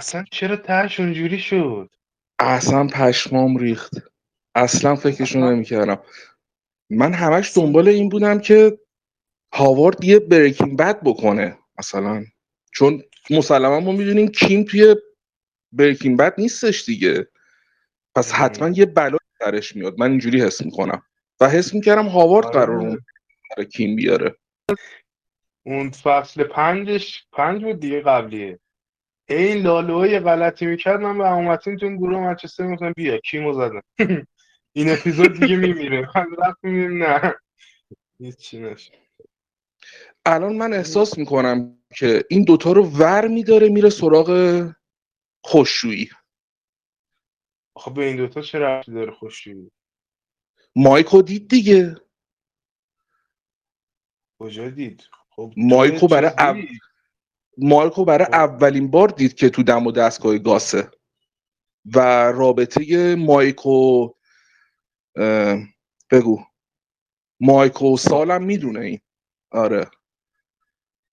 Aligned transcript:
اصلا 0.00 0.24
چرا 0.30 0.56
تهش 0.56 1.00
اونجوری 1.00 1.38
شد؟ 1.38 1.90
اصلا 2.38 2.86
پشمام 2.86 3.56
ریخت. 3.56 3.92
اصلا 4.54 4.96
فکرشو 4.96 5.38
نمی‌کردم. 5.38 6.02
من 6.90 7.12
همش 7.12 7.56
دنبال 7.56 7.88
این 7.88 8.08
بودم 8.08 8.38
که 8.38 8.78
هاوارد 9.54 10.04
یه 10.04 10.18
بریکینگ 10.18 10.78
بد 10.78 11.00
بکنه 11.04 11.58
مثلا. 11.78 12.24
چون 12.72 13.02
مسلما 13.30 13.80
ما 13.80 13.92
می‌دونیم 13.92 14.28
کیم 14.28 14.64
توی 14.64 14.96
بریکینگ 15.72 16.18
بد 16.18 16.34
نیستش 16.38 16.84
دیگه. 16.84 17.28
پس 18.14 18.32
حتما 18.32 18.68
یه 18.68 18.86
بلا 18.86 19.18
درش 19.40 19.76
میاد. 19.76 19.98
من 19.98 20.10
اینجوری 20.10 20.42
حس 20.42 20.64
می‌کنم. 20.64 21.02
و 21.40 21.48
حس 21.48 21.74
می‌کردم 21.74 22.06
هاوارد 22.06 22.46
آره. 22.46 22.54
قرار 22.54 22.76
اون 22.76 22.98
کیم 23.72 23.96
بیاره. 23.96 24.36
اون 25.66 25.90
فصل 25.90 26.44
پنجش 26.44 27.24
پنج 27.32 27.64
بود 27.64 27.80
دیگه 27.80 28.00
قبلیه. 28.00 28.58
این 29.30 29.62
لالوها 29.62 30.06
یه 30.06 30.20
غلطی 30.20 30.66
می‌کرد 30.66 31.00
من 31.00 31.18
به 31.18 31.28
همومتین 31.28 31.76
تو 31.76 31.88
گروه 31.88 32.20
منچستر 32.20 32.66
می‌گفتم 32.66 32.92
بیا. 32.92 33.18
کیمو 33.18 33.52
زدم. 33.52 33.82
این 34.72 34.90
اپیزود 34.92 35.40
دیگه 35.40 35.56
میمیره. 35.56 36.08
من 36.16 36.26
رفت 36.38 36.58
میمیرم 36.62 37.02
نه. 37.02 37.34
هیچی 38.18 38.60
نشد. 38.60 38.92
الان 40.26 40.56
من 40.56 40.72
احساس 40.72 41.18
می‌کنم 41.18 41.78
که 41.96 42.24
این 42.30 42.44
دوتا 42.44 42.72
رو 42.72 42.84
ور 42.84 43.28
میداره 43.28 43.68
میره 43.68 43.90
سراغ 43.90 44.70
خوششویی 45.44 46.10
آخه 47.74 47.90
به 47.90 48.04
این 48.04 48.16
دوتا 48.16 48.42
چه 48.42 48.58
رفتی 48.58 48.92
داره 48.92 49.12
خوشی 49.12 49.70
مایکو 50.76 51.22
دید 51.22 51.48
دیگه. 51.48 51.96
کجا 54.38 54.70
دید؟ 54.70 55.08
خب 55.30 55.52
مایکو 55.56 56.08
برای 56.08 56.30
چیز 56.62 56.80
مارکو 57.62 58.04
برای 58.04 58.24
خب. 58.24 58.34
اولین 58.34 58.90
بار 58.90 59.08
دید 59.08 59.34
که 59.34 59.50
تو 59.50 59.62
دم 59.62 59.86
و 59.86 59.92
دستگاه 59.92 60.38
گاسه 60.38 60.90
و 61.94 61.98
رابطه 62.32 63.14
مایکو 63.16 64.08
بگو. 66.10 66.44
مایکو 67.40 67.96
سالم 67.96 68.44
می‌دونه 68.44 68.80
این. 68.80 69.00
آره. 69.50 69.90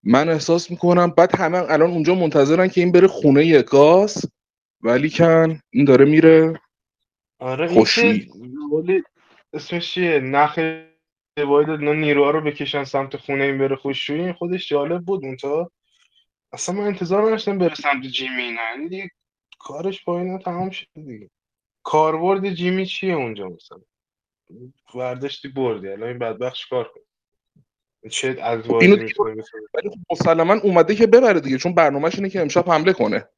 من 0.04 0.30
احساس 0.30 0.72
می‌کنم 0.72 1.08
بعد 1.08 1.36
همه 1.36 1.58
الان 1.58 1.92
اونجا 1.92 2.16
منتظرن 2.16 2.68
که 2.68 2.82
این 2.82 2.92
بره 2.92 3.08
خونه 3.08 3.62
گاز 3.62 4.26
ولی 4.82 5.10
کن 5.10 5.62
این 5.70 5.86
داره 5.86 6.06
میره 6.06 6.60
آره 7.40 7.68
خوشویی. 7.68 8.20
که 8.20 8.32
ولی 8.76 9.04
اسمش 9.54 9.94
چیه؟ 9.94 10.20
نخ 10.20 10.60
باید 11.48 11.70
نیروها 11.70 12.32
رو 12.32 12.42
بکشن 12.42 12.84
سمت 12.84 13.18
خونه 13.18 13.44
این 13.44 13.58
بره 13.58 13.76
خوششویی 13.76 14.22
این 14.22 14.34
خودش 14.34 14.70
جالب 14.70 15.06
بود 15.06 15.26
اونجا. 15.26 15.72
اصلا 16.54 16.76
من 16.76 16.84
انتظار 16.84 17.28
نداشتم 17.28 17.58
بره 17.58 17.76
سمت 17.76 18.06
جیمی 18.06 18.42
اینا. 18.42 18.62
یعنی 18.72 18.90
دیگه 18.90 19.10
کارش 19.60 20.04
با 20.04 20.20
اینا 20.20 20.38
تمام 20.38 20.70
شد 20.70 20.88
دیگه. 20.96 21.30
کاربرد 21.84 22.54
جیمی 22.54 22.86
چیه 22.86 23.14
اونجا 23.14 23.50
مثلا؟ 23.50 23.80
ورداشتی 24.96 25.48
بردی. 25.48 25.88
الان 25.88 26.10
این 26.10 26.20
بدبخت 26.20 26.56
چیکار 26.56 26.92
کنه؟ 26.94 27.04
چه 28.10 28.38
از 28.42 28.66
اینو 28.66 28.96
ولی 29.74 29.90
خب 29.90 29.98
مسلما 30.12 30.54
اومده 30.54 30.96
که 30.96 31.08
ببره 31.08 31.40
دیگه 31.40 31.58
چون 31.58 31.76
برنامهش 31.76 32.16
اینه 32.16 32.30
که 32.30 32.42
امشب 32.42 32.70
حمله 32.70 32.94
کنه. 32.94 33.30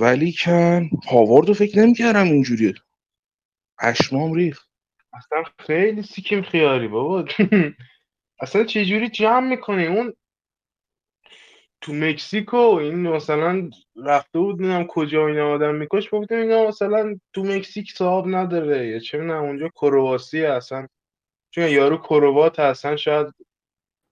ولی 0.00 0.32
کن 0.32 0.90
هاواردو 1.10 1.54
فکر 1.54 1.78
نمی‌کردم 1.78 2.24
اینجوریه. 2.24 2.74
پشمام 3.78 4.32
ریخت. 4.32 4.70
اصلا 5.12 5.42
خیلی 5.58 6.02
سیکیم 6.02 6.42
خیاری 6.42 6.88
بابا. 6.88 7.24
اصلا 8.40 8.64
چجوری 8.64 9.08
جمع 9.08 9.48
می‌کنی؟ 9.48 9.86
اون 9.86 10.14
تو 11.80 11.92
مکزیکو 11.92 12.56
این 12.56 13.08
مثلا 13.08 13.70
رفته 13.96 14.38
بود 14.38 14.60
نمی‌دونم 14.60 14.86
کجا 14.86 15.26
اینا 15.26 15.54
آدم 15.54 15.74
میکش 15.74 16.08
گفتم 16.12 16.34
اینا 16.34 16.68
مثلا 16.68 17.18
تو 17.32 17.44
مکزیک 17.44 17.92
صاحب 17.92 18.24
نداره 18.28 18.86
یا 18.88 18.98
چه 18.98 19.18
می‌دونم 19.18 19.42
اونجا 19.42 19.68
کرواسی 19.68 20.44
اصلا 20.44 20.86
چون 21.50 21.68
یارو 21.68 21.96
کروات 21.96 22.60
اصلا 22.60 22.96
شاید 22.96 23.26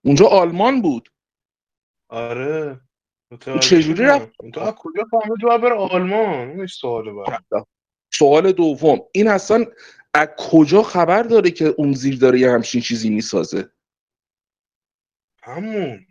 اونجا 0.05 0.27
آلمان 0.27 0.83
بود. 0.83 1.09
آره. 2.09 2.81
چجوری. 3.63 4.05
رفت؟ 4.05 4.31
تو 4.55 4.73
کجا 4.73 5.05
فهمید؟ 5.11 5.39
باید 5.43 5.61
بره 5.61 5.75
آلمان. 5.75 6.49
اونش 6.51 6.75
سواله 6.75 7.13
برام 7.13 7.67
سوال 8.15 8.53
دوم. 8.53 8.99
این 9.13 9.29
اصلا 9.29 9.65
از 10.15 10.29
کجا 10.39 10.83
خبر 10.83 11.23
داره 11.23 11.51
که 11.51 11.65
اون 11.65 11.93
زیر 11.93 12.19
داره 12.19 12.41
یه 12.41 12.51
همچین 12.51 12.81
چیزی 12.81 13.11
می‌سازه؟ 13.11 13.71
همون. 15.43 16.07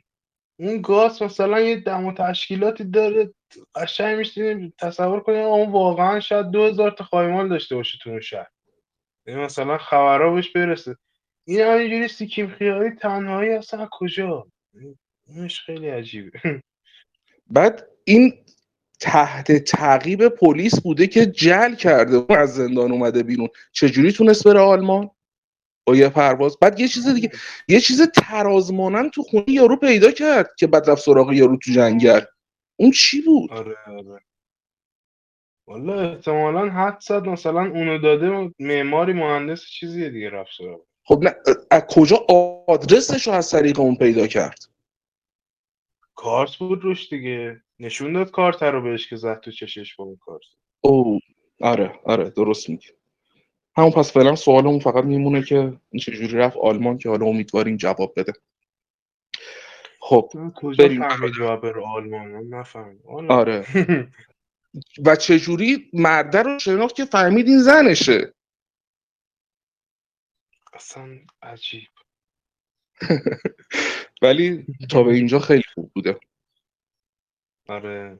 اون 0.59 0.81
گاز 0.81 1.21
مثلا 1.21 1.61
یه 1.61 1.75
دم 1.75 2.05
و 2.05 2.13
تشکیلاتی 2.13 2.83
داره 2.83 3.33
قشنگ 3.75 4.17
میشینی 4.17 4.73
تصور 4.79 5.19
کنی 5.19 5.39
اون 5.39 5.71
واقعا 5.71 6.19
شاید 6.19 6.45
دو 6.45 6.63
هزار 6.63 6.91
تا 6.91 7.03
خایمال 7.03 7.49
داشته 7.49 7.75
باشه 7.75 7.97
تو 8.01 8.09
اون 8.09 8.21
شهر. 8.21 8.47
مثلا 9.27 9.77
خبرها 9.77 10.33
بهش 10.33 10.51
برسه. 10.51 10.95
این 11.45 11.61
همینجوری 11.61 12.07
سیکیم 12.07 12.47
خیالی 12.47 12.89
تنهایی 12.89 13.49
اصلا 13.49 13.87
کجا؟ 13.91 14.47
اونش 15.27 15.61
خیلی 15.61 15.89
عجیبه. 15.89 16.61
بعد 17.47 17.87
این 18.03 18.33
تحت 18.99 19.51
تعقیب 19.51 20.27
پلیس 20.27 20.81
بوده 20.81 21.07
که 21.07 21.25
جل 21.25 21.75
کرده 21.75 22.17
و 22.17 22.33
از 22.33 22.55
زندان 22.55 22.91
اومده 22.91 23.23
بیرون. 23.23 23.49
چجوری 23.71 24.11
تونست 24.11 24.47
بره 24.47 24.59
آلمان؟ 24.59 25.09
با 25.85 25.95
یه 25.95 26.09
پرواز. 26.09 26.57
بعد 26.61 26.79
یه 26.79 26.87
چیز 26.87 27.07
دیگه 27.07 27.31
یه 27.67 27.79
چیز 27.79 28.01
ترازمانن 28.01 29.09
تو 29.09 29.23
خونه 29.23 29.45
یارو 29.47 29.75
پیدا 29.75 30.11
کرد 30.11 30.49
که 30.59 30.67
بعد 30.67 30.89
رفت 30.89 31.01
سراغ 31.01 31.33
یارو 31.33 31.57
تو 31.57 31.71
جنگل. 31.71 32.21
اون 32.75 32.91
چی 32.91 33.21
بود؟ 33.21 33.51
آره 33.51 33.75
آره. 33.87 34.21
والا 35.67 36.11
احتمالا 36.11 36.69
حد 36.69 36.99
زد 36.99 37.25
مثلا 37.25 37.61
اونو 37.61 37.97
داده 37.97 38.51
معماری 38.59 39.13
مهندس 39.13 39.65
چیزیه 39.65 40.09
دیگه 40.09 40.29
رفت 40.29 40.51
سراغ. 40.57 40.81
خب 41.03 41.19
نه 41.23 41.35
از 41.71 41.83
کجا 41.89 42.25
آدرسش 42.67 43.27
رو 43.27 43.33
از 43.33 43.51
طریق 43.51 43.79
اون 43.79 43.95
پیدا 43.95 44.27
کرد؟ 44.27 44.59
کارت 46.15 46.55
بود 46.55 46.83
روش 46.83 47.09
دیگه. 47.09 47.61
نشون 47.79 48.13
داد 48.13 48.31
کارت 48.31 48.63
رو 48.63 48.81
بهش 48.81 49.09
که 49.09 49.15
زد 49.15 49.39
تو 49.39 49.51
چشش 49.51 49.95
با 49.95 50.03
اون 50.03 50.17
کارت. 50.21 50.43
او 50.81 51.19
آره 51.61 51.99
آره 52.03 52.29
درست 52.29 52.69
میگی. 52.69 52.87
همون 53.77 53.91
پس 53.91 54.11
فعلا 54.11 54.35
سوالمون 54.35 54.79
فقط 54.79 55.03
میمونه 55.03 55.43
که 55.43 55.73
چجوری 56.01 56.37
رفت 56.37 56.57
آلمان 56.57 56.97
که 56.97 57.09
حالا 57.09 57.25
امیدواریم 57.25 57.77
جواب 57.77 58.13
بده. 58.17 58.33
خب 59.99 60.31
کجا 60.55 60.83
بریم. 60.83 61.09
فهمید 61.09 61.33
باید 61.39 61.61
بره 61.61 61.85
آلمان؟ 61.85 62.27
من 62.27 62.57
نفهمید 62.57 63.01
آره. 63.29 63.65
و 65.05 65.15
چجوری 65.15 65.89
مرده 65.93 66.41
رو 66.41 66.59
شناخت 66.59 66.95
که 66.95 67.05
فهمید 67.05 67.47
این 67.47 67.59
زنشه؟ 67.59 68.33
اصلا 70.73 71.19
عجیب. 71.41 71.87
ولی 74.21 74.65
تا 74.89 75.03
به 75.03 75.13
اینجا 75.13 75.39
خیلی 75.39 75.63
خوب 75.73 75.91
بوده. 75.95 76.19
آره. 77.67 78.19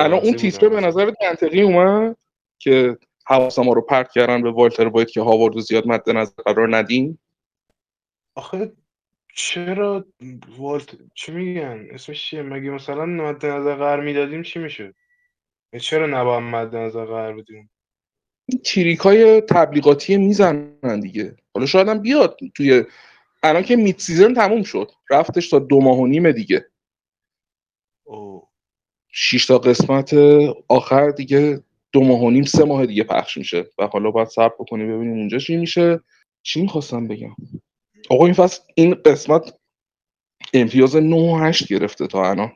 الان 0.00 0.20
اون 0.20 0.32
تیتره 0.32 0.68
به. 0.68 0.80
نظر 0.80 1.12
منطقی 1.22 1.62
اومد 1.62 2.16
که 2.58 2.98
حواس 3.26 3.58
ما 3.58 3.72
رو 3.72 3.80
پرت 3.80 4.12
کردن 4.12 4.42
به 4.42 4.50
والتر 4.50 4.88
باید 4.88 5.10
که 5.10 5.20
هاواردو 5.20 5.60
زیاد 5.60 5.86
مد 5.86 6.10
نظر 6.10 6.42
قرار 6.42 6.76
ندیم 6.76 7.18
آخه 8.34 8.72
چرا 9.34 10.04
والا 10.58 10.96
چی 11.14 11.32
میگن؟ 11.32 11.86
اسمش 11.90 12.30
چیه؟ 12.30 12.42
مگه 12.42 12.70
مثلا 12.70 13.06
مد 13.06 13.46
نظر 13.46 13.74
قرار 13.74 14.00
می‌دادیم 14.00 14.42
چی 14.42 14.58
می‌شد؟ 14.58 14.94
چرا 15.80 16.06
نباید 16.06 16.42
مد 16.42 16.76
نظر 16.76 17.04
قرار 17.04 17.36
بدیم؟ 17.36 17.70
trick 18.64 18.98
های 18.98 19.40
تبلیغاتی 19.40 20.16
می‌زنن 20.16 21.00
دیگه. 21.00 21.36
حالا 21.54 21.66
شاید 21.66 21.88
هم 21.88 21.98
بیاد 21.98 22.38
توی 22.54 22.84
الان 23.42 23.62
که 23.62 23.76
mid 23.76 24.00
season 24.00 24.34
تموم 24.34 24.62
شد. 24.62 24.90
رفتش 25.10 25.50
تا 25.50 25.58
دو 25.58 25.80
ماه 25.80 25.98
و 25.98 26.06
نیمه 26.06 26.32
دیگه. 26.32 26.66
او 28.04 28.48
شش 29.08 29.46
تا 29.46 29.58
قسمت 29.58 30.14
آخر 30.68 31.10
دیگه 31.10 31.62
دو 31.92 32.00
ماه 32.04 32.20
و 32.20 32.30
نیم 32.30 32.44
سه 32.44 32.64
ماه 32.64 32.86
دیگه 32.86 33.04
پخش 33.04 33.38
میشه. 33.38 33.64
و 33.78 33.86
حالا 33.86 34.10
باید 34.10 34.28
صبر 34.28 34.54
بکنیم 34.58 34.96
ببینیم 34.96 35.18
اونجا 35.18 35.38
چی 35.38 35.56
میشه. 35.56 36.00
چی 36.42 36.62
می‌خواستم 36.62 37.08
بگم؟ 37.08 37.36
آقا 38.10 38.24
این 38.24 38.34
فصل 38.34 38.62
این 38.74 38.94
قسمت 38.94 39.58
امتیاز 40.54 40.96
9 40.96 41.16
و 41.16 41.38
8 41.42 41.68
گرفته 41.68 42.06
تا 42.06 42.30
الان. 42.30 42.52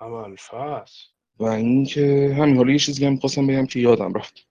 اول 0.00 0.36
فصل. 0.36 1.04
و 1.38 1.44
اینکه 1.44 2.34
همین 2.38 2.56
حالا 2.56 2.72
یه 2.72 2.78
چیزی 2.78 3.06
هم 3.06 3.12
می‌خواستم 3.12 3.46
بگم 3.46 3.66
که 3.66 3.80
یادم 3.80 4.14
رفت. 4.14 4.48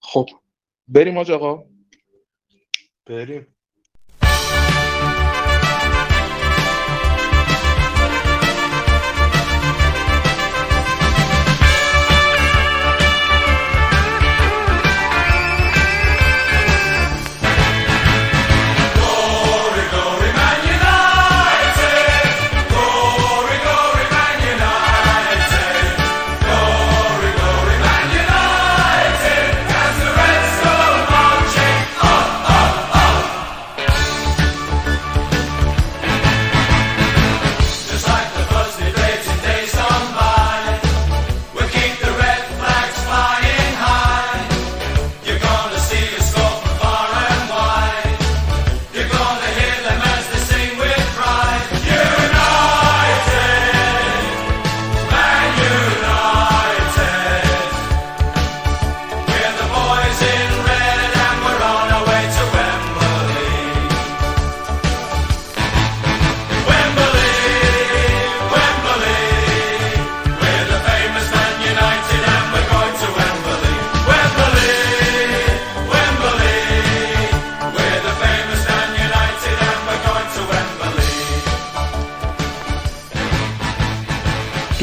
خب 0.00 0.28
بریم 0.88 1.18
آج 1.18 1.30
آقا. 1.30 1.64
بریم. 3.06 3.55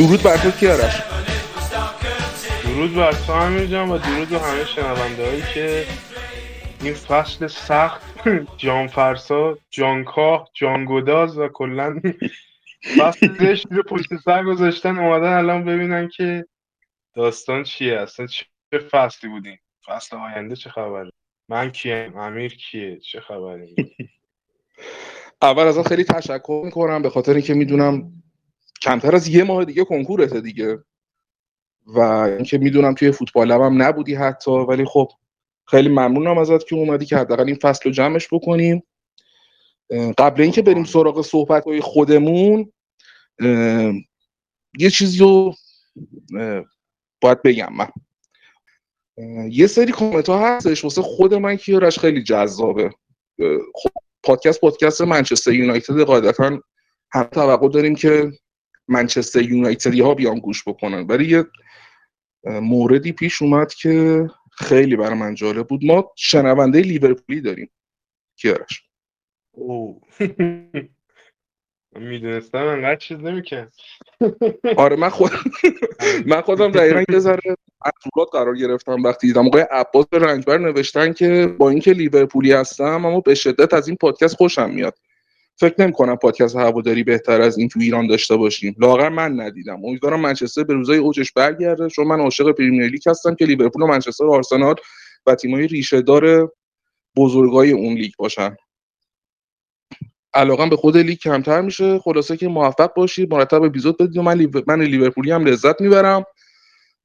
درود 0.04 0.24
بر 0.24 0.38
تو 0.38 0.52
کیارش 0.52 1.02
درود 2.64 2.96
بر 2.96 3.12
تو 3.12 3.34
همین 3.34 3.70
جان 3.70 3.90
و 3.90 3.98
درود 3.98 4.30
به 4.30 4.40
همه 4.40 4.66
شنونده 4.66 5.26
هایی 5.26 5.44
که 5.54 5.86
این 6.82 6.94
فصل 6.94 7.48
سخت 7.48 8.02
جان 8.58 8.88
فرسا 8.88 9.58
جانکاه 9.70 10.50
جانگداز 10.54 11.38
و 11.38 11.48
کلا 11.48 12.02
فصل 12.98 13.34
زشت 13.40 13.68
رو 13.72 13.84
پشت 13.84 14.16
سر 14.26 14.44
گذاشتن 14.44 14.98
اومدن 14.98 15.34
الان 15.34 15.66
ببینن 15.66 16.08
که 16.08 16.46
داستان 17.14 17.64
چیه؟ 17.64 18.00
اصلا 18.00 18.28
چه 18.28 18.46
فصلی 18.92 19.30
بودیم؟ 19.30 19.60
فصل 19.86 20.18
آینده 20.18 20.56
چه 20.56 20.70
خبره؟ 20.70 21.12
من 21.50 21.72
کیم؟ 21.72 22.18
امیر 22.18 22.56
کیه؟ 22.56 23.00
چه 23.00 23.20
خبره 23.20 23.70
اول 25.42 25.64
از 25.64 25.80
خیلی 25.80 26.04
تشکر 26.04 26.62
می‌کنم 26.66 27.02
به 27.02 27.10
خاطر 27.10 27.34
اینکه 27.34 27.54
می‌دونم 27.54 28.23
کمتر 28.84 29.16
از 29.16 29.28
یه 29.28 29.44
ماه 29.44 29.66
دیگه 29.66 29.84
کنکورته 29.84 30.42
دیگه. 30.42 30.84
و 31.86 32.00
اینکه 32.00 32.58
می‌دونم 32.58 32.94
توی 32.94 33.12
فوتبال 33.12 33.52
هم 33.52 33.82
نبودی 33.82 34.16
حتی 34.16 34.52
ولی 34.52 34.86
خب 34.86 35.12
خیلی 35.68 35.90
ممنونم 35.90 36.38
ازت 36.38 36.68
که 36.68 36.76
اومدی 36.76 37.06
که 37.06 37.18
حداقل 37.18 37.46
این 37.46 37.56
فصل 37.56 37.82
رو 37.86 37.92
جمعش 37.92 38.28
بکنیم. 38.34 38.84
قبل 40.18 40.42
اینکه 40.42 40.62
بریم 40.62 40.84
سراغ 40.84 41.22
صحبت 41.22 41.64
های 41.64 41.82
خودمون 41.82 42.72
یه 44.80 44.90
چیزی 44.92 45.20
رو 45.20 45.54
باید 47.22 47.42
بگم 47.42 47.70
من. 47.74 47.88
یه 49.50 49.68
سری 49.68 49.92
کامنت 49.92 50.30
ها 50.30 50.48
هستش 50.48 50.84
واسه 50.84 51.02
خود 51.02 51.34
من 51.34 51.56
کیارش 51.56 52.00
خیلی 52.00 52.24
جذابه. 52.24 52.90
خب 53.74 53.90
پادکست 54.24 54.62
پادکست 54.62 55.02
منچستر 55.02 55.54
یونایتد 55.54 56.00
قاعدتا 56.00 56.60
هم 57.12 57.24
توقع 57.24 57.70
داریم 57.70 57.96
که 57.96 58.32
منچستر 58.88 59.42
یونایتدی 59.42 60.02
ها 60.02 60.14
بیان 60.14 60.40
گوش 60.40 60.68
بکنن. 60.68 61.08
ولی 61.08 61.26
یه 61.26 61.46
موردی 62.46 63.12
پیش 63.12 63.42
اومد 63.42 63.74
که 63.74 64.28
خیلی 64.52 64.96
برای 64.96 65.20
من 65.20 65.36
جالب 65.36 65.68
بود. 65.68 65.86
ما 65.86 66.12
شنونده 66.16 66.82
لیورپولی 66.82 67.42
داریم. 67.42 67.72
کیارش 68.36 68.84
او 69.52 70.02
می‌دونستم 72.00 72.66
انقدر 72.66 72.96
چیز 72.96 73.18
نمی‌کرد. 73.18 73.74
آره 74.78 74.96
من 74.96 75.10
خود 75.10 75.32
من 76.32 76.42
خودم 76.42 76.72
دقیقا 76.72 77.04
یه 77.10 77.20
ذره 77.20 77.56
اطورات 77.86 78.30
قرار 78.32 78.58
گرفتم 78.58 79.04
وقتی 79.04 79.28
دیدم 79.28 79.48
آقای 79.48 79.66
عباس 79.72 80.06
رنجبر 80.12 80.58
نوشتن 80.58 81.14
که 81.14 81.56
با 81.60 81.70
اینکه 81.70 81.94
لیورپولی 81.94 82.52
هستم 82.52 83.06
اما 83.06 83.20
به 83.20 83.36
شدت 83.36 83.74
از 83.74 83.88
این 83.88 83.98
پادکست 83.98 84.36
خوشم 84.36 84.70
میاد. 84.70 84.98
فکر 85.63 85.81
نمی 85.81 85.94
کنم 85.94 86.15
پادکست 86.15 86.56
هواداری 86.56 87.04
بهتر 87.04 87.42
از 87.42 87.57
این 87.57 87.69
تو 87.69 87.80
ایران 87.80 88.07
داشته 88.07 88.36
باشیم. 88.36 88.75
لااقل 88.80 89.10
من 89.10 89.39
ندیدم. 89.39 89.86
امیدوارم 89.86 90.19
منچستر 90.19 90.63
به 90.63 90.74
روزای 90.74 90.98
اوجش 90.98 91.31
برگرده 91.31 91.89
چون 91.89 92.07
من 92.07 92.19
عاشق 92.19 92.51
پریمیر 92.51 92.88
لیگ 92.88 93.10
هستم 93.10 93.36
که 93.36 93.45
لیورپول 93.45 93.81
و 93.81 93.88
منچستر 93.88 94.24
و 94.24 94.33
آرسنال 94.33 94.75
و 95.25 95.36
تیمای 95.36 95.68
ریشه 95.68 96.01
دار 96.01 96.51
بزرگای 97.18 97.71
اون 97.71 97.94
لیگ 97.94 98.12
باشن. 98.18 98.56
علاقم 100.33 100.69
به 100.69 100.75
خود 100.75 100.98
لیگ 100.98 101.18
کمتر 101.18 101.62
میشه. 101.62 102.00
خلاصه 102.00 102.38
که 102.38 102.48
موفق 102.48 102.94
باشید 102.94 103.33
مرتب 103.33 103.63
اپیزود 103.63 103.98
بدید 103.98 104.18
و 104.18 104.21
من. 104.21 104.48
من 104.68 104.81
لیورپولی 104.81 105.31
هم 105.31 105.45
لذت 105.45 105.81
می‌برم. 105.81 106.25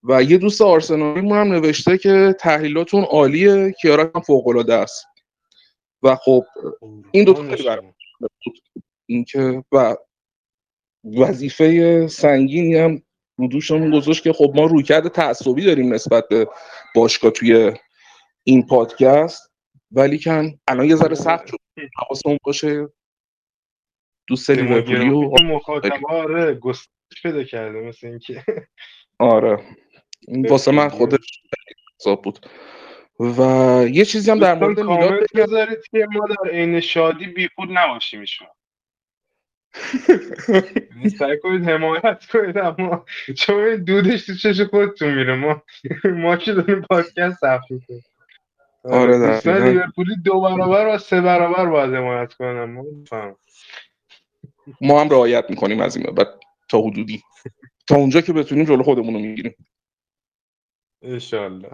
و 0.02 0.22
یه 0.22 0.38
دوست 0.38 0.62
آرسنالی 0.62 1.20
هم 1.20 1.52
نوشته 1.52 1.99
که 1.99 2.37
تحلیلاتون 2.40 3.05
عالیه. 3.05 3.75
کیارا 3.82 4.10
هم 4.14 4.20
فوق 4.20 4.49
العاده 4.49 4.75
است. 4.75 5.05
و 6.02 6.16
خب 6.16 6.44
این 7.10 7.25
دو 7.25 7.34
خیلی 7.34 7.69
اینکه 9.06 9.65
و 9.73 9.97
وظیفه 11.05 12.06
سنگینی 12.09 12.75
هم 12.75 13.03
رو 13.38 13.49
دوشمون 13.49 13.91
گذاشت 13.91 14.23
که 14.23 14.32
خب 14.32 14.53
ما 14.55 14.67
رویکرد 14.67 15.09
تعصبی 15.09 15.65
داریم 15.65 15.94
نسبت 15.94 16.29
به 16.29 16.49
باشگاه 16.94 17.31
توی 17.31 17.73
این 18.44 18.67
پادکست. 18.67 19.53
ولی 19.91 20.19
کن 20.19 20.59
الان 20.69 20.87
یه 20.87 20.97
ذره 20.97 21.15
سخت 21.15 21.47
شد 21.47 21.59
حواسمون 21.97 22.38
باشه. 22.44 22.88
دوست 24.29 24.50
لیورپولی 24.50 25.09
و 25.09 25.43
مخاطب 25.43 26.06
آره 26.09 26.55
گسترش 26.55 27.23
پیدا 27.23 27.44
کرده 27.44 27.81
مثل 27.81 28.06
اینکه. 28.06 28.44
آره. 29.19 29.76
این 30.29 30.49
واسه 30.49 30.70
من 30.70 30.88
خودش 30.88 31.43
حساب 32.00 32.23
بود. 32.23 32.47
و 33.19 33.43
یه 33.91 34.05
چیزی 34.05 34.31
هم 34.31 34.38
در 34.38 34.55
مورد 34.55 34.81
میلاد 34.81 35.26
بذارید 35.35 35.79
که 35.91 36.06
ما 36.12 36.26
در 36.26 36.50
عین 36.50 36.81
شادی 36.81 37.26
بیخود 37.26 37.69
نباشیم 37.73 38.25
شما 38.25 38.49
سعی 41.19 41.38
کنید 41.43 41.69
حمایت 41.69 42.26
کنید 42.32 42.59
اما 42.59 43.05
چون 43.37 43.84
دودش 43.84 44.27
تو 44.27 44.34
چش 44.34 44.60
خودتون 44.60 45.15
میره. 45.15 45.34
ما 45.34 45.63
ما 46.05 46.37
که 46.37 46.53
داریم 46.53 46.81
پادکست 46.81 47.41
ضبط 47.41 47.70
می‌کنیم. 47.70 48.03
آره 48.84 49.19
دوستان 49.19 49.69
لیورپولی 49.69 50.17
دو 50.25 50.41
برابر 50.41 50.94
و 50.94 50.98
سه 50.98 51.20
برابر 51.20 51.67
باید 51.67 51.94
حمایت 51.94 52.34
کنم 52.34 52.70
ما 52.70 52.84
ما 54.81 55.01
هم 55.01 55.08
رعایت 55.08 55.44
می‌کنیم 55.48 55.81
از 55.81 55.96
این 55.96 56.15
بعد 56.15 56.29
تا 56.69 56.81
حدودی. 56.81 57.22
تا 57.87 57.96
اونجا 57.96 58.20
که 58.20 58.32
بتونیم 58.32 58.65
جلو 58.65 58.82
خودمون 58.82 59.15
رو 59.15 59.20
می‌گیریم. 59.20 59.55
انشالله 61.03 61.70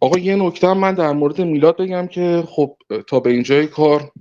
آقا 0.00 0.18
یه 0.18 0.36
نکته 0.36 0.68
هم 0.68 0.78
من 0.78 0.94
در 0.94 1.12
مورد 1.12 1.40
میلاد 1.40 1.76
بگم 1.76 2.06
که 2.06 2.44
خب 2.46 2.76
تا 3.08 3.20
به 3.20 3.30
اینجای 3.30 3.66
کار 3.66 4.12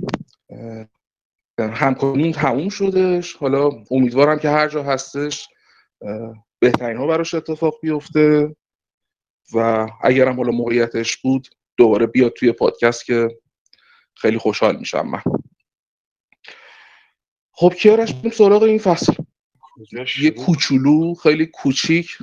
همکاریمون 1.59 2.31
تموم 2.31 2.69
شدش 2.69 3.35
حالا 3.35 3.69
امیدوارم 3.91 4.39
که 4.39 4.49
هر 4.49 4.67
جا 4.67 4.83
هستش 4.83 5.49
بهترین 6.59 6.97
ها 6.97 7.07
براش 7.07 7.33
اتفاق 7.33 7.73
بیفته 7.81 8.55
و 9.53 9.87
اگرم 10.01 10.37
حالا 10.37 10.51
موقعیتش 10.51 11.17
بود 11.17 11.47
دوباره 11.77 12.05
بیاد 12.05 12.33
توی 12.33 12.51
پادکست 12.51 13.05
که 13.05 13.37
خیلی 14.15 14.37
خوشحال 14.37 14.77
میشم 14.77 15.07
من. 15.07 15.21
خب 17.51 17.73
کیارش 17.73 18.13
بریم 18.13 18.31
سراغ 18.31 18.63
این 18.63 18.79
فصل. 18.79 19.13
یه 20.21 20.31
کوچولو 20.31 21.13
خیلی 21.13 21.45
کوچیک. 21.45 22.17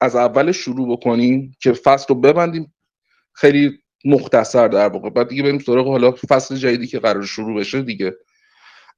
از 0.00 0.16
اول 0.16 0.52
شروع 0.52 0.96
بکنیم 0.96 1.56
که 1.60 1.72
فصل 1.72 2.06
رو 2.08 2.14
ببندیم. 2.14 2.74
خیلی 3.32 3.78
مختصر 4.04 4.68
در 4.68 4.88
واقع. 4.88 5.10
بعد 5.10 5.28
دیگه 5.28 5.42
بریم 5.42 5.58
سراغ 5.58 5.86
حالا 5.86 6.14
فصل 6.28 6.56
جدیدی 6.56 6.86
که 6.86 6.98
قرار 6.98 7.24
شروع 7.24 7.60
بشه 7.60 7.82
دیگه. 7.82 8.16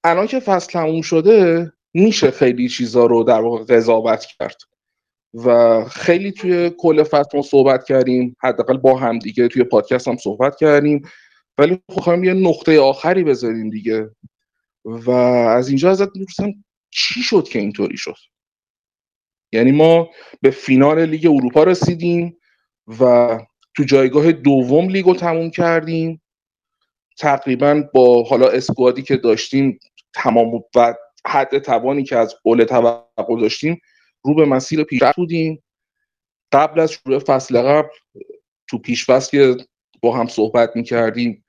الان 0.05 0.27
که 0.27 0.41
فصل 0.41 0.73
تموم 0.73 1.03
شده 1.03 1.73
میشه 1.95 2.31
خیلی 2.31 2.69
چیزا 2.69 3.07
رو 3.07 3.25
در 3.25 3.41
واقع 3.41 3.65
قضاوت 3.65 4.25
کرد. 4.25 4.57
و 5.35 5.85
خیلی 5.85 6.33
توی 6.33 6.71
کل 6.79 7.03
فصل 7.03 7.37
ما 7.37 7.43
صحبت 7.43 7.85
کردیم. 7.85 8.37
حداقل 8.43 8.77
با 8.77 8.99
هم 8.99 9.19
دیگه 9.19 9.49
توی 9.49 9.65
پادکست 9.65 10.09
هم 10.09 10.17
صحبت 10.17 10.57
کردیم. 10.57 11.03
ولی 11.59 11.81
خواهیم 11.89 12.25
یه 12.25 12.33
نقطه 12.33 12.81
آخری 12.81 13.25
بذاریم 13.25 13.71
دیگه. 13.71 14.11
و 14.85 15.11
از 15.11 15.69
اینجا 15.69 15.91
ازت 15.91 16.17
می‌پرسم 16.17 16.53
چی 16.91 17.23
شد 17.23 17.45
که 17.45 17.59
اینطوری 17.59 17.97
شد؟ 17.97 18.17
یعنی 19.53 19.73
ما 19.73 20.11
به 20.41 20.51
فینال 20.51 21.07
لیگ 21.07 21.27
اروپا 21.27 21.65
رسیدیم 21.65 22.37
و 23.01 23.29
تو 23.77 23.85
جایگاه 23.85 24.33
دوم 24.33 24.89
لیگ 24.89 25.07
رو 25.07 25.15
تموم 25.15 25.51
کردیم. 25.51 26.23
تقریبا 27.19 27.85
با 27.95 28.23
حالا 28.23 28.49
اسکوادی 28.49 29.03
که 29.03 29.17
داشتیم 29.17 29.79
تمام 30.15 30.65
و 30.77 30.95
حد 31.27 31.59
توانی 31.59 32.05
که 32.05 32.17
از 32.17 32.35
قول 32.43 32.65
توقع 32.65 33.41
داشتیم 33.41 33.81
رو 34.25 34.35
به 34.35 34.45
مسیر 34.45 34.85
پیشرفت 34.85 35.17
بودیم. 35.17 35.63
قبل 36.53 36.81
از 36.81 36.93
شروع 36.93 37.19
فصل 37.19 37.63
قبل 37.63 37.89
تو 38.69 38.79
پیش 38.79 39.07
فصل 39.07 39.31
که 39.31 39.65
با 40.03 40.17
هم 40.17 40.27
صحبت 40.27 40.77
می‌کردیم 40.77 41.45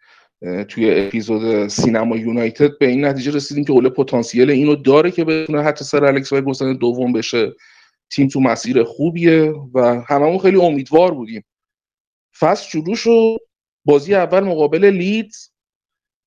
توی 0.68 1.00
اپیزود 1.00 1.68
سینما 1.68 2.18
یونایتد 2.18 2.78
به 2.78 2.88
این 2.88 3.06
نتیجه 3.06 3.32
رسیدیم 3.32 3.66
که 3.66 3.74
اول 3.74 3.90
پتانسیل 3.90 4.50
اینو 4.50 4.76
داره 4.76 5.12
که 5.12 5.24
بتونه 5.26 5.64
حتی 5.64 5.86
سر 5.86 6.06
الکس 6.06 6.34
دوم 6.80 7.14
بشه. 7.14 7.54
تیم 8.12 8.28
تو 8.28 8.40
مسیر 8.40 8.84
خوبیه 8.84 9.54
و 9.74 10.02
هممون 10.08 10.38
خیلی 10.38 10.62
امیدوار 10.62 11.14
بودیم. 11.14 11.44
فصل 12.40 12.70
شروع 12.70 12.96
شد. 12.96 13.38
بازی 13.86 14.16
اول 14.16 14.40
مقابل 14.40 14.86
لیدز. 14.86 15.50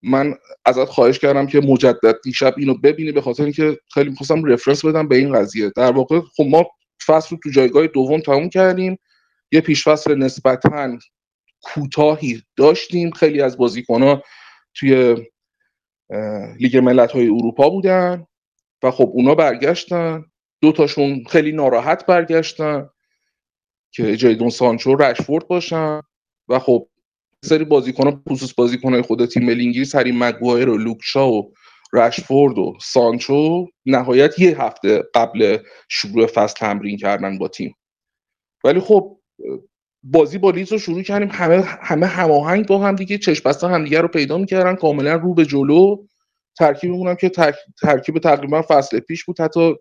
من 0.03 0.35
ازت 0.65 0.85
خواهش 0.85 1.19
کردم 1.19 1.47
که 1.47 1.61
مجدد 1.61 2.21
دیشب 2.25 2.55
اینو 2.57 2.75
ببینی 2.75 3.13
به 3.13 3.21
خاطر 3.21 3.43
اینکه 3.43 3.79
خیلی 3.95 4.11
می‌خواستم 4.11 4.45
رفرنس 4.45 4.85
بدم 4.85 5.09
به 5.09 5.17
این 5.17 5.33
قضیه. 5.33 5.73
در 5.77 5.93
واقع 5.93 6.21
خب 6.21 6.45
ما 6.45 6.67
فصل 7.07 7.29
رو 7.31 7.39
تو 7.43 7.51
جایگاه 7.51 7.87
دوم 7.87 8.21
تموم 8.21 8.49
کردیم. 8.49 8.99
یه 9.53 9.61
پیش 9.61 9.89
فصل 9.89 10.15
نسبتا 10.15 10.99
کوتاهی 11.63 12.43
داشتیم. 12.57 13.11
خیلی 13.11 13.41
از 13.41 13.57
بازیکنها 13.57 14.23
توی 14.75 15.17
لیگ 16.61 16.77
ملت 16.77 17.13
های 17.13 17.27
اروپا 17.27 17.71
بودن 17.71 18.27
و 18.83 18.91
خب 18.91 19.11
اونا 19.13 19.35
برگشتن. 19.35 20.25
دو 20.65 20.73
تاشون 20.73 21.25
خیلی 21.25 21.53
ناراحت 21.53 22.07
برگشتن 22.07 22.89
که 23.91 24.17
جیدون 24.17 24.51
سانچو 24.51 24.95
رشفورد 24.95 25.49
باشن. 25.49 26.01
و 26.49 26.59
خب 26.59 26.89
سری 27.45 27.65
بازیکن 27.65 28.23
خصوص 28.31 28.55
بازیکن 28.55 29.03
خود 29.03 29.27
تیم 29.27 29.45
ملی 29.45 29.67
انگلیس 29.67 29.95
هری 29.95 30.13
مگوایر 30.13 30.69
و 30.69 30.79
لوکشا 30.79 31.29
و 31.29 31.53
رشفورد 31.93 32.59
و 32.59 32.79
سانچو 32.83 33.67
نهایت 33.87 34.39
یه 34.39 34.63
هفته 34.63 35.03
قبل 35.15 35.59
شروع 35.89 36.27
فصل 36.27 36.55
تمرین 36.55 36.97
کردن 36.97 37.39
با 37.39 37.49
تیم. 37.49 37.75
ولی 38.65 38.81
خب 38.81 39.19
بازی 40.03 40.39
با 40.39 40.51
لیز 40.51 40.73
رو 40.73 40.79
شروع 40.79 41.03
کردیم. 41.03 41.29
همه 41.33 41.61
همه 41.63 42.07
هماهنگ 42.07 42.67
با 42.67 42.79
هم 42.79 42.97
دیگه 42.97 43.19
چشم 43.19 43.49
بسته 43.49 43.69
همدیگه 43.69 44.01
رو 44.01 44.09
پیدا 44.09 44.39
می‌کردن. 44.39 44.75
کاملا 44.75 45.15
رو 45.15 45.35
به 45.35 45.45
جلو. 45.45 45.97
ترکیبمون 46.59 47.09
هم 47.09 47.17
که 47.17 47.31
ترکیب 47.83 48.19
تقریبا 48.19 48.63
فصل 48.69 49.01
پیش 49.01 49.25
بود. 49.25 49.41
حتی 49.41 49.75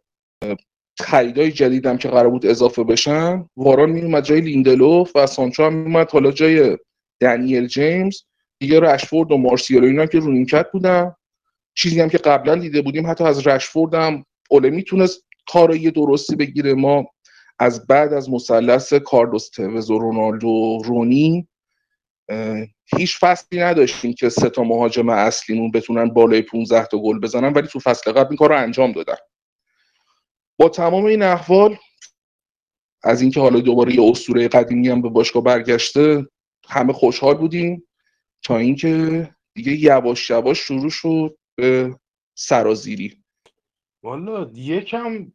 خریدای 1.00 1.52
جدیدم 1.52 1.98
که 1.98 2.10
قرار 2.10 2.30
بود 2.30 2.46
اضافه 2.46 2.84
بشن. 2.84 3.46
واران 3.58 3.90
میومد 3.90 4.24
جای 4.24 4.42
لیندلوف 4.42 5.12
و 5.16 5.28
سانچو 5.28 5.64
هم 5.64 5.74
میومد 5.74 6.12
حالا 6.12 6.32
جای 6.32 6.78
دنیل 7.20 7.68
جیمز. 7.68 8.22
دیگه 8.60 8.80
رشفورد 8.80 9.32
و 9.32 9.38
مارسیالو 9.38 9.88
اینا 9.88 10.06
که 10.06 10.20
رونیمکت 10.20 10.72
بودن. 10.72 11.16
چیزی 11.76 12.02
هم 12.02 12.10
که 12.10 12.18
قبلا 12.18 12.56
دیده 12.56 12.82
بودیم 12.82 13.08
حتی 13.08 13.24
از 13.24 13.48
رشفورد 13.48 13.94
هم 13.94 14.26
اوله 14.50 14.70
می‌تونست 14.70 15.26
کارایی 15.48 15.92
درستی 15.92 16.36
بگیره. 16.36 16.74
ما 16.74 17.06
از 17.60 17.88
بعد 17.88 18.14
از 18.14 18.30
مثلث 18.30 18.94
کارلوس 18.94 19.50
توز 19.50 19.92
و 19.92 20.00
رونالدو 20.00 20.82
رونی 20.86 21.48
هیچ 22.98 23.18
فصلی 23.20 23.60
نداشتیم 23.60 24.14
که 24.14 24.30
سه 24.30 24.50
تا 24.50 24.64
مهاجم 24.64 25.10
اصلیمون 25.10 25.72
بتونن 25.72 26.10
بالای 26.10 26.42
15 26.42 26.86
تا 26.86 26.98
گل 26.98 27.20
بزنن 27.20 27.54
ولی 27.54 27.68
تو 27.68 27.80
فصل 27.80 28.12
قبل 28.12 28.28
این 28.30 28.38
کار 28.38 28.54
انجام 28.54 28.92
دادن. 28.92 29.16
با 30.57 30.69
تمام 30.69 31.05
این 31.05 31.22
احوال 31.22 31.77
از 33.03 33.22
اینکه 33.22 33.39
حالا 33.39 33.60
دوباره 33.60 33.95
یه 33.95 34.12
اسطوره 34.12 34.48
قدیمی 34.48 34.89
هم 34.89 35.01
به 35.01 35.10
باشگاه 35.10 35.43
برگشته 35.43 36.25
همه 36.69 36.93
خوشحال 36.93 37.38
بودیم 37.38 37.88
تا 38.43 38.57
اینکه 38.57 39.29
دیگه 39.53 39.72
یواش 39.72 40.29
یواش 40.29 40.60
شروع 40.60 40.89
شد 40.89 41.38
به 41.55 41.95
سرازیری. 42.38 43.24
والا 44.03 44.51
یکم 44.53 45.31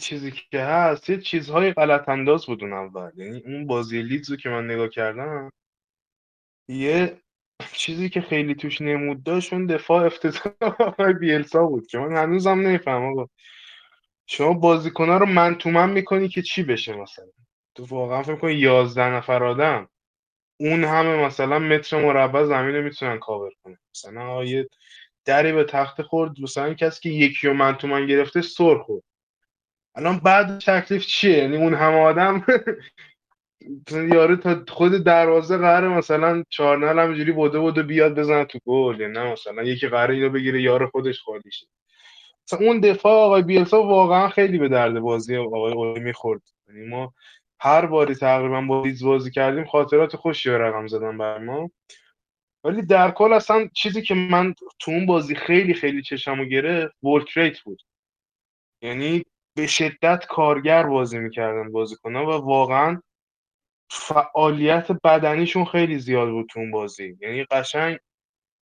چیزی 0.00 0.32
که 0.50 0.60
هست 0.60 1.10
یه 1.10 1.18
چیزهای 1.18 1.72
غلط 1.72 2.08
انداز 2.08 2.46
بود 2.46 2.62
اون 2.62 2.72
اول. 2.72 3.10
یعنی 3.16 3.42
اون 3.46 3.66
بازی 3.66 4.02
لیدز 4.02 4.32
که 4.32 4.48
من 4.48 4.70
نگاه 4.70 4.88
کردم 4.88 5.52
یه 6.68 7.20
چیزی 7.72 8.08
که 8.08 8.20
خیلی 8.20 8.54
توش 8.54 8.80
نمود 8.80 9.22
داشت 9.22 9.52
اون 9.52 9.66
دفاع 9.66 10.06
افتضاح 10.06 11.12
بیلسا 11.20 11.66
بود 11.66 11.86
که 11.86 11.98
من 11.98 12.16
هنوزم 12.16 12.60
نمیفهم 12.60 13.02
آقا. 13.02 13.26
شما 14.30 14.52
بازیکنها 14.52 15.16
رو 15.18 15.26
من 15.26 15.54
تو 15.54 15.70
من 15.70 15.90
می‌کنی 15.90 16.28
که 16.28 16.42
چی 16.42 16.62
بشه 16.62 16.96
مثلا؟ 16.96 17.26
تو 17.74 17.84
واقعا 17.84 18.22
فکر 18.22 18.36
کنی 18.36 18.54
یازده 18.54 19.08
نفر 19.08 19.44
آدم 19.44 19.88
اون 20.60 20.84
همه 20.84 21.16
مثلا 21.16 21.58
متر 21.58 22.04
مربع 22.04 22.44
زمین 22.44 22.74
رو 22.74 22.82
می‌تونن 22.82 23.18
کاور 23.18 23.50
کنن. 23.64 23.78
مثلا 23.94 24.44
یه 24.44 24.68
دری 25.24 25.52
به 25.52 25.64
تخت 25.64 26.02
خورد 26.02 26.40
مثلا 26.40 26.74
کسی 26.74 27.00
که 27.00 27.08
یکی 27.08 27.48
و 27.48 27.52
من 27.52 27.76
تو 27.76 27.88
من 27.88 28.06
گرفته 28.06 28.42
سر 28.42 28.78
خورد. 28.78 29.02
الان 29.94 30.18
بعد 30.18 30.58
تکلیف 30.58 31.06
چیه؟ 31.06 31.38
یعنی 31.38 31.56
اون 31.56 31.74
همه 31.74 31.96
آدم 31.96 32.46
یارو 34.14 34.36
تا 34.36 34.64
خود 34.68 35.04
دروازه 35.04 35.58
قراره 35.58 35.88
مثلا 35.88 36.44
چارنل 36.50 36.98
همینجوری 37.02 37.32
بوده 37.32 37.58
بوده 37.58 37.82
بیاد 37.82 38.18
بزنه 38.18 38.44
تو 38.44 38.58
گل 38.66 39.02
نه 39.02 39.32
مثلا 39.32 39.62
یکی 39.62 39.88
قراره 39.88 40.14
اینو 40.14 40.30
بگیره 40.30 40.62
یار 40.62 40.86
خودش 40.86 41.20
خالی 41.20 41.50
شه. 41.52 41.66
اون 42.56 42.80
دفاع 42.80 43.12
آقای 43.12 43.42
بیلسا 43.42 43.82
واقعا 43.82 44.28
خیلی 44.28 44.58
به 44.58 44.68
درد 44.68 45.00
بازی 45.00 45.36
آقای 45.36 45.72
اولی 45.72 46.00
می‌خورد. 46.00 46.42
یعنی 46.68 46.86
ما 46.86 47.14
هر 47.60 47.86
باری 47.86 48.14
تقریبا 48.14 48.60
با 48.60 48.82
لیز 48.82 49.04
بازی 49.04 49.30
کردیم 49.30 49.64
خاطرات 49.64 50.16
خوشی 50.16 50.50
رقم 50.50 50.86
زدن 50.86 51.18
بر 51.18 51.38
ما. 51.38 51.70
ولی 52.64 52.82
در 52.82 53.10
کل 53.10 53.32
اصلا 53.32 53.68
چیزی 53.74 54.02
که 54.02 54.14
من 54.14 54.54
تو 54.78 54.90
اون 54.90 55.06
بازی 55.06 55.34
خیلی 55.34 55.74
خیلی 55.74 56.02
چشمو 56.02 56.44
گرفت 56.44 57.04
ورک 57.04 57.62
بود. 57.62 57.82
یعنی 58.82 59.24
به 59.56 59.66
شدت 59.66 60.26
کارگر 60.28 60.82
بازی 60.82 61.18
می‌کردن 61.18 61.72
بازیکنان 61.72 62.26
و 62.26 62.30
واقعا 62.30 63.02
فعالیت 63.90 64.92
بدنیشون 65.04 65.64
خیلی 65.64 65.98
زیاد 65.98 66.30
بود 66.30 66.46
تو 66.50 66.60
اون 66.60 66.70
بازی. 66.70 67.16
یعنی 67.20 67.44
قشنگ 67.44 67.98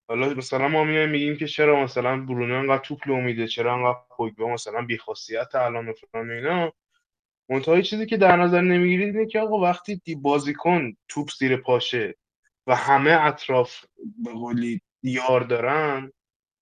حالا 0.07 0.33
مثلا 0.33 0.67
ما 0.67 0.83
میایم 0.83 1.09
میگیم 1.09 1.37
که 1.37 1.47
چرا 1.47 1.83
مثلا 1.83 2.17
برونو 2.17 2.55
انقدر 2.55 2.83
توپ 2.83 3.07
لو 3.07 3.15
میده 3.21 3.47
چرا 3.47 3.73
انقدر 3.75 3.99
پوگبا 4.17 4.53
مثلا 4.53 4.81
بیخاصیت 4.81 5.55
الان 5.55 5.89
و 5.89 5.93
فلان 5.93 6.31
اینا. 6.31 6.73
منتها 7.49 7.81
چیزی 7.81 8.05
که 8.05 8.17
در 8.17 8.37
نظر 8.37 8.61
نمی‌گیرید 8.61 9.15
اینه 9.15 9.27
که 9.27 9.39
آقا 9.39 9.61
وقتی 9.61 10.01
بازیکن 10.21 10.93
توپ 11.07 11.29
زیر 11.39 11.57
پاشه 11.57 12.15
و 12.67 12.75
همه 12.75 13.11
اطراف 13.11 13.85
به 14.23 14.31
قولی 14.31 14.81
یار 15.03 15.41
دارن 15.41 16.11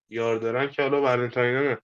یار 0.09 0.37
دارن 0.37 0.69
که 0.69 0.81
حالا 0.81 1.01
ولنتاینه 1.03 1.77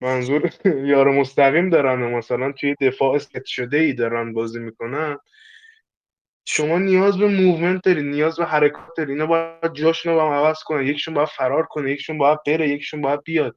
منظور 0.00 0.50
یار 0.92 1.10
مستقیم 1.10 1.70
دارن 1.70 2.02
و 2.02 2.10
مثلا 2.18 2.52
توی 2.52 2.74
دفاع 2.80 3.18
ست 3.18 3.44
شده 3.44 3.76
ای 3.76 3.92
دارن 3.92 4.32
بازی 4.32 4.60
می‌کنن 4.60 5.18
شما 6.46 6.78
نیاز 6.78 7.18
به 7.18 7.28
movement 7.28 7.84
داری 7.84 8.02
نیاز 8.02 8.36
به 8.36 8.46
حرکات 8.46 8.88
داری. 8.96 9.12
اینا 9.12 9.26
باید 9.26 9.72
جاشون 9.72 10.12
رو 10.12 10.18
با 10.18 10.26
هم 10.26 10.32
عوض 10.32 10.62
کنن. 10.62 10.86
یکیشون 10.86 11.14
باید 11.14 11.28
فرار 11.28 11.62
کنه 11.62 11.90
یکیشون 11.90 12.18
باید 12.18 12.38
بره 12.46 12.68
یکیشون 12.68 13.00
باید 13.00 13.22
بیاد. 13.22 13.56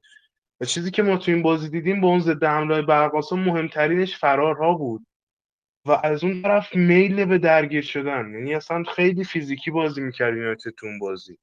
و 0.61 0.65
چیزی 0.65 0.91
که 0.91 1.03
ما 1.03 1.17
تو 1.17 1.31
این 1.31 1.41
بازی 1.41 1.69
دیدیم 1.69 2.01
با 2.01 2.07
اون 2.07 2.19
ضد 2.19 2.43
حمله 2.43 2.81
برقاسا 2.81 3.35
مهمترینش 3.35 4.17
فرارها 4.17 4.73
بود. 4.73 5.07
و 5.85 5.91
از 6.03 6.23
اون 6.23 6.41
طرف 6.41 6.75
میل 6.75 7.25
به 7.25 7.37
درگیر 7.37 7.81
شدن. 7.81 8.31
یعنی 8.33 8.55
اصلا 8.55 8.83
خیلی 8.83 9.23
فیزیکی 9.23 9.71
بازی 9.71 10.01
می‌کردیم 10.01 10.55
تو 10.55 10.85
اون 10.85 10.99
بازی. 10.99 11.37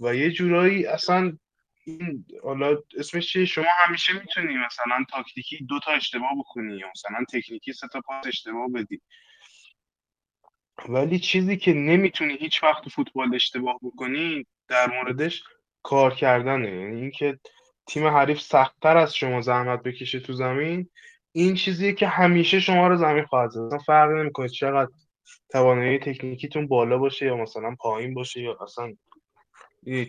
و 0.00 0.14
یه 0.14 0.30
جورایی 0.30 0.86
اصلا 0.86 1.38
این 1.86 2.24
حالا 2.42 2.78
اسمش 2.98 3.32
چیه؟ 3.32 3.44
شما 3.44 3.66
همیشه 3.86 4.12
می‌تونی 4.12 4.56
مثلا 4.66 5.04
تاکتیکی 5.10 5.64
دو 5.64 5.80
تا 5.84 5.92
اشتباه 5.92 6.30
بکنی 6.38 6.76
یا 6.76 6.86
مثلا 6.96 7.24
تکنیکی 7.32 7.72
سه 7.72 7.88
تا 7.92 8.00
پاس 8.00 8.26
اشتباه 8.26 8.68
بدی. 8.68 9.00
ولی 10.88 11.18
چیزی 11.18 11.56
که 11.56 11.72
نمی‌تونی 11.72 12.36
هیچ 12.36 12.62
وقت 12.62 12.88
فوتبال 12.88 13.34
اشتباه 13.34 13.78
بکنی 13.82 14.46
در 14.68 14.90
موردش 14.90 15.42
کار 15.82 16.14
کردنه. 16.14 16.70
یعنی 16.70 17.00
اینکه 17.00 17.38
تیم 17.86 18.06
حریف 18.06 18.40
سختتر 18.40 18.96
از 18.96 19.16
شما 19.16 19.40
زحمت 19.40 19.82
بکشه 19.82 20.20
تو 20.20 20.32
زمین 20.32 20.88
این 21.32 21.54
چیزیه 21.54 21.92
که 21.92 22.06
همیشه 22.06 22.60
شما 22.60 22.88
رو 22.88 22.96
زمین 22.96 23.24
خواهد 23.24 23.50
زد. 23.50 23.78
فرق 23.86 24.10
نمی‌کنه 24.10 24.48
چقدر 24.48 24.90
توانایی 25.50 25.98
تکنیکیتون 25.98 26.68
بالا 26.68 26.98
باشه 26.98 27.26
یا 27.26 27.36
مثلا 27.36 27.76
پایین 27.80 28.14
باشه 28.14 28.40
یا 28.40 28.58
اصلا 28.62 28.94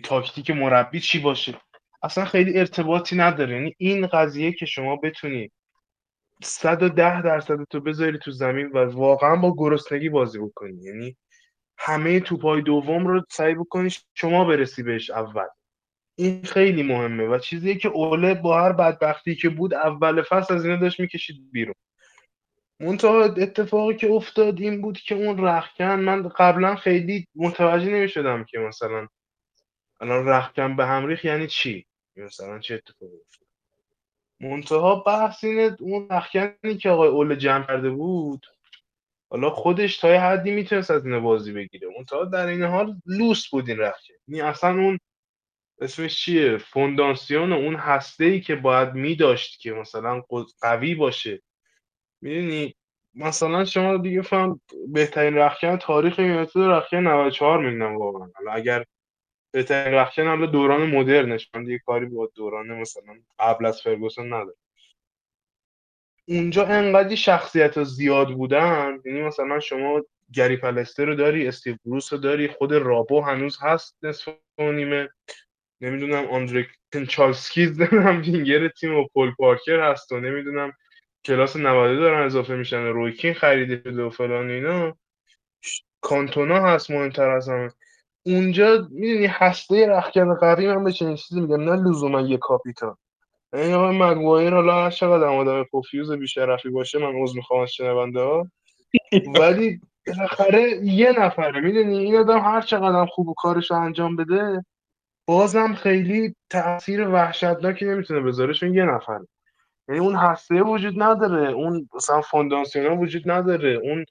تاکتیک 0.02 0.50
مربی 0.50 1.00
چی 1.00 1.18
باشه. 1.18 1.60
اصلا 2.02 2.24
خیلی 2.24 2.58
ارتباطی 2.58 3.16
نداره. 3.16 3.54
یعنی 3.54 3.74
این 3.78 4.06
قضیه 4.06 4.52
که 4.52 4.66
شما 4.66 4.96
بتونی 4.96 5.50
110 6.44 7.22
درصد 7.22 7.64
تو 7.70 7.80
بذاری 7.80 8.18
تو 8.18 8.30
زمین 8.30 8.68
و 8.68 8.78
واقعا 8.78 9.36
با 9.36 9.54
گرسنگی 9.58 10.08
بازی 10.08 10.38
بکنی. 10.38 10.82
یعنی 10.82 11.16
همه 11.78 12.20
توپای 12.20 12.62
دوم 12.62 13.06
رو 13.06 13.22
سعی 13.30 13.54
بکنی 13.54 13.90
شما 14.14 14.44
برسی 14.44 14.82
بهش 14.82 15.10
اول. 15.10 15.46
این 16.18 16.44
خیلی 16.44 16.82
مهمه 16.82 17.26
و 17.26 17.38
چیزی 17.38 17.76
که 17.76 17.88
اوله 17.88 18.34
با 18.34 18.60
هر 18.60 18.72
بدبختی 18.72 19.34
که 19.34 19.48
بود 19.48 19.74
اول 19.74 20.22
فصل 20.22 20.54
از 20.54 20.64
اینا 20.64 20.76
داشت 20.76 21.00
می‌کشید 21.00 21.36
بیرون. 21.52 21.74
منتها 22.80 23.24
اتفاقی 23.24 23.96
که 23.96 24.10
افتاد 24.10 24.60
این 24.60 24.82
بود 24.82 24.98
که 24.98 25.14
اون 25.14 25.44
رخکن 25.44 25.84
من 26.00 26.28
قبلا 26.28 26.76
خیلی 26.76 27.26
متوجه 27.34 27.90
نمی‌شدم 27.90 28.44
که 28.44 28.58
مثلا 28.58 29.08
الان 30.00 30.28
رخکن 30.28 30.76
به 30.76 30.86
همریخ 30.86 31.24
یعنی 31.24 31.46
چی؟ 31.46 31.86
مثلا 32.16 32.58
چه 32.58 32.74
اتفاقی 32.74 33.16
افتاد؟ 33.26 33.43
منتها 34.44 34.94
بحث 34.94 35.44
اینه 35.44 35.76
اون 35.80 36.08
رخکنی 36.10 36.76
که 36.80 36.90
آقای 36.90 37.08
اول 37.08 37.34
جمع 37.34 37.66
کرده 37.66 37.90
بود 37.90 38.46
حالا 39.30 39.50
خودش 39.50 39.96
تا 39.96 40.10
یه 40.10 40.20
حدی 40.20 40.50
می‌تونست 40.50 40.90
از 40.90 41.06
این 41.06 41.20
بازی 41.20 41.52
بگیره. 41.52 41.88
منتها 41.98 42.24
در 42.24 42.46
این 42.46 42.62
حال 42.62 42.96
لوس 43.06 43.48
بود 43.48 43.68
این 43.68 43.78
رخکن 43.78 44.14
یعنی 44.28 44.40
اصلا 44.40 44.70
اون 44.70 44.98
اسمش 45.80 46.16
چیه؟ 46.16 46.56
فونداسیون 46.56 47.52
اون 47.52 47.74
هسته 47.76 48.24
ای 48.24 48.40
که 48.40 48.56
باید 48.56 48.94
میداشت 48.94 49.60
که 49.60 49.72
مثلا 49.72 50.22
قوی 50.60 50.94
باشه. 50.94 51.42
می‌دونی؟ 52.20 52.74
مثلا 53.14 53.64
شما 53.64 53.96
دیگه 53.96 54.22
فهم 54.22 54.60
بهترین 54.88 55.34
رخکن 55.34 55.76
تاریخ 55.76 56.18
یونایتد 56.18 56.58
رخکن 56.58 56.96
94 56.96 57.58
می‌دونم 57.58 57.96
واقعا. 57.96 58.30
حالا 58.34 58.52
اگر 58.52 58.84
بهترین 59.54 60.28
حالا 60.28 60.46
دوران 60.46 60.86
مدرنش. 60.86 61.50
من 61.54 61.64
دیگه 61.64 61.78
کاری 61.78 62.06
با 62.06 62.30
دوران 62.34 62.66
مثلا 62.66 63.14
قبل 63.38 63.66
از 63.66 63.82
فرگوسن 63.82 64.26
نداره 64.26 64.56
اونجا 66.28 66.66
انقدی 66.66 67.16
شخصیت 67.16 67.82
زیاد 67.82 68.28
بودن 68.28 68.98
یعنی 69.04 69.22
مثلا 69.22 69.60
شما 69.60 70.02
گری 70.32 70.56
پلستر 70.56 71.04
رو 71.04 71.14
داری 71.14 71.48
استیو 71.48 71.76
بروس 71.84 72.12
رو 72.12 72.18
داری 72.18 72.48
خود 72.48 72.72
رابو 72.72 73.20
هنوز 73.20 73.58
هست 73.60 73.96
نصف 74.02 74.28
نیمه. 74.58 75.08
نمی‌دونم 75.80 76.26
آندره 76.26 76.66
کنچالسکی 76.92 77.64
هم 77.80 78.22
وینگر 78.22 78.68
تیم 78.68 78.94
و 78.94 79.06
پول 79.14 79.34
پارکر 79.34 79.90
هست 79.90 80.12
و 80.12 80.20
نمی‌دونم 80.20 80.72
کلاس 81.24 81.56
90 81.56 81.98
دارن 81.98 82.26
اضافه 82.26 82.56
میشن 82.56 82.84
رویکین 82.84 83.34
خریده 83.34 83.90
شده 83.90 84.02
و 84.02 84.10
فلان 84.10 84.50
اینا. 84.50 84.96
کانتونا 86.00 86.60
هست 86.60 86.90
مهمتر 86.90 87.30
از 87.30 87.48
همه. 87.48 87.70
اونجا 88.26 88.88
می‌دونی 88.90 89.26
هسته 89.26 89.86
رخکن 89.88 90.34
قوی 90.34 90.74
من 90.74 90.84
به 90.84 90.92
چنین 90.92 91.16
چیزی 91.16 91.40
میگم 91.40 91.70
نه 91.70 91.76
لزوما 91.76 92.20
یه 92.20 92.36
کاپیتان. 92.36 92.96
این 93.52 93.74
آقای 93.74 93.98
مگوایر 93.98 94.54
حالا 94.54 94.84
هر 94.84 94.90
چقدر 94.90 95.24
آدم 95.24 95.64
پوفیوز 95.64 96.12
بیشرفی 96.12 96.68
باشه 96.68 96.98
من 96.98 97.22
عضو 97.22 97.36
می‌خوام 97.36 97.60
از 97.60 97.70
شنونده 97.70 98.20
ها. 98.20 98.46
ولی 99.34 99.80
بالاخره 100.06 100.62
یه 100.82 101.20
نفره 101.20 101.60
می‌دونی؟ 101.60 101.98
این 101.98 102.16
آدم 102.16 102.38
هر 102.38 102.60
چقدر 102.60 103.06
خوب 103.06 103.28
و 103.28 103.34
کارش 103.34 103.70
رو 103.70 103.76
انجام 103.76 104.16
بده 104.16 104.64
بازم 105.26 105.74
خیلی 105.74 106.34
تاثیر 106.50 107.08
وحشتناکی 107.08 107.84
نمی‌تونه 107.84 108.20
بذاره 108.20 108.54
چون 108.54 108.74
یه 108.74 108.84
نفره 108.84 109.28
یعنی 109.88 110.00
اون 110.00 110.14
هسته 110.14 110.62
وجود 110.62 111.02
نداره 111.02 111.52
اون 111.52 111.88
مثلا 111.94 112.20
فونداسیون 112.20 112.98
وجود 112.98 113.30
نداره 113.30 113.80
اون 113.82 114.04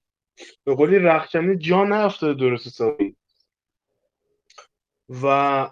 به 0.63 0.75
قولی 0.75 0.99
رخکنه 0.99 1.57
جا 1.57 1.83
نیافتاده 1.83 2.33
درست 2.33 2.67
حسابی. 2.67 3.15
و 5.23 5.69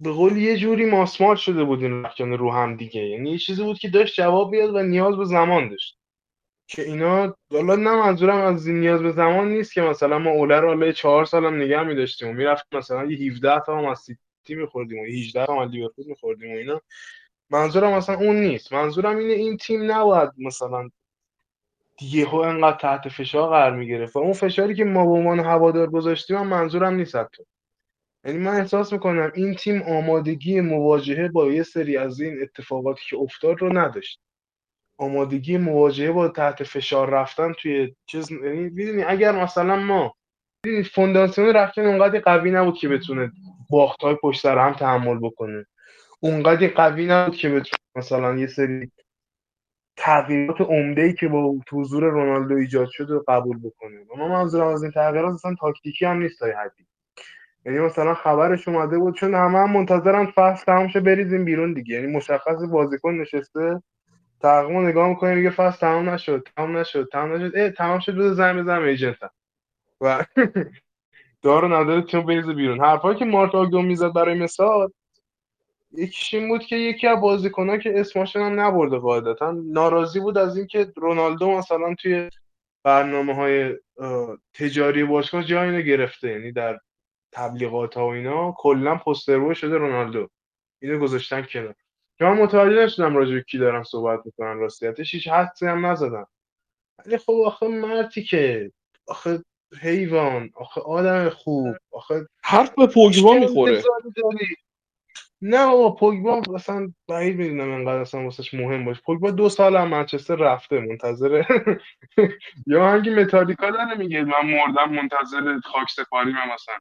به 0.00 0.12
قول 0.12 0.36
یه 0.36 0.56
جوری 0.56 0.84
ماسمال 0.84 1.36
شده 1.36 1.64
بود 1.64 1.82
این 1.82 2.04
رخکنه 2.04 2.36
رو 2.36 2.52
هم 2.52 2.76
دیگه. 2.76 3.02
یعنی 3.02 3.30
یه 3.30 3.38
چیزی 3.38 3.62
بود 3.62 3.78
که 3.78 3.88
داشت 3.88 4.14
جواب 4.14 4.50
بیاد 4.50 4.74
و 4.74 4.82
نیاز 4.82 5.16
به 5.16 5.24
زمان 5.24 5.68
داشت. 5.68 5.98
که 6.68 6.82
اینا 6.82 7.36
حالا 7.52 7.76
نه 7.76 7.90
منظورم 7.90 8.40
از 8.40 8.68
نیاز 8.68 9.02
به 9.02 9.12
زمان 9.12 9.48
نیست 9.48 9.72
که 9.72 9.82
مثلا 9.82 10.18
ما 10.18 10.30
اوله 10.30 10.60
رو 10.60 10.68
حالا 10.68 10.92
چهار 10.92 11.24
سالم 11.24 11.62
نگه 11.62 11.82
می‌داشتیم 11.82 12.28
و 12.28 12.32
می‌رفتیم 12.32 12.78
مثلا 12.78 13.04
یه 13.04 13.30
17 13.30 13.60
تا 13.60 13.78
هم 13.78 13.84
از 13.84 13.98
سیتی 13.98 14.54
می‌خوردیم 14.54 14.98
و 14.98 15.04
18 15.04 15.46
تا 15.46 15.52
هم 15.54 15.58
از 15.58 15.70
لیورپول 15.70 16.04
می‌خوردیم 16.06 16.52
و 16.52 16.56
اینا. 16.56 16.80
منظورم 17.50 17.92
مثلا 17.92 18.16
اون 18.16 18.36
نیست. 18.36 18.72
منظورم 18.72 19.16
اینه 19.18 19.32
این 19.32 19.56
تیم 19.56 19.92
نباید 19.92 20.30
مثلا 20.38 20.90
یهو 22.00 22.36
انقدر 22.36 22.76
تحت 22.78 23.08
فشار 23.08 23.50
قرار 23.50 23.76
می‌گرفت. 23.76 24.16
و 24.16 24.18
اون 24.18 24.32
فشاری 24.32 24.74
که 24.74 24.84
ما 24.84 25.06
به 25.06 25.12
عنوان 25.12 25.40
هوادار 25.40 25.90
گذاشتیم 25.90 26.36
من 26.36 26.46
منظورم 26.46 26.94
نیست 26.94 27.16
حتی. 27.16 27.42
یعنی 28.26 28.38
من 28.38 28.54
احساس 28.54 28.92
می‌کنم 28.92 29.32
این 29.34 29.54
تیم 29.54 29.82
آمادگی 29.82 30.60
مواجهه 30.60 31.28
با 31.28 31.52
یه 31.52 31.62
سری 31.62 31.96
از 31.96 32.20
این 32.20 32.42
اتفاقاتی 32.42 33.02
که 33.10 33.16
افتاد 33.16 33.60
رو 33.60 33.78
نداشت. 33.78 34.20
آمادگی 34.98 35.58
مواجهه 35.58 36.12
با 36.12 36.28
تحت 36.28 36.64
فشار 36.64 37.10
رفتن 37.10 37.52
توی 37.52 37.94
چیز 38.06 38.30
یعنی 38.30 38.60
می‌دونی 38.60 39.02
اگر 39.02 39.32
مثلا 39.32 39.76
ما 39.76 40.14
می‌دونی 40.64 40.84
فونداسیون 40.84 41.54
رفتن 41.54 41.86
اونقدر 41.86 42.20
قوی 42.20 42.50
نبود 42.50 42.78
که 42.78 42.88
بتونه 42.88 43.32
باخت 43.70 44.02
های 44.02 44.14
پشت 44.22 44.42
سر 44.42 44.58
هم 44.58 44.72
تحمل 44.72 45.18
بکنه. 45.18 45.66
اونقدر 46.20 46.68
قوی 46.68 47.06
نبود 47.06 47.36
که 47.36 47.48
بتونه 47.48 47.78
مثلا 47.96 48.38
یه 48.38 48.46
سری 48.46 48.90
تغییرات 49.96 50.60
عمده 50.60 51.02
ای 51.02 51.14
که 51.14 51.28
با 51.28 51.54
حضور 51.72 52.04
رونالدو 52.04 52.54
ایجاد 52.54 52.88
شده 52.90 53.20
قبول 53.28 53.58
بکنه. 53.58 54.00
و 54.00 54.16
من 54.16 54.28
منظورم 54.28 54.68
از 54.68 54.82
این 54.82 54.92
تغییرات 54.92 55.34
اصلا 55.34 55.54
تاکتیکی 55.60 56.04
هم 56.04 56.22
نیست 56.22 56.38
تا 56.38 56.46
حدی. 56.46 56.86
یعنی 57.66 57.78
مثلا 57.78 58.14
خبرش 58.14 58.68
اومده 58.68 58.98
بود 58.98 59.14
چون 59.14 59.34
همه 59.34 59.58
هم 59.58 59.72
منتظرن 59.72 60.26
فصل 60.26 60.64
تمام 60.64 60.88
شه 60.88 61.00
بریزیم 61.00 61.44
بیرون 61.44 61.72
دیگه. 61.72 61.94
یعنی 61.94 62.06
مشخص 62.12 62.62
بازیکن 62.72 63.14
نشسته 63.14 63.82
تقویم 64.40 64.86
نگاه 64.86 65.08
می‌کنه 65.08 65.34
میگه 65.34 65.50
فصل 65.50 65.78
تمام 65.78 66.10
نشد 66.10 66.48
تمام 66.56 66.76
نشد 66.76 67.08
تمام 67.12 67.32
نشد. 67.32 67.56
اه 67.56 67.70
تمام 67.70 67.98
شد 67.98 68.14
بده 68.14 68.32
زنگ 68.32 68.60
بزنم 68.62 68.82
ایجنتم 68.82 69.30
و 70.00 70.24
دارو 71.42 71.68
نداره 71.68 72.02
تیم 72.02 72.26
بریزه 72.26 72.52
بیرون. 72.52 72.80
حرفایی 72.80 73.18
که 73.18 73.24
مارت 73.24 73.54
آگدو 73.54 73.82
می‌زد 73.82 74.12
برای 74.12 74.38
مثال 74.38 74.90
یکیش 75.92 76.34
این 76.34 76.48
بود 76.48 76.62
که 76.62 76.76
یکی 76.76 77.06
از 77.06 77.20
بازیکن‌ها 77.20 77.78
که 77.78 78.00
اسمشون 78.00 78.42
هم 78.42 78.60
نبرده 78.60 78.98
قاعدتا 78.98 79.50
ناراضی 79.50 80.20
بود 80.20 80.38
از 80.38 80.56
اینکه 80.56 80.92
رونالدو 80.96 81.50
مثلا 81.50 81.94
توی 81.94 82.28
برنامه 82.84 83.34
های 83.34 83.74
تجاری 84.54 85.04
باشگاه 85.04 85.44
جایی 85.44 85.84
گرفته. 85.84 86.28
یعنی 86.28 86.52
در 86.52 86.78
تبلیغات 87.36 87.96
ها 87.96 88.06
و 88.06 88.10
اینا 88.10 88.54
کلا 88.58 88.96
پوستر 88.96 89.54
شده 89.54 89.76
رونالدو. 89.78 90.28
اینو 90.82 90.98
گذاشتن 90.98 91.42
کنار. 91.42 91.74
که 92.18 92.24
من 92.24 92.42
متوجه 92.42 92.84
نشدم 92.84 93.16
راجع 93.16 93.40
کی 93.40 93.58
دارم 93.58 93.82
صحبت 93.82 94.20
می‌کنن 94.26 94.58
راستیتش 94.58 95.14
هیچ 95.14 95.28
حدسی 95.28 95.66
هم 95.66 95.86
نزدم. 95.86 96.26
ولی 97.06 97.18
خب 97.18 97.32
آخه 97.46 97.68
مرتی 97.68 98.22
که 98.24 98.72
آخه 99.08 99.44
حیوان 99.82 100.50
آخه 100.54 100.80
آدم 100.80 101.28
خوب 101.30 101.76
آخه 101.92 102.26
حرف 102.44 102.74
به 102.74 102.86
پوگبا 102.86 103.34
می‌خوره. 103.34 103.82
نه 105.42 105.66
بابا 105.66 105.94
پوگبا 105.94 106.42
اصلا 106.54 106.92
بعید 107.08 107.36
می‌دونم 107.36 107.70
انقدر 107.70 108.00
اصلا 108.00 108.24
واسش 108.24 108.54
مهم 108.54 108.84
باشه. 108.84 109.02
پوگبا 109.06 109.30
دو 109.30 109.48
سال 109.48 109.76
هم 109.76 109.88
منچستر 109.88 110.36
رفته 110.36 110.80
منتظر 110.80 111.42
یا 112.66 112.90
هنگی 112.90 113.10
متالیکا 113.10 113.70
داره 113.70 113.94
میگه 113.98 114.24
من 114.24 114.42
مردم 114.46 114.92
منتظر 114.92 115.60
خاک 115.64 115.90
سپاری 115.90 116.32
من 116.32 116.54
مثلا. 116.54 116.74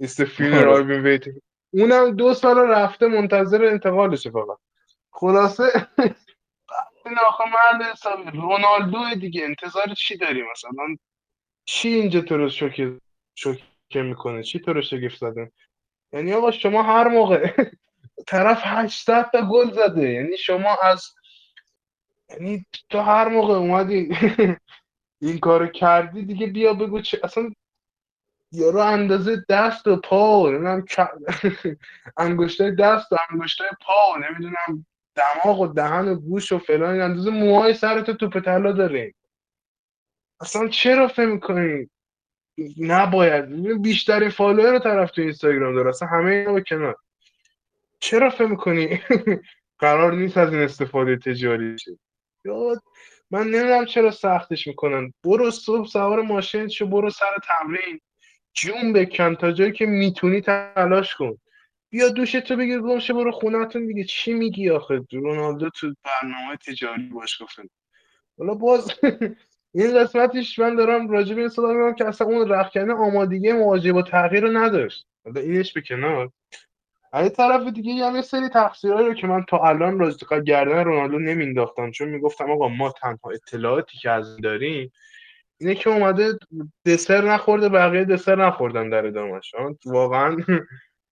است 0.00 0.24
فینرال 0.24 0.90
ویت 0.90 1.24
اونم 1.72 2.16
دو 2.16 2.34
سال 2.34 2.58
رفته 2.58 3.06
منتظر 3.06 3.64
انتقالشه 3.64 4.30
فقط 4.30 4.58
خلاصه 5.10 5.64
این 7.06 7.18
آخه 7.28 7.44
حسابی 7.92 8.30
رونالدو 8.30 9.14
دیگه 9.20 9.44
انتظار 9.44 9.94
چی 9.94 10.16
داری 10.16 10.42
مثلا؟ 10.42 10.96
چی 11.64 11.88
اینجا 11.88 12.20
تو 12.20 12.36
رو 12.36 12.48
شوکه 12.48 12.98
شوکه 13.34 13.62
می‌کنه؟ 14.02 14.42
چی 14.42 14.60
تو 14.60 14.72
رو 14.72 14.82
شگفت 14.82 15.16
زده؟ 15.16 15.52
یعنی 16.12 16.32
آقا 16.32 16.50
شما 16.50 16.82
هر 16.82 17.08
موقع 17.08 17.52
طرف 18.28 18.60
800 18.64 19.30
تا 19.32 19.48
گل 19.50 19.70
زده 19.70 20.10
یعنی 20.10 20.36
شما 20.36 20.76
از 20.82 21.14
یعنی 22.30 22.66
تو 22.88 23.00
هر 23.00 23.28
موقع 23.28 23.54
اومدی 23.54 24.08
این 25.22 25.38
کارو 25.38 25.66
کردی 25.66 26.24
دیگه 26.24 26.46
بیا 26.46 26.74
بگو 26.74 27.00
چه 27.00 27.20
اصلا 27.22 27.50
یارو 28.52 28.78
اندازه 28.78 29.44
دست 29.48 29.86
و 29.86 29.96
پا 29.96 30.50
نمی‌دونم 30.50 30.84
انگشتای 32.16 32.74
دست 32.74 33.12
و 33.12 33.16
انگشتای 33.30 33.68
پا 33.80 34.16
نمی‌دونم 34.16 34.86
دماغ 35.14 35.60
و 35.60 35.66
دهن 35.66 36.08
و 36.08 36.14
گوش 36.14 36.52
و 36.52 36.58
فلان 36.58 37.00
اندازه 37.00 37.30
موهای 37.30 37.74
سرت 37.74 38.10
توپ 38.10 38.40
طلا 38.40 38.72
داره. 38.72 39.14
اصلا 40.40 40.68
چرا 40.68 41.08
فکر 41.08 41.26
می‌کنی؟ 41.26 41.90
نباید. 42.78 43.82
بیشترین 43.82 44.28
فالوور 44.28 44.72
رو 44.72 44.78
طرف 44.78 45.10
تو 45.10 45.22
اینستاگرام 45.22 45.74
داره. 45.74 45.88
اصلا 45.88 46.08
همه 46.08 46.30
اینا 46.30 46.52
با 46.52 46.60
کنار. 46.60 46.96
چرا 48.00 48.30
فکر 48.30 48.46
می‌کنی؟ 48.46 49.00
قرار 49.78 50.12
نیست 50.12 50.36
از 50.36 50.52
این 50.52 50.62
استفاده 50.62 51.16
تجاری 51.16 51.78
شه 51.78 51.90
من 53.30 53.42
نمی‌دونم 53.42 53.84
چرا 53.84 54.10
سختش 54.10 54.66
می‌کنن. 54.66 55.12
برو 55.24 55.50
صبح 55.50 55.86
سوار 55.86 56.22
ماشین 56.22 56.68
شو 56.68 56.86
برو 56.86 57.10
سر 57.10 57.36
تمرین. 57.48 58.00
جون 58.54 58.92
بکن 58.92 59.34
تا 59.34 59.52
جایی 59.52 59.72
که 59.72 59.86
می‌تونی 59.86 60.40
تلاش 60.40 61.14
کن. 61.14 61.38
بیا 61.90 62.08
دوش 62.08 62.32
تو 62.32 62.56
بگیر 62.56 62.80
گمشه 62.80 63.12
برو 63.12 63.32
خونتون 63.32 63.86
دیگه. 63.86 64.04
چی 64.04 64.32
میگی 64.32 64.70
آخه؟ 64.70 65.00
رونالدو 65.12 65.70
تو 65.70 65.94
برنامه 66.04 66.56
تجاری 66.56 67.02
باش 67.02 67.42
گفتن. 67.42 67.62
حالا 68.38 68.54
باز 68.54 68.92
این 69.74 69.98
قسمتش 69.98 70.58
من 70.58 70.76
دارم 70.76 71.08
راجع 71.08 71.34
به 71.34 71.40
این 71.40 71.94
که 71.94 72.04
اصلا 72.04 72.26
اون 72.26 72.48
رخکنه 72.48 72.94
آمادگی 72.94 73.52
مواجهه 73.52 73.92
با 73.92 74.02
تغییر 74.02 74.42
رو 74.42 74.56
نداشت. 74.56 75.06
حالا 75.24 75.40
اینش 75.40 75.72
به 75.72 75.80
کنار. 75.80 76.30
از 77.12 77.32
طرف 77.32 77.66
دیگه 77.66 77.92
یه 77.92 78.22
سری 78.22 78.48
تقصیرهایی 78.48 79.06
رو 79.06 79.14
که 79.14 79.26
من 79.26 79.44
تا 79.48 79.58
الان 79.58 79.98
راجع 79.98 80.40
گردن 80.40 80.84
رونالدو 80.84 81.18
نمینداختم 81.18 81.90
چون 81.90 82.08
می‌گفتم 82.08 82.50
آقا 82.50 82.68
ما 82.68 82.90
تنها 83.02 83.30
اطلاعاتی 83.34 83.98
که 83.98 84.10
از 84.10 84.36
داریم 84.36 84.92
اینه 85.60 85.74
که 85.74 85.90
اومده 85.90 86.38
دسر 86.86 87.24
نخورده 87.24 87.68
بقیه 87.68 88.04
دسر 88.04 88.46
نخوردن 88.46 88.90
در 88.90 89.06
ادامهش 89.06 89.54
واقعا 89.84 90.36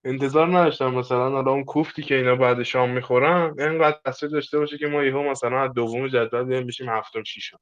انتظار 0.04 0.46
نداشتم 0.46 0.94
مثلا 0.94 1.30
حالا 1.30 1.50
اون 1.50 1.64
کوفتی 1.64 2.02
که 2.02 2.14
اینا 2.14 2.36
بعد 2.36 2.62
شام 2.62 2.90
می‌خورن 2.90 3.54
اینقدر 3.58 3.98
تاثیر 4.04 4.28
داشته 4.28 4.58
باشه 4.58 4.78
که 4.78 4.86
ما 4.86 5.04
یهو 5.04 5.30
مثلا 5.30 5.62
از 5.62 5.72
دوم 5.72 6.08
جدول 6.08 6.44
بیایم 6.44 6.66
بشیم 6.66 6.88
هفتم 6.88 7.22
ششم. 7.22 7.60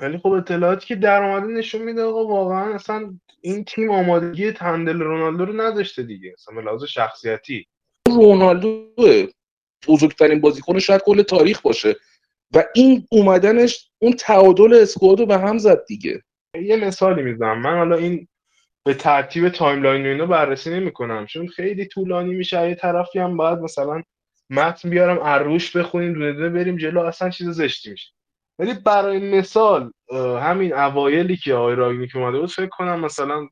ولی 0.00 0.18
خب 0.18 0.28
اطلاعاتی 0.28 0.86
که 0.86 0.94
در 0.94 1.22
اومده 1.22 1.46
نشون 1.46 1.82
میده 1.82 2.02
آقا 2.02 2.26
واقعا 2.26 2.74
اصلا 2.74 3.14
این 3.40 3.64
تیم 3.64 3.90
آمادگی 3.90 4.52
handle 4.52 5.00
رونالدو 5.00 5.44
رو 5.44 5.60
نداشته 5.60 6.02
دیگه. 6.02 6.32
اصلا 6.32 6.60
لحاظ 6.60 6.84
شخصیتی. 6.84 7.66
رونالدو 8.08 8.86
بزرگترین 9.88 10.40
بازیکن 10.40 10.78
شاید 10.78 11.02
کل 11.02 11.22
تاریخ 11.22 11.60
باشه. 11.60 11.96
و 12.54 12.64
این 12.74 13.06
اومدنش 13.10 13.90
اون 13.98 14.12
تعادل 14.12 14.74
squad 14.74 15.20
رو 15.20 15.26
به 15.26 15.38
هم 15.38 15.58
زد 15.58 15.84
دیگه. 15.86 16.22
یه 16.62 16.76
مثالی 16.76 17.22
می‌زنم. 17.22 17.62
من 17.62 17.76
حالا 17.76 17.96
این 17.96 18.28
به 18.84 18.94
ترتیب 18.94 19.48
timeline 19.48 20.06
اینو 20.06 20.26
بررسی 20.26 20.70
نمی‌کنم. 20.70 21.26
چون 21.26 21.48
خیلی 21.48 21.86
طولانی 21.86 22.34
میشه. 22.34 22.68
یه 22.68 22.74
طرفی 22.74 23.18
هم 23.18 23.36
باید 23.36 23.58
مثلا 23.58 24.02
متن 24.50 24.90
بیارم 24.90 25.18
از 25.22 25.33
روش 25.33 25.76
بخونیم 25.76 26.12
دونه 26.12 26.32
دونه 26.32 26.48
بریم 26.48 26.76
جلو 26.76 27.00
اصلا 27.00 27.30
چیز 27.30 27.48
زشتی 27.48 27.90
میشه. 27.90 28.12
ولی 28.58 28.74
برای 28.74 29.38
مثال 29.38 29.92
همین 30.40 30.72
اوایلی 30.72 31.36
که 31.36 31.54
آقای 31.54 31.74
راگنیک 31.74 32.16
اومده 32.16 32.40
بود 32.40 32.50
فکر 32.50 32.66
کنم 32.66 33.00
مثلا 33.00 33.48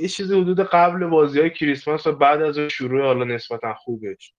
یه 0.00 0.08
چیزی 0.08 0.40
حدود 0.40 0.60
قبل 0.60 1.06
بازی 1.06 1.40
های 1.40 1.50
کریسمس 1.50 2.06
و 2.06 2.12
بعد 2.12 2.42
از 2.42 2.58
شروع 2.58 3.02
حالا 3.02 3.24
نسبتا 3.24 3.74
خوبش. 3.74 4.34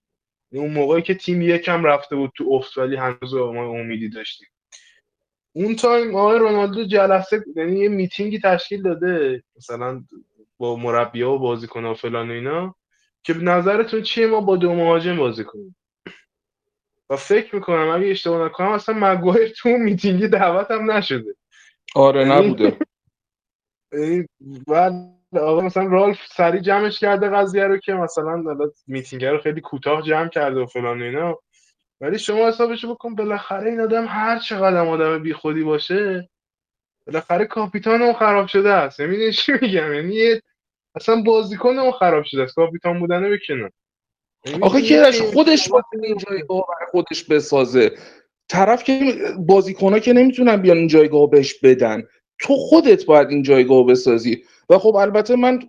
اون 0.52 0.74
موقعی 0.74 1.02
که 1.02 1.16
تیم 1.16 1.42
یکم 1.42 1.84
رفته 1.84 2.16
بود 2.16 2.32
تو 2.36 2.50
افت 2.52 2.78
ولی 2.78 2.96
هنوز 2.96 3.34
ما 3.34 3.70
امیدی 3.70 4.10
داشتیم. 4.10 4.48
اون 5.54 5.76
time 5.76 6.16
آقای 6.16 6.40
رونالدو 6.40 6.86
جلسه 6.86 7.44
یعنی 7.56 7.80
یه 7.80 7.90
میتینگی 7.90 8.40
تشکیل 8.40 8.82
داده 8.82 9.44
مثلا 9.56 10.04
با 10.58 10.76
مربی 10.76 11.22
و 11.22 11.38
بازیکن 11.38 11.86
و 11.86 11.94
فلان 11.94 12.30
و 12.30 12.34
اینا 12.34 12.76
که 13.24 13.34
نظرتون 13.34 14.02
چیه 14.02 14.28
ما 14.28 14.42
با 14.42 14.56
دو 14.56 14.74
مهاجم 14.74 15.18
بازی 15.18 15.44
کنیم؟ 15.44 15.76
و 17.10 17.16
فکر 17.16 17.56
می‌کنم 17.56 17.90
اگه 17.90 18.08
اشتباه 18.08 18.46
نکنم 18.46 18.72
اصلا 18.72 18.96
مگوایر 18.96 19.50
تو 19.50 19.70
میتینگی 19.70 20.28
دعوت 20.28 20.72
هم 20.72 20.92
نشده. 20.92 21.36
آره 21.96 22.26
نبوده. 22.26 22.78
بعد 24.68 25.17
آقا 25.34 25.62
مثلا 25.62 25.84
رالف 25.84 26.20
سری 26.28 26.62
جمعش 26.62 27.00
کرده 27.00 27.30
قضیه 27.30 27.64
رو 27.64 27.78
که 27.78 27.94
مثلا 27.94 28.44
میتینگ 28.88 29.26
رو 29.26 29.38
خیلی 29.38 29.62
کوتاه 29.62 30.02
جمع 30.02 30.28
کرده 30.28 30.60
و 30.60 30.66
فلان 30.66 31.02
اینا. 31.02 31.40
ولی 32.02 32.20
شما 32.20 32.48
حسابش 32.48 32.86
بکن 32.86 33.16
بالاخره 33.16 33.70
این 33.70 33.80
آدم 33.80 34.06
هر 34.06 34.40
چقدر 34.40 34.78
آدم 34.78 35.24
بی 35.24 35.34
خودی 35.34 35.64
باشه 35.64 36.30
بالاخره 37.08 37.46
کاپیتان 37.46 38.02
اون 38.02 38.14
خراب 38.14 38.48
شده 38.48 38.70
است. 38.70 39.00
یعنی 39.00 39.32
چی 39.32 39.52
میگم؟ 39.62 39.94
یعنی 39.94 40.42
اصلا 40.96 41.22
بازیکن 41.22 41.80
اون 41.80 41.92
خراب 41.92 42.24
شده 42.24 42.44
است. 42.44 42.56
کاپیتان 42.56 43.00
بودنه 43.00 43.30
بکنه 43.30 43.72
آخه 44.62 44.82
کیرش 44.82 45.22
خودش 45.22 45.70
باید 45.70 45.86
این 46.04 46.18
جایگاه 46.18 46.66
برای 46.68 46.92
خودش 46.92 47.24
بسازه. 47.24 47.92
طرف 48.50 48.84
که 48.84 49.16
بازیکن 49.40 50.00
که 50.00 50.14
نمی‌تونن 50.14 50.58
بیان 50.58 50.78
این 50.78 50.88
جایگاه 50.88 51.30
بهش 51.30 51.60
بدن. 51.60 52.04
تو 52.40 52.56
خودت 52.56 53.06
باید 53.06 53.30
این 53.30 53.44
جایگاه 53.44 53.86
بسازی. 53.86 54.44
و 54.70 54.78
خب 54.78 54.96
البته 54.96 55.36
من 55.36 55.60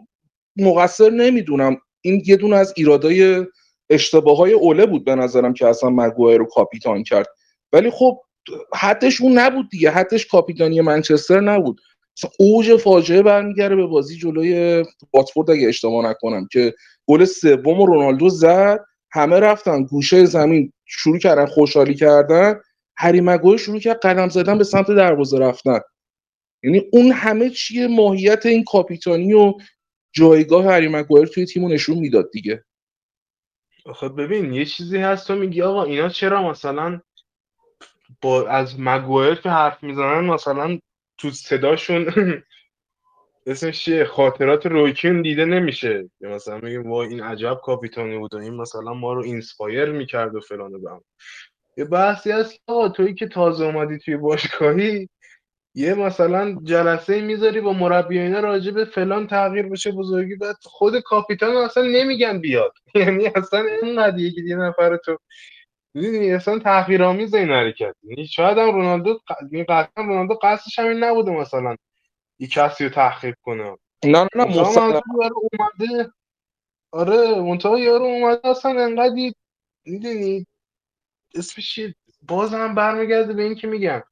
مقصر 0.57 1.11
نمی‌دونم. 1.11 1.77
این 2.01 2.23
یه 2.27 2.37
دونه 2.37 2.57
از 2.57 2.75
ایرادای 2.77 3.47
اشتباه 3.91 4.37
های 4.37 4.53
اوله 4.53 4.87
بود 4.87 5.05
به 5.05 5.15
نظرم 5.15 5.55
که 5.55 5.67
اصلا 5.67 5.91
مگوایر 5.91 6.39
رو 6.39 6.45
کاپیتان 6.45 7.03
کرد. 7.03 7.27
ولی 7.73 7.91
خب 7.91 8.21
حدش 8.75 9.21
اون 9.21 9.39
نبود 9.39 9.71
دیگه. 9.71 9.91
حدش 9.91 10.27
کاپیتانی 10.27 10.81
منچستر 10.81 11.41
نبود. 11.41 11.81
اوج 12.39 12.77
فاجعه 12.77 13.23
برمیگره 13.23 13.77
به 13.77 13.87
بازی 13.87 14.17
جلوی 14.17 14.85
واتفورد 15.15 15.51
اگه 15.51 15.69
اشتباه 15.69 16.11
نکنم 16.11 16.49
که 16.53 16.75
گل 17.07 17.25
سوم 17.25 17.83
رونالدو 17.83 18.29
زد. 18.29 18.85
همه 19.13 19.41
رفتن. 19.41 19.85
گوشه 19.85 20.25
زمین 20.25 20.73
شروع 20.87 21.19
کردن 21.19 21.47
خوشحالی 21.47 21.95
کردن. 21.95 22.61
هری 22.97 23.21
مگوی 23.21 23.59
شروع 23.59 23.79
کرد 23.79 24.01
قدم 24.01 24.29
زدن 24.29 24.59
به 24.59 24.65
سمت 24.65 24.87
دروازه 24.87 25.39
رفتن. 25.39 25.81
یعنی 26.62 26.83
اون 26.92 27.12
همه 27.12 27.51
چیه 27.51 27.88
ماهیت 27.88 28.47
این 28.47 28.64
کاپیتانی 28.64 29.33
و 29.33 29.55
جایگاه 30.12 30.64
هری 30.64 30.88
مگوایر 30.88 31.27
توی 31.27 31.47
تیمو 31.47 31.68
نشون 31.68 31.99
می‌داد 31.99 32.31
دیگه. 32.31 32.64
خب 33.94 34.21
ببین 34.23 34.53
یه 34.53 34.64
چیزی 34.64 34.99
هست 34.99 35.27
تو 35.27 35.37
میگی 35.37 35.62
آقا 35.62 35.85
اینا 35.85 36.09
چرا 36.09 36.51
مثلا 36.51 37.01
با 38.21 38.49
از 38.49 38.81
مگوایر 38.81 39.35
که 39.35 39.51
حرف 39.51 39.83
می‌زنن 39.83 40.25
مثلا 40.25 40.79
تو 41.18 41.31
صداشون 41.31 42.07
اسمش 43.47 43.85
چیه؟ 43.85 44.05
خاطرات 44.05 44.66
روی 44.66 44.90
کین 44.90 45.23
دیده 45.23 45.44
نمیشه. 45.44 46.11
یا 46.21 46.31
مثلا 46.31 46.59
میگیم 46.59 46.90
وا 46.90 47.03
این 47.03 47.23
عجب 47.23 47.61
کاپیتانی 47.64 48.18
بود 48.18 48.35
و 48.35 48.38
این 48.38 48.55
مثلا 48.55 48.94
ما 48.94 49.12
رو 49.12 49.23
inspire 49.23 49.92
می‌کرد 49.92 50.35
و 50.35 50.40
فلان 50.40 50.75
و 50.75 51.01
یه 51.77 51.85
بحثی 51.85 52.31
هست 52.31 52.61
آقا 52.66 52.88
تویی 52.88 53.14
که 53.14 53.29
تازه 53.29 53.64
اومدی 53.64 53.99
توی 53.99 54.16
باشگاهی 54.16 55.09
یه 55.79 55.95
مثلا 55.95 56.57
جلسه 56.64 57.21
می‌ذاری 57.21 57.61
با 57.61 57.73
مربی 57.73 58.19
اینا 58.19 58.41
راجع 58.41 58.71
به 58.71 58.85
فلان 58.85 59.27
تغییر 59.27 59.69
بشه 59.69 59.93
بزرگی 59.93 60.37
بعد 60.37 60.57
خود 60.62 61.01
کاپیتان 61.01 61.57
اصلا 61.57 61.83
نمیگن 61.83 62.41
بیاد. 62.41 62.73
یعنی 62.95 63.27
اصلا 63.27 63.64
اینقدر 63.83 64.19
یکی 64.19 64.45
یه 64.49 64.57
نفر 64.57 64.97
تو 64.97 65.19
می‌دونی 65.95 66.33
اصلا 66.33 66.59
تحقیرآمیز 66.59 67.35
این 67.35 67.51
حرکت. 67.51 67.95
یعنی 68.03 68.27
شاید 68.27 68.59
هم 68.59 68.71
رونالدو 68.71 69.19
قطعا 69.69 70.05
رونالدو 70.05 70.35
قصدش 70.43 70.79
همین 70.79 71.05
نبوده 71.05 71.31
مثلا 71.31 71.77
یه 72.38 72.49
کسی 72.49 72.85
رو 72.85 72.91
تحقیق 72.91 73.35
کنه. 73.43 73.77
نه 74.05 74.29
نه 74.35 74.45
نه 74.45 75.01
اومده. 75.53 76.12
آره 76.93 77.41
منتها 77.41 77.79
یارو 77.79 78.05
اومده 78.05 78.49
اصلا 78.49 78.85
انقدر 78.85 79.33
می‌دونی؟ 79.87 80.47
اسمش 81.35 81.81
باز 82.29 82.55
هم 82.55 82.75
برمیگرده 82.75 83.33
به 83.33 83.43
این 83.43 83.55
که 83.55 83.67
میگم 83.67 84.03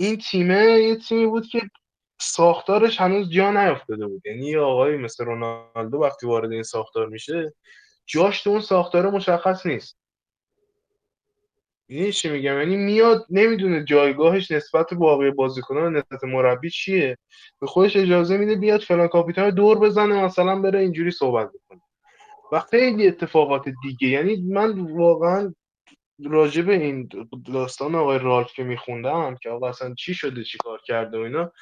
این 0.00 0.16
تیمه 0.16 0.64
یه 0.64 0.96
تیمی 0.96 1.26
بود 1.26 1.46
که 1.46 1.60
ساختارش 2.20 3.00
هنوز 3.00 3.30
جا 3.30 3.50
نیافتاده 3.50 4.06
بود. 4.06 4.22
یعنی 4.26 4.46
یه 4.46 4.60
آقایی 4.60 4.96
مثل 4.96 5.24
رونالدو 5.24 5.98
وقتی 5.98 6.26
وارد 6.26 6.52
این 6.52 6.62
ساختار 6.62 7.06
میشه 7.06 7.54
جاش 8.06 8.42
تو 8.42 8.50
اون 8.50 8.60
ساختار 8.60 9.10
مشخص 9.10 9.66
نیست. 9.66 9.98
این 11.86 12.10
چی 12.10 12.28
میگم؟ 12.28 12.58
یعنی 12.58 12.76
میاد 12.76 13.26
نمی‌دونه 13.30 13.84
جایگاهش 13.84 14.50
نسبت 14.50 14.86
به 14.90 14.96
باقی 14.96 15.30
بازیکنان 15.30 15.96
نسبت 15.96 16.24
مربی 16.24 16.70
چیه. 16.70 17.18
به 17.60 17.66
خودش 17.66 17.96
اجازه 17.96 18.36
میده 18.36 18.56
بیاد 18.56 18.80
فلان 18.80 19.08
کاپیتان 19.08 19.50
دور 19.50 19.78
بزنه 19.78 20.24
مثلا 20.24 20.62
بره 20.62 20.80
اینجوری 20.80 21.10
صحبت 21.10 21.48
بکنه. 21.48 21.80
و 22.52 22.60
خیلی 22.60 23.08
اتفاقات 23.08 23.64
دیگه. 23.82 24.08
یعنی 24.08 24.36
من 24.48 24.80
واقعا 24.80 25.54
راجع 26.24 26.62
به 26.62 26.74
این 26.74 27.08
داستان 27.52 27.94
آقای 27.94 28.18
رالف 28.18 28.52
که 28.52 28.64
میخوندم 28.64 29.36
که 29.42 29.50
آقا 29.50 29.68
اصلا 29.68 29.94
چی 29.94 30.14
شده 30.14 30.44
چی 30.44 30.58
کار 30.58 30.80
کرده 30.84 31.18
و 31.18 31.20
اینا 31.20 31.52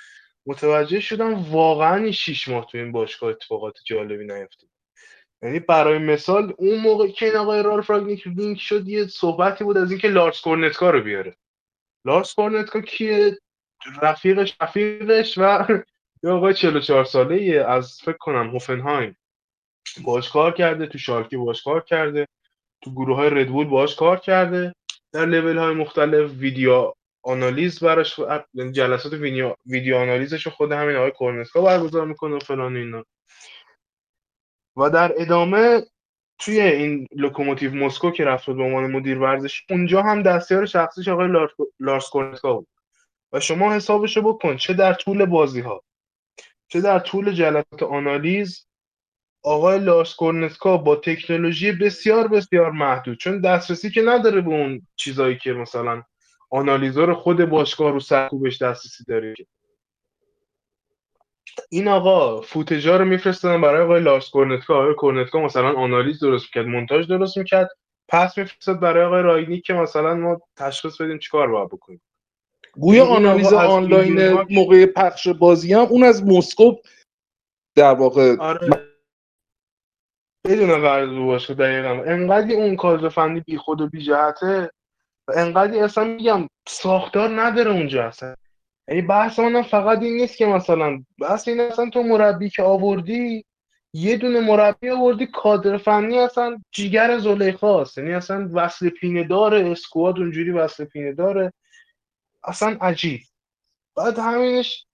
متوجه 0.46 1.00
شدم 1.00 1.34
واقعا 1.34 1.96
این 1.96 2.12
شیش 2.12 2.48
ماه 2.48 2.66
تو 2.66 2.78
این 2.78 2.92
باشگاه 2.92 3.30
اتفاقات 3.30 3.78
جالبی 3.84 4.24
نیفتاد 4.24 4.70
یعنی 5.42 5.58
برای 5.58 5.98
مثال 5.98 6.54
اون 6.58 6.80
موقع 6.80 7.08
که 7.08 7.26
این 7.26 7.36
آقای 7.36 7.62
رالف 7.62 7.90
راگنیک 7.90 8.24
وینک 8.36 8.60
شد 8.60 8.88
یه 8.88 9.06
صحبتی 9.06 9.64
بود 9.64 9.76
از 9.76 9.90
اینکه 9.90 10.08
لارس 10.08 10.40
کورنتکا 10.40 10.90
رو 10.90 11.00
بیاره. 11.00 11.36
لارس 12.04 12.34
کورنتکا 12.34 12.80
کیه؟ 12.80 13.38
رفیقش 14.02 14.56
رفیقش 14.60 15.38
و 15.38 15.66
یه 16.22 16.30
آقای 16.30 16.54
44 16.54 17.04
ساله 17.04 17.64
از 17.68 17.98
فکر 18.02 18.16
کنم 18.16 18.50
هوفنهایم. 18.50 19.16
باش 20.04 20.30
کار 20.30 20.52
کرده 20.52 20.86
تو 20.86 20.98
شالکی 20.98 21.36
باش 21.36 21.62
کار 21.62 21.80
کرده. 21.84 22.26
تو 22.82 22.90
گروه 22.90 23.16
های 23.16 23.30
ردبول 23.30 23.66
باش 23.66 23.96
کار 23.96 24.18
کرده. 24.18 24.74
در 25.12 25.26
لیول 25.26 25.58
های 25.58 25.74
مختلف 25.74 26.30
ویدیو 26.38 26.92
آنالیز 27.22 27.80
براش 27.84 28.18
یعنی 28.54 28.72
جلسات 28.72 29.12
ویدیو, 29.12 29.54
ویدیو 29.66 29.96
آنالیزش 29.96 30.48
خود 30.48 30.72
همین 30.72 30.96
آقای 30.96 31.10
کورنتکا 31.10 31.62
برگزار 31.62 32.06
می‌کنه 32.06 32.36
و 32.36 32.38
فلان 32.38 32.76
اینا. 32.76 33.04
و 34.76 34.90
در 34.90 35.12
ادامه 35.16 35.82
توی 36.38 36.60
این 36.60 37.06
لوکوموتیو 37.12 37.74
مسکو 37.74 38.10
که 38.10 38.24
رفت 38.24 38.50
به 38.50 38.62
عنوان 38.62 38.90
مدیر 38.90 39.18
ورزش 39.18 39.64
اونجا 39.70 40.02
هم 40.02 40.22
دستیار 40.22 40.66
شخصیش 40.66 41.08
آقای 41.08 41.28
لارس 41.80 42.10
کورنتکا 42.10 42.54
بود. 42.54 42.68
و 43.32 43.40
شما 43.40 43.72
حسابشو 43.72 44.22
بکن 44.22 44.56
چه 44.56 44.74
در 44.74 44.94
طول 44.94 45.24
بازی 45.24 45.60
ها 45.60 45.82
چه 46.68 46.80
در 46.80 46.98
طول 46.98 47.32
جلسات 47.32 47.82
آنالیز 47.82 48.67
آقای 49.42 49.78
لارس 49.78 50.14
کورنتکا 50.14 50.76
با 50.76 50.96
تکنولوژی 50.96 51.72
بسیار 51.72 52.28
بسیار 52.28 52.70
محدود. 52.70 53.18
چون 53.18 53.40
دسترسی 53.40 53.90
که 53.90 54.02
نداره 54.02 54.40
به 54.40 54.50
اون 54.50 54.86
چیزایی 54.96 55.38
که 55.38 55.52
مثلا 55.52 56.02
آنالیزور 56.50 57.14
خود 57.14 57.44
باشگاه 57.44 57.92
رو 57.92 58.00
سرکوبش 58.00 58.62
دسترسی 58.62 59.04
داره 59.08 59.34
این 61.70 61.88
آقا 61.88 62.40
فوتجا 62.40 62.96
رو 62.96 63.04
میفرستن 63.04 63.60
برای 63.60 63.82
آقای 63.82 64.00
لارس 64.00 64.30
کورنتکا 64.30 64.74
آقای 64.74 64.94
کورنتکا 64.94 65.40
مثلا 65.40 65.72
آنالیز 65.72 66.20
درست 66.20 66.44
می‌کرد 66.44 66.66
مونتاژ 66.66 67.06
درست 67.06 67.38
می‌کرد 67.38 67.68
پس 68.08 68.38
میفرستاد 68.38 68.80
برای 68.80 69.04
آقای 69.04 69.22
رایدی 69.22 69.60
که 69.60 69.72
مثلا 69.72 70.14
ما 70.14 70.40
تشخیص 70.56 71.00
بدیم 71.00 71.18
چیکار 71.18 71.48
باید 71.48 71.68
بکنیم. 71.68 72.00
گویا 72.72 73.06
آنالیز 73.06 73.52
آنلاین 73.52 74.30
موقع 74.50 74.86
پخش 74.86 75.28
بازی 75.28 75.72
هم 75.72 75.80
اون 75.80 76.04
از 76.04 76.26
مسکو 76.26 76.72
در 77.74 77.94
واقع 77.94 78.36
آره. 78.36 78.87
بدون 80.44 80.80
قرض 80.80 81.08
باشه 81.08 81.54
دقیقا. 81.54 81.88
انقدر 81.88 82.54
اون 82.54 82.76
کار 82.76 83.08
فنی 83.08 83.40
بی 83.40 83.56
خود 83.56 83.80
و 83.80 83.88
بی 83.88 84.02
جهته 84.02 84.70
انقدر 85.36 85.84
اصلا 85.84 86.04
میگم 86.04 86.48
ساختار 86.68 87.40
نداره 87.42 87.70
اونجا 87.70 88.06
اصلا. 88.06 88.34
ای 88.88 89.02
بحث 89.02 89.38
من 89.38 89.62
فقط 89.62 90.02
این 90.02 90.16
نیست 90.16 90.36
که 90.36 90.46
مثلا 90.46 91.04
بحث 91.20 91.48
این 91.48 91.60
اصلا 91.60 91.90
تو 91.90 92.02
مربی 92.02 92.50
که 92.50 92.62
آوردی 92.62 93.44
یه 93.92 94.16
دونه 94.16 94.40
مربی 94.40 94.90
آوردی 94.90 95.26
کادر 95.26 95.76
فنی 95.76 96.18
اصلا 96.18 96.58
جیگر 96.70 97.18
زلیخاست. 97.18 97.98
یعنی 97.98 98.14
اصلا 98.14 98.50
وصل 98.52 98.88
پینه 98.88 99.24
داره 99.24 99.70
اسکواد 99.70 100.18
اونجوری 100.18 100.50
وصل 100.50 100.84
پینه 100.84 101.12
داره. 101.12 101.52
اصلا 102.44 102.76
عجیب. 102.80 103.20
بعد 103.96 104.18
همینش 104.18 104.86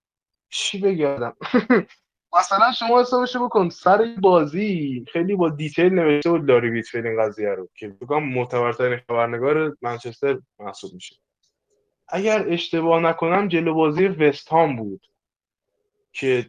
چی 0.51 0.79
بگردم 0.79 1.37
مثلا 2.39 2.73
شما 2.73 3.01
حسابشو 3.01 3.45
بکن 3.45 3.69
سر 3.69 4.17
بازی 4.23 5.05
خیلی 5.13 5.37
با 5.37 5.49
دیتیل 5.49 5.95
نوشته 5.95 6.31
بود 6.31 6.51
لاری 6.51 6.71
ویتفیل 6.71 7.07
این 7.07 7.23
قضیه 7.23 7.49
رو 7.49 7.69
که 7.75 7.89
بگم 7.89 8.23
معتبرترین 8.23 9.01
خبرنگار 9.09 9.77
منچستر 9.83 10.39
محسوب 10.59 10.95
میشه. 10.95 11.17
اگر 12.09 12.45
اشتباه 12.49 13.01
نکنم 13.01 13.49
جلو 13.49 13.75
بازی 13.75 14.07
وست 14.07 14.49
هام 14.49 14.77
بود 14.77 15.07
که 16.13 16.47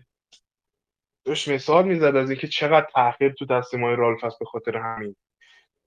داشت 1.26 1.50
مثال 1.50 1.86
می‌زد 1.86 2.16
از 2.16 2.30
اینکه 2.30 2.48
چقدر 2.48 2.88
تاخیر 2.94 3.30
تو 3.30 3.46
تصمیم 3.46 3.84
های 3.84 3.96
رالف 3.96 4.24
هست 4.24 4.40
به 4.40 4.46
خاطر 4.46 4.78
همین. 4.78 5.16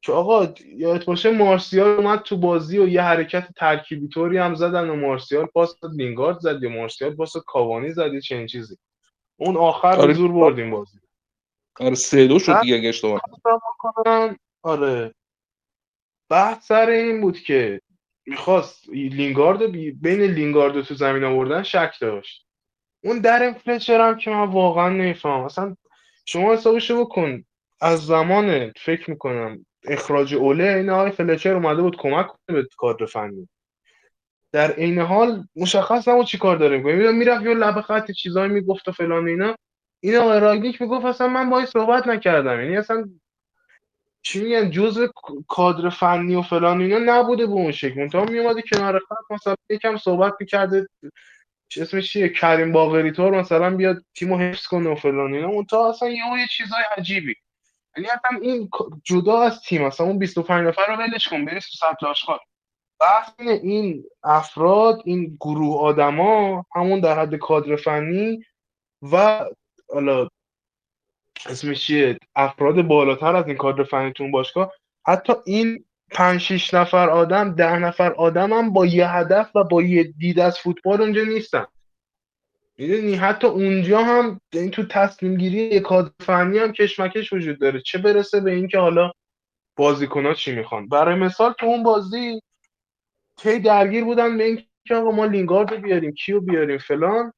که 0.02 0.12
آقا 0.12 0.54
یادت 0.76 1.04
باشه 1.04 1.30
مارسیال 1.30 1.90
اومد 1.90 2.22
تو 2.22 2.36
بازی 2.36 2.78
و 2.78 2.88
یه 2.88 3.02
حرکت 3.02 3.48
ترکیبی 3.56 4.08
طوری 4.08 4.38
هم 4.38 4.54
زدن 4.54 4.90
و 4.90 4.96
مارسیال 4.96 5.46
پاس 5.46 5.74
لینگارد 5.96 6.38
زد 6.38 6.62
یا 6.62 6.70
مارسیال 6.70 7.14
پاس 7.14 7.36
کاوانی 7.46 7.92
زد 7.92 8.12
یه 8.12 8.20
چنین 8.20 8.46
چیزی. 8.46 8.76
اون 9.40 9.56
آخر 9.56 10.00
آره. 10.00 10.14
زور 10.14 10.32
بردیم 10.32 10.70
بازی. 10.70 10.98
آره 11.80 11.94
سه 11.94 12.26
دو 12.26 12.38
شد 12.38 12.60
دیگه 12.60 12.74
اگه 12.74 12.88
اشتباه 12.88 13.20
آره. 14.62 15.14
بحث 16.30 16.66
سر 16.66 16.88
این 16.88 17.20
بود 17.20 17.38
که 17.38 17.80
می‌خواست 18.26 18.88
لینگارد 18.88 19.62
بی- 19.62 19.90
بین 19.90 20.20
لینگارد 20.20 20.82
تو 20.82 20.94
زمین 20.94 21.24
آوردن 21.24 21.62
شک 21.62 21.94
داشت. 22.00 22.46
اون 23.04 23.18
در 23.18 23.52
فلچر 23.52 24.00
هم 24.08 24.18
که 24.18 24.30
من 24.30 24.44
واقعا 24.50 24.88
نمیفهم 24.88 25.40
اصلا 25.40 25.76
شما 26.26 26.52
حسابشو 26.52 27.04
بکن. 27.04 27.44
از 27.80 28.06
زمان 28.06 28.72
فکر 28.76 29.10
می‌کنم 29.10 29.66
اخراج 29.84 30.34
اوله 30.34 30.64
این 30.64 30.90
آقای 30.90 31.10
فلچر 31.10 31.54
اومده 31.54 31.82
بود 31.82 31.96
کمک 31.96 32.26
کنه 32.26 32.62
به 32.62 32.68
کادر 32.76 33.06
فنی. 33.06 33.48
در 34.52 34.72
عین 34.72 34.98
حال 34.98 35.44
مشخص 35.56 36.08
نبود 36.08 36.26
چی 36.26 36.38
کار 36.38 36.56
داره 36.56 36.76
می‌کنه 36.76 36.92
می‌دونم 36.92 37.16
می‌رفت 37.16 37.46
یه 37.46 37.54
لبه 37.54 37.82
خط 37.82 38.10
چیزایی 38.10 38.52
می‌گفت 38.52 38.88
و 38.88 38.92
فلان 38.92 39.28
اینا. 39.28 39.54
این 40.02 40.16
آقای 40.16 40.40
راگنیک 40.40 40.82
می‌گفت 40.82 41.04
اصلا 41.04 41.28
من 41.28 41.50
باهاش 41.50 41.68
صحبت 41.68 42.06
نکردم. 42.06 42.60
یعنی 42.60 42.76
اصلا 42.76 43.08
چی 44.22 44.44
میگن 44.44 44.70
جزء 44.70 45.06
کادر 45.48 45.88
فنی 45.88 46.34
و 46.34 46.42
فلان 46.42 46.80
اینا 46.80 46.98
نبوده 46.98 47.46
به 47.46 47.52
اون 47.52 47.72
شکل. 47.72 48.00
منتها 48.00 48.24
میومده 48.24 48.62
کنار 48.62 48.98
خط 48.98 49.30
مثلا 49.30 49.54
یکم 49.70 49.96
صحبت 49.96 50.34
می‌کرده 50.40 50.86
چه 51.68 51.82
اسمش 51.82 52.12
چیه؟ 52.12 52.28
کریم 52.28 52.72
باقری 52.72 53.12
طور 53.12 53.40
مثلا 53.40 53.70
بیاد 53.76 54.02
تیمو 54.14 54.38
حفظ 54.38 54.66
کنه 54.66 54.90
و 54.90 54.94
فلان 54.94 55.34
اینا. 55.34 55.50
منتها 55.50 55.90
اصلا 55.90 56.08
یه 56.08 56.16
یه 56.40 56.46
چیزای 56.50 56.82
عجیبی. 56.96 57.34
یعنی 57.96 58.08
اصلا 58.08 58.38
این 58.42 58.70
جدا 59.04 59.42
از 59.42 59.60
تیم 59.62 59.84
اصلا 59.84 60.06
اون 60.06 60.18
25 60.18 60.68
نفر 60.68 60.82
رو 60.88 60.96
ولش 60.96 61.28
کن 61.28 61.44
بریز 61.44 61.64
تو 61.64 61.76
سطح 61.86 62.06
آشغال. 62.06 62.38
بحث 63.00 63.32
این 63.38 64.04
افراد 64.24 65.02
این 65.04 65.36
گروه 65.40 65.80
آدما 65.80 66.64
همون 66.74 67.00
در 67.00 67.18
حد 67.20 67.34
کادر 67.34 67.76
فنی 67.76 68.44
و 69.12 69.44
حالا 69.92 70.28
اسمش 71.46 71.86
چیه؟ 71.86 72.18
افراد 72.36 72.82
بالاتر 72.82 73.36
از 73.36 73.46
این 73.46 73.56
کادر 73.56 73.84
فنی 73.84 74.12
تو 74.12 74.22
اون 74.22 74.32
باشگاه 74.32 74.72
حتی 75.06 75.32
این 75.46 75.84
پنج 76.10 76.40
شیش 76.40 76.74
نفر 76.74 77.10
آدم 77.10 77.54
ده 77.54 77.78
نفر 77.78 78.12
آدم 78.12 78.52
هم 78.52 78.72
با 78.72 78.86
یه 78.86 79.08
هدف 79.08 79.56
و 79.56 79.64
با 79.64 79.82
یه 79.82 80.02
دید 80.02 80.40
از 80.40 80.58
فوتبال 80.58 81.00
اونجا 81.00 81.22
نیستن. 81.22 81.66
می‌دونی؟ 82.78 83.14
حتی 83.14 83.46
اونجا 83.46 84.02
هم 84.04 84.40
این 84.52 84.70
تو 84.70 84.86
تصمیم 84.86 85.36
گیری 85.36 85.56
یه 85.56 85.80
کادر 85.80 86.10
فنی 86.20 86.58
هم 86.58 86.72
کشمکش 86.72 87.32
وجود 87.32 87.60
داره. 87.60 87.80
چه 87.80 87.98
برسه 87.98 88.40
به 88.40 88.52
اینکه 88.52 88.78
حالا 88.78 89.12
بازیکن‌ها 89.76 90.34
چی 90.34 90.54
می‌خوان؟ 90.54 90.88
برای 90.88 91.14
مثال 91.14 91.52
تو 91.52 91.66
اون 91.66 91.82
بازی 91.82 92.40
کی 93.38 93.58
درگیر 93.58 94.04
بودن 94.04 94.38
به 94.38 94.44
اینکه 94.44 94.94
آقا 94.94 95.10
ما 95.10 95.24
لینگارد 95.24 95.82
بیاریم 95.82 96.12
کیو 96.12 96.40
بیاریم 96.40 96.78
فلان. 96.78 97.32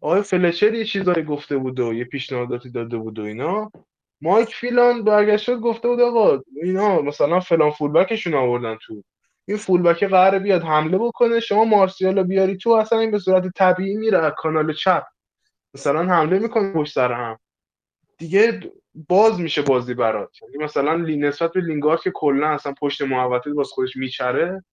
آقای 0.00 0.22
فلچر 0.22 0.74
یه 0.74 0.84
چیزایی 0.84 1.24
گفته 1.24 1.56
بود 1.56 1.80
و 1.80 1.94
یه 1.94 2.04
پیشنهاداتی 2.04 2.70
داده 2.70 2.96
بود 2.96 3.18
و 3.18 3.22
اینا. 3.22 3.70
مایک 4.20 4.54
فیلان 4.54 5.04
برگشت 5.04 5.56
گفته 5.56 5.88
بود 5.88 6.00
آقا 6.00 6.42
اینا 6.62 7.02
مثلا 7.02 7.40
فلان 7.40 7.70
فولبکشون 7.70 8.34
آوردن 8.34 8.76
تو. 8.82 9.02
این 9.48 9.56
فولبک 9.56 10.04
قراره 10.04 10.38
بیاد 10.38 10.62
حمله 10.62 10.98
بکنه 10.98 11.40
شما 11.40 11.64
مارسیال 11.64 12.18
رو 12.18 12.24
بیاری 12.24 12.56
تو 12.56 12.70
اصلا 12.70 12.98
این 12.98 13.10
به 13.10 13.18
صورت 13.18 13.48
طبیعی 13.56 13.96
میره 13.96 14.18
از 14.18 14.32
کانال 14.36 14.72
چپ. 14.72 15.04
مثلا 15.74 16.02
حمله 16.02 16.38
می‌کنه 16.38 16.72
پشت 16.72 16.94
سر 16.94 17.12
هم. 17.12 17.38
دیگه 18.18 18.60
باز 19.08 19.40
میشه 19.40 19.62
بازی 19.62 19.94
برات. 19.94 20.42
یعنی 20.42 20.64
مثلا 20.64 20.96
نسبت 20.96 21.52
به 21.52 21.60
لینگارد 21.60 22.00
که 22.00 22.10
کلا 22.14 22.48
اصلا 22.48 22.74
پشت 22.80 23.02
محوطه 23.02 23.52
باز 23.52 23.68
خودش 23.68 23.96
میچره. 23.96 24.64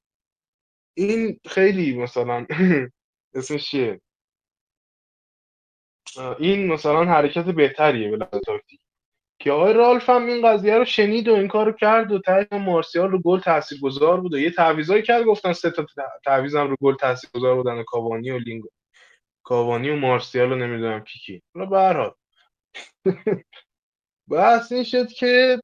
این 0.98 1.40
خیلی 1.48 1.98
مثلا 1.98 2.46
اسمش 3.36 3.66
چیه؟ 3.72 4.02
این 6.40 6.68
مثلا 6.68 7.06
حرکت 7.06 7.46
بهتریه 7.46 8.18
یه 8.18 8.26
تاکتیک. 8.46 8.80
که 9.40 9.52
آقای 9.52 9.74
رالف 9.74 10.10
هم 10.10 10.26
این 10.26 10.48
قضیه 10.48 10.78
رو 10.78 10.86
شنید 10.86 11.28
و 11.28 11.34
این 11.36 11.48
کارو 11.48 11.72
کرد 11.72 12.12
و 12.12 12.20
که 12.20 12.48
مارسیال 12.52 13.12
رو 13.12 13.22
گل 13.22 13.40
تاثیرگذار 13.40 14.22
بود 14.22 14.34
و 14.34 14.40
یه 14.40 14.52
تعویضایی 14.52 15.02
کرد 15.04 15.24
گفتن 15.24 15.54
سه 15.54 15.72
تا 15.72 15.86
تعویض 16.26 16.56
هم 16.56 16.70
رو 16.70 16.76
گل 16.82 16.96
تاثیرگذار 16.96 17.56
بودن 17.56 17.84
کاوانی 17.84 18.32
و 18.32 18.38
لینگو. 18.40 18.68
کاوانی 19.44 19.90
و 19.90 19.96
مارسیال 19.96 20.50
رو 20.50 20.56
نمی‌دونم 20.56 21.04
کی 21.04 21.20
کی. 21.20 21.42
حالا 21.56 21.66
به 21.66 21.78
هر 21.80 21.94
حال. 21.98 22.14
بحث 24.32 24.72
این 24.72 24.84
شد 24.84 25.08
که 25.08 25.60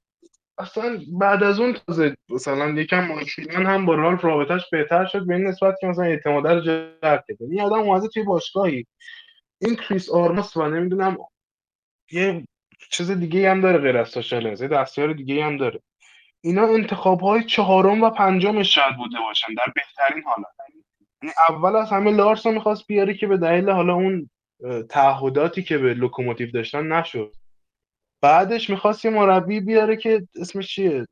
اصلا 0.62 1.00
بعد 1.20 1.44
از 1.44 1.60
اون 1.60 1.74
تازه 1.74 2.16
مثلا 2.30 2.70
یکم 2.70 3.08
مارسیال 3.08 3.66
هم 3.66 3.86
با 3.86 3.96
رالف 3.96 4.26
رابطش 4.26 4.70
بهتر 4.72 5.06
شد 5.06 5.28
به 5.28 5.36
این 5.36 5.48
نسبت 5.48 5.76
که 5.82 5.88
مثلا 5.88 6.06
اعتماد 6.06 6.48
رو 6.48 6.62
جلب 6.62 7.00
کرد. 7.02 7.38
این 7.52 7.62
آدم 7.62 7.80
اومده 7.80 8.08
توی 8.08 8.24
باشگاهی. 8.24 8.86
این 9.62 9.76
کریس 9.76 10.10
آرماس 10.10 10.58
و 10.58 10.68
نمی‌دونم 10.68 11.18
یه 12.12 12.44
چیز 12.92 13.12
دیگه 13.12 13.52
هم 13.52 13.62
داره 13.62 13.78
غیر 13.78 13.98
از 13.98 14.10
ساشا 14.10 14.36
لنز 14.36 14.62
یه 14.62 14.68
دستیار 14.68 15.14
دیگه 15.14 15.46
هم 15.46 15.58
داره. 15.58 15.80
اینا 16.42 16.68
انتخاب 16.68 17.22
های 17.22 17.44
چهارم 17.44 18.04
و 18.04 18.10
پنجمش 18.10 18.76
شاید 18.76 18.98
بوده 18.98 19.18
باشن 19.20 19.54
در 19.54 19.74
بهترین 19.76 20.24
حالت. 20.24 20.48
یعنی 21.22 21.34
اول 21.50 21.76
از 21.76 21.90
همه 21.90 22.12
لارس 22.12 22.46
رو 22.46 22.52
می‌خواست 22.52 22.88
بیاره 22.88 23.14
که 23.14 23.28
به 23.28 23.38
دلیل 23.38 23.70
حالا 23.70 23.94
اون 23.94 24.30
تعهداتی 24.90 25.64
که 25.64 25.78
به 25.78 25.94
لوکوموتیو 25.94 26.52
داشتن 26.52 26.88
نشد. 26.88 27.34
بعدش 28.22 28.70
می‌خواست 28.70 29.06
یه 29.06 29.12
مربی 29.12 29.60
بیاره 29.60 29.96
که 29.96 30.28
اسمش 30.36 30.76
چیه؟ 30.76 31.08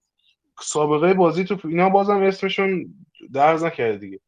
سابقه 0.62 1.14
بازی 1.14 1.44
تو 1.44 1.68
اینا 1.68 1.90
بازم 1.90 2.22
اسمشون 2.24 2.96
درز 3.34 3.64
نکرده 3.64 3.98
دیگه. 3.98 4.20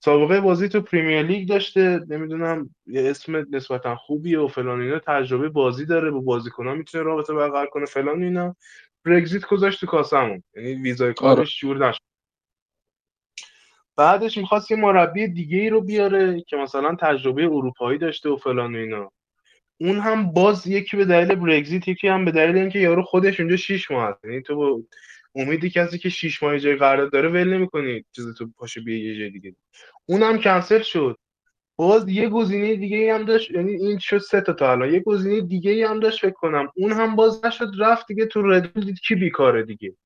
سابقه 0.00 0.40
بازی 0.40 0.68
تو 0.68 0.80
پریمیر 0.80 1.22
لیگ 1.22 1.48
داشته 1.48 2.00
نمی‌دونم 2.08 2.70
یه 2.86 3.10
اسم 3.10 3.46
نسبتا 3.50 3.96
خوبیه 3.96 4.38
و 4.40 4.48
فلان 4.48 4.80
اینا 4.80 4.98
تجربه 4.98 5.48
بازی 5.48 5.86
داره 5.86 6.10
با 6.10 6.20
بازیکن‌ها 6.20 6.74
می‌تونه 6.74 7.04
رابطه 7.04 7.34
برقرار 7.34 7.66
کنه 7.66 7.86
فلان 7.86 8.22
اینا. 8.22 8.56
برگزیت 9.04 9.46
گذاشت 9.46 9.80
تو 9.80 9.86
کاسمون 9.86 10.42
یعنی 10.56 10.74
ویزای 10.74 11.06
آره. 11.08 11.14
کارش 11.14 11.58
جور 11.60 11.88
نشد. 11.88 12.00
بعدش 13.96 14.38
می‌خواست 14.38 14.70
یه 14.70 14.76
مربی 14.76 15.28
دیگه 15.28 15.58
ای 15.58 15.68
رو 15.70 15.80
بیاره 15.80 16.40
که 16.40 16.56
مثلا 16.56 16.96
تجربه 17.00 17.42
اروپایی 17.44 17.98
داشته 17.98 18.28
و 18.30 18.36
فلان 18.36 18.74
و 18.74 18.78
اینا. 18.78 19.12
اون 19.80 19.98
هم 19.98 20.32
باز 20.32 20.66
یکی 20.66 20.96
به 20.96 21.04
دلیل 21.04 21.34
برگزیت 21.34 21.88
یکی 21.88 22.08
هم 22.08 22.24
به 22.24 22.30
دلیل 22.30 22.56
اینکه 22.56 22.78
یارو 22.78 23.02
خودش 23.02 23.40
اونجا 23.40 23.56
6 23.56 23.90
ماه 23.90 24.08
هست 24.08 24.24
یعنی 24.24 24.42
تو 24.42 24.56
با 24.56 24.82
امیدی 25.34 25.70
کسی 25.70 25.98
که 25.98 26.08
6 26.08 26.42
ماه 26.42 26.58
جای 26.58 26.76
قرارداد 26.76 27.12
داره 27.12 27.28
ول 27.28 27.54
نمی‌کنی 27.54 28.04
چیز 28.12 28.34
تو 28.34 28.48
پاشو 28.58 28.82
بیا 28.84 29.04
یه 29.04 29.18
جای 29.18 29.30
دیگه. 29.30 29.54
اونم 30.06 30.38
کنسل 30.40 30.82
شد. 30.82 31.18
باز 31.76 32.08
یه 32.08 32.28
گزینه 32.28 32.76
دیگه 32.76 33.14
هم 33.14 33.24
داشت 33.24 33.50
یعنی 33.50 33.72
این 33.72 33.98
شد 33.98 34.18
سه 34.18 34.40
تا 34.40 34.52
تا 34.52 34.72
الان. 34.72 34.94
یه 34.94 35.00
گزینه 35.00 35.40
دیگه 35.40 35.88
هم 35.88 36.00
داشت 36.00 36.20
فکر 36.20 36.30
کنم. 36.34 36.68
اون 36.76 36.92
هم 36.92 37.16
باز 37.16 37.44
نشد 37.44 37.70
رفت 37.78 38.06
دیگه 38.06 38.26
تو 38.26 38.42
ردبول 38.42 38.84
دید 38.84 39.00
کی 39.00 39.14
بیکاره 39.14 39.62
دیگه. 39.62 39.96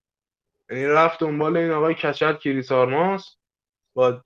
یعنی 0.71 0.85
رفت 0.85 1.21
دنبال 1.21 1.57
این 1.57 1.71
آقای 1.71 1.95
کچل 1.95 2.33
کریس 2.33 2.73
آرماس 2.73 3.37
با 3.95 4.23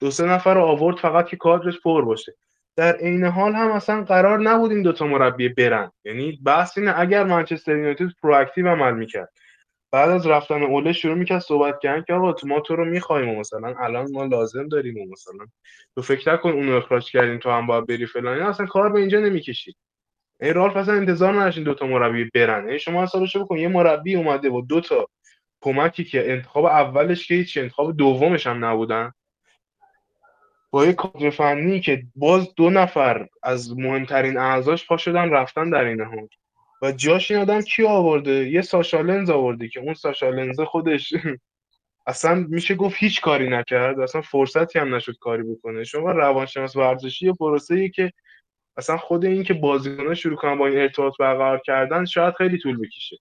دو 0.00 0.10
سه 0.10 0.24
نفر 0.24 0.58
آورد 0.58 0.96
فقط 0.96 1.26
که 1.26 1.36
کادرش 1.36 1.80
پر 1.80 2.04
باشه. 2.04 2.34
در 2.76 2.96
عین 2.96 3.24
حال 3.24 3.52
هم 3.52 3.70
اصلا 3.70 4.04
قرار 4.04 4.40
نبود 4.40 4.70
این 4.70 4.82
دوتا 4.82 5.06
مربی 5.06 5.48
برن. 5.48 5.90
یعنی 6.04 6.40
بحث 6.44 6.78
اینه 6.78 7.00
اگر 7.00 7.24
منچستر 7.24 7.76
یونایتد 7.76 8.08
پرواکتیو 8.22 8.68
عمل 8.68 8.94
می‌کرد. 8.94 9.32
بعد 9.92 10.10
از 10.10 10.26
رفتن 10.26 10.62
اوله 10.62 10.92
شروع 10.92 11.14
می‌کرد 11.14 11.38
صحبت 11.38 11.78
کردن 11.82 12.04
که 12.06 12.12
آقا 12.12 12.32
تو 12.32 12.46
ما 12.46 12.60
تو 12.60 12.76
رو 12.76 12.84
می‌خوایم 12.84 13.38
مثلا 13.38 13.74
الان 13.80 14.10
ما 14.12 14.24
لازم 14.24 14.68
داریم 14.68 15.10
مثلا 15.12 15.46
تو 15.96 16.02
فکر 16.02 16.32
نکن 16.32 16.50
اونو 16.50 16.76
اخراج 16.76 17.10
کردیم 17.10 17.38
تو 17.38 17.50
هم 17.50 17.66
باید 17.66 17.86
بری 17.86 18.06
فلان. 18.06 18.42
اصلا 18.42 18.66
کار 18.66 18.92
به 18.92 19.00
اینجا 19.00 19.20
نمی‌کشید. 19.20 19.76
این 20.40 20.54
رالف 20.54 20.76
اصلا 20.76 20.94
انتظار 20.94 21.32
نداشت 21.32 21.56
این 21.56 21.64
دوتا 21.64 21.86
مربی 21.86 22.30
برن. 22.34 22.66
یعنی 22.66 22.78
شما 22.78 23.02
حسابشو 23.02 23.44
بکن 23.44 23.56
یه 23.56 23.68
مربی 23.68 24.16
اومده 24.16 24.50
با 24.50 24.60
دو 24.60 24.80
تا 24.80 25.08
کمکی 25.60 26.04
که 26.04 26.32
انتخاب 26.32 26.64
اولش 26.64 27.28
که 27.28 27.34
هیچ 27.34 27.58
انتخاب 27.58 27.96
دومش 27.96 28.46
هم 28.46 28.64
نبودن. 28.64 29.12
با 30.74 30.86
یه 30.86 30.92
کادر 30.92 31.30
فنی 31.30 31.80
که 31.80 32.02
باز 32.16 32.54
دو 32.54 32.70
نفر 32.70 33.26
از 33.42 33.78
مهمترین 33.78 34.38
اعضاش 34.38 34.86
پا 34.86 34.96
شدن 34.96 35.30
رفتن 35.30 35.70
در 35.70 35.84
این 35.84 36.00
نهاد 36.00 36.28
و 36.82 36.92
جاش 36.92 37.30
این 37.30 37.40
آدم 37.40 37.60
کی 37.60 37.86
آورده؟ 37.86 38.50
یه 38.50 38.62
ساشا 38.62 39.00
لنز 39.00 39.30
آورده 39.30 39.68
که 39.68 39.80
اون 39.80 39.94
ساشا 39.94 40.30
لنز 40.30 40.60
خودش. 40.60 41.12
اصلا 42.06 42.46
میشه 42.48 42.74
گفت 42.74 42.96
هیچ 42.98 43.20
کاری 43.20 43.50
نکرد. 43.50 44.00
اصلا 44.00 44.20
فرصتی 44.20 44.78
هم 44.78 44.94
نشد 44.94 45.18
کاری 45.20 45.42
بکنه. 45.42 45.84
شما 45.84 46.12
روانشناس 46.12 46.76
ورزشی 46.76 47.26
یه 47.26 47.32
پروسه 47.32 47.74
ای 47.74 47.90
که 47.90 48.12
اصلا 48.76 48.96
خود 48.96 49.24
این 49.24 49.42
که 49.42 49.54
بازیکن‌ها 49.54 50.14
شروع 50.14 50.36
کنن 50.36 50.58
با 50.58 50.66
این 50.66 50.78
ارتباط 50.78 51.16
برقرار 51.18 51.60
کردن 51.64 52.04
شاید 52.04 52.34
خیلی 52.34 52.58
طول 52.58 52.78
بکشه. 52.78 53.16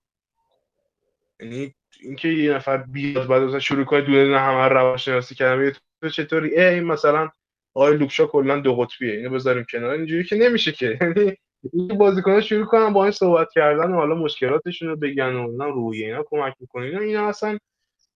یعنی 1.40 1.76
اینکه 2.02 2.28
یه 2.28 2.54
نفر 2.54 2.78
بیاد 2.78 3.28
بعد 3.28 3.42
مثلا 3.42 3.60
شروع 3.60 3.84
کنه 3.84 4.02
دونه 4.02 4.40
همه 4.40 4.68
رو 4.68 4.78
روانشناسی 4.78 5.36
کردن 5.36 5.72
چطوری؟ 6.10 6.60
این 6.60 6.84
مثلا 6.84 7.30
آقای 7.74 7.98
لوکشا 7.98 8.26
کلا 8.26 8.60
دو 8.60 8.76
قطبیه. 8.76 9.14
اینو 9.14 9.30
بذاریم 9.30 9.66
کنار. 9.72 9.90
اینجوری 9.90 10.24
که 10.24 10.36
نمیشه 10.36 10.72
که. 10.72 10.98
یعنی 11.02 11.38
این 11.74 11.98
بازیکن‌ها 11.98 12.42
شروع 12.42 12.66
کنن 12.66 12.94
با 12.94 13.04
این 13.04 13.12
صحبت 13.12 13.52
کردن 13.52 13.92
و 13.92 13.96
حالا 13.96 14.16
مشکلاتشون 14.16 14.88
رو 14.90 14.96
بگن 14.96 15.34
و 15.34 15.64
روی 15.72 16.04
اینا 16.04 16.24
کمک 16.30 16.54
می‌کنه 16.60 16.86
اینا 17.00 17.28
اصلا 17.30 17.58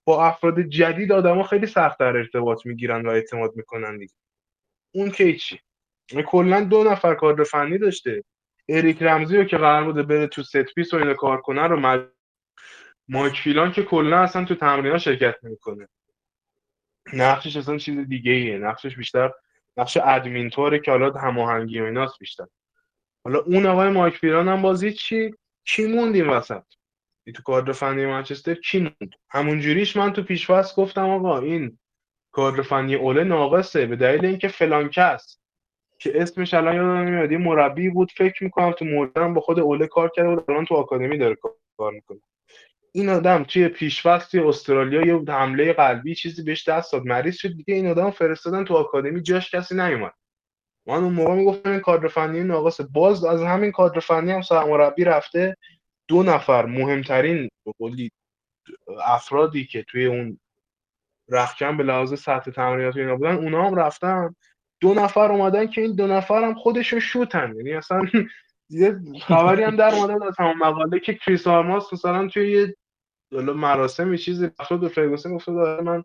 با 0.06 0.26
افراد 0.26 0.62
جدید 0.62 1.12
آدما 1.12 1.44
خیلی 1.44 1.66
سختتر 1.68 2.18
ارتباط 2.18 2.66
می‌گیرن 2.66 3.06
و 3.06 3.10
اعتماد 3.10 3.56
می‌کنن 3.56 3.98
دیگه. 3.98 4.14
اون 4.92 5.12
که 5.12 5.36
چی 5.36 5.60
کلا 6.26 6.62
دو 6.62 6.84
نفر 6.84 7.16
کادر 7.16 7.44
فنی 7.44 7.78
داشته. 7.78 8.24
اریک 8.70 9.04
رمزی 9.04 9.38
رو 9.38 9.44
که 9.44 9.58
قرار 9.58 9.84
بوده 9.84 10.04
بره 10.04 10.28
تو 10.28 10.44
set 10.44 10.74
piece 10.76 10.94
و 10.94 10.98
اینو 10.98 11.14
کار 11.14 11.42
کنه 11.42 11.68
رو 11.68 11.80
مج... 11.80 12.02
مایک 13.08 13.40
فیلان 13.40 13.72
که 13.72 13.84
کلا 13.84 14.20
اصلا 14.20 14.46
تو 14.46 14.56
تمرین 14.56 14.98
شرکت 14.98 15.36
نمی‌کنه. 15.44 15.88
نقشش 17.14 17.58
اصلا 17.58 17.78
چیز 17.78 18.00
دیگه 18.00 18.32
ایه 18.32 18.58
نقشش 18.58 18.96
بیشتر 18.96 19.32
نقش 19.78 19.98
ادمین 19.98 20.50
توره 20.50 20.80
که 20.80 20.92
حالا 20.92 21.12
هماهنگی 21.12 21.82
و 21.82 21.86
ایناست 21.86 22.20
بیشتر. 22.20 22.48
حالا 23.24 23.40
اون 23.40 23.66
آقای 23.66 23.90
مایک 23.90 24.18
فیلان 24.18 24.48
هم 24.48 24.62
بازی 24.62 24.94
چی؟ 24.94 25.34
کی 25.66 25.86
موند 25.86 26.16
این 26.16 26.30
وسط 26.30 26.64
تو 27.36 27.44
کادر 27.44 27.72
فنی 27.72 28.06
منچستر 28.06 28.54
کی 28.54 28.80
موند؟ 28.80 29.14
همون 29.30 29.60
جوریش 29.60 29.98
من 29.98 30.14
تو 30.14 30.24
پیشواز 30.24 30.76
گفتم 30.76 31.10
آقا 31.10 31.40
این 31.40 31.80
کادر 32.32 32.62
فنی 32.62 32.96
اوله 32.96 33.24
ناقصه 33.24 33.86
به 33.86 33.96
دلیل 33.96 34.26
اینکه 34.26 34.48
فلان 34.48 34.90
کس 34.90 35.40
که 36.00 36.22
اسمش 36.22 36.54
الان 36.54 36.76
یادم 36.76 36.98
نمیاد 36.98 37.34
مربی 37.34 37.90
بود 37.90 38.12
فکر 38.12 38.44
می‌کنم 38.44 38.72
تو 38.72 38.86
مردن 38.86 39.34
با 39.34 39.42
خود 39.42 39.60
اوله 39.60 39.88
کار 39.88 40.10
کرده 40.10 40.36
بود 40.36 40.52
الان 40.52 40.66
تو 40.66 40.76
آکادمی 40.76 41.18
داره 41.18 41.38
کار 41.78 41.92
می‌کنه. 41.92 42.20
این 42.98 43.10
آدم 43.10 43.44
توی 43.44 43.68
پیشوقت 43.68 44.32
توی 44.32 44.40
استرالیا 44.40 45.02
یه 45.02 45.24
حمله 45.28 45.74
قلبی 45.74 46.16
چیزی 46.16 46.44
بهش 46.44 46.68
دست 46.68 46.94
داد. 46.94 47.06
مریض 47.06 47.36
شد 47.36 47.50
دیگه. 47.50 47.74
این 47.74 47.88
آدم 47.88 48.12
فرستادن 48.12 48.64
تو 48.64 48.74
آکادمی. 48.74 49.22
جاش 49.22 49.56
کسی 49.56 49.76
نیومد. 49.76 50.14
من 50.88 51.04
اون 51.04 51.14
موقع 51.14 51.34
می‌گفتم 51.34 51.72
این 51.72 51.80
کادر 51.80 52.08
فنی 52.08 52.44
ناقصه. 52.44 52.84
باز 52.84 53.26
از 53.26 53.44
همین 53.44 53.72
کادر 53.72 54.00
فنی 54.00 54.32
هم 54.32 54.42
سرمربی 54.42 55.04
رفته 55.04 55.58
دو 56.08 56.24
نفر 56.24 56.66
مهمترین 56.66 57.50
به 57.66 58.10
افرادی 59.06 59.66
که 59.66 59.84
توی 59.84 60.06
اون 60.06 60.40
رختکن 61.30 61.78
به 61.78 61.84
لحاظ 61.84 62.14
سطح 62.14 62.52
تمرینات 62.52 62.98
اینا 62.98 63.16
بودن 63.16 63.36
اونا 63.36 63.68
هم 63.68 63.76
رفتن. 63.76 64.36
دو 64.80 64.94
نفر 64.94 65.32
اومدن 65.32 65.68
که 65.68 65.82
این 65.82 65.96
دو 65.96 66.08
نفر 66.08 66.44
هم 66.44 66.54
خودشون 66.54 67.00
شوتن. 67.00 67.54
یعنی 67.56 67.74
اصلا 67.74 68.02
یه 68.70 69.00
خبری 69.22 69.64
هم 69.64 69.76
در 69.76 69.94
اومده 69.94 70.26
از 70.26 70.36
همون 70.40 70.58
مقاله 70.58 71.00
که 71.00 71.14
کریس 71.14 71.48
آرماس 71.48 71.94
مثلا 71.94 72.28
توی 72.28 72.52
یه 72.52 72.76
مراسم 73.32 74.16
چیزی 74.16 74.46
رفت 74.60 74.74
به 74.74 74.88
فرگوسن 74.88 75.36
گفته 75.36 75.54
داره 75.54 75.84
من 75.84 76.04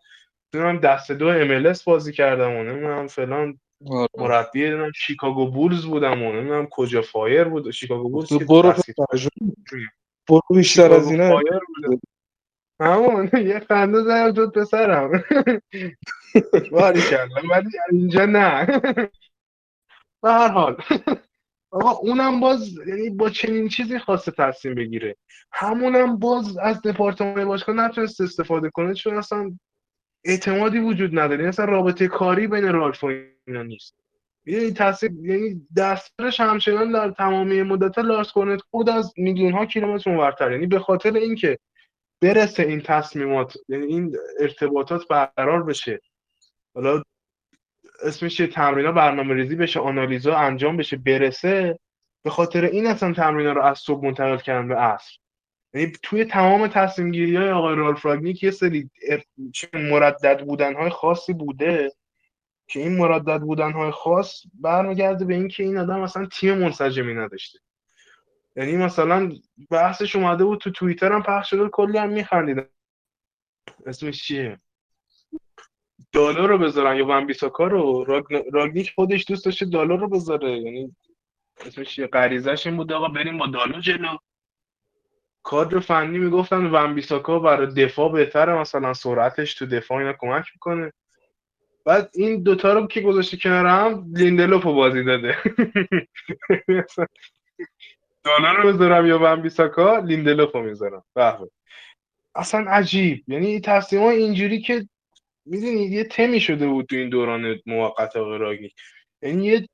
من 0.54 0.78
دست 0.78 1.12
دو 1.12 1.26
ام 1.26 1.74
بازی 1.86 2.12
کردم 2.12 2.52
و 2.52 2.62
نمی‌دونم 2.62 3.06
فلان 3.06 3.60
آره. 3.86 4.08
مربی 4.18 4.92
شیکاگو 4.96 5.50
بولز 5.50 5.84
بودم 5.84 6.22
و 6.22 6.32
نمی‌دونم 6.32 6.66
کجا 6.66 7.02
فایر 7.02 7.44
بود. 7.44 7.70
شیکاگو 7.70 8.08
بولز 8.08 8.32
برو 8.32 8.74
برو 10.28 10.40
بیشتر 10.50 10.92
از 10.92 11.10
اینا. 11.10 11.40
همون. 12.80 13.30
یه 13.50 13.60
خنده 13.60 14.02
زدم 14.02 14.30
جد 14.30 14.50
پسرم. 14.50 15.10
باری 16.72 17.00
کردم. 17.10 17.50
ولی 17.50 17.68
اینجا 17.90 18.26
نه. 18.26 18.66
به 20.22 20.30
هر 20.32 20.48
حال. 20.48 20.76
آقا 21.72 21.90
اونم 21.90 22.40
باز 22.40 22.74
یعنی 22.86 23.10
با 23.10 23.30
چنین 23.30 23.68
چیزی 23.68 23.98
خواسته 23.98 24.32
تصمیم 24.38 24.74
بگیره. 24.74 25.16
همونم 25.52 26.18
باز 26.18 26.58
از 26.58 26.82
دپارتمان 26.82 27.44
باشگاه 27.44 27.76
نتونست 27.76 28.20
استفاده 28.20 28.70
کنه 28.70 28.94
چون 28.94 29.16
اصلا 29.16 29.52
اعتمادی 30.24 30.78
وجود 30.78 31.10
نداره. 31.18 31.36
یعنی 31.36 31.48
اصلا 31.48 31.64
رابطه 31.64 32.08
کاری 32.08 32.46
بین 32.46 32.72
رالف 32.72 33.04
و 33.04 33.12
اینا 33.46 33.62
نیست. 33.62 33.94
یعنی 34.46 34.70
تاثیر 34.70 35.12
یعنی 35.22 35.66
دسترش 35.76 36.40
همچنان 36.40 36.92
در 36.92 37.10
تمامی 37.10 37.62
مدت 37.62 37.98
لارس 37.98 38.32
کورنت 38.32 38.60
خود 38.70 38.90
از 38.90 39.14
میلیون 39.16 39.52
ها 39.52 39.66
کیلومتر 39.66 40.10
اونورتر 40.10 40.52
یعنی 40.52 40.66
به 40.66 40.78
خاطر 40.78 41.12
اینکه 41.12 41.58
برسه 42.20 42.62
این 42.62 42.80
تصمیمات 42.80 43.54
یعنی 43.68 43.86
این 43.86 44.16
ارتباطات 44.40 45.08
برقرار 45.08 45.62
بشه. 45.62 46.00
حالا 46.74 47.02
اسمش 48.02 48.36
تمرینا 48.36 48.92
برنامه 48.92 49.34
ریزی 49.34 49.56
بشه 49.56 49.80
آنالیزا 49.80 50.36
انجام 50.36 50.76
بشه 50.76 50.96
برسه. 50.96 51.78
به 52.22 52.30
خاطر 52.30 52.64
این 52.64 52.86
اصلا 52.86 53.12
تمرینا 53.12 53.52
رو 53.52 53.62
از 53.62 53.78
صبح 53.78 54.04
منتقل 54.04 54.36
کردن 54.36 54.68
به 54.68 54.76
عصر. 54.76 55.18
یعنی 55.74 55.92
توی 56.02 56.24
تمام 56.24 56.66
تصمیم 56.66 57.10
گیری 57.10 57.36
های 57.36 57.50
آقای 57.50 57.76
رالف 57.76 58.06
راگنیک 58.06 58.42
یه 58.42 58.50
سری 58.50 58.90
مردد 59.72 60.44
بودن 60.44 60.74
های 60.74 60.90
خاصی 60.90 61.32
بوده 61.32 61.92
که 62.66 62.80
این 62.80 62.96
مردد 62.96 63.40
بودن 63.40 63.72
های 63.72 63.90
خاص 63.90 64.42
برمیگرده 64.54 65.24
به 65.24 65.34
اینکه 65.34 65.62
این 65.62 65.78
آدم 65.78 66.00
اصلا 66.00 66.26
تیم 66.26 66.58
منسجمی 66.58 67.14
نداشته. 67.14 67.58
یعنی 68.56 68.76
مثلا 68.76 69.32
بحثش 69.70 70.16
اومده 70.16 70.44
بود 70.44 70.60
تو 70.60 70.70
توییتر 70.70 71.12
هم 71.12 71.22
پخش 71.22 71.50
شده 71.50 71.68
کلی 71.68 71.98
هم 71.98 72.12
میخندیدن 72.12 72.66
اسمش 73.86 74.24
چیه؟ 74.24 74.60
دالر 76.12 76.46
رو 76.46 76.58
بذارن 76.58 76.96
یا 76.96 77.06
ون 77.06 77.34
رو. 77.58 78.04
راگنیک 78.52 78.92
خودش 78.94 79.24
دوست 79.28 79.44
داشته 79.44 79.66
دالر 79.66 79.96
رو 79.96 80.08
بذاره. 80.08 80.50
یعنی 80.50 80.96
اسمش 81.66 82.00
غریزش 82.00 82.66
این 82.66 82.76
بود 82.76 82.92
آقا 82.92 83.08
بریم 83.08 83.38
با 83.38 83.46
دالر 83.46 83.80
جلو. 83.80 84.16
کادر 85.42 85.80
فنی 85.80 86.18
می‌گفتن 86.18 86.66
ون 86.66 86.94
بیساکا 86.94 87.38
برای 87.38 87.66
دفاع 87.66 88.12
بهتره 88.12 88.58
مثلا 88.58 88.94
سرعتش 88.94 89.54
تو 89.54 89.66
دفاع 89.66 89.98
اینا 89.98 90.12
کمک 90.18 90.44
می‌کنه. 90.54 90.92
بعد 91.84 92.10
این 92.14 92.42
دوتا 92.42 92.72
رو 92.72 92.86
که 92.86 93.00
گذاشته 93.00 93.36
کنار 93.36 93.66
هم 93.66 94.04
لیندلوف 94.14 94.62
بازی 94.62 95.04
داده. 95.04 95.36
دانا 98.24 98.52
رو 98.52 98.72
بذارم 98.72 99.06
یا 99.06 99.18
ون 99.18 99.42
بیساکا 99.42 99.98
لیندلوف 99.98 100.54
رو 100.54 100.62
می‌ذارم. 100.62 101.04
اصلا 102.34 102.70
عجیب. 102.70 103.24
یعنی 103.28 103.60
تصمیم 103.60 104.02
اینجوری 104.02 104.60
که 104.60 104.88
می‌دونی 105.46 105.82
یه 105.82 106.04
تمی 106.04 106.40
شده 106.40 106.68
بود 106.68 106.86
تو 106.86 106.96
این 106.96 107.08
دوران 107.08 107.58
موقت 107.66 108.16
آقای 108.16 108.70
یعنی 109.22 109.44
یه 109.44 109.68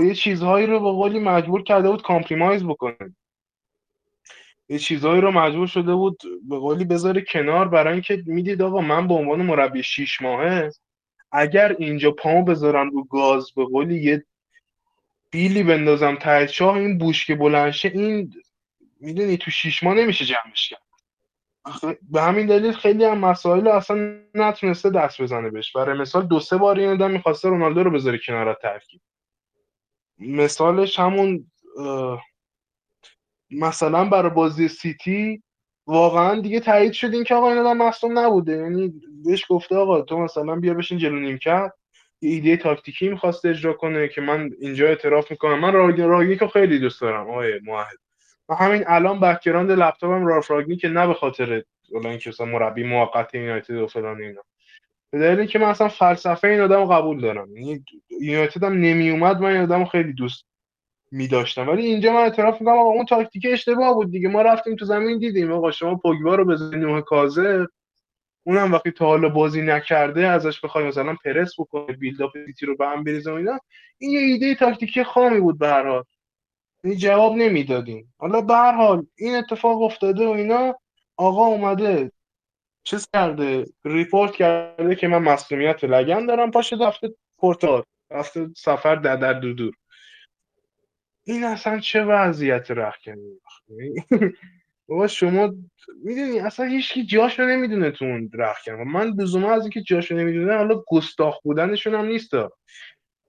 یه 0.00 0.14
چیزهایی 0.14 0.66
رو 0.66 0.80
به 0.80 0.90
قولی 0.90 1.18
مجبور 1.18 1.62
کرده 1.62 1.90
بود 1.90 2.02
compromise 2.02 2.64
بکنه. 2.64 3.16
یه 4.68 4.78
چیزهایی 4.78 5.20
رو 5.20 5.30
مجبور 5.30 5.66
شده 5.66 5.94
بود 5.94 6.22
به 6.48 6.58
قولی 6.58 6.84
بذاره 6.84 7.20
کنار 7.20 7.68
برای 7.68 7.92
اینکه 7.92 8.22
می‌دید 8.26 8.62
آقا 8.62 8.80
من 8.80 9.08
به 9.08 9.14
عنوان 9.14 9.42
مربی 9.42 9.82
شیش 9.82 10.22
ماهه 10.22 10.70
اگر 11.32 11.76
اینجا 11.78 12.10
پامو 12.10 12.44
بذارم 12.44 12.90
رو 12.90 13.04
گاز 13.04 13.52
به 13.56 13.64
قولی 13.64 14.02
یه 14.02 14.24
بیلی 15.30 15.62
بندازم 15.62 16.16
ته 16.16 16.62
این 16.62 16.98
بوشک 16.98 17.38
بلنشه 17.38 17.88
این 17.94 18.34
می‌دونی 19.00 19.36
تو 19.36 19.50
شیش 19.50 19.82
ماه 19.82 19.94
نمیشه 19.94 20.24
جمعش 20.24 20.68
کرد. 20.68 20.83
به 22.10 22.22
همین 22.22 22.46
دلیل 22.46 22.72
خیلی 22.72 23.04
هم 23.04 23.18
مسائل 23.18 23.68
اصلا 23.68 24.20
نتونسته 24.34 24.90
دست 24.90 25.22
بزنه 25.22 25.50
بهش. 25.50 25.72
برای 25.72 25.98
مثال 25.98 26.26
دو 26.26 26.40
سه 26.40 26.56
بار 26.56 26.78
این 26.78 26.88
آدم 26.88 27.10
می‌خواسته 27.10 27.48
رونالدو 27.48 27.82
رو 27.82 27.90
بذاره 27.90 28.18
کنار 28.26 28.54
ترکیب. 28.62 29.00
مثالش 30.18 30.98
همون 30.98 31.46
مثلا 33.50 34.04
برای 34.04 34.30
بازی 34.30 34.68
سیتی 34.68 35.42
واقعا 35.86 36.40
دیگه 36.40 36.60
تایید 36.60 36.92
شد 36.92 37.14
این 37.14 37.24
که 37.24 37.34
آقا 37.34 37.48
این 37.50 37.58
آدم 37.58 37.76
مصدوم 37.76 38.18
نبوده. 38.18 38.56
یعنی 38.56 38.94
بهش 39.24 39.44
گفته 39.48 39.76
آقا 39.76 40.02
تو 40.02 40.18
مثلا 40.18 40.56
بیا 40.56 40.74
بشین 40.74 40.98
جلو 40.98 41.20
نیمکت. 41.20 41.72
یه 42.20 42.30
ایده 42.30 42.56
تاکتیکی 42.56 43.08
می‌خواسته 43.08 43.48
اجرا 43.48 43.72
کنه 43.72 44.08
که 44.08 44.20
من 44.20 44.50
اینجا 44.60 44.86
اعتراف 44.86 45.30
می‌کنم. 45.30 45.60
من 45.60 45.72
راگنیک 45.98 46.38
رو 46.38 46.48
خیلی 46.48 46.78
دوست 46.78 47.00
دارم 47.00 47.30
آقای 47.30 47.60
موحد 47.64 47.98
و 48.48 48.54
همین 48.54 48.84
الان 48.86 49.20
background 49.20 49.70
لپتاپم 49.70 50.26
رالف 50.26 50.50
که 50.80 50.88
نه 50.88 51.06
به 51.06 51.14
خاطر 51.14 51.62
حالا 51.94 52.10
اینکه 52.10 52.30
مثلا 52.30 52.46
مربی 52.46 52.84
موقت 52.84 53.34
یونایتد 53.34 53.74
و 53.74 53.86
فلان 53.86 54.22
اینا. 54.22 54.42
به 55.10 55.18
دلیل 55.18 55.46
که 55.46 55.58
من 55.58 55.68
اصلا 55.68 55.88
فلسفه 55.88 56.48
این 56.48 56.60
آدم 56.60 56.84
قبول 56.84 57.20
دارم. 57.20 57.56
یعنی 57.56 57.84
یونایتد 58.20 58.64
هم 58.64 58.72
نمی 58.72 59.10
اومد 59.10 59.40
من 59.40 59.50
این 59.50 59.60
آدم 59.60 59.84
خیلی 59.84 60.12
دوست 60.12 60.44
می 61.12 61.28
داشتم 61.28 61.68
ولی 61.68 61.86
اینجا 61.86 62.12
من 62.12 62.20
اعتراف 62.20 62.60
می‌کنم 62.60 62.78
آقا 62.78 62.90
اون 62.90 63.06
تاکتیک 63.06 63.46
اشتباه 63.50 63.94
بود 63.94 64.10
دیگه. 64.10 64.28
ما 64.28 64.42
رفتیم 64.42 64.76
تو 64.76 64.84
زمین 64.84 65.18
دیدیم 65.18 65.52
آقا 65.52 65.70
شما 65.70 65.94
پوگبا 65.94 66.34
رو 66.34 66.44
بذارید 66.44 66.74
نوک 66.74 67.00
کاذبه. 67.00 67.66
اونم 68.46 68.72
وقتی 68.72 68.90
تا 68.90 69.06
حالا 69.06 69.28
بازی 69.28 69.62
نکرده 69.62 70.28
ازش 70.28 70.60
بخوای 70.60 70.84
مثلا 70.84 71.16
پرس 71.24 71.52
بکنه 71.58 71.96
بیلداپ 71.96 72.30
سیتی 72.46 72.66
رو 72.66 72.76
به 72.76 72.86
هم 72.86 73.04
بریزه 73.04 73.32
اینا. 73.32 73.58
این 73.98 74.10
یه 74.10 74.18
ایده 74.18 74.54
تاکتیکی 74.54 75.04
خامی 75.04 75.40
بود 75.40 75.58
به 75.58 75.68
هر 75.68 75.88
حال. 75.88 76.04
این 76.84 76.96
جواب 76.96 77.32
نمی‌دادیم. 77.36 78.14
حالا 78.18 78.40
به 78.40 78.54
هر 78.54 78.72
حال 78.72 79.06
این 79.18 79.34
اتفاق 79.34 79.82
افتاده 79.82 80.26
و 80.26 80.30
اینا 80.30 80.74
آقا 81.16 81.46
اومده 81.46 82.12
چیز 82.84 83.08
کرده 83.12 83.64
ریپورت 83.84 84.32
کرده 84.32 84.94
که 84.94 85.08
من 85.08 85.18
مسئولیت 85.18 85.84
لگن 85.84 86.26
دارم 86.26 86.50
پاشه 86.50 86.76
رفته 86.80 87.14
پورتال 87.38 87.82
رفته 88.10 88.48
سفر 88.56 88.96
در 88.96 89.16
در 89.16 89.32
دور 89.32 89.52
دور 89.52 89.74
این 91.26 91.44
اصلا 91.44 91.80
چه 91.80 92.04
وضعیت 92.04 92.70
رخکنی 92.70 93.38
بابا 94.88 95.06
شما 95.06 95.54
می‌دونی 96.04 96.40
اصلا 96.40 96.66
هیچکی 96.66 97.06
جاشو 97.06 97.42
نمی‌دونه 97.42 97.90
تو 97.90 98.04
اون 98.04 98.30
رخکن. 98.34 98.72
من 98.72 99.06
لزوما 99.06 99.52
از 99.52 99.62
اینکه 99.62 99.82
جاشو 99.82 100.14
نمی‌دونه 100.14 100.56
حالا 100.56 100.82
گستاخ 100.88 101.42
بودنشون 101.42 101.94
هم 101.94 102.04
نیست. 102.04 102.30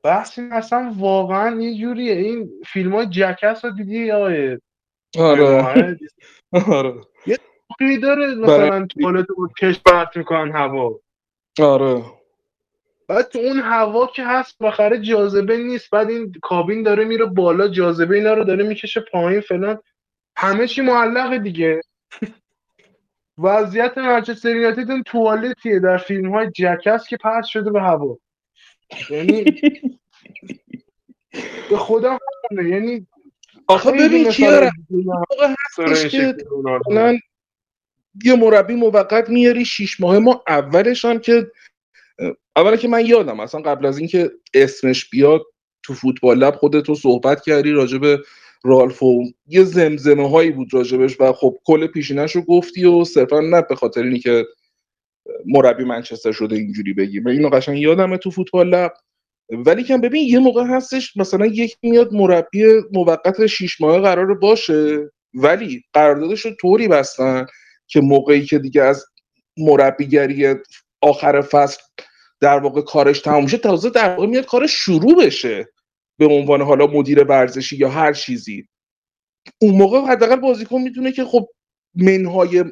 بحث 0.05 0.39
این 0.39 0.53
اصلا 0.53 0.93
واقعا 0.97 1.61
یه 1.61 1.81
جوریه. 1.81 2.13
این 2.13 2.49
فیلم 2.65 2.95
های 2.95 3.05
جکس 3.05 3.65
رو 3.65 3.71
دیدی 3.71 4.11
آقای؟ 4.11 4.59
آره. 5.17 5.99
آره. 6.67 7.01
حقی 7.71 7.97
داره 7.97 8.35
مثلا 8.35 8.85
توالت 8.85 9.25
رو 9.29 9.49
کش 9.61 9.79
پرت 9.79 10.17
می‌کنن 10.17 10.51
هوا. 10.51 10.99
آره. 11.59 12.03
بعد 13.07 13.27
تو 13.27 13.39
اون 13.39 13.59
هوا 13.59 14.07
که 14.07 14.25
هست 14.25 14.57
بخره 14.59 14.99
جاذبه 14.99 15.57
نیست. 15.57 15.89
بعد 15.89 16.09
این 16.09 16.33
کابین 16.41 16.83
داره 16.83 17.05
میره 17.05 17.25
بالا 17.25 17.67
جاذبه 17.67 18.15
اینا 18.15 18.33
رو 18.33 18.43
داره 18.43 18.67
می‌کشه 18.67 19.05
پایین 19.11 19.41
فلان. 19.41 19.79
همه 20.37 20.67
چی 20.67 20.81
معلقه 20.81 21.39
دیگه. 21.39 21.81
وضعیت 23.43 23.97
منچستر 23.97 24.55
یونایتد 24.55 24.91
اون 24.91 25.03
توالتیه 25.03 25.79
در 25.79 25.97
فیلم 25.97 26.31
های 26.31 26.51
جکس 26.51 27.07
که 27.07 27.17
پرت 27.17 27.45
شده 27.45 27.71
به 27.71 27.81
هوا. 27.81 28.17
یعنی 29.09 29.43
به 31.69 31.77
خودم 31.77 32.19
همونه 32.51 32.69
یعنی 32.69 33.07
آخه 33.67 33.91
ببین 33.91 34.29
کیارم. 34.29 34.71
مثلا 35.77 37.17
یه 38.23 38.35
مربی 38.35 38.75
موقت 38.75 39.29
میاری 39.29 39.65
شیش 39.65 40.01
ماه 40.01 40.19
ما 40.19 40.43
اولش 40.47 41.05
هم 41.05 41.19
که 41.19 41.51
اولا 42.55 42.75
که 42.75 42.87
من 42.87 43.05
یادم 43.05 43.39
اصلا 43.39 43.61
قبل 43.61 43.85
از 43.85 43.97
اینکه 43.97 44.31
اسمش 44.53 45.09
بیاد 45.09 45.41
تو 45.83 45.93
فوتبال 45.93 46.37
لب 46.37 46.55
خودتو 46.55 46.95
صحبت 46.95 47.41
کردی 47.41 47.71
راجع 47.71 47.97
به 47.97 48.19
رالفو 48.63 49.23
یه 49.47 49.63
زمزمه 49.63 50.29
هایی 50.29 50.51
بود 50.51 50.73
راجبش 50.73 51.21
و 51.21 51.33
خب 51.33 51.57
کل 51.63 51.87
پیشینش 51.87 52.35
رو 52.35 52.41
گفتی 52.41 52.85
و 52.85 53.03
صرفا 53.03 53.39
نه 53.39 53.61
به 53.61 53.75
خاطر 53.75 54.03
اینی 54.03 54.19
که 54.19 54.45
مربی 55.45 55.83
منچستر 55.83 56.31
شده 56.31 56.55
اینجوری 56.55 56.93
بگی 56.93 57.19
من 57.19 57.31
اینو 57.31 57.49
قشنگ 57.49 57.79
یادمه 57.79 58.17
تو 58.17 58.31
فوتبال 58.31 58.69
لب. 58.69 58.93
ولی 59.49 59.83
که 59.83 59.97
ببین 59.97 60.27
یه 60.27 60.39
موقع 60.39 60.63
هستش 60.63 61.17
مثلا 61.17 61.45
یکی 61.45 61.75
میاد 61.81 62.13
مربی 62.13 62.63
موقت 62.93 63.45
شیش 63.45 63.81
ماه 63.81 63.99
قرار 63.99 64.33
باشه. 64.33 65.11
ولی 65.33 65.83
قراردادش 65.93 66.41
رو 66.41 66.51
طوری 66.61 66.87
بستن 66.87 67.45
که 67.87 68.01
موقعی 68.01 68.45
که 68.45 68.59
دیگه 68.59 68.83
از 68.83 69.05
مربیگری 69.57 70.55
آخر 71.01 71.41
فصل 71.41 71.81
در 72.39 72.59
واقع 72.59 72.81
کارش 72.81 73.19
تموم 73.21 73.43
میشه 73.43 73.57
تازه 73.57 73.89
در 73.89 74.09
واقع 74.09 74.27
میاد 74.27 74.45
کارش 74.45 74.71
شروع 74.71 75.25
بشه. 75.25 75.67
به 76.17 76.25
عنوان 76.25 76.61
حالا 76.61 76.87
مدیر 76.87 77.23
ورزشی 77.23 77.77
یا 77.77 77.89
هر 77.89 78.13
چیزی. 78.13 78.67
اون 79.61 79.77
موقع 79.77 79.99
حداقل 80.01 80.35
بازیکن 80.35 80.81
می‌دونه 80.81 81.11
که 81.11 81.25
خب 81.25 81.47
منهای 81.95 82.63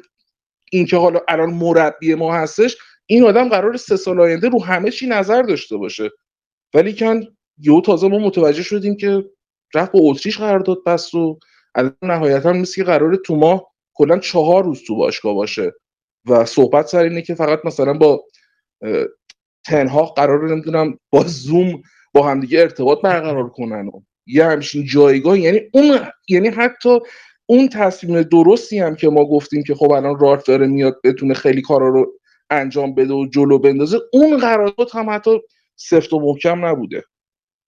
این 0.72 0.86
که 0.86 0.96
حالا 0.96 1.20
الان 1.28 1.50
مربی 1.50 2.14
ما 2.14 2.34
هستش 2.34 2.76
این 3.06 3.24
آدم 3.24 3.48
قرار 3.48 3.76
سه 3.76 3.96
سال 3.96 4.20
آینده 4.20 4.48
رو 4.48 4.64
همه 4.64 4.90
چی 4.90 5.06
نظر 5.06 5.42
داشته 5.42 5.76
باشه. 5.76 6.10
ولی 6.74 6.96
کن 6.96 7.24
یهو 7.58 7.80
تازه 7.80 8.08
ما 8.08 8.18
متوجه 8.18 8.62
شدیم 8.62 8.96
که 8.96 9.24
رفت 9.74 9.92
با 9.92 9.98
اتریش 10.02 10.38
قرارداد 10.38 10.84
بست 10.86 11.14
و 11.14 11.38
الان 11.74 11.96
نهایتا 12.02 12.52
مثل 12.52 12.74
که 12.74 12.84
قرار 12.84 13.16
تو 13.16 13.36
ماه 13.36 13.74
کلا 13.94 14.18
چهار 14.18 14.64
روز 14.64 14.82
تو 14.86 14.96
باشگاه 14.96 15.34
باشه. 15.34 15.72
و 16.28 16.44
صحبت 16.44 16.86
سر 16.86 17.02
اینه 17.02 17.22
که 17.22 17.34
فقط 17.34 17.60
مثلا 17.64 17.92
با 17.92 18.24
تنها 19.66 20.04
قرار 20.04 20.48
نمی‌دونم 20.48 20.98
با 21.10 21.24
زوم 21.26 21.82
با 22.14 22.28
همدیگه 22.28 22.60
ارتباط 22.60 23.00
برقرار 23.02 23.48
کنن 23.50 23.88
و 23.88 24.00
یه 24.26 24.44
همچین 24.44 24.84
جایگاه 24.84 25.38
یعنی 25.38 25.60
اون 25.72 26.00
یعنی 26.28 26.48
حتی 26.48 26.98
اون 27.46 27.68
تصمیم 27.68 28.22
درستی 28.22 28.78
هم 28.78 28.96
که 28.96 29.08
ما 29.08 29.24
گفتیم 29.24 29.62
که 29.62 29.74
خب 29.74 29.90
الان 29.90 30.18
رالف 30.18 30.42
داره 30.46 30.66
میاد 30.66 31.00
بتونه 31.04 31.34
خیلی 31.34 31.62
کارا 31.62 31.88
رو 31.88 32.12
انجام 32.50 32.94
بده 32.94 33.14
و 33.14 33.26
جلو 33.26 33.58
بندازه 33.58 33.98
اون 34.12 34.38
قرارداد 34.38 34.90
هم 34.92 35.10
حتی 35.10 35.40
سفت 35.76 36.12
و 36.12 36.20
محکم 36.20 36.66
نبوده. 36.66 37.02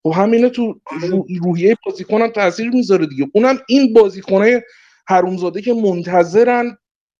خب 0.02 0.12
همینه 0.16 0.48
تو 0.48 0.80
رو- 1.00 1.26
روحیه 1.44 1.76
بازیکن 1.86 2.22
هم 2.22 2.28
تاثیر 2.28 2.70
می‌ذاره 2.70 3.06
دیگه. 3.06 3.26
اونم 3.34 3.58
این 3.68 3.92
بازیکنه 3.92 4.64
حرومزاده 5.08 5.62
که 5.62 5.74
منتظرن 5.74 6.78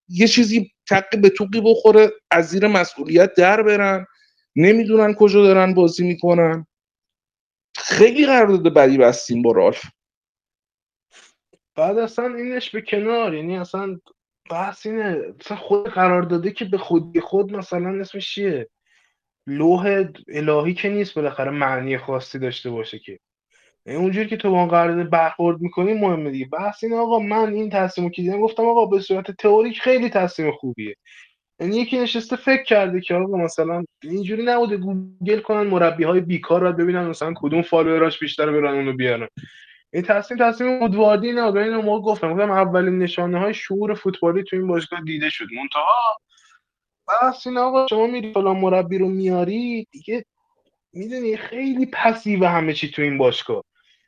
یه 0.09 0.27
چیزی 0.27 0.71
تقی 0.89 1.17
به 1.17 1.29
توقی 1.29 1.61
بخوره 1.61 2.11
از 2.31 2.47
زیر 2.47 2.67
مسئولیت 2.67 3.33
در 3.33 3.63
برن 3.63 4.05
نمی‌دونن 4.55 5.13
کجا 5.13 5.43
دارن 5.43 5.73
بازی 5.73 6.07
می‌کنن. 6.07 6.67
خیلی 7.77 8.25
قرارداد 8.25 8.73
بدی 8.73 8.97
بستیم 8.97 9.41
با 9.41 9.51
رالف. 9.51 9.81
بعد 11.77 11.97
اصلا 11.97 12.35
اینش 12.35 12.69
به 12.69 12.81
کنار 12.81 13.33
یعنی 13.33 13.57
اصلا 13.57 13.99
بحث 14.49 14.85
اینه 14.85 15.21
اصلا 15.41 15.57
خود 15.57 15.89
قرار 15.89 16.21
داده 16.21 16.51
که 16.51 16.65
به 16.65 16.77
خودی 16.77 17.19
خود 17.19 17.53
مثلا 17.53 17.99
اسمش 17.99 18.33
چیه؟ 18.33 18.69
لوح 19.47 20.03
الهی 20.27 20.73
که 20.73 20.89
نیست 20.89 21.15
بالاخره 21.15 21.51
معنی 21.51 21.97
خاصی 21.97 22.39
داشته 22.39 22.69
باشه 22.69 22.99
که. 22.99 23.19
یعنی 23.85 23.99
اونجوری 23.99 24.27
که 24.27 24.37
تو 24.37 24.51
با 24.51 24.59
اون 24.59 24.67
قرارداد 24.67 25.09
برخورد 25.09 25.61
می‌کنی 25.61 25.93
مهمه 25.93 26.31
دیگه. 26.31 26.45
بحث 26.45 26.83
اینه 26.83 26.95
آقا 26.95 27.19
من 27.19 27.53
این 27.53 27.69
تصمیمو 27.69 28.09
که 28.09 28.21
دیدم 28.21 28.41
گفتم 28.41 28.65
آقا 28.65 28.85
به 28.85 28.99
صورت 28.99 29.31
تئوریک 29.31 29.81
خیلی 29.81 30.09
تصمیم 30.09 30.51
خوبیه. 30.51 30.95
یعنی 31.59 31.77
یکی 31.77 31.99
نشسته 31.99 32.35
فکر 32.35 32.63
کرده 32.63 33.01
که 33.01 33.15
آقا 33.15 33.37
مثلا 33.37 33.83
اینجوری 34.03 34.43
نبوده 34.43 34.77
گوگل 34.77 35.39
کنن 35.39 35.67
مربی 35.67 36.03
های 36.03 36.19
بیکار 36.19 36.61
رو 36.61 36.73
ببینن 36.73 37.07
مثلا 37.07 37.33
کدوم 37.35 37.61
فالووراش 37.61 38.19
بیشتر 38.19 38.51
برن 38.51 38.73
اونو 38.75 38.93
بیارن. 38.93 39.27
این 39.93 40.03
تصمیم 40.03 40.39
تصمیم 40.39 40.83
وودواردی 40.83 41.31
نه 41.31 41.43
و 41.43 41.57
اینو 41.57 41.81
ما 41.81 42.01
گفتم. 42.01 42.33
گفتم 42.33 42.51
اولین 42.51 42.97
نشانه 42.99 43.39
های 43.39 43.53
شعور 43.53 43.93
فوتبالی 43.93 44.43
تو 44.43 44.55
این 44.55 44.67
باشگاه 44.67 45.01
دیده 45.01 45.29
شد. 45.29 45.45
منتها 45.57 46.17
بس 47.07 47.47
این 47.47 47.57
آقا 47.57 47.87
شما 47.87 48.07
میری 48.07 48.33
فلان 48.33 48.57
مربی 48.57 48.97
رو 48.97 49.07
میاری 49.07 49.87
دیگه 49.91 50.25
می‌دونی 50.93 51.37
خیلی 51.37 51.85
passive 51.85 52.45
همه 52.45 52.73
چی 52.73 52.91
تو 52.91 53.01
این 53.01 53.17
باشگاه. 53.17 53.63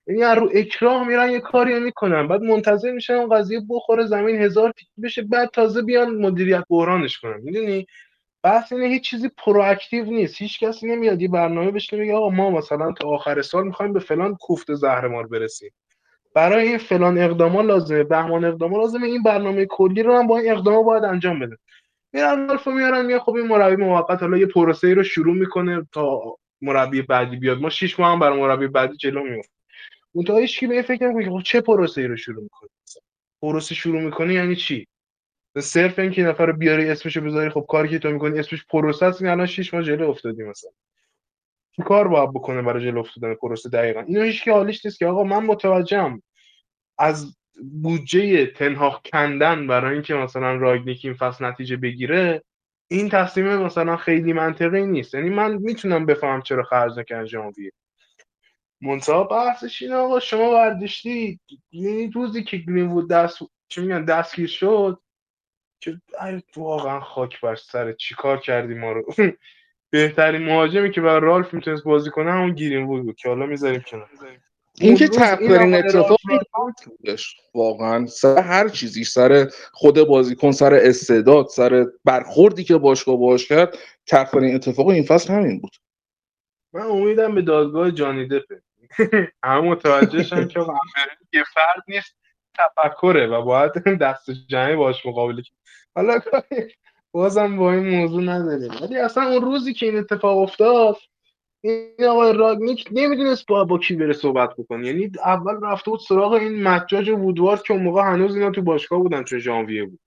یعنی 0.07 0.39
رو 0.39 0.49
اکراه 0.53 1.07
میرن 1.07 1.32
یه 1.32 1.39
کاری 1.39 1.80
می‌کنن. 1.80 2.27
بعد 2.27 2.41
منتظر 2.41 2.91
میشن 2.91 3.13
اون 3.13 3.38
قضیه 3.38 3.61
بخوره 3.69 4.05
زمین 4.05 4.36
هزار 4.36 4.73
بشه 5.03 5.21
بعد 5.21 5.49
تازه 5.49 5.82
بیان 5.82 6.15
مدیریت 6.15 6.63
بحرانش 6.69 7.17
کنن. 7.17 7.41
می‌دونی؟ 7.41 7.86
بحث 8.44 8.74
اینه 8.74 8.86
هیچ 8.86 9.04
چیزی 9.10 9.30
proactive 9.38 10.05
نیست. 10.06 10.42
هیچ 10.42 10.60
کسی 10.60 10.88
نمیاد 10.88 11.22
یه 11.22 11.28
برنامه 11.28 11.72
بشینه 11.72 12.02
بگه 12.02 12.16
آقا 12.16 12.30
ما 12.30 12.50
مثلا 12.50 12.92
تا 12.92 13.10
آخر 13.10 13.42
سال 13.42 13.64
می‌خوایم 13.64 13.94
به 13.94 14.00
فلان 14.00 14.36
کوفت 14.36 14.74
زهرمار 14.74 15.28
برسیم. 15.28 15.72
برای 16.36 16.68
این 16.68 16.78
فلان 16.78 17.18
اقداما 17.18 17.62
لازمه 17.62 18.04
بهمان 18.04 18.46
اقداما 18.46 18.78
لازمه. 18.78 19.08
این 19.08 19.24
برنامه 19.24 19.66
کلی 19.66 20.04
رو 20.04 20.18
هم 20.18 20.28
با 20.28 20.38
این 20.38 20.52
اقداما 20.52 20.84
باید 20.84 21.04
انجام 21.04 21.40
بده. 21.40 21.58
میرن 22.14 22.48
رالفو 22.48 22.72
میارن 22.72 23.06
میگه 23.06 23.20
خب 23.20 23.36
این 23.36 23.48
مربی 23.48 23.76
موقت 23.76 24.22
حالا 24.22 24.38
یه 24.38 24.46
پروسه 24.46 24.88
ای 24.88 24.94
رو 24.94 25.04
شروع 25.04 25.36
می‌کنه 25.36 25.88
تا 25.92 26.22
مربی 26.62 27.02
بعدی 27.02 27.36
بیاد. 27.36 27.60
ما 27.60 27.70
شش 27.70 28.00
ماه 28.00 28.12
هم 28.12 28.20
برای 28.20 28.40
مربی 28.40 28.68
بعدی 28.68 28.98
جلو 28.98 29.24
میافتیم 29.24 29.56
منتها 30.16 30.38
هیچ 30.38 30.60
کی 30.60 30.68
به 30.68 30.82
فکر 30.82 31.08
نمی‌کنه 31.08 31.38
خب 31.38 31.44
چه 31.44 31.62
پروسه 31.62 32.02
ای 32.02 32.08
رو 32.08 32.18
شروع 32.18 32.44
می‌کنه؟ 32.44 32.70
پروسه 33.42 33.76
شروع 33.76 34.02
می‌کنه 34.02 34.34
یعنی 34.34 34.56
چی؟ 34.56 34.88
صرف 35.58 36.00
اینکه 36.00 36.24
نفر 36.24 36.45
رو 36.45 36.54
بیاری 36.54 36.89
اسمشو 36.89 37.22
بذاری 37.22 37.50
خب 37.50 37.66
کاری 37.70 37.89
که 37.89 38.00
تو 38.00 38.10
می‌کنی 38.10 38.39
اسمش 38.39 38.66
پروسه 38.66 39.06
است 39.06 39.22
این 39.22 39.32
الان 39.32 39.45
6 39.45 39.74
ماه 39.74 39.84
جلو 39.84 40.10
افتادی 40.10 40.43
مثلا. 40.43 40.72
چی 41.76 41.82
کار 41.82 42.08
باید 42.08 42.30
بکنه 42.30 42.62
برای 42.62 42.84
جلو 42.84 43.00
افتادن 43.00 43.34
پروسه 43.34 43.70
دقیقا؟ 43.70 44.02
اینو 44.02 44.24
هیچ 44.24 44.43
کی 44.43 44.52
حالیش 44.52 44.86
نیست 44.86 45.00
که 45.00 45.06
آقا 45.06 45.24
من 45.24 45.45
متوجهم 45.45 46.22
از 46.97 47.36
بودجه 47.82 48.45
تنهاق 48.45 49.02
کندن 49.14 49.68
برای 49.68 49.93
اینکه 49.93 50.14
مثلا 50.14 50.56
راگنیک 50.56 51.06
این 51.06 51.14
فصل 51.14 51.45
نتیجه 51.45 51.78
بگیره 51.78 52.43
این 52.88 53.10
تصمیم 53.10 53.56
مثلا 53.56 53.97
خیلی 53.97 54.34
منطقی 54.34 54.86
نیست. 54.86 55.14
یعنی 55.14 55.30
من 55.30 55.56
می‌تونم 55.56 56.06
بفهم 56.06 56.41
چرا 56.41 56.64
خرج 56.64 57.00
نکرد 57.00 57.26
ژانویه. 57.26 57.72
منتها 58.82 59.24
بحثش 59.24 59.82
اینه 59.82 59.95
آقا 59.95 60.20
شما 60.20 60.52
برداشتی 60.52 61.39
یعنی 61.72 62.12
روزی 62.12 62.43
که 62.43 62.58
گرین‌وود 62.58 63.10
دست 63.10 63.39
چی 63.70 63.82
میگن 63.82 64.06
دستگیر 64.06 64.47
شد 64.47 65.00
که 65.80 66.01
ای 66.25 66.41
واقعا 66.55 66.99
خاک 66.99 67.41
بر 67.41 67.55
سر 67.55 67.93
چی 67.93 68.15
کار 68.15 68.39
کردی 68.39 68.73
ما 68.73 68.91
رو؟ 68.91 69.05
بهترین 69.91 70.41
مهاجمی 70.41 70.91
که 70.91 71.01
برای 71.01 71.21
رالف 71.21 71.53
می‌تونست 71.53 71.84
بازی 71.84 72.09
کنه 72.09 72.32
همون 72.32 72.53
گیرین 72.53 72.86
وود 72.86 73.03
بود 73.03 73.15
که 73.15 73.30
حالا 73.30 73.45
می‌ذاریم 73.45 73.82
کنار. 73.82 74.09
این 74.82 74.95
که 74.95 75.09
آقای 75.21 75.73
اتفاق 75.73 76.19
بودش 76.86 77.36
واقعا 77.55 78.05
سر 78.05 78.41
هر 78.41 78.69
چیزی 78.69 79.03
سر 79.03 79.49
خود 79.71 80.03
بازیکن 80.03 80.51
سر 80.51 80.73
استعداد 80.73 81.47
سر 81.47 81.86
برخوردی 82.05 82.63
که 82.63 82.77
باشگاه 82.77 83.17
باش 83.17 83.47
کرد 83.47 83.77
تقدیرین 84.07 84.55
اتفاق 84.55 84.88
این 84.88 85.03
فصل 85.03 85.34
همین 85.34 85.59
بود. 85.59 85.71
من 86.73 86.82
امیدم 86.82 87.36
به 87.36 87.41
دادگاه 87.41 87.91
جانی 87.91 88.27
دپه. 88.27 88.61
همه 89.43 89.61
متوجهشن 89.61 90.47
که 90.47 90.59
یه 91.34 91.43
فرد 91.53 91.84
نیست 91.88 92.15
تفکره 92.57 93.27
و 93.27 93.41
باید 93.41 93.71
دست 94.01 94.32
جمعی 94.32 94.75
باش 94.75 95.05
مقابله 95.05 95.41
کرد 95.41 95.59
حالا 96.00 96.20
بازم 97.12 97.58
با 97.58 97.74
این 97.74 97.89
موضوع 97.89 98.24
نداریم. 98.24 98.72
ولی 98.82 98.97
اصلا 98.97 99.24
اون 99.24 99.41
روزی 99.41 99.74
که 99.74 99.86
این 99.86 99.97
اتفاق 99.97 100.38
افتاد 100.38 100.97
این 101.64 102.06
آقای 102.10 102.34
راگنیک 102.34 102.88
نمی‌دونست 102.91 103.45
با 103.47 103.64
با 103.64 103.78
کی 103.78 103.95
بره 103.95 104.14
صحبت 104.14 104.56
بکنه. 104.58 104.88
یعنی 104.88 105.12
اول 105.26 105.54
رفته 105.64 105.91
بود 105.91 106.00
سراغ 106.00 106.32
این 106.32 106.64
مجاج 106.64 107.10
وودوارد 107.10 107.64
که 107.64 107.74
اون 107.74 107.84
موقع 107.84 108.02
هنوز 108.02 108.36
اینا 108.36 108.52
تو 108.52 108.62
باشگاه 108.62 109.00
بودن 109.00 109.24
چون 109.24 109.39
ژانویه 109.39 109.86
بود. 109.86 110.00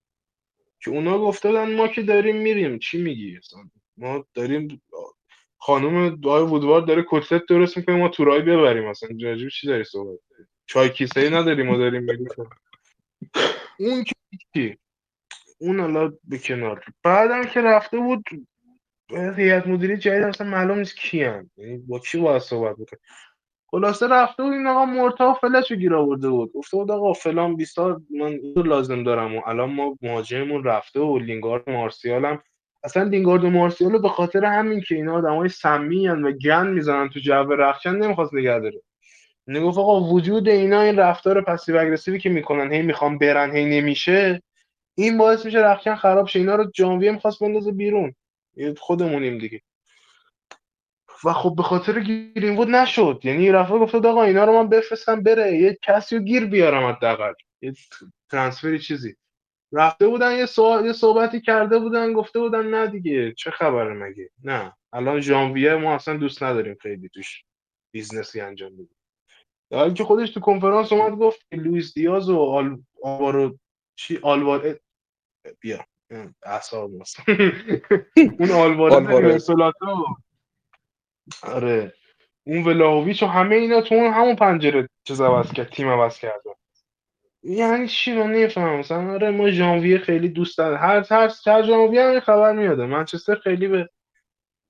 که 0.81 0.91
اونا 0.91 1.19
گفته 1.19 1.49
بودن 1.49 1.75
ما 1.75 1.89
که 1.89 2.03
داریم 2.03 2.37
میریم. 2.37 2.79
چی 2.79 3.03
میگی 3.03 3.37
اصلا؟ 3.37 3.61
ما 3.97 4.25
داریم 4.35 4.83
خانم 5.59 6.17
دای 6.17 6.43
وودوارد 6.43 6.85
داره 6.87 7.05
کتلت 7.09 7.47
درست 7.47 7.77
می‌کنه 7.77 7.97
ما 7.97 8.09
تورای 8.09 8.43
ببریم. 8.43 8.89
اصلا 8.89 9.09
راجب 9.23 9.49
چی 9.49 9.67
داری 9.67 9.85
صحبت 9.85 10.19
داری؟ 10.31 10.45
چای 10.67 10.91
کیسه 10.91 11.21
ای 11.21 11.31
نداریم 11.31 11.67
ما 11.67 11.77
داریم 11.77 12.03
میگیم 12.03 12.29
اون 13.79 14.05
که 14.05 14.15
چی 14.55 14.79
اون 15.63 15.81
حالا 15.81 16.13
به 16.25 16.39
کنار. 16.39 16.85
بعدم 17.03 17.45
که 17.45 17.61
رفته 17.61 17.99
بود 17.99 18.25
هیئت 19.37 19.67
مدیره 19.67 19.97
جدید 19.97 20.23
اصلا 20.23 20.47
معلوم 20.47 20.79
نیست 20.79 20.97
کیان. 20.97 21.51
یعنی 21.57 21.79
با 21.79 21.99
کی 21.99 22.19
باید 22.19 22.43
صحبت 22.43 22.75
بکنه. 22.75 23.01
خلاصه 23.67 24.09
رفته 24.09 24.43
بود 24.43 24.53
این 24.53 24.67
آقا 24.67 24.85
مرتا 24.85 25.35
فلش 25.35 25.71
رو 25.71 25.77
گیر 25.77 25.95
آورده 25.95 26.29
بود. 26.29 26.53
گفته 26.53 26.77
بود 26.77 26.91
آقا 26.91 27.13
فلان 27.13 27.57
بیستا 27.57 28.01
من 28.11 28.27
اینو 28.27 28.63
لازم 28.63 29.03
دارم 29.03 29.37
و 29.37 29.41
الان 29.47 29.71
ما 29.71 29.99
مهاجممون 30.03 30.65
رفته 30.65 31.01
و 31.01 31.19
لینگارد 31.19 31.71
مارسیال 31.71 32.25
هم. 32.25 32.43
اصلا 32.85 33.03
لینگارد 33.03 33.45
و 33.45 33.51
مارسیال 33.51 33.99
به 33.99 34.09
خاطر 34.09 34.45
همین 34.45 34.81
که 34.81 34.95
اینا 34.95 35.15
آدمای 35.15 35.49
سمی 35.49 36.09
و 36.09 36.33
گن 36.33 36.67
می‌زنن 36.67 37.09
تو 37.09 37.21
جو 37.21 37.33
رخشن 37.53 37.97
نمی‌خواست 37.97 38.35
نگه 38.35 38.59
داره. 38.59 38.83
نگفت 39.47 39.79
آقا 39.79 40.01
وجود 40.01 40.49
اینا 40.49 40.81
این 40.81 40.97
رفتار 40.97 41.41
پسیو 41.41 41.77
اگریسیوی 41.77 42.19
که 42.19 42.31
می‌کنن 42.31 42.73
هی 42.73 42.83
می‌خوام 42.83 43.19
برن 43.19 43.57
هی 43.57 43.65
نمیشه. 43.65 44.43
این 44.95 45.19
باعث 45.19 45.45
میشه 45.45 45.59
رخکن 45.59 45.95
خراب 45.95 46.27
شه. 46.27 46.39
اینا 46.39 46.55
رو 46.55 46.71
ژانویه 46.77 47.11
می‌خواست 47.11 47.41
بندازه 47.41 47.73
بیرون. 47.73 48.15
خودمونیم 48.79 49.39
دیگه. 49.39 49.63
و 51.25 51.33
خب 51.33 51.55
به 51.57 51.63
خاطر 51.63 52.01
گرینوود 52.01 52.69
نشد. 52.69 53.21
یعنی 53.25 53.51
رفته 53.51 53.79
گفته 53.79 53.99
آقا 53.99 54.23
اینا 54.23 54.45
رو 54.45 54.53
من 54.53 54.69
بفرستم 54.69 55.23
بره. 55.23 55.57
یه 55.57 55.79
کسی 55.83 56.17
رو 56.17 56.23
گیر 56.23 56.47
بیارم 56.47 56.87
حداقل. 56.87 57.33
یه 57.63 57.75
transfer 58.31 58.74
ی 58.74 58.79
چیزی. 58.79 59.17
رفته 59.73 60.09
بودن 60.09 60.33
یه, 60.33 60.47
یه 60.85 60.93
صحبتی 60.93 61.41
کرده 61.41 61.79
بودن 61.79 62.13
گفته 62.13 62.39
بودن 62.39 62.67
نه 62.67 62.87
دیگه. 62.87 63.33
چه 63.33 63.51
خبره 63.51 63.95
مگه؟ 63.95 64.31
نه. 64.45 64.73
الان 64.93 65.21
ژانویه 65.21 65.75
ما 65.75 65.95
اصلا 65.95 66.17
دوست 66.17 66.43
نداریم 66.43 66.77
خیلی 66.81 67.09
توش 67.09 67.45
business 67.93 68.36
ی 68.36 68.41
انجام 68.41 68.73
بدیم. 68.73 68.97
در 69.71 69.79
حالی 69.79 69.95
که 69.95 70.05
خودش 70.05 70.31
تو 70.31 70.41
کنفرانس 70.41 70.93
اومد 70.93 71.19
گفت 71.19 71.47
لوئیس 71.53 71.95
دیاز 71.95 72.29
و 72.29 72.39
آل... 72.39 72.79
آوارو 73.03 73.59
چی؟ 73.97 74.19
آلوار 74.23 74.79
بیا. 75.61 75.85
اعصاب 76.43 76.91
اون 78.39 78.51
آلوارز 78.51 79.51
آره. 81.43 81.95
اون 82.47 82.65
ولاویچ 82.65 83.23
و 83.23 83.27
همه 83.27 83.55
اینا 83.55 83.81
تو 83.81 83.95
اون 83.95 84.13
همون 84.13 84.37
پنجره 84.37 84.89
چیز 85.05 85.21
عوض 85.21 85.53
کرد 85.53 85.69
تیم 85.69 85.89
عوض 85.89 86.19
کردن 86.19 86.53
یعنی 87.43 87.89
چی؟ 87.89 88.13
من 88.13 88.33
نمی‌فهمم. 88.33 88.79
مثلا 88.79 89.13
آره 89.13 89.31
ما 89.31 89.51
ژانویه 89.51 89.99
خیلی 89.99 90.29
دوست 90.29 90.59
دارم 90.59 90.77
هر 90.77 91.07
هر 91.11 91.33
هر 91.47 91.63
ژانویه 91.63 92.03
هم 92.03 92.21
خبر 92.21 92.53
میاده 92.53 92.87
منچستر 92.87 93.35
خیلی 93.35 93.69
به 93.69 93.91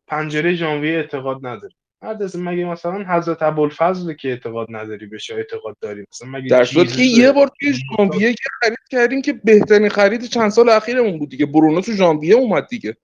پنجره 0.07 0.55
ژانویه 0.55 0.97
اعتقاد 0.97 1.47
نداره. 1.47 1.75
دست 2.03 2.37
مگه 2.37 2.65
مثلا 2.65 3.05
حضرت 3.05 3.43
ابوالفضل 3.43 4.13
که 4.13 4.29
اعتقاد 4.29 4.67
نداری 4.71 5.07
بهش 5.07 5.31
اعتقاد 5.31 5.77
داری؟ 5.81 6.05
مثلا 6.13 6.29
مگه 6.29 6.49
در 6.49 6.65
صورتی 6.65 6.97
که 6.97 7.03
یه 7.03 7.33
بار 7.33 7.51
توی 7.61 7.73
ژانویه 7.73 8.33
که 8.33 8.45
خرید 8.61 8.89
کردیم 8.91 9.23
که 9.23 9.33
بهترین 9.33 9.89
خرید 9.89 10.25
چند 10.25 10.51
سال 10.51 10.69
اخیرمون 10.69 11.19
بود 11.19 11.29
دیگه. 11.29 11.47
برونو 11.47 11.81
تو 11.81 11.93
ژانویه 11.93 12.35
اومد 12.35 12.67
دیگه. 12.69 12.97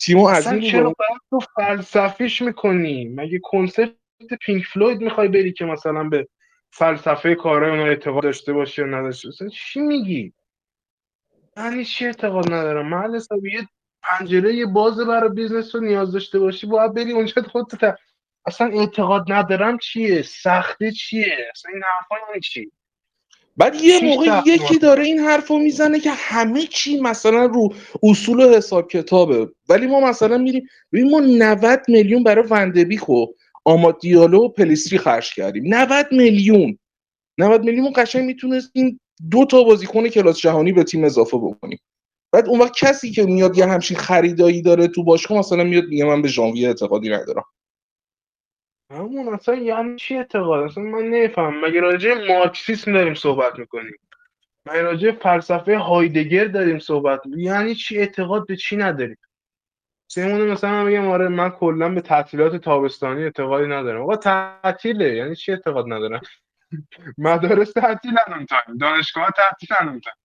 تیمو 0.00 0.26
از 0.26 0.46
این 0.46 0.60
چرا 0.60 0.94
تو 1.30 1.38
فلسفیش 1.56 2.42
می‌کنی؟ 2.42 3.04
مگه 3.04 3.40
کنسرت 3.42 3.94
پینک 4.40 4.64
فلوید 4.64 5.00
می‌خوای 5.00 5.28
بری 5.28 5.52
که 5.52 5.64
مثلا 5.64 6.04
به 6.04 6.28
فلسفه 6.70 7.34
کارهای 7.34 7.70
اونها 7.70 7.86
اعتقاد 7.86 8.22
داشته 8.22 8.52
باشی 8.52 8.82
یا 8.82 8.88
نداشته 8.88 9.28
اصلا 9.28 9.48
چی 9.48 9.80
میگی؟ 9.80 10.32
یعنی 11.56 11.84
چی 11.84 12.06
اعتقاد 12.06 12.52
ندارم. 12.52 12.88
مرد 12.88 13.16
حسابی 13.16 13.52
یه 13.52 13.68
پنجره 14.04 14.66
باز 14.66 15.00
برای 15.00 15.30
business 15.30 15.74
رو 15.74 15.80
نیاز 15.80 16.12
داشته 16.12 16.38
باشی 16.38 16.66
باید 16.66 16.94
بری 16.94 17.12
اونجا 17.12 17.42
خودت 17.42 17.96
اصلا 18.46 18.66
اعتقاد 18.66 19.32
ندارم 19.32 19.78
چیه 19.78 20.22
سخته 20.22 20.92
چیه 20.92 21.32
اصلا 21.50 21.72
این 21.72 21.82
حرفا 21.82 22.26
یعنی 22.28 22.40
چی؟ 22.40 22.70
بعد 23.56 23.74
یه 23.74 24.00
موقع 24.04 24.42
یکی 24.46 24.78
داره 24.78 25.04
این 25.04 25.18
حرف 25.18 25.48
رو 25.48 25.58
می‌زنه 25.58 26.00
که 26.00 26.10
همه 26.10 26.62
چی 26.62 27.00
مثلا 27.00 27.44
رو 27.44 27.74
اصول 28.02 28.40
و 28.40 28.56
حساب 28.56 28.90
کتابه 28.90 29.48
ولی 29.68 29.86
ما 29.86 30.00
مثلا 30.00 30.38
میریم 30.38 30.68
ببین 30.92 31.10
ما 31.10 31.20
90 31.20 31.80
میلیون 31.88 32.22
برای 32.22 32.44
وندبیک 32.50 33.08
و 33.08 33.26
آماد 33.64 34.00
دیالو 34.00 34.44
و 34.44 34.48
پلیستری 34.48 34.98
خرج 34.98 35.34
کردیم. 35.34 35.74
90 35.74 36.06
میلیون. 36.12 36.78
90 37.38 37.64
میلیون 37.64 37.92
قشنگ 37.96 38.24
می‌تونست 38.24 38.70
این 38.72 39.00
دو 39.30 39.44
تا 39.44 39.62
بازیکن 39.62 40.08
کلاس 40.08 40.38
جهانی 40.38 40.72
به 40.72 40.84
تیم 40.84 41.04
اضافه 41.04 41.36
بکنیم. 41.36 41.78
بعد 42.34 42.48
اون 42.48 42.60
وقت 42.60 42.72
کسی 42.76 43.10
که 43.10 43.22
میاد 43.22 43.58
یه 43.58 43.66
همچین 43.66 43.96
خریدایی 43.96 44.62
داره 44.62 44.88
تو 44.88 45.04
باشگاه 45.04 45.38
مثلا 45.38 45.64
میاد 45.64 45.84
میگه 45.84 46.04
من 46.04 46.22
به 46.22 46.28
ژانویه 46.28 46.68
اعتقادی 46.68 47.10
ندارم. 47.10 47.44
همون 48.90 49.34
اصلا 49.34 49.54
یعنی 49.54 49.96
چی 49.96 50.16
اعتقاد؟ 50.16 50.64
اصلا 50.64 50.84
من 50.84 51.08
نفهم 51.08 51.64
مگه 51.64 51.80
راجع 51.80 52.28
مارکسیسم 52.28 52.92
داریم 52.92 53.14
صحبت 53.14 53.58
می‌کنیم؟ 53.58 53.98
مگه 54.66 54.82
راجع 54.82 55.10
فلسفه 55.10 55.78
هایدگر 55.78 56.44
داریم 56.44 56.78
صحبت 56.78 57.20
می‌کنیم 57.26 57.44
یعنی 57.44 57.74
چی؟ 57.74 57.98
اعتقاد 57.98 58.46
به 58.46 58.56
چی 58.56 58.76
نداریم؟ 58.76 59.18
سیمون 60.10 60.50
مثلا 60.50 60.84
میگم 60.84 61.08
آره 61.08 61.28
من 61.28 61.50
کلا 61.50 61.88
به 61.88 62.00
تعطیلات 62.00 62.56
تابستانی 62.56 63.24
اعتقادی 63.24 63.66
ندارم. 63.66 64.02
آقا 64.02 64.16
تعطیله. 64.16 65.14
یعنی 65.14 65.36
چی 65.36 65.52
اعتقاد 65.52 65.84
ندارم؟ 65.92 66.20
مدارس 67.18 67.72
تعطیلن 67.72 68.18
اون 68.28 68.46
تایم 68.46 68.78
دانشگاه 68.80 69.30
تعطیلن 69.36 69.88
اون 69.88 70.00
تایم 70.00 70.16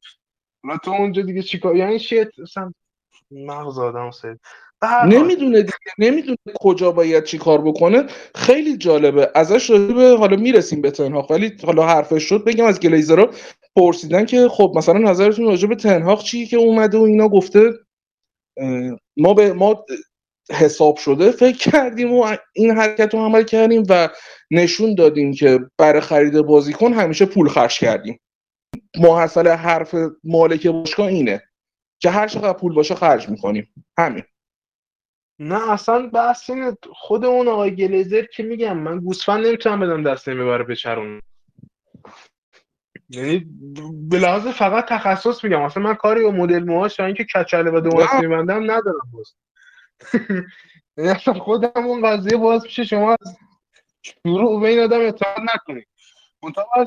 حالا 0.64 0.78
تو 0.78 0.92
اونجا 0.92 1.22
دیگه 1.22 1.42
چیکار 1.42 1.76
یعنی 1.76 2.00
چی؟ 2.00 2.20
اصلا 2.20 2.74
مغز 3.32 3.80
آدم 3.80 4.12
سید 4.12 4.40
نمی‌دونه 5.06 5.62
دیگه 5.62 5.78
نمی‌دونه 5.98 6.38
کجا 6.60 6.92
باید 6.92 7.24
چی 7.24 7.38
کار 7.38 7.62
بکنه. 7.62 8.06
خیلی 8.36 8.78
جالبه. 8.78 9.32
ازش 9.36 9.70
راجبه 9.70 10.18
حالا 10.18 10.36
می‌رسیم 10.36 10.82
به 10.82 10.92
تنهاق. 10.92 11.32
ولی 11.32 11.58
حالا 11.64 11.88
حرفش 11.88 12.24
شد 12.24 12.44
بگم 12.44 12.66
از 12.66 12.80
گلیزرا 12.80 13.30
پرسیدن 13.76 14.26
که 14.26 14.48
خب 14.50 14.74
مثلا 14.76 15.00
نظرتون 15.00 15.46
راجع 15.46 15.68
به 15.68 15.76
تنهاق 15.76 16.24
چی 16.24 16.46
که 16.46 16.58
اومده 16.58 16.98
و 16.98 17.02
اینا 17.02 17.30
گفته 17.30 17.74
ما 19.18 19.34
به 19.34 19.54
ما 19.54 19.86
حساب 20.52 20.98
شده. 20.98 21.32
فکر 21.32 21.72
کردیم 21.72 22.14
و 22.14 22.36
این 22.56 22.72
حرکت 22.72 23.14
رو 23.14 23.20
عمل 23.20 23.44
کردیم 23.44 23.84
و 23.90 24.10
نشون 24.52 24.96
دادیم 24.96 25.34
که 25.34 25.60
برای 25.78 26.02
خرید 26.02 26.42
بازیکن 26.42 26.94
همیشه 26.94 27.26
پول 27.26 27.50
خرج 27.50 27.80
کردیم. 27.80 28.20
محصل 28.98 29.48
حرف 29.48 29.96
مالک 30.24 30.68
باشگاه 30.68 31.08
اینه 31.08 31.44
که 32.00 32.10
هر 32.10 32.28
چقدر 32.28 32.54
پول 32.54 32.74
باشه 32.74 32.96
خرج 32.96 33.30
می‌کنیم. 33.30 33.74
همین. 33.98 34.24
نه 35.40 35.72
اصلا 35.72 36.08
بحث 36.08 36.50
اینه. 36.50 36.78
خود 36.94 37.26
اون 37.26 37.48
آقای 37.48 37.76
گلیزر 37.76 38.26
که 38.26 38.44
میگم 38.44 38.78
من 38.78 39.00
گوسفند 39.00 39.46
نمی‌تونم 39.46 39.80
بدم 39.80 40.04
دست 40.04 40.30
نمی‌بره 40.30 40.64
بچرون 40.64 41.22
یعنی 43.10 43.46
به 44.10 44.20
لحاظ 44.20 44.48
فقط 44.48 44.86
تخصص 44.86 45.44
میگم. 45.44 45.62
اصلا 45.62 45.84
من 45.84 45.94
کاری 45.94 46.24
با 46.24 46.32
مدل 46.32 46.64
موهاش 46.64 47.00
اینکه 47.00 47.26
کچله 47.36 47.72
و 47.72 47.80
دوماس 47.80 48.14
میبندم 48.14 48.64
ندارم 48.64 49.12
باز. 49.14 49.36
یعنی 50.98 51.10
اصلا 51.10 51.34
خودم 51.34 51.86
اون 51.86 52.08
قضیه 52.08 52.38
باز 52.38 52.64
میشه 52.64 52.84
شما 52.84 53.12
از 53.12 53.38
شروع 54.02 54.62
به 54.62 54.68
این 54.68 54.80
آدم 54.80 55.00
اعتماد 55.00 55.50
نکنید. 55.56 55.88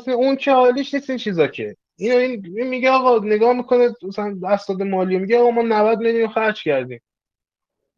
اون 0.06 0.36
که 0.36 0.52
حالیش 0.52 0.94
نیست 0.94 1.10
این 1.10 1.18
چیزا 1.18 1.46
که. 1.46 1.76
این, 2.10 2.56
این 2.56 2.68
میگه 2.68 2.90
آقا 2.90 3.18
نگاه 3.18 3.52
می‌کنه 3.52 3.94
مثلا 4.02 4.38
اسناد 4.48 4.82
مالی 4.82 5.18
میگه 5.18 5.38
آقا 5.38 5.50
ما 5.50 5.62
90 5.62 5.98
میلیون 5.98 6.28
خرج 6.28 6.62
کردیم. 6.62 7.00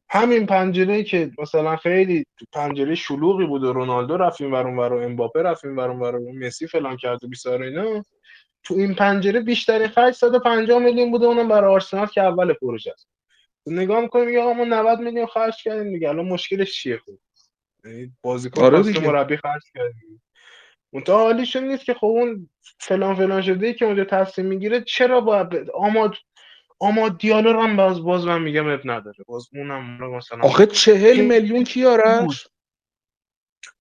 همین 0.08 0.46
پنجره 0.46 1.02
که 1.02 1.30
مثلا 1.38 1.76
خیلی 1.76 2.26
پنجره 2.52 2.94
شلوغی 2.94 3.46
بود 3.46 3.64
و 3.64 3.72
رونالدو 3.72 4.16
رفتیم 4.16 4.52
ورون 4.52 4.78
ور 4.78 4.92
و 4.92 4.98
امباپه 4.98 5.42
رفتیم 5.42 5.78
ورون 5.78 6.00
ور 6.00 6.16
و 6.16 6.32
مسی 6.32 6.66
فلان 6.66 6.96
کرد 6.96 7.24
و 7.24 7.28
بیسار 7.28 7.62
اینا. 7.62 8.04
تو 8.62 8.74
این 8.74 8.94
پنجره 8.94 9.40
بیشتری 9.40 9.88
خرج 9.88 10.14
150 10.14 10.78
میلیون 10.78 11.10
بوده 11.10 11.26
اونم 11.26 11.48
برای 11.48 11.70
آرسنال 11.70 12.06
که 12.06 12.22
اول 12.22 12.52
پروژه 12.52 12.90
است. 12.90 13.08
نگاه 13.66 14.00
می‌کنیم 14.00 14.26
میگه 14.26 14.40
آقا 14.40 14.52
ما 14.52 14.64
90 14.64 15.00
میلیون 15.00 15.26
خرج 15.26 15.62
کردیم 15.62 15.92
دیگه. 15.92 16.08
الان 16.08 16.28
مشکلش 16.28 16.72
چیه 16.72 16.98
خب؟ 16.98 17.18
یعنی 17.84 18.12
بازیکن 18.22 18.62
آره 18.62 19.00
مربی 19.00 19.36
خرج 19.36 19.62
کردیم. 19.74 20.22
اون 20.94 21.04
تا 21.04 21.18
حالیشون 21.18 21.64
نیست 21.64 21.84
که 21.84 21.94
خب 21.94 22.06
اون 22.06 22.50
فلان 22.78 23.14
فلان 23.14 23.42
شده 23.42 23.74
که 23.74 23.84
اونجا 23.84 24.04
تصمیم 24.04 24.46
می‌گیره 24.46 24.80
چرا 24.80 25.20
باید 25.20 25.70
آماد 25.70 26.14
اما 26.80 27.08
دیالو 27.08 27.60
هم 27.60 27.76
باز 27.76 28.02
باز 28.02 28.26
من 28.26 28.42
میگم 28.42 28.68
عیب 28.68 28.80
نداره. 28.84 29.24
باز 29.26 29.48
اونم 29.54 30.10
مثلا 30.16 30.38
آخه 30.40 30.66
چهل 30.66 31.20
میلیون 31.20 31.64
کی 31.64 31.86
آرش 31.86 32.48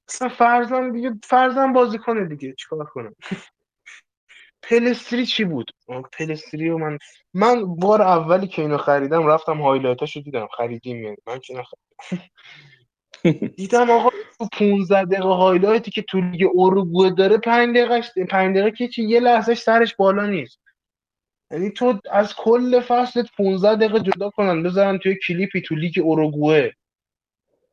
مثلا 0.10 0.30
فرزن 0.30 0.92
دیگه 0.92 1.14
فرزن 1.24 1.74
بازی 1.74 1.98
کنه 1.98 2.26
دیگه. 2.26 2.56
چیکار 2.60 2.86
کنم؟ 2.86 3.16
پلیستری 4.70 5.26
چی 5.26 5.44
بود؟ 5.44 5.72
پلیستری 6.14 6.70
و 6.70 6.78
من 6.78 6.98
من 7.34 7.76
بار 7.76 8.02
اولی 8.02 8.48
که 8.48 8.62
اینو 8.62 8.78
خریدم 8.78 9.28
رفتم 9.28 9.62
highlight 9.62 10.05
اشو 10.05 10.20
دیدم. 10.20 10.48
خریدیم 10.58 11.04
یعنی. 11.04 11.18
من 11.28 11.40
که 11.40 11.54
نخریدم 11.54 11.88
دیدم 13.58 13.90
آقا 13.90 14.10
تو 14.38 14.48
15 14.60 15.06
دقیقه 15.06 15.30
highlight 15.30 15.86
ی 15.86 15.92
که 15.92 16.02
تو 16.02 16.22
لیگ 16.22 16.50
اروگوئه 16.58 17.10
داره 17.10 17.38
5 17.38 17.78
دقیقه 17.78 18.26
5 18.26 18.58
دقیقه 18.58 18.72
که 18.72 18.88
چی؟ 18.88 19.04
یه 19.04 19.20
لحظه 19.20 19.56
سرش 19.56 19.96
بالا 19.96 20.26
نیست. 20.26 20.60
یعنی 21.52 21.72
تو 21.72 22.00
از 22.12 22.36
کل 22.36 22.80
فصلت 22.80 23.30
15 23.38 23.76
دقیقه 23.76 24.00
جدا 24.00 24.30
کنن 24.30 24.64
بذارن 24.64 24.98
توی 24.98 25.16
کلیپی 25.28 25.62
تو 25.62 25.76
لیگ 25.76 26.00
اوروگوئه. 26.04 26.74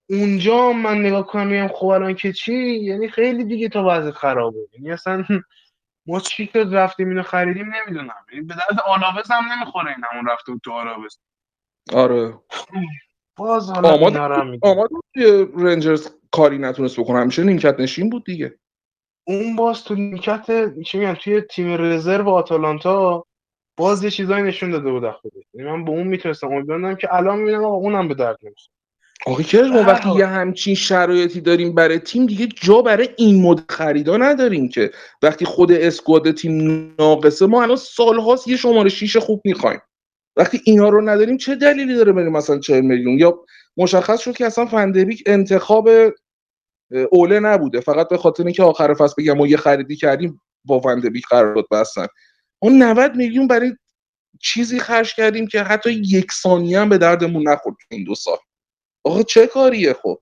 اونجا 0.08 0.72
من 0.72 0.98
نگاه 0.98 1.26
کنم 1.26 1.46
میگم 1.46 1.68
خب 1.68 1.86
الان 1.86 2.14
که 2.14 2.32
چی؟ 2.32 2.54
یعنی 2.74 3.08
خیلی 3.08 3.44
دیگه 3.44 3.68
تو 3.68 3.82
وضعیت 3.82 4.14
خرابه. 4.14 4.68
یعنی 4.72 4.92
اصلا 4.92 5.24
ما 6.06 6.20
چی 6.20 6.50
شد 6.52 6.68
رفتیم 6.72 7.08
اینو 7.08 7.22
خریدیم 7.22 7.74
نمی‌دونم. 7.74 8.24
این 8.32 8.46
به 8.46 8.54
درد 8.54 8.80
آلاوز 8.80 9.30
هم 9.30 9.52
نمی‌خوره 9.52 9.90
این 9.90 10.04
همون 10.10 10.30
رفته 10.30 10.52
بود 10.52 10.60
تو 10.64 10.72
آلاوز. 10.72 11.18
آره. 11.92 12.34
باز 13.40 13.70
حالا 13.70 13.88
آماد 13.88 14.12
اینا 14.12 14.26
رو 14.26 14.34
هم 14.34 14.50
میگم. 14.50 14.70
آماد 14.70 14.90
توی 15.14 15.46
رنجرز 15.56 16.08
کاری 16.30 16.58
نتونست 16.58 17.00
بکنه. 17.00 17.18
همیشه 17.18 17.44
نیمکت 17.44 17.80
نشین 17.80 18.10
بود 18.10 18.24
دیگه. 18.24 18.54
اون 19.26 19.56
باز 19.56 19.84
تو 19.84 19.94
نیمکت 19.94 20.46
چی 20.82 20.98
میگن 20.98 21.14
توی 21.14 21.40
تیم 21.40 21.82
رزرو 21.82 22.30
آتالانتا 22.30 23.24
باز 23.76 24.04
یه 24.04 24.10
چیزایی 24.10 24.42
نشون 24.42 24.70
داده 24.70 24.90
بود 24.90 25.10
خودش. 25.10 25.44
یعنی 25.54 25.70
من 25.70 25.84
به 25.84 25.90
اون 25.90 26.06
می‌تونستم 26.06 26.46
امیدوارم 26.46 26.96
که 26.96 27.14
الان 27.14 27.38
می‌بینم 27.38 27.64
آقا 27.64 27.74
اونم 27.74 28.08
به 28.08 28.14
درد 28.14 28.36
نمی‌خوره. 28.42 28.74
آخه 29.26 29.44
کرج 29.44 29.70
ما 29.70 29.82
وقتی. 29.82 30.14
یه 30.14 30.26
همچین 30.26 30.74
شرایطی 30.74 31.40
داریم 31.40 31.74
برای 31.74 31.98
تیم 31.98 32.26
دیگه 32.26 32.46
جا 32.46 32.82
برای 32.82 33.08
این 33.16 33.42
مدل 33.42 33.62
خریدا 33.68 34.16
نداریم 34.16 34.68
که. 34.68 34.90
وقتی 35.22 35.44
خود 35.44 35.72
اسکواد 35.72 36.30
تیم 36.30 36.94
ناقصه 36.98 37.46
ما 37.46 37.62
الان 37.62 37.76
سالهاست 37.76 38.48
یه 38.48 38.56
شماره 38.56 38.88
شیش 38.88 39.16
خوب 39.16 39.42
می‌خوایم. 39.44 39.80
وقتی 40.36 40.60
اینا 40.64 40.88
رو 40.88 41.08
نداریم 41.08 41.36
چه 41.36 41.54
دلیلی 41.54 41.94
داره 41.94 42.12
بریم 42.12 42.32
مثلا 42.32 42.58
40 42.58 42.80
میلیون؟ 42.80 43.18
یا 43.18 43.44
مشخص 43.76 44.20
شد 44.20 44.36
که 44.36 44.46
اصلا 44.46 44.66
فندبیک 44.66 45.22
انتخاب 45.26 45.88
اوله 47.10 47.40
نبوده. 47.40 47.80
فقط 47.80 48.08
به 48.08 48.16
خاطر 48.16 48.44
اینکه 48.44 48.62
آخر 48.62 48.94
فصل 48.94 49.14
بگم 49.18 49.36
ما 49.36 49.46
یه 49.46 49.56
خریدی 49.56 49.96
کردیم 49.96 50.40
با 50.64 50.80
فندبیک 50.80 51.26
قرارداد 51.26 51.64
بستن. 51.70 52.06
اون 52.58 52.82
90 52.82 53.16
میلیون 53.16 53.46
برای 53.46 53.76
چیزی 54.40 54.78
خرج 54.78 55.14
کردیم 55.14 55.46
که 55.46 55.62
حتی 55.62 55.92
یک 55.92 56.32
ثانیه 56.32 56.80
هم 56.80 56.88
به 56.88 56.98
دردمون 56.98 57.48
نخورد 57.48 57.76
این 57.90 58.04
دو 58.04 58.14
سال. 58.14 58.38
آقا 59.04 59.22
چه 59.22 59.46
کاریه 59.46 59.92
خب؟ 59.92 60.18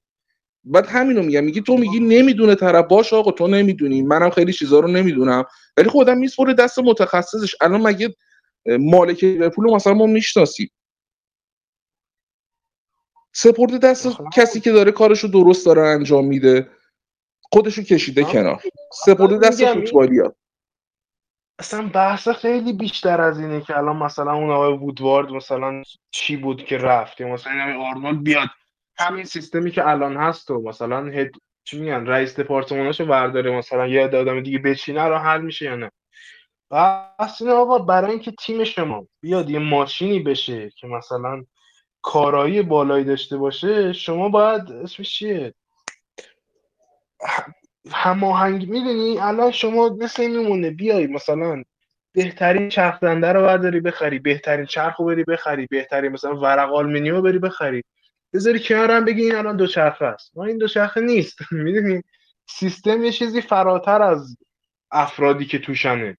بعد 0.65 0.87
همینو 0.87 1.23
میگم. 1.23 1.45
میگی 1.45 1.61
تو 1.61 1.77
میگی 1.77 2.01
نمی‌دونه 2.01 2.55
طرف. 2.55 2.87
باش 2.87 3.13
آقا 3.13 3.31
تو 3.31 3.47
نمی‌دونی. 3.47 4.03
منم 4.03 4.31
خیلی 4.31 4.53
چیزا 4.53 4.81
رو 4.81 4.89
نمی‌دونم. 4.89 5.45
ولی 5.77 5.89
خودم 5.89 6.19
میسپره 6.19 6.55
دست 6.55 6.79
متخصصش. 6.79 7.55
الان 7.61 7.83
مگه 7.83 8.15
مالک 8.67 9.25
لیورپول 9.25 9.65
رو 9.65 9.75
مثلا 9.75 9.95
ما 9.95 10.07
می‌شناسیم. 10.07 10.71
سپرده 13.33 13.79
دست 13.79 14.09
کسی 14.35 14.61
که 14.61 14.73
داره 14.73 14.93
کارشو 14.93 15.29
درست 15.29 15.67
داره 15.67 15.83
انجام 15.83 16.27
میده 16.27 16.71
خودشو 17.53 17.83
کشیده 17.83 18.25
کنار. 18.25 18.63
سپرده 18.93 19.39
دست 19.39 19.61
این- 19.61 19.75
فوتبالیا 19.75 20.35
اصلا 21.59 21.89
بحث 21.89 22.29
خیلی 22.29 22.73
بیشتر 22.73 23.21
از 23.21 23.41
اینه 23.41 23.61
که 23.61 23.79
الان 23.79 23.97
مثلا 23.97 24.33
اون 24.33 24.51
آقای 24.51 24.73
وودوارد 24.73 25.29
مثلا 25.31 25.83
چی 26.11 26.37
بود 26.37 26.65
که 26.65 26.79
رفت؟ 26.79 27.21
یا 27.21 27.29
مثلا 27.29 27.53
این 27.53 27.77
آرنولد 27.77 28.23
بیاد. 28.23 28.49
همین 28.99 29.25
سیستمی 29.25 29.71
که 29.71 29.89
الان 29.89 30.17
هست 30.17 30.51
و 30.51 30.63
مثلا 30.63 31.07
هد 31.07 31.31
چی 31.65 31.81
میگن 31.81 32.07
رئیس 32.07 32.41
دپارتماناشو 32.41 33.07
برداره 33.07 33.51
مثلا 33.51 33.87
یه 33.87 34.05
عده 34.05 34.19
آدم 34.19 34.41
دیگه 34.41 34.59
بچینه 34.59 35.03
رو 35.05 35.17
حل 35.19 35.41
میشه 35.41 35.65
یا 35.65 35.77
نه؟ 35.77 35.91
بحث 36.71 37.43
اینه 37.43 37.55
آقا 37.55 37.79
برای 37.79 38.11
اینکه 38.11 38.33
تیم 38.33 38.65
شما 38.65 39.07
بیاد 39.21 39.51
یه 39.51 39.59
ماشینی 39.59 40.21
بشه 40.21 40.71
که 40.71 40.87
مثلا 40.87 41.45
کارایی 42.03 42.63
بالایی 42.63 43.05
داشته 43.05 43.37
باشه 43.37 43.93
شما 43.93 44.29
باید 44.29 44.73
اسمش 44.73 45.19
چیه؟ 45.19 45.55
هماهنگ 47.91 48.69
می‌دونی؟ 48.69 49.19
الان 49.19 49.51
شما 49.51 49.89
مثل 49.89 50.23
این 50.23 50.39
میمونه 50.39 50.71
بیای 50.71 51.07
مثلا 51.07 51.63
بهترین 52.13 52.69
چرخ 52.69 53.01
دنده 53.01 53.33
رو 53.33 53.43
برداری 53.43 53.81
بخری 53.81 54.19
بهترین 54.19 54.67
چرخ 54.67 55.01
رو 55.01 55.07
بری 55.07 55.25
بخری 55.25 55.67
بهترین 55.67 56.13
مثلا 56.13 56.37
ورق 56.37 56.73
آلومینیوم 56.73 57.17
رو 57.17 57.23
بری 57.23 57.39
بخری. 57.39 57.83
بذاری 58.35 58.61
کنار 58.61 58.91
هم 58.91 59.05
بگی 59.05 59.23
این 59.23 59.35
الان 59.35 59.57
دو 59.57 59.67
چرخه 59.67 60.05
است. 60.05 60.37
ما 60.37 60.45
این 60.45 60.59
دو 60.59 60.69
چرخه 60.69 61.01
نیست. 61.01 61.39
می‌دونی؟ 61.53 62.03
سیستم 62.47 63.05
یه 63.05 63.13
چیزی 63.13 63.41
فراتر 63.41 64.03
از 64.03 64.37
افرادی 64.91 65.47
که 65.47 65.59
توشنه. 65.59 66.19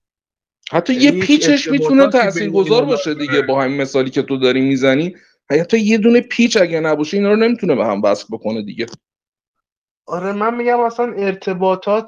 حتی 0.72 0.94
یعنی 0.94 1.18
یه 1.18 1.24
پیچش 1.24 1.68
می‌تونه 1.68 2.08
تاثیرگذار 2.08 2.86
باشه. 2.86 3.14
دیگه 3.14 3.42
با 3.42 3.62
همین 3.62 3.82
مثالی 3.82 4.10
که 4.10 4.22
تو 4.22 4.38
داری 4.38 4.62
می‌زنی. 4.62 5.16
حتی 5.52 5.80
یه 5.80 5.98
دونه 5.98 6.22
پیچ 6.22 6.58
اگه 6.58 6.80
نباشه 6.80 7.18
اینا 7.18 7.30
رو 7.30 7.36
نمی‌تونه 7.36 7.76
به 7.76 7.86
هم 7.86 8.02
وصل 8.02 8.26
بکنه 8.32 8.62
دیگه. 8.62 8.86
آره 10.08 10.34
من 10.34 10.56
میگم 10.56 10.80
اصلا 10.80 11.14
ارتباطات. 11.18 12.08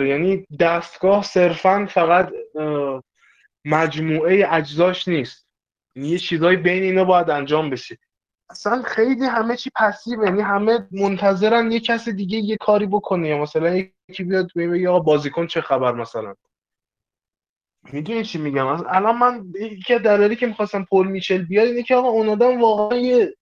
یعنی 0.00 0.46
دستگاه 0.60 1.22
صرفا 1.22 1.86
فقط 1.90 2.32
مجموعه 3.64 4.46
اجزاش 4.50 5.08
نیست. 5.08 5.46
یعنی 5.96 6.08
یه 6.08 6.18
چیزایی 6.18 6.56
بین 6.56 6.82
اینا 6.82 7.04
باید 7.04 7.30
انجام 7.30 7.70
بشه. 7.70 7.98
اصلا 8.50 8.82
خیلی 8.82 9.24
همه 9.24 9.56
چی 9.56 9.70
پسیو 9.76 10.24
یعنی 10.24 10.42
همه 10.42 10.88
منتظرن 10.90 11.72
یه 11.72 11.80
کس 11.80 12.08
دیگه 12.08 12.38
یه 12.38 12.56
کاری 12.56 12.86
بکنه. 12.86 13.28
یا 13.28 13.38
مثلا 13.38 13.76
یکی 14.08 14.24
بیاد 14.24 14.50
بگه 14.56 14.88
آقا 14.88 14.98
بازیکن 15.00 15.46
چه 15.46 15.60
خبر 15.60 15.92
مثلا. 15.92 16.34
می‌دونی 17.92 18.24
چی 18.24 18.38
میگم؟ 18.38 18.66
از 18.66 18.84
الان 18.88 19.18
من 19.18 19.44
یکی 19.60 19.94
از 19.94 20.02
دلایلی 20.02 20.36
که 20.36 20.46
می‌خواستم 20.46 20.84
پول 20.84 21.08
میچل 21.08 21.42
بیاد 21.42 21.68
اینه 21.68 21.82
که 21.82 21.94
آقا 21.94 22.08
اون 22.08 22.28
آدم 22.28 22.60
واقعا 22.60 22.98
یه 22.98 23.34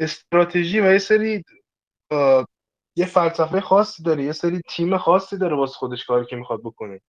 استراتژی 0.00 0.80
و 0.80 0.92
یه 0.92 0.98
سری 0.98 1.44
یه 2.96 3.06
فلسفه 3.06 3.60
خاصی 3.60 4.02
داره 4.02 4.24
یه 4.24 4.32
سری 4.32 4.60
تیم 4.68 4.98
خاصی 4.98 5.38
داره 5.38 5.56
واسه 5.56 5.74
خودش 5.74 6.04
کاری 6.04 6.26
که 6.26 6.36
می‌خواد 6.36 6.60
بکنه. 6.60 7.00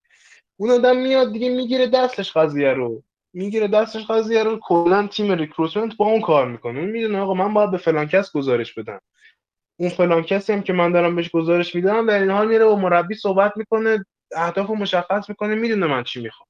اون 0.60 0.72
آدم 0.72 0.98
میاد 0.98 1.34
دیگه 1.34 1.50
می‌گیره 1.50 1.88
دستش 1.88 2.38
قضیه 2.38 2.74
رو. 2.74 3.04
می‌گیره 3.34 3.68
دستش 3.68 4.06
قضیه 4.06 4.44
رو 4.44 4.60
کلا 4.62 5.08
تیم 5.08 5.32
ریکروتمنت 5.32 5.98
با 5.98 6.06
اون 6.06 6.22
کار 6.22 6.48
می‌کنه. 6.48 6.80
اون 6.80 6.90
می‌دونه 6.90 7.20
آقا 7.20 7.34
من 7.34 7.54
باید 7.54 7.72
به 7.72 7.78
فلان 7.78 8.08
کس 8.08 8.32
گزارش 8.32 8.74
بدم. 8.74 9.02
اون 9.80 9.90
فلان 9.90 10.24
کسی 10.24 10.54
هم 10.54 10.62
که 10.62 10.74
من 10.74 10.92
دارم 10.92 11.16
بهش 11.16 11.30
گزارش 11.30 11.76
میدم 11.76 12.06
در 12.06 12.20
این 12.20 12.32
حال 12.32 12.48
میره 12.48 12.66
با 12.66 12.76
مربی 12.76 13.16
صحبت 13.16 13.54
می‌کنه. 13.58 14.06
اهداف 14.36 14.68
رو 14.68 14.76
مشخص 14.76 15.30
می‌کنه 15.30 15.56
می‌دونه 15.56 15.88
من 15.88 16.04
چی 16.04 16.22
می‌خوام. 16.22 16.50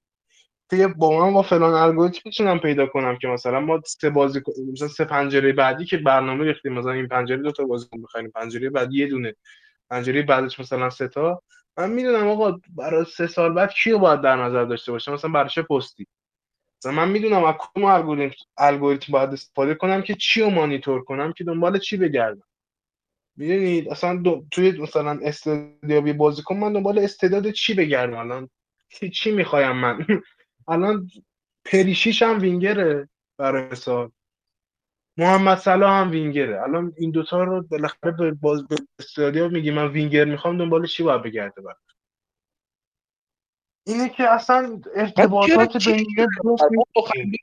توی 0.70 0.88
با 0.88 1.20
من 1.26 1.34
با 1.34 1.42
فلان 1.42 1.74
الگوریتم 1.74 2.22
می‌تونم 2.26 2.60
پیدا 2.60 2.86
کنم 2.86 3.18
که 3.18 3.28
مثلا 3.28 3.60
ما 3.60 3.82
سه 3.86 4.10
بازی 4.10 4.42
مثلا 4.72 4.88
سه 4.88 5.06
پنجره 5.06 5.54
بعدی 5.54 5.86
که 5.86 5.98
برنامه 5.98 6.46
ریختیم 6.46 6.74
مثلا 6.74 6.92
این 6.92 7.08
پنجره 7.08 7.38
دو 7.38 7.52
تا 7.52 7.66
بازیکن 7.66 8.02
بخریم 8.02 8.32
پنجره 8.32 8.70
بعدی 8.70 8.98
یه 9.00 9.08
دونه 9.08 9.36
پنجره 9.90 10.22
بعدش 10.22 10.60
مثلا 10.60 10.90
سه 10.90 11.08
تا. 11.08 11.42
من 11.78 11.90
می‌دونم 11.92 12.28
آقا 12.28 12.60
برای 12.76 13.06
سه 13.06 13.28
سال 13.28 13.54
بعد 13.54 13.72
کیو 13.74 14.00
باید 14.00 14.22
در 14.22 14.36
نظر 14.36 14.66
داشته 14.66 14.92
باشم؟ 14.92 15.14
مثلا 15.14 15.32
برای 15.32 15.50
چه 15.50 15.62
پستی؟ 15.62 16.08
مثلا 16.82 16.92
من 16.92 17.10
می‌دونم 17.10 17.44
از 17.44 17.56
کدوم 17.60 17.86
الگوریتم 17.86 18.36
الگوریتم 18.58 19.14
باید 19.14 19.30
استفاده 19.30 19.76
کنم 19.76 20.02
که 20.02 20.16
چی 20.16 20.42
رو 20.42 20.50
مانیتور 20.50 21.04
کنم 21.04 21.34
که 21.34 21.44
دنبال 21.44 21.80
چی 21.80 21.98
بگردم؟ 21.98 22.44
می‌دونید 23.40 23.90
اصلا 23.90 24.16
دو... 24.16 24.46
توی 24.52 24.72
مثلا 24.72 25.20
استعدادی 25.24 26.14
بازیکن 26.14 26.58
من 26.58 26.74
دنبال 26.74 27.00
استعداد 27.00 27.52
چی 27.52 27.74
بگردم 27.74 28.18
الان؟ 28.18 28.50
چی, 28.90 29.10
چی 29.10 29.32
می‌خوایم 29.32 29.72
من؟ 29.72 30.08
الان 30.68 31.10
پریشیش 31.66 32.22
هم 32.22 32.40
وینگره 32.40 33.10
برای 33.38 33.64
مثال 33.72 34.12
محمد 35.18 35.58
صلاح 35.58 36.02
هم 36.02 36.12
وینگره. 36.12 36.62
الان 36.64 36.94
این 36.98 37.12
دوتا 37.12 37.44
رو 37.44 37.64
بالاخره 37.64 38.12
به 38.12 38.32
باز 38.32 38.68
به 38.68 38.76
استادیا 39.00 39.48
میگی 39.48 39.72
من 39.72 39.88
وینگر 39.88 40.26
می‌خوام 40.26 40.58
دنبال 40.58 40.86
چی 40.86 41.04
باید 41.04 41.24
بگرده 41.24 41.62
بعد 41.62 41.78
اینه 43.90 44.10
که 44.10 44.32
اصلا 44.32 44.82
ارتباطات 44.96 45.88
بین 45.88 46.06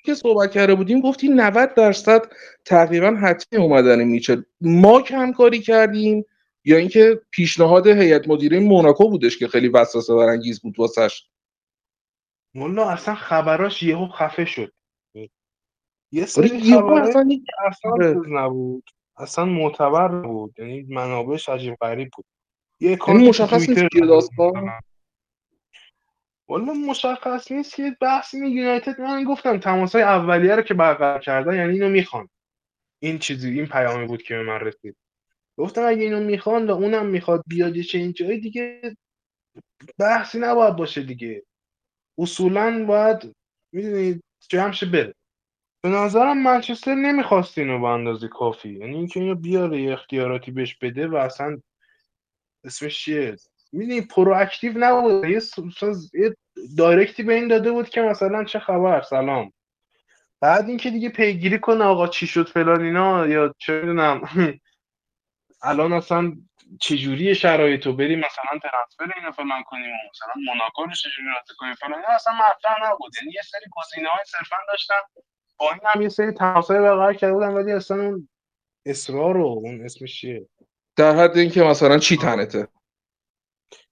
که 0.05 0.15
صحبت 0.15 0.51
کرده 0.51 0.75
بودیم 0.75 1.01
گفتی 1.01 1.29
90 1.29 1.75
درصد 1.75 2.23
تقریبا 2.65 3.11
حتمی 3.11 3.59
اومدن 3.59 4.05
میچل 4.05 4.43
ما 4.61 5.03
کم 5.03 5.33
کاری 5.33 5.61
کردیم 5.61 6.25
یا 6.65 6.77
اینکه 6.77 7.21
پیشنهاد 7.31 7.87
هیئت 7.87 8.29
مدیره 8.29 8.61
موناکو 8.61 9.11
بودش 9.11 9.39
که 9.39 9.49
خیلی 9.49 9.69
وسوسه 9.69 10.15
برانگیز 10.15 10.61
بود 10.61 10.79
واسش. 10.79 11.29
والا 12.55 12.91
اصلا 12.91 13.15
خبراش 13.15 13.83
یهو 13.83 14.09
خفه 14.09 14.45
شد. 14.45 14.73
یه 16.13 16.23
آره 16.23 16.27
سری 16.27 16.73
خبرهای 16.73 17.07
اصلا 17.09 17.39
اصلا 17.67 17.91
آره. 17.93 18.15
نبود. 18.29 18.85
اصلا 19.17 19.45
معتبر 19.45 20.11
نبود. 20.11 20.55
یعنی 20.59 20.83
منابعش 20.83 21.49
عجیب 21.49 21.75
غریب 21.81 22.09
بود. 22.17 22.25
یه 22.81 22.91
یعنی 22.91 23.03
تو 23.07 23.13
مشخص 23.13 23.69
نیست 23.69 23.83
والا 26.49 26.73
مشخص 26.73 27.53
نیست 27.53 27.75
که 27.75 27.97
بحث 28.01 28.35
این 28.35 28.45
یونایتد 28.45 29.01
من 29.01 29.25
گفتم 29.25 29.59
تماسای 29.59 30.03
اولیه 30.03 30.57
رو 30.57 30.63
که 30.63 30.75
برقرار 30.75 31.21
کردن 31.21 31.55
یعنی 31.55 31.73
اینو 31.73 31.89
می‌خوان. 31.89 32.29
این 33.03 33.19
چیزی 33.19 33.51
این 33.51 33.67
پیامی 33.67 34.07
بود 34.07 34.23
که 34.23 34.37
به 34.37 34.43
من 34.43 34.61
رسید. 34.61 34.97
گفتم 35.59 35.87
اگه 35.87 36.03
اینو 36.03 36.21
می‌خوان 36.25 36.67
و 36.67 36.71
اونم 36.71 37.07
می‌خواد 37.07 37.43
بیاد 37.47 37.77
یه 37.77 37.83
چنین 37.83 38.13
جایی 38.13 38.41
دیگه 38.41 38.97
بحثی 39.99 40.39
نباید 40.39 40.77
باشه 40.77 41.03
دیگه. 41.03 41.43
اصولا 42.19 42.85
باید 42.85 43.37
می‌دونید 43.73 44.25
جمعش 44.49 44.85
بره. 44.85 45.15
به 45.83 45.89
نظرم 45.89 46.43
منچستر 46.43 46.95
نمی‌خواست 46.95 47.59
اینو 47.59 47.81
به 47.81 47.87
اندازه 47.87 48.29
کافی. 48.29 48.69
یعنی 48.69 48.97
اینکه 48.97 49.21
اینو 49.21 49.35
بیاره 49.35 49.93
اختیاراتی 49.93 50.51
بهش 50.51 50.75
بده 50.75 51.09
و 51.09 51.17
اصلا 51.17 51.61
اسمش 52.65 53.05
چیه؟ 53.05 53.37
می‌دونی 53.73 54.01
proactive 54.01 54.73
نبود. 54.77 55.25
یه, 55.25 55.41
یه 56.15 56.37
direct 56.79 57.16
ی 57.16 57.23
به 57.23 57.35
این 57.35 57.49
داده 57.49 57.73
بود 57.73 57.89
که 57.89 58.01
مثلا 58.01 58.45
چه 58.45 58.59
خبر؟ 58.59 59.03
سلام. 59.03 59.53
بعد 60.41 60.69
اینکه 60.69 60.91
دیگه 60.91 61.09
پیگیری 61.09 61.59
کنه 61.59 61.85
آقا 61.85 62.09
چی 62.09 62.27
شد 62.27 62.49
فلان 62.49 62.85
اینا 62.85 63.27
یا 63.27 63.55
چه 63.59 63.73
می‌دونم. 63.73 64.21
الان 65.63 65.93
اصلا 65.93 66.33
چجوری 66.81 67.35
شرایط 67.35 67.81
تو 67.81 67.93
بری 67.93 68.17
مثلا 68.17 68.59
transfer 68.63 69.19
اینو 69.21 69.33
فلان 69.33 69.63
کنیم 69.63 69.91
و 69.91 69.97
مثلا 70.11 70.43
موناکو 70.47 70.85
رو 70.85 70.93
چجوری 70.93 71.29
راضی 71.29 71.55
کنیم 71.59 71.75
فلان 71.75 72.03
اصلا 72.09 72.33
مطرح 72.33 72.91
نبود. 72.91 73.13
یعنی 73.23 73.33
یه 73.35 73.43
سری 73.43 73.65
گزینه 73.77 74.09
های 74.09 74.25
صرفا 74.27 74.57
داشتن. 74.69 74.95
با 75.59 75.71
این 75.71 75.81
هم 75.85 76.03
یه 76.03 76.09
سری 76.09 76.33
تماس 76.33 76.71
های 76.71 76.81
برقرار 76.81 77.15
کرده 77.15 77.33
بودن 77.35 77.49
ولی 77.49 77.73
اصلا 77.73 78.03
اون 78.03 78.29
اصرار 78.87 79.37
و 79.37 79.45
اون 79.47 79.85
اسمش 79.85 80.21
چیه؟ 80.21 80.49
در 80.97 81.17
حد 81.17 81.39
اینکه 81.39 81.63
مثلا 81.63 81.99
چی 81.99 82.17
تنته؟ 82.17 82.69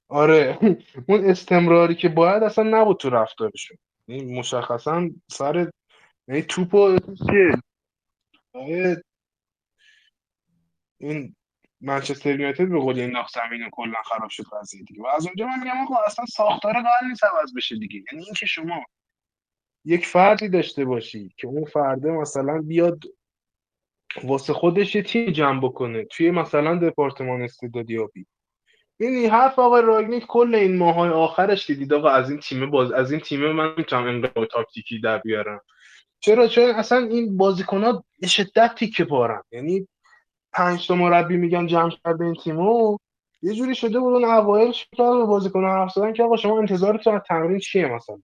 آره. 0.09 0.59
اون 1.09 1.25
استمراری 1.25 1.95
که 1.95 2.09
باید 2.09 2.43
اصلا 2.43 2.65
نبود 2.81 2.97
تو 2.97 3.11
رفتارشون. 3.11 3.79
یعنی 4.09 4.39
مشخصا 4.39 5.11
سر 5.31 5.71
یعنی 6.29 6.43
توپ 6.43 6.75
و 6.75 6.99
چیه 6.99 7.53
این 10.99 11.37
منچستر 11.81 12.31
یونایتد 12.31 12.69
به 12.69 12.79
قول 12.79 13.01
انداخت 13.01 13.35
زمین 13.35 13.71
کلا 13.73 14.03
خراب 14.05 14.31
شد 14.31 14.45
قضیه 14.53 14.83
دیگه. 14.83 15.03
و 15.03 15.07
از 15.07 15.27
اونجا 15.27 15.47
من 15.47 15.59
میگم 15.59 15.83
آقا 15.83 15.97
اصلا 16.07 16.27
ساختار 16.27 16.73
قرار 16.73 17.09
نیست 17.09 17.25
عوض 17.25 17.55
بشه 17.57 17.77
دیگه. 17.79 18.05
یعنی 18.13 18.25
اینکه 18.25 18.47
شما 18.47 18.85
یک 19.85 20.07
فردی 20.07 20.49
داشته 20.49 20.85
باشی 20.85 21.35
که 21.37 21.47
اون 21.47 21.65
فرده 21.65 22.11
مثلا 22.11 22.63
بیاد 22.63 23.05
واسه 24.25 24.53
خودش 24.53 24.95
یه 24.95 25.03
تیم 25.03 25.31
جمع 25.31 25.61
بکنه. 25.61 26.05
توی 26.05 26.31
مثلا 26.31 26.77
دپارتمان 26.77 27.43
استعدادیابی. 27.43 28.27
یعنی 29.01 29.27
حرف 29.27 29.59
آقای 29.59 29.83
راگنیک 29.83 30.27
کل 30.27 30.55
این 30.55 30.77
ماهای 30.77 31.11
آخرش 31.11 31.67
دیدید 31.67 31.93
آقا 31.95 32.09
از 32.09 32.31
این 32.31 32.41
تیم 32.41 32.71
باز 32.71 32.93
از 32.93 33.13
این 33.13 33.21
تیم 33.21 33.53
من 33.53 33.75
می‌تونم 33.77 34.07
انقلاب 34.07 34.47
تاکتیکی 34.47 35.01
در 35.01 35.19
بیارم. 35.19 35.61
چرا؟ 36.21 36.49
چون 36.49 36.65
اصلا 36.65 36.99
این 36.99 37.37
بازیکن 37.37 37.85
ها 37.85 38.05
به 38.21 38.27
شدت 38.27 38.75
تیکه 38.75 39.05
پارن. 39.05 39.43
یعنی 39.53 39.89
پنج 40.53 40.87
تا 40.87 40.95
مربی 40.95 41.37
میگن 41.37 41.67
جمع 41.67 41.91
کرده 42.05 42.25
این 42.25 42.35
تیمو. 42.35 42.99
یه 43.43 43.55
جوری 43.55 43.75
شده 43.75 44.01
بود 44.01 44.15
اون 44.15 44.25
اوایل 44.25 44.73
شکل 44.73 45.19
به 45.19 45.25
بازیکن 45.25 45.65
حرف 45.65 45.93
زدن 45.93 46.13
که 46.13 46.23
آقا 46.23 46.37
شما 46.37 46.59
انتظارتون 46.59 47.15
از 47.15 47.23
تمرین 47.29 47.59
چیه 47.59 47.87
مثلا؟ 47.87 48.23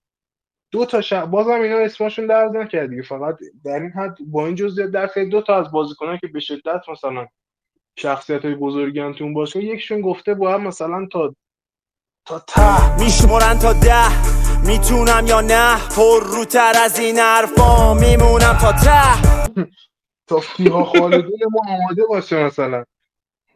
دو 0.70 0.84
تا 0.84 1.00
ش... 1.00 1.12
بازم 1.12 1.60
اینا 1.60 1.76
اسمشون 1.78 2.26
درد 2.26 2.56
نکرد 2.56 2.90
دیگه 2.90 3.02
فقط 3.02 3.38
در 3.64 3.80
این 3.80 3.90
حد 3.90 4.18
با 4.26 4.46
این 4.46 4.54
جزئیات 4.54 4.90
در 4.90 5.24
دو 5.30 5.42
تا 5.42 5.56
از 5.56 5.72
بازیکنان 5.72 6.18
که 6.18 6.26
به 6.26 6.40
شدت 6.40 6.88
مثلا 6.88 7.26
شخصیت 7.98 8.44
های 8.44 8.54
بزرگی 8.54 9.00
هم 9.00 9.12
تو 9.12 9.24
اون 9.24 9.34
باشگاه 9.34 9.64
یکشون 9.64 10.00
گفته 10.00 10.34
با 10.34 10.54
هم 10.54 10.62
مثلا 10.62 11.06
تا 11.12 11.34
تا 12.26 12.38
ته 12.38 12.98
میشمرن 13.00 13.58
تا 13.58 13.72
ده. 13.72 14.30
می‌تونم 14.66 15.26
یا 15.26 15.40
نه؟ 15.40 15.88
پر 15.96 16.20
روتر 16.36 16.72
از 16.84 16.98
این 16.98 17.16
حرفا 17.16 17.94
میمونم 17.94 18.58
تا 18.60 18.72
ته. 18.72 19.22
تا 20.28 20.40
فیها 20.40 20.84
خالدون 20.84 21.38
ما 21.50 21.60
آماده 21.74 22.02
باشه 22.08 22.44
مثلا. 22.44 22.84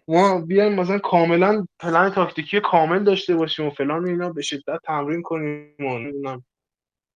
ما 0.09 0.41
بیایم 0.41 0.74
مثلا 0.74 0.99
کاملا 0.99 1.66
پلن 1.80 2.11
تاکتیکی 2.11 2.61
کامل 2.61 3.05
داشته 3.05 3.37
باشیم 3.37 3.66
و 3.66 3.70
فلان 3.70 4.07
اینا 4.07 4.32
به 4.32 4.43
شدت 4.43 4.80
تمرین 4.85 5.22
کنیم 5.22 5.76
و 5.78 5.99
نمی‌دونم 5.99 6.45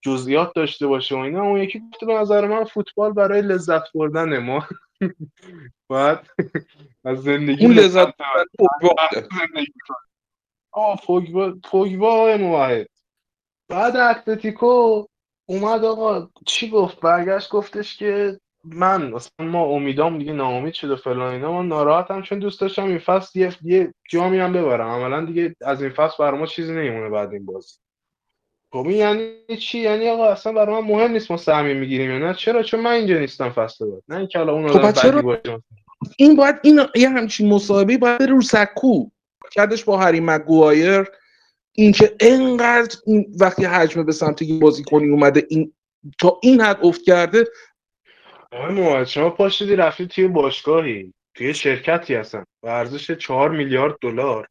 جزئیات 0.03 0.53
داشته 0.55 0.87
باشه 0.87 1.15
و 1.15 1.19
اینا. 1.19 1.43
اون 1.43 1.61
یکی 1.61 1.83
گفته 1.93 2.07
به 2.07 2.15
نظر 2.15 2.47
من 2.47 2.65
فوتبال 2.65 3.13
برای 3.13 3.43
لذت 3.43 3.93
بردن 3.95 4.39
ما. 4.39 4.67
باید 5.89 6.19
از 7.05 7.23
زندگی 7.23 7.67
اون 7.67 7.75
لذت 7.75 8.15
آه 10.73 10.97
فوگبا 10.97 11.55
فوگبا 11.65 12.37
موحد. 12.37 12.87
بعد 13.69 13.97
اتلتیکو 13.97 15.05
اومد 15.47 15.85
آقا 15.85 16.29
چی 16.47 16.71
گفت؟ 16.71 17.01
برگشت 17.01 17.51
گفتش 17.51 17.97
که 17.97 18.41
من 18.65 19.15
اصلا 19.15 19.47
ما 19.47 19.65
امیدام 19.65 20.19
دیگه 20.19 20.33
ناامید 20.33 20.75
شده 20.75 20.97
فلان 20.97 21.35
اینا 21.35 21.53
من 21.53 21.69
ناراحتم 21.69 22.23
چون 22.23 22.39
دوست 22.39 22.61
داشتم 22.61 22.85
این 22.85 22.99
فصل 22.99 23.39
یه, 23.39 23.57
یه 23.63 23.95
جامی 24.11 24.39
هم 24.39 24.53
ببرم. 24.53 24.89
عملا 24.89 25.25
دیگه 25.25 25.57
از 25.61 25.83
این 25.83 25.91
فصل 25.91 26.15
برای 26.19 26.41
ما 26.41 26.47
چیزی 26.47 26.73
نمیمونه 26.73 27.09
بعد 27.09 27.33
این 27.33 27.47
بازی. 27.47 27.75
خب 28.73 28.87
یعنی 28.91 29.57
چی؟ 29.61 29.79
یعنی 29.79 30.09
آقا 30.09 30.29
اصلا 30.29 30.53
برای 30.53 30.81
من 30.81 30.89
مهم 30.89 31.11
نیست 31.11 31.31
ما 31.31 31.37
سهمی 31.37 31.75
می‌گیریم 31.75 32.11
یا 32.11 32.19
نه. 32.19 32.35
چرا؟ 32.35 32.63
چون 32.63 32.81
من 32.81 32.91
اینجا 32.91 33.19
نیستم 33.19 33.51
فصل 33.51 33.91
بعد. 33.91 34.03
نه 34.09 34.17
اینکه 34.17 34.39
حالا 34.39 34.53
اون 34.53 34.69
خب 34.69 34.79
آدم 34.79 34.93
چرا؟ 34.93 35.23
باشه 35.23 35.63
این 36.19 36.37
باید 36.37 36.57
این 36.63 36.81
یه 36.95 37.09
همچین 37.09 37.49
مصاحبه 37.49 37.99
باید 37.99 38.19
بره 38.19 38.31
رو 38.31 38.41
سکو. 38.43 39.09
کردش 39.53 39.85
با 39.85 39.97
هری 39.99 40.21
مگوایر. 40.21 41.05
اینکه 41.73 42.17
انقدر 42.21 42.97
این 43.07 43.27
وقتی 43.41 43.65
حجمه 43.65 44.03
به 44.03 44.13
سمت 44.13 44.43
یه 44.43 44.61
بازیکنی 44.61 45.09
اومده 45.09 45.47
این 45.51 45.73
تا 46.21 46.41
این 46.43 46.61
حد 46.61 46.79
افت 46.83 47.03
کرده. 47.03 47.45
آقای 48.53 48.75
مواد 48.75 49.07
شما 49.07 49.31
پاشدی 49.31 49.77
رفتی 49.77 50.07
توی 50.07 50.29
باشگاهی 50.29 51.15
توی 51.35 51.55
شرکتی 51.55 52.15
هستن 52.15 52.45
و 52.63 52.69
ارزش 52.69 53.11
چهار 53.11 53.51
میلیارد 53.51 53.97
دلار. 54.03 54.47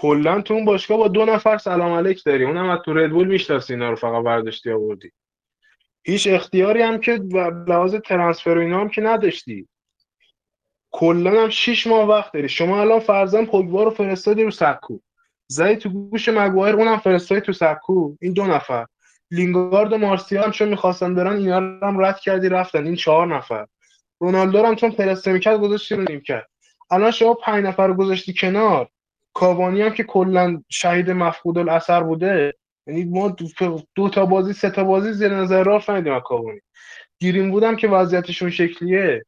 کلا 0.00 0.40
تو 0.40 0.54
اون 0.54 0.64
باشگاه 0.64 0.98
با 0.98 1.08
دو 1.08 1.24
نفر 1.24 1.58
سلام 1.58 1.92
علیک 1.92 2.24
داری. 2.24 2.44
اونم 2.44 2.68
از 2.68 2.78
تو 2.84 2.94
ردبول 2.94 3.28
می‌شناسی 3.28 3.72
اینا 3.72 3.90
رو 3.90 3.96
فقط 3.96 4.24
برداشتی 4.24 4.70
آوردی. 4.70 5.12
هیچ 6.04 6.26
اختیاری 6.30 6.82
هم 6.82 7.00
که 7.00 7.12
لحاظ 7.66 7.94
ترنسفر 7.94 8.50
و 8.50 8.60
اینا 8.60 8.80
هم 8.80 8.88
که 8.88 9.00
نداشتی. 9.00 9.68
کلا 10.90 11.42
هم 11.42 11.48
6 11.48 11.86
ماه 11.86 12.08
وقت 12.08 12.32
داری. 12.32 12.48
شما 12.48 12.80
الان 12.80 13.00
فرضاً 13.00 13.44
پوگبا 13.44 13.82
رو 13.82 13.90
فرستادی 13.90 14.42
رو 14.42 14.50
سکو. 14.50 14.98
زدی 15.48 15.76
تو 15.76 15.88
گوش 15.88 16.28
مگوایر 16.28 16.74
اونم 16.74 16.98
فرستادی 16.98 17.40
تو 17.40 17.52
سکو. 17.52 18.16
این 18.20 18.32
دو 18.32 18.46
نفر. 18.46 18.86
لینگارد 19.30 19.92
و 19.92 19.98
مارسیال 19.98 20.44
هم 20.44 20.50
چون 20.50 20.68
می‌خواستن 20.68 21.14
برن 21.14 21.36
اینا 21.36 21.58
رو 21.58 21.86
هم 21.86 22.04
رد 22.04 22.20
کردی 22.20 22.48
رفتن. 22.48 22.86
این 22.86 22.96
چهار 22.96 23.26
نفر. 23.26 23.66
رونالدو 24.20 24.62
هم 24.62 24.74
چون 24.74 24.90
فرسته 24.90 25.32
می‌کرد 25.32 25.60
گذاشتی 25.60 25.94
رو 25.94 26.04
نیم 26.08 26.20
کرد 26.20 26.50
الان 26.90 27.10
شما 27.10 27.34
پنج 27.34 27.64
نفر 27.64 27.92
گذاشتی 27.92 28.34
کنار. 28.34 28.88
کاوانی 29.38 29.82
هم 29.82 29.94
که 29.94 30.04
کلا 30.04 30.62
شهید 30.68 31.10
مفقود 31.10 31.58
الاثر 31.58 32.02
بوده 32.02 32.54
یعنی 32.86 33.04
ما 33.04 33.36
دو, 33.94 34.08
تا 34.08 34.26
بازی 34.26 34.52
سه 34.52 34.70
تا 34.70 34.84
بازی 34.84 35.12
زیر 35.12 35.34
نظر 35.34 35.62
راه 35.62 35.90
ندیدیم 35.90 36.12
از 36.12 36.22
کاوانی 36.24 36.60
گیریم 37.18 37.50
بودم 37.50 37.76
که 37.76 37.88
وضعیتشون 37.88 38.50
شکلیه. 38.50 39.24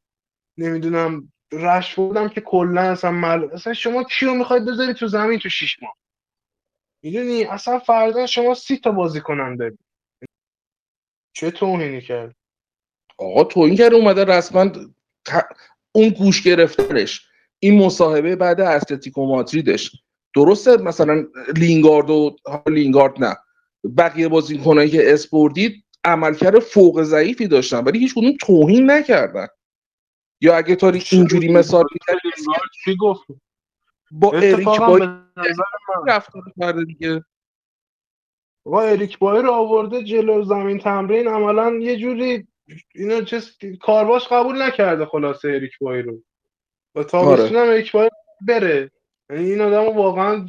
نمی‌دونم 0.59 1.33
رش 1.53 1.95
بودم 1.95 2.29
که 2.29 2.41
کلا 2.41 2.81
اصلا 2.81 3.11
مل... 3.11 3.49
اصلا 3.53 3.73
شما 3.73 4.05
کیو 4.05 4.35
می‌خواید 4.35 4.65
بذاری 4.65 4.95
تو 4.95 5.07
زمین 5.07 5.39
تو 5.39 5.49
شیش 5.49 5.83
ماه؟ 5.83 5.97
می‌دونی؟ 7.03 7.45
اصلا 7.45 7.79
فردا 7.79 8.27
شما 8.27 8.55
سی 8.55 8.77
تا 8.77 8.91
بازی 8.91 9.21
کنن 9.21 9.57
داری 9.57 9.79
چه 11.33 11.51
توهینی 11.51 12.01
کرد؟ 12.01 12.35
آقا 13.19 13.45
تو 13.45 13.61
این 13.61 13.77
کرده 13.77 13.95
اومده 13.97 14.25
رسما 14.25 14.69
ت- 15.25 15.57
اون 15.93 16.09
گوش 16.09 16.43
گرفتنش. 16.43 17.30
این 17.61 17.85
مصاحبه 17.85 18.37
بعد 18.37 18.61
اتلتیکو 18.61 19.27
مادریدش. 19.27 19.91
درسته 20.35 20.77
مثلا 20.77 21.27
لینگارد 21.57 22.11
و 22.11 22.37
ها، 22.47 22.65
لینگارد 22.69 23.25
نه. 23.25 23.37
بقیه 23.97 24.29
بازیکنایی 24.29 24.91
که 24.91 25.13
اسپوردید 25.13 25.85
عملکرد 26.05 26.59
فوق 26.59 27.03
ضعیفی 27.03 27.49
داشتن 27.49 27.85
ولی 27.85 27.99
هیچ 27.99 28.15
کدوم 28.15 28.33
توهین 28.41 28.91
نکردن. 28.91 29.47
یا 30.41 30.57
اگه 30.57 30.77
تا 30.77 30.93
اینجوری 31.13 31.53
مثال 31.53 31.85
چی 32.85 32.97
گفت؟ 32.97 33.27
با 34.11 34.31
اریک 34.31 34.69
اتفاقا 34.69 34.87
بای 34.87 35.01
به 35.01 35.07
نظر 35.37 35.63
من 35.89 36.13
رفتار 36.13 36.43
کرده 36.61 36.85
دیگه. 36.85 37.25
آقا 38.65 38.81
اریک 38.81 39.19
بایر 39.19 39.43
رو 39.43 39.51
آورده 39.51 40.03
جلو 40.03 40.45
زمین 40.45 40.79
تمرین 40.79 41.29
عملا 41.29 41.75
یه 41.75 41.97
جوری 41.97 42.47
اینو 42.95 43.21
چیز 43.21 43.59
کارواش 43.81 44.29
قبول 44.29 44.63
نکرده 44.63 45.07
خلاصه 45.07 45.49
اریک 45.49 45.73
بایر 45.81 46.05
رو 46.05 46.23
و 46.95 47.05
تابستون 47.05 47.57
هم 47.57 47.69
اریک 47.69 47.93
بایر 47.93 48.11
بره. 48.49 48.91
یعنی 49.31 49.51
این 49.51 49.61
آدم 49.61 49.97
واقعا 49.97 50.47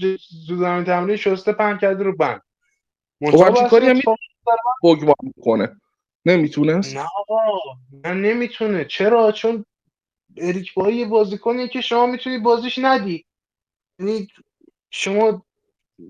تو 0.47 0.55
زمین 0.55 0.83
تمرین 0.83 1.15
شسته 1.15 1.53
پن 1.53 1.77
کرده 1.77 2.03
رو 2.03 2.17
بند. 2.17 2.41
خب 3.31 3.67
کاری 3.69 3.87
هم 3.87 4.01
می‌کنه. 5.23 5.81
نمی‌تونست؟ 6.25 6.95
نه 6.95 7.05
آقا 7.19 7.37
نه 8.03 8.13
نمی‌تونه. 8.13 8.85
چرا؟ 8.85 9.31
چون 9.31 9.65
اریک 10.37 10.73
بایر 10.73 10.95
یه 10.95 11.05
بازیکنیه 11.05 11.67
که 11.67 11.81
شما 11.81 12.05
می‌تونی 12.05 12.37
بازیش 12.37 12.79
ندی. 12.81 13.25
یعنی 13.99 14.27
شما 14.91 15.45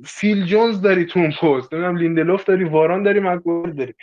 فیل 0.05 0.45
جونز 0.45 0.81
داری 0.81 1.05
تو 1.05 1.19
اون 1.19 1.31
پست. 1.31 1.73
نمی‌دونم 1.73 1.97
لیندلوف 1.97 2.43
داری 2.43 2.63
واران 2.63 3.03
داری 3.03 3.19
مگوایر 3.19 3.73
داری. 3.73 3.93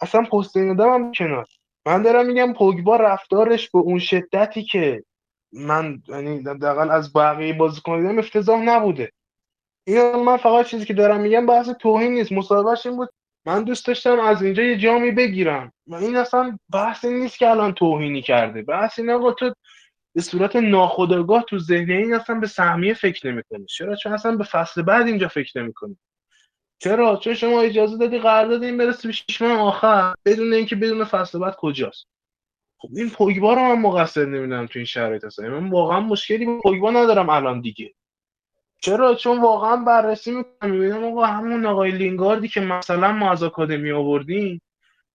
اصلا 0.00 0.22
پست 0.22 0.56
این 0.56 0.70
آدم 0.70 0.94
هم 0.94 1.12
کنار. 1.12 1.46
من 1.86 2.02
دارم 2.02 2.26
میگم 2.26 2.52
پوگبا 2.52 2.96
رفتارش 2.96 3.70
به 3.70 3.78
اون 3.78 3.98
شدتی 3.98 4.62
که 4.62 5.04
من 5.52 6.02
یعنی 6.08 6.38
حداقل 6.38 6.90
از 6.90 7.12
بقیه 7.12 7.52
بازیکن 7.52 8.00
دیدم 8.00 8.18
افتضاح 8.18 8.60
نبوده. 8.60 9.12
این 9.86 10.16
من 10.16 10.36
فقط 10.36 10.66
چیزی 10.66 10.84
که 10.84 10.94
دارم 10.94 11.20
میگم 11.20 11.46
بحث 11.46 11.68
توهین 11.68 12.14
نیست 12.14 12.32
مصاحبهش 12.32 12.86
این 12.86 12.96
بود 12.96 13.10
من 13.46 13.64
دوست 13.64 13.86
داشتم 13.86 14.20
از 14.20 14.42
اینجا 14.42 14.62
یه 14.62 14.76
جامی 14.76 15.10
بگیرم. 15.10 15.72
و 15.86 15.94
این 15.94 16.16
اصلا 16.16 16.58
بحث 16.72 17.04
این 17.04 17.18
نیست 17.18 17.38
که 17.38 17.50
الان 17.50 17.72
توهینی 17.72 18.22
کرده 18.22 18.62
بحث 18.62 18.98
این 18.98 19.10
آقا 19.10 19.32
تو 19.32 19.54
به 20.14 20.22
صورت 20.22 20.56
ناخودآگاه 20.56 21.44
تو 21.48 21.58
ذهن 21.58 21.90
این 21.90 22.14
اصلا 22.14 22.40
به 22.40 22.46
سهمیه 22.46 22.94
فکر 22.94 23.30
نمی‌کنی 23.32 23.66
چرا؟ 23.66 23.96
چون 23.96 24.12
اصلا 24.12 24.36
به 24.36 24.44
فصل 24.44 24.82
بعد 24.82 25.06
اینجا 25.06 25.28
فکر 25.28 25.62
نمی‌کنی 25.62 25.96
چرا؟ 26.78 27.16
چون 27.16 27.34
شما 27.34 27.60
اجازه 27.60 27.96
دادی 27.96 28.18
قرارداد 28.18 28.62
این 28.62 28.78
برسه 28.78 29.08
به 29.08 29.12
شش 29.14 29.42
آخر 29.42 30.14
بدون 30.24 30.52
اینکه 30.52 30.76
بدون 30.76 31.04
فصل 31.04 31.38
بعد 31.38 31.56
کجاست. 31.56 32.06
خب 32.78 32.88
این 32.96 33.10
پوگبا 33.10 33.54
رو 33.54 33.60
من 33.60 33.82
مقصر 33.82 34.24
نمی‌دونم 34.24 34.66
تو 34.66 34.78
این 34.78 34.86
شرایط 34.86 35.24
اصلا. 35.24 35.60
من 35.60 35.70
واقعا 35.70 36.00
مشکلی 36.00 36.46
با 36.46 36.58
پوگبا 36.58 36.90
ندارم 36.90 37.28
الان 37.28 37.60
دیگه. 37.60 37.94
چرا؟ 38.82 39.14
چون 39.14 39.40
واقعا 39.40 39.76
بررسی 39.76 40.32
می‌کنم. 40.32 40.70
می‌بینم 40.70 41.04
آقا 41.04 41.26
همون 41.26 41.66
آقای 41.66 41.90
لینگاردی 41.90 42.48
که 42.48 42.60
مثلا 42.60 43.12
ما 43.12 43.30
از 43.30 43.42
آکادمی 43.42 43.90
آوردیم 43.90 44.62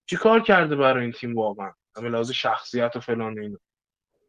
چی 0.05 0.15
کار 0.15 0.39
کرده 0.39 0.75
برای 0.75 1.03
این 1.03 1.11
تیم 1.11 1.35
واقعا؟ 1.35 1.71
به 2.01 2.09
لحاظ 2.09 2.31
شخصیت 2.31 2.95
و 2.95 2.99
فلان 2.99 3.39
اینا. 3.39 3.57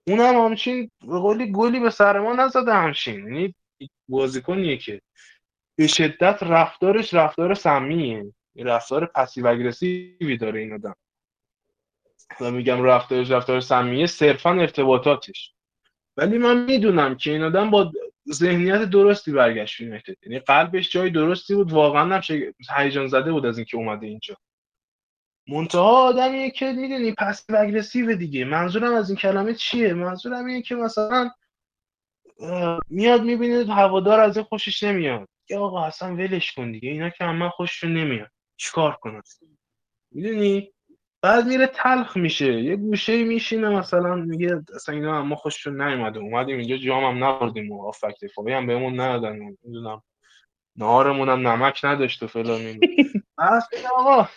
اونم 0.07 0.45
همچین 0.45 0.91
به 1.01 1.19
قولی 1.19 1.53
گلی 1.53 1.81
به 1.81 1.91
سر 1.91 2.21
ما 2.21 2.33
نزده 2.33 2.75
همچین. 2.75 3.15
یعنی 3.15 3.55
بازیکنیه 4.09 4.77
که 4.77 5.01
به 5.79 5.87
شدت 5.87 6.43
رفتارش 6.43 7.15
رفتار 7.15 7.55
سمیه. 7.55 8.33
رفتار 8.57 9.07
پسیو 9.07 9.47
اگریسیوی 9.47 10.37
داره 10.37 10.61
این 10.61 10.73
آدم. 10.73 10.95
و 12.41 12.51
میگم 12.51 12.83
رفتارش 12.83 13.31
رفتار 13.31 13.61
سمیه 13.61 14.07
صرفا 14.07 14.51
ارتباطاتش. 14.51 15.55
ولی 16.17 16.39
من 16.39 16.65
می‌دونم 16.65 17.17
که 17.17 17.31
این 17.31 17.43
آدم 17.43 17.71
با 17.71 17.93
ذهنیت 18.33 18.83
درستی 18.83 19.33
برگشت 19.33 19.81
یونایتد 19.81 20.17
یعنی 20.23 20.39
قلبش 20.39 20.91
جای 20.91 21.11
درستی 21.11 21.55
بود 21.55 21.73
واقعا 21.73 22.15
هم 22.15 22.23
هیجان 22.77 23.07
زده 23.07 23.33
بود 23.33 23.47
از 23.47 23.59
اینکه 23.59 23.77
اومده 23.77 24.07
اینجا. 24.07 24.37
منتها 25.49 26.09
آدمیه 26.09 26.51
که 26.51 26.73
می‌دونی 26.73 27.13
پس 27.13 27.47
اگریسیو 27.51 28.17
دیگه. 28.17 28.45
منظورم 28.45 28.95
از 28.95 29.11
این 29.11 29.19
کلمه 29.19 29.55
چیه؟ 29.55 29.95
منظورم 29.95 30.47
اینه 30.47 30.63
که 30.63 30.75
مثلا 30.75 31.31
میاد 32.89 33.23
می‌بینه 33.23 33.75
هوادار 33.75 34.21
از 34.21 34.37
این 34.37 34.47
خوشش 34.47 34.83
نمیاد. 34.83 35.29
یا 35.51 35.61
آقا 35.61 35.85
اصلا 35.85 36.15
ولش 36.15 36.53
کن 36.53 36.73
دیگه 36.73 36.91
اینا 36.91 37.11
که 37.11 37.25
من 37.25 37.49
خوششون 37.49 37.95
نمیاد. 37.95 38.31
چیکار 38.57 38.97
کنم؟ 38.97 39.23
می‌دونی؟ 40.11 40.74
بعد 41.25 41.47
میره 41.47 41.67
تلخ 41.67 42.17
میشه. 42.17 42.63
یه 42.63 42.77
گوشه 42.77 43.25
میشینه 43.25 43.69
مثلا 43.69 44.15
میگه 44.15 44.63
اصلا 44.75 44.95
اینا 44.95 45.23
ما 45.23 45.37
خوششون 45.37 45.83
نیومده. 45.83 46.21
اومدیم 46.21 46.59
اینجا 46.59 46.77
جام 46.77 47.05
هم 47.05 47.25
نبردیم 47.25 47.73
و 47.73 47.93
فایی 48.35 48.53
هم 48.53 48.67
بهمون 48.67 49.01
ندادن. 49.01 49.39
می‌دونم 49.63 50.03
نهارمون 50.77 51.29
هم 51.29 51.49
نمک 51.49 51.81
نداشت 51.85 52.23
و 52.23 52.27
فلان 52.27 52.81
بحث 53.39 53.65
آقا. 53.97 54.29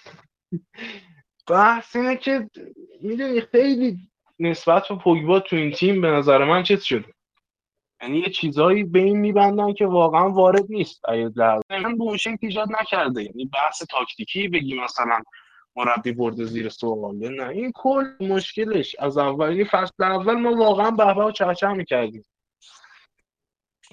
بحث 1.47 1.95
اینه 1.95 2.15
که 2.15 2.49
می‌دونی 3.01 3.41
خیلی 3.41 3.97
نسبت 4.39 4.88
به 4.88 4.95
پوگبا 4.95 5.39
تو 5.39 5.55
این 5.55 5.71
تیم 5.71 6.01
به 6.01 6.07
نظر 6.07 6.45
من 6.45 6.63
چیز 6.63 6.83
شده. 6.83 7.13
یعنی 8.01 8.17
یه 8.17 8.29
چیزایی 8.29 8.83
به 8.83 8.99
این 8.99 9.17
میبندن 9.17 9.73
که 9.73 9.85
واقعا 9.85 10.29
وارد 10.29 10.65
نیست. 10.69 11.01
من 11.69 11.97
به 11.97 12.03
اون 12.03 12.17
شکل 12.17 12.38
ایجاد 12.41 12.67
نکرده. 12.81 13.23
یعنی 13.23 13.45
بحث 13.53 13.83
تاکتیکی 13.89 14.47
بگی 14.47 14.79
مثلا. 14.79 15.21
مربی 15.78 16.11
برده 16.11 16.45
زیر 16.45 16.69
سوال 16.69 17.15
نه 17.15 17.49
این 17.49 17.71
کل 17.75 18.05
مشکلش 18.19 18.95
از 18.99 19.17
اولی 19.17 19.65
فصل 19.65 20.03
اول 20.03 20.34
ما 20.34 20.55
واقعا 20.55 20.91
بهبه 20.91 21.23
و 21.23 21.32
چهچه 21.32 21.73
می‌کردیم. 21.73 22.25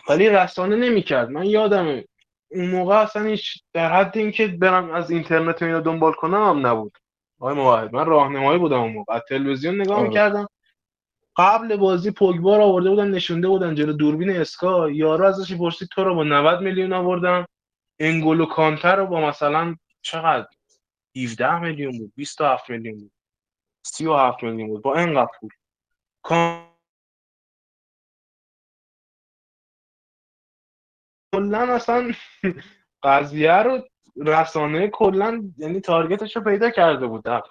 ولی 0.09 0.29
رسانه 0.29 0.77
نمی‌کرد. 0.77 1.31
من 1.31 1.45
یادم 1.45 2.03
اون 2.51 2.71
موقع 2.71 2.97
اصلا 2.97 3.23
هیچ 3.25 3.63
در 3.73 3.93
حد 3.93 4.19
اینکه 4.19 4.47
برم 4.47 4.91
از 4.91 5.11
اینترنت 5.11 5.63
اینا 5.63 5.81
دنبال 5.81 6.13
کنم 6.13 6.49
هم 6.49 6.67
نبود. 6.67 6.99
آقای 7.41 7.55
موحد 7.55 7.95
من 7.95 8.07
راهنمایی 8.07 8.59
بودم 8.59 8.81
اون 8.81 8.93
موقع. 8.93 9.19
تلویزیون 9.19 9.81
نگاه 9.81 9.99
آه. 9.99 10.03
می‌کردم. 10.03 10.47
قبل 11.37 11.77
بازی 11.77 12.11
پوگبا 12.11 12.57
رو 12.57 12.63
آورده 12.63 12.91
بودن 12.91 13.11
نشونده 13.11 13.49
بودن 13.49 13.75
جلو 13.75 13.93
دوربین 13.93 14.31
اسکا. 14.31 14.91
یارو 14.91 15.25
ازش 15.25 15.53
پرسید 15.53 15.89
تو 15.89 16.05
رو 16.05 16.15
با 16.15 16.25
90 16.25 16.61
میلیون 16.61 16.93
آوردم. 16.93 17.47
انگولو 17.99 18.47
کانتر 18.47 18.97
رو 18.97 19.07
با 19.07 19.21
مثلا 19.21 19.77
چقدر؟ 20.03 20.47
17 21.17 21.59
میلیون 21.59 21.99
بود 21.99 22.13
27 22.17 22.71
میلیون 22.71 22.99
بود 22.99 23.13
37 23.87 24.43
میلیون 24.43 24.69
بود 24.69 24.83
با 24.83 24.97
اینقدر 24.99 25.31
پول. 25.41 25.51
کلا 31.35 31.75
اصلا 31.75 32.13
قضیه 33.03 33.53
رو 33.53 33.83
رسانه 34.17 34.89
کلا 34.89 35.53
یعنی 35.59 35.81
تارگتش 35.81 36.37
رو 36.37 36.43
پیدا 36.43 36.71
کرده 36.71 37.07
بود 37.07 37.25
در 37.25 37.43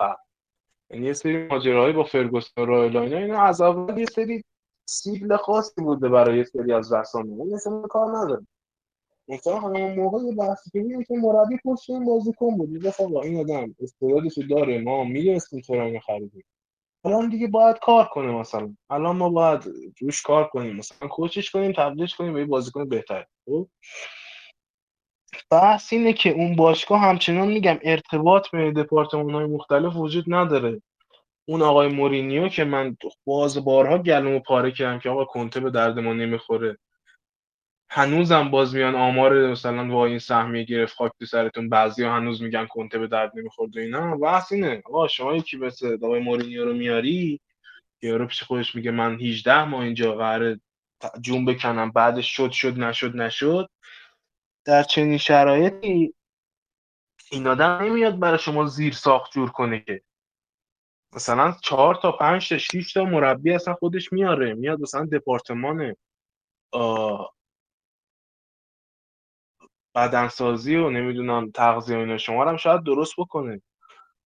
یعنی 0.89 1.05
یه 1.05 1.13
سری 1.13 1.47
ماجراهایی 1.47 1.93
با 1.93 2.03
فرگوسون 2.03 2.69
و 2.69 2.73
اینا 2.73 3.01
اینا 3.01 3.41
از 3.41 3.61
اول 3.61 3.97
یه 3.97 4.05
سری 4.05 4.43
سیبل 4.85 5.37
خاصی 5.37 5.81
بوده 5.81 6.09
برای 6.09 6.37
یه 6.37 6.43
سری 6.43 6.73
از 6.73 6.93
رسانه 6.93 7.43
این 7.43 7.53
اصلا 7.55 7.81
کار 7.81 8.17
نداره. 8.17 8.47
مثلا 9.27 9.59
همون 9.59 9.95
موقع 9.95 10.19
بحثی 10.35 10.69
که 11.07 11.15
مربی 11.15 11.57
پشت 11.65 11.89
این 11.89 12.05
بازیکن 12.05 12.57
بود 12.57 12.69
میگه 12.69 12.91
خب 12.91 13.15
این 13.15 13.39
آدم 13.39 13.75
استعدادش 13.81 14.37
داره 14.49 14.81
ما 14.81 15.03
می‌دونستیم 15.03 15.61
چرا 15.61 15.85
اینو 15.85 15.99
خریدیم. 15.99 16.43
الان 17.05 17.29
دیگه 17.29 17.47
باید 17.47 17.79
کار 17.79 18.05
کنه 18.05 18.31
مثلا. 18.31 18.75
الان 18.89 19.15
ما 19.15 19.29
باید 19.29 19.63
روش 20.01 20.21
کار 20.21 20.47
کنیم. 20.47 20.75
مثلا 20.75 21.07
کوچش 21.07 21.51
کنیم 21.51 21.71
تبدیلش 21.71 22.15
کنیم 22.15 22.33
به 22.33 22.39
یه 22.39 22.45
بازیکن 22.45 22.89
بهتر. 22.89 23.25
خب؟ 23.45 23.67
بحث 25.51 25.93
اینه 25.93 26.13
که 26.13 26.29
اون 26.29 26.55
باشگاه 26.55 26.99
همچنان 26.99 27.47
میگم 27.47 27.79
ارتباط 27.83 28.51
بین 28.51 28.73
دپارتمان 28.73 29.33
های 29.33 29.45
مختلف 29.45 29.95
وجود 29.95 30.25
نداره. 30.27 30.81
اون 31.45 31.61
آقای 31.61 31.87
مورینیو 31.87 32.49
که 32.49 32.63
من 32.63 32.97
باز 33.25 33.65
بارها 33.65 33.97
گلومو 33.97 34.39
پاره 34.39 34.71
کردم 34.71 34.99
که 34.99 35.09
آقا 35.09 35.25
کنته 35.25 35.59
به 35.59 35.71
درد 35.71 35.99
ما 35.99 36.13
نمی‌خوره. 36.13 36.77
هنوزم 37.95 38.49
باز 38.49 38.75
میان 38.75 38.95
آمار 38.95 39.51
مثلا 39.51 39.87
با 39.87 40.05
این 40.05 40.19
سهمیه 40.19 40.63
گرفت 40.63 40.95
خاک 40.95 41.11
تو 41.19 41.25
سرتون 41.25 41.69
بعضیا 41.69 42.13
هنوز 42.13 42.41
میگن 42.41 42.65
کنته 42.65 42.99
به 42.99 43.07
درد 43.07 43.31
نمی‌خورد 43.35 43.77
و 43.77 43.79
اینا. 43.79 44.17
بحث 44.17 44.51
اینه. 44.51 44.81
آقا 44.85 45.07
شما 45.07 45.35
یکی 45.35 45.57
مثل 45.57 45.97
آقای 46.03 46.19
مورینیو 46.19 46.65
رو 46.65 46.73
میاری؟ 46.73 47.39
یارو 48.01 48.27
پیش 48.27 48.43
خودش 48.43 48.75
میگه 48.75 48.91
من 48.91 49.19
18 49.19 49.63
ماه 49.63 49.83
اینجا 49.83 50.15
قرار 50.15 50.59
جون 51.21 51.45
بکنم 51.45 51.91
بعدش 51.91 52.35
شد 52.37 52.51
شد 52.51 52.79
نشد 52.79 53.15
نشد. 53.15 53.69
در 54.65 54.83
چنین 54.83 55.17
شرایطی 55.17 56.13
این 57.31 57.47
آدم 57.47 57.83
نمیاد 57.83 58.19
برای 58.19 58.39
شما 58.39 58.65
زیر 58.65 58.93
ساخت 58.93 59.31
جور 59.31 59.51
کنه 59.51 59.79
که. 59.79 60.01
مثلا 61.15 61.55
چهار 61.61 61.95
تا 61.95 62.11
پنج 62.11 62.49
تا 62.49 62.57
شیش 62.57 62.93
تا 62.93 63.05
مربی 63.05 63.53
اصلا 63.53 63.73
خودش 63.73 64.13
میاره. 64.13 64.53
میاد 64.53 64.81
مثلا 64.81 65.05
دپارتمان 65.05 65.95
بدنسازی 69.95 70.75
و 70.75 70.89
نمی‌دونم 70.89 71.51
تغذیه 71.51 71.97
اینا 71.97 72.17
شما 72.17 72.45
هم 72.45 72.57
شاید 72.57 72.83
درست 72.83 73.13
بکنه. 73.17 73.61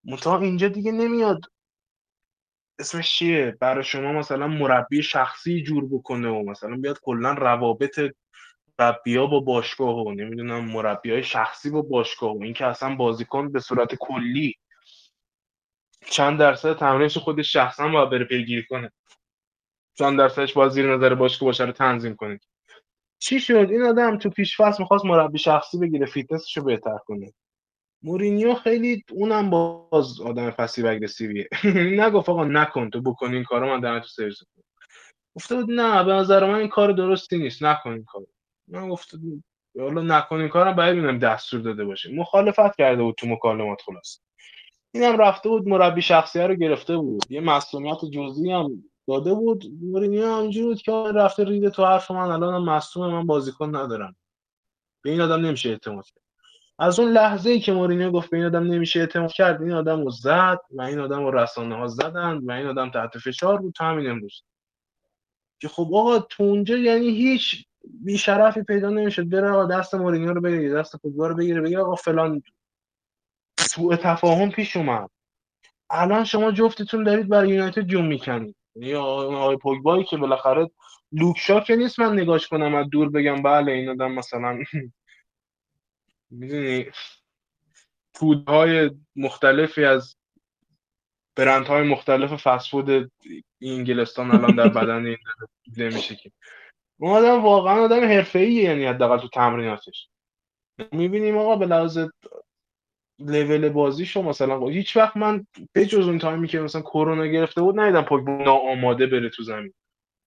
منتها 0.03 0.39
اینجا 0.39 0.67
دیگه 0.67 0.91
نمیاد. 0.91 1.41
اسمش 2.79 3.17
چیه؟ 3.17 3.57
برای 3.59 3.83
شما 3.83 4.13
مثلا 4.13 4.47
مربی 4.47 5.03
شخصی 5.03 5.63
جور 5.63 5.85
بکنه 5.91 6.29
و 6.29 6.49
مثلا 6.49 6.75
بیاد 6.75 6.99
کلا 7.01 7.33
روابط 7.33 7.99
مربیا 8.79 9.25
با 9.25 9.39
باشگاه 9.39 9.95
و 9.95 10.11
نمی‌دونم 10.11 10.65
مربی 10.65 11.11
های 11.11 11.23
شخصی 11.23 11.69
با 11.69 11.81
باشگاه 11.81 12.37
و 12.37 12.43
اینکه 12.43 12.65
اصلا 12.65 12.95
بازیکن 12.95 13.51
به 13.51 13.59
صورت 13.59 13.95
کلی 13.95 14.55
چند 16.09 16.39
درصد 16.39 16.77
تمرینش 16.77 17.17
خودش 17.17 17.53
شخصا 17.53 17.87
باید 17.87 18.09
بره 18.09 18.25
پیگیری 18.25 18.65
کنه. 18.65 18.91
چند 19.93 20.17
درصدش 20.17 20.53
باید 20.53 20.71
زیر 20.71 20.95
نظر 20.95 21.15
باشگاه 21.15 21.47
باشه 21.47 21.65
رو 21.65 21.71
تنظیم 21.71 22.15
کنه. 22.15 22.39
چی 23.19 23.39
شد؟ 23.39 23.67
این 23.71 23.83
آدم 23.83 24.17
تو 24.17 24.29
پیش 24.29 24.61
فصل 24.61 24.83
می‌خواست 24.83 25.05
مربی 25.05 25.37
شخصی 25.37 25.77
بگیره 25.77 26.05
فیتنسش 26.05 26.57
رو 26.57 26.63
بهتر 26.63 26.97
کنه. 27.05 27.33
مورینیو 28.03 28.53
خیلی 28.55 29.03
اونم 29.11 29.49
باز 29.49 30.21
آدم 30.21 30.51
passive 30.51 30.87
aggressive 30.87 31.33
یه. 31.33 31.47
نگفت 32.03 32.29
آقا 32.29 32.45
نکن 32.45 32.89
تو 32.89 33.01
بکن 33.01 33.33
این 33.33 33.43
کارو 33.43 33.67
من 33.69 33.79
دارم 33.79 33.99
تو 33.99 34.07
سرویس 34.07 34.37
گفته 35.35 35.55
بود 35.55 35.71
نه 35.71 36.03
به 36.03 36.13
نظر 36.13 36.51
من 36.51 36.55
این 36.59 36.67
کار 36.67 36.91
درستی 36.91 37.37
نیست. 37.37 37.63
نکن 37.63 37.89
این 37.91 38.03
کارو. 38.03 38.27
من 38.67 38.89
گفته 38.89 39.17
حالا 39.79 40.01
نکن 40.01 40.35
این 40.39 40.49
کارم 40.49 40.75
باید 40.75 40.95
ببینم 40.97 41.19
دستور 41.19 41.61
داده 41.61 41.85
باشه. 41.85 42.15
مخالفت 42.15 42.75
کرده 42.77 43.03
بود 43.03 43.15
تو 43.15 43.27
مکالمات 43.27 43.81
خلاص 43.81 44.19
اینم 44.93 45.17
رفته 45.17 45.49
بود 45.49 45.67
مربی 45.67 46.01
شخصیه 46.01 46.47
رو 46.47 46.55
گرفته 46.55 46.97
بود. 46.97 47.23
یه 47.29 47.41
مسئولیت 47.41 48.05
جزئی 48.13 48.51
هم 48.51 48.83
داده 49.07 49.33
بود. 49.33 49.63
مورینیو 49.81 50.35
همینجوری 50.35 50.67
بود 50.67 50.81
که 50.81 50.91
رفته 50.91 51.43
ریده 51.43 51.69
تو 51.69 51.85
حرف 51.85 52.11
من. 52.11 52.31
الان 52.31 52.63
مصدوم 52.63 53.11
من 53.11 53.25
بازیکن 53.25 53.75
ندارم. 53.75 54.15
به 55.01 55.09
این 55.09 55.21
آدم 55.21 55.45
نمیشه 55.45 55.69
اعتماد 55.69 56.05
کرد. 56.05 56.23
از 56.79 56.99
اون 56.99 57.11
لحظه 57.11 57.49
ای 57.49 57.59
که 57.59 57.73
مورینیو 57.73 58.11
گفت 58.11 58.29
به 58.29 58.37
این 58.37 58.45
آدم 58.45 58.63
نمیشه 58.63 58.99
اعتماد 58.99 59.31
کرد 59.31 59.61
این 59.61 59.71
آدم 59.71 60.03
رو 60.03 60.09
زد 60.09 60.59
و 60.71 60.81
این 60.81 60.99
آدم 60.99 61.23
رو 61.23 61.31
رسانه 61.31 61.75
ها 61.75 61.87
زدن 61.87 62.37
و 62.37 62.51
این 62.51 62.67
آدم 62.67 62.89
تحت 62.89 63.17
فشار 63.17 63.61
بود. 63.61 63.73
تا 63.73 63.85
همین 63.85 64.09
امروز. 64.09 64.43
که 65.61 65.67
خب 65.67 65.89
آقا 65.93 66.19
تو 66.19 66.43
اونجا 66.43 66.77
یعنی 66.77 67.09
هیچ 67.09 67.65
بیشرفی 68.03 68.63
پیدا 68.63 68.89
نمی‌شد. 68.89 69.29
بره 69.29 69.49
آقا 69.49 69.65
دست 69.65 69.95
مورینیو 69.95 70.33
رو 70.33 70.41
بگیره 70.41 70.73
دست 70.73 70.95
پوگبا 70.95 71.27
رو 71.27 71.35
بگیره 71.35 71.61
بگه 71.61 71.79
آقا 71.79 71.95
فلان. 71.95 72.43
سوء 73.59 73.95
تفاهم 73.95 74.51
پیش 74.51 74.77
اومد. 74.77 75.09
الان 75.89 76.23
شما 76.23 76.51
جفتتون 76.51 77.03
دارید 77.03 77.29
برای 77.29 77.49
یونایتد 77.49 77.81
جون 77.81 78.05
می‌کنید. 78.05 78.55
یا 78.81 79.03
آقای 79.03 79.57
پوگبایی 79.57 80.03
که 80.03 80.17
بالاخره 80.17 80.71
لوکشا 81.11 81.59
که 81.59 81.75
نیست 81.75 81.99
من 81.99 82.13
نگاش 82.19 82.47
کنم 82.47 82.75
از 82.75 82.89
دور 82.89 83.09
بگم 83.09 83.41
بله 83.41 83.71
این 83.71 83.89
آدم 83.89 84.11
مثلا 84.11 84.59
می‌دونی 86.29 86.85
پودهای 88.13 88.91
مختلفی 89.15 89.85
از 89.85 90.15
برندهای 91.35 91.87
مختلف 91.87 92.47
فسفود 92.47 93.11
انگلستان 93.61 94.31
الان 94.31 94.55
در 94.55 94.67
بدن 94.67 95.05
این 95.05 95.17
میشه 95.93 96.15
که. 96.15 96.31
اون 96.99 97.11
آدم 97.11 97.43
واقعا 97.43 97.83
آدم 97.83 98.03
حرفه‌ایه 98.03 98.63
یعنی 98.63 98.85
حداقل 98.85 99.17
تو 99.17 99.27
تمریناتش. 99.27 100.09
می‌بینیم 100.91 101.37
آقا 101.37 101.55
به 101.55 101.65
لحاظ 101.65 101.99
لول 103.19 103.69
بازیشو 103.69 104.21
مثلا 104.21 104.67
هیچ 104.67 104.97
وقت 104.97 105.17
من 105.17 105.47
به 105.73 105.85
جز 105.85 106.07
اون 106.07 106.19
تایمی 106.19 106.47
که 106.47 106.59
مثلا 106.59 106.81
کرونا 106.81 107.25
گرفته 107.25 107.61
بود 107.61 107.79
ندیدم 107.79 108.01
پوگبا 108.01 108.31
ناآماده 108.31 109.07
بره 109.07 109.29
تو 109.29 109.43
زمین. 109.43 109.73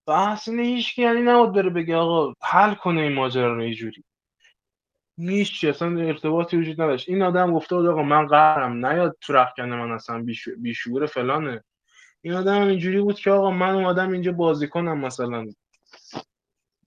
بحث 0.07 0.49
اینه 0.49 0.63
هیچ 0.63 0.99
یعنی 0.99 1.21
نبود 1.21 1.53
بره 1.53 1.71
بگه 1.71 1.97
آقا 1.97 2.35
حل 2.43 2.75
کنه 2.75 3.01
این 3.01 3.13
ماجرا 3.13 3.55
رو 3.55 3.63
اینجوری 3.63 4.05
نیست 5.19 5.65
اصلا 5.65 6.01
ارتباطی 6.01 6.57
وجود 6.57 6.83
نداشت. 6.83 7.09
این 7.09 7.23
آدم 7.23 7.53
گفته 7.53 7.77
بود 7.77 7.87
آقا 7.87 8.03
من 8.03 8.27
قهرم 8.27 8.87
نیاد 8.87 9.17
تو 9.21 9.33
رخکن 9.33 9.69
من 9.69 9.91
اصلا 9.91 10.25
بیشعور 10.59 11.07
فلانه. 11.07 11.65
این 12.23 12.35
آدم 12.35 12.63
اینجوری 12.63 13.01
بود 13.01 13.21
که 13.21 13.31
آقا 13.31 13.51
من 13.51 13.75
اومدم 13.75 14.11
اینجا 14.13 14.33
بازی 14.33 14.69
کنم 14.69 14.99
مثلا. 14.99 15.47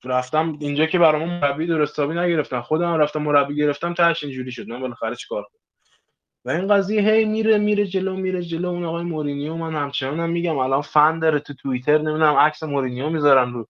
رفتم 0.03 0.57
اینجا 0.61 0.85
که 0.85 0.99
برام 0.99 1.29
مربی 1.29 1.67
درستابی 1.67 2.15
نگرفتم 2.15 2.61
خودم 2.61 2.93
رفتم 2.93 3.21
مربی 3.21 3.55
گرفتم 3.55 3.93
تاش 3.93 4.23
اینجوری 4.23 4.51
شد. 4.51 4.67
من 4.67 4.79
بالاخره 4.79 5.15
چیکار 5.15 5.43
کنم؟ 5.43 5.62
و 6.45 6.49
این 6.49 6.67
قضیه 6.67 7.01
هی 7.01 7.25
میره 7.25 7.57
میره 7.57 7.87
جلو 7.87 8.15
میره 8.15 8.41
جلو. 8.41 8.69
اون 8.69 8.85
آقای 8.85 9.03
مورینیو 9.03 9.55
من 9.55 9.75
همچنان 9.75 10.19
هم 10.19 10.29
میگم 10.29 10.57
الان 10.57 10.81
فن 10.81 11.19
داره 11.19 11.39
تو 11.39 11.53
توییتر. 11.53 11.97
نمی‌دونم 11.97 12.35
عکس 12.35 12.63
مورینیو 12.63 13.09
می‌ذارن 13.09 13.53
رو 13.53 13.67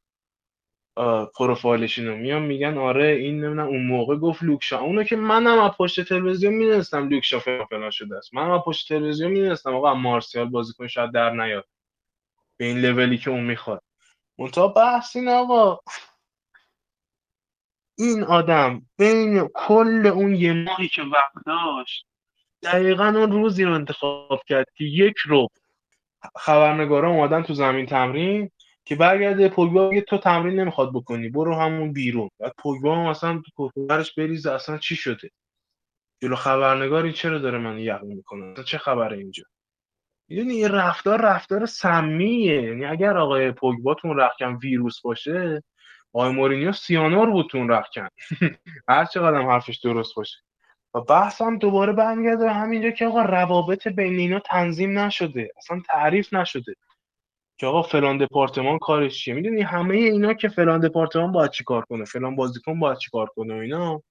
پروفایلشون 1.37 2.13
میان 2.13 2.41
میگن 2.41 2.77
آره 2.77 3.07
این 3.07 3.35
نمی‌دونم 3.45 3.67
اون 3.67 3.87
موقع 3.87 4.15
گفت 4.15 4.43
لوکشا. 4.43 4.79
اونو 4.79 5.03
که 5.03 5.15
منم 5.15 5.59
از 5.59 5.71
پشت 5.71 6.01
تلویزیون 6.01 6.53
می‌دونستم 6.53 7.09
لوکشا 7.09 7.39
فلان 7.39 7.89
شده 7.89 8.17
است. 8.17 8.33
منم 8.33 8.51
از 8.51 8.61
پشت 8.65 8.89
تلویزیون 8.89 9.31
می‌دونستم 9.31 9.75
آقا 9.75 9.93
مارسیال 9.93 10.49
بازیکن 10.49 10.87
شاید 10.87 11.11
در 11.11 11.29
نیاد. 11.29 11.65
به 12.57 12.65
این 12.65 12.81
لولی 12.81 13.17
که 13.17 13.29
اون 13.29 13.43
می‌خواد. 13.43 13.83
منتها 14.39 14.67
بحث 14.67 15.15
این 15.15 15.27
آقا 15.27 15.79
این 17.97 18.23
آدم 18.23 18.81
بین 18.97 19.47
کل 19.53 20.07
اون 20.07 20.35
یه 20.35 20.65
که 20.91 21.01
وقت 21.01 21.45
داشت 21.45 22.07
دقیقا 22.63 23.05
اون 23.05 23.31
روزی 23.31 23.63
رو 23.63 23.73
انتخاب 23.73 24.41
کرد 24.47 24.65
که 24.75 24.83
یک 24.83 25.15
رو 25.17 25.47
خبرنگارا 26.35 27.09
اومدن 27.09 27.43
تو 27.43 27.53
زمین 27.53 27.85
تمرین 27.85 28.51
که 28.85 28.95
برگرده 28.95 29.49
پوگبا 29.49 29.89
بگه 29.89 30.01
تو 30.01 30.17
تمرین 30.17 30.59
نمی‌خواد 30.59 30.93
بکنی 30.93 31.29
برو 31.29 31.55
همون 31.55 31.93
بیرون. 31.93 32.29
بعد 32.39 32.53
پوگبا 32.57 33.09
مثلا 33.09 33.41
تو 33.55 33.71
بریزه 34.17 34.51
اصلا 34.51 34.77
چی 34.77 34.95
شده؟ 34.95 35.29
جلو 36.21 36.35
خبرنگار 36.35 37.03
این 37.03 37.13
چرا 37.13 37.39
داره 37.39 37.57
من 37.57 37.79
یقین 37.79 38.13
می‌کنه؟ 38.13 38.45
اصلا 38.45 38.63
چه 38.63 38.77
خبره 38.77 39.17
اینجا؟ 39.17 39.43
می‌دونی 40.29 40.53
این 40.53 40.69
رفتار 40.69 41.21
رفتار 41.21 41.65
سمیه. 41.65 42.61
یعنی 42.61 42.85
اگر 42.85 43.17
آقای 43.17 43.51
پوگبا 43.51 43.93
تون 43.93 44.19
رخکن 44.19 44.55
ویروس 44.63 45.01
باشه 45.01 45.63
آقای 46.13 46.31
مورینیو 46.31 46.71
سیانور 46.71 47.29
بود 47.31 47.49
تون 47.51 47.69
رخکن. 47.69 48.07
هر 48.89 49.05
چقدر 49.05 49.41
حرفش 49.41 49.79
درست 49.79 50.15
باشه. 50.15 50.37
و 50.93 51.01
بحثم 51.01 51.57
دوباره 51.57 51.93
برمیگرده 51.93 52.49
همینجا 52.49 52.91
که 52.91 53.05
آقا 53.05 53.21
روابط 53.21 53.87
بین 53.87 54.19
اینا 54.19 54.39
تنظیم 54.39 54.99
نشده 54.99 55.51
اصلا 55.57 55.81
تعریف 55.89 56.33
نشده 56.33 56.75
که 57.57 57.67
آقا 57.67 57.81
فلان 57.81 58.17
دپارتمان 58.17 58.79
کارش 58.79 59.23
چیه؟ 59.23 59.33
می‌دونی 59.33 59.61
همه 59.61 59.95
اینا 59.95 60.33
که 60.33 60.49
فلان 60.49 60.79
دپارتمان 60.79 61.31
باید 61.31 61.51
چیکار 61.51 61.85
کنه 61.85 62.05
فلان 62.05 62.35
بازیکن 62.35 62.79
باید 62.79 62.97
چیکار 62.97 63.27
کنه 63.27 63.53
و 63.53 63.57
اینا 63.57 64.03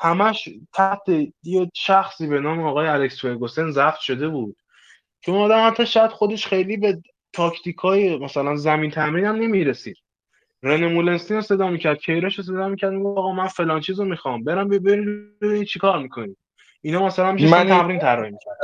همش 0.00 0.48
تحت 0.74 1.08
یه 1.42 1.70
شخصی 1.74 2.26
به 2.26 2.40
نام 2.40 2.60
آقای 2.60 2.86
الکس 2.86 3.20
فرگوسن 3.20 3.70
ضبط 3.70 3.98
شده 3.98 4.28
بود 4.28 4.56
که 5.22 5.32
اون 5.32 5.42
آدم 5.42 5.66
حتی 5.66 5.86
شاید 5.86 6.10
خودش 6.10 6.46
خیلی 6.46 6.76
به 6.76 7.02
تاکتیکای 7.32 8.18
مثلا 8.18 8.56
زمین 8.56 8.90
تمرین 8.90 9.24
هم 9.24 9.36
نمی‌رسید. 9.36 9.96
رن 10.62 10.86
مولنستین 10.86 11.36
رو 11.36 11.42
صدا 11.42 11.70
می‌کرد 11.70 11.98
کیرش 11.98 12.38
رو 12.38 12.44
صدا 12.44 12.68
می‌کرد 12.68 12.92
میگه 12.92 13.08
آقا 13.08 13.32
من 13.32 13.46
فلان 13.46 13.80
چیز 13.80 14.00
رو 14.00 14.06
می‌خوام. 14.06 14.44
برم 14.44 14.68
ببینید 14.68 15.66
چیکار 15.66 15.98
می‌کنی 15.98 16.36
اینا 16.82 17.06
مثلا 17.06 17.32
میشه 17.32 17.50
من 17.50 17.68
تمرین 17.68 17.98
طراحی 17.98 18.30
می‌کرد 18.30 18.56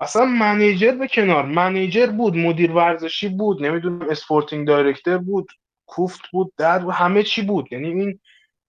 اصلا 0.00 0.24
manager 0.24 0.92
به 0.92 1.08
کنار. 1.08 1.46
manager 1.46 2.06
بود 2.06 2.36
مدیر 2.36 2.72
ورزشی 2.72 3.28
بود 3.28 3.66
نمی‌دونم 3.66 4.10
sporting 4.10 4.66
director 4.66 5.18
بود 5.18 5.48
کوفت 5.86 6.20
بود 6.32 6.52
در 6.56 6.80
همه 6.80 7.22
چی 7.22 7.42
بود. 7.42 7.72
یعنی 7.72 7.88
این 7.88 8.20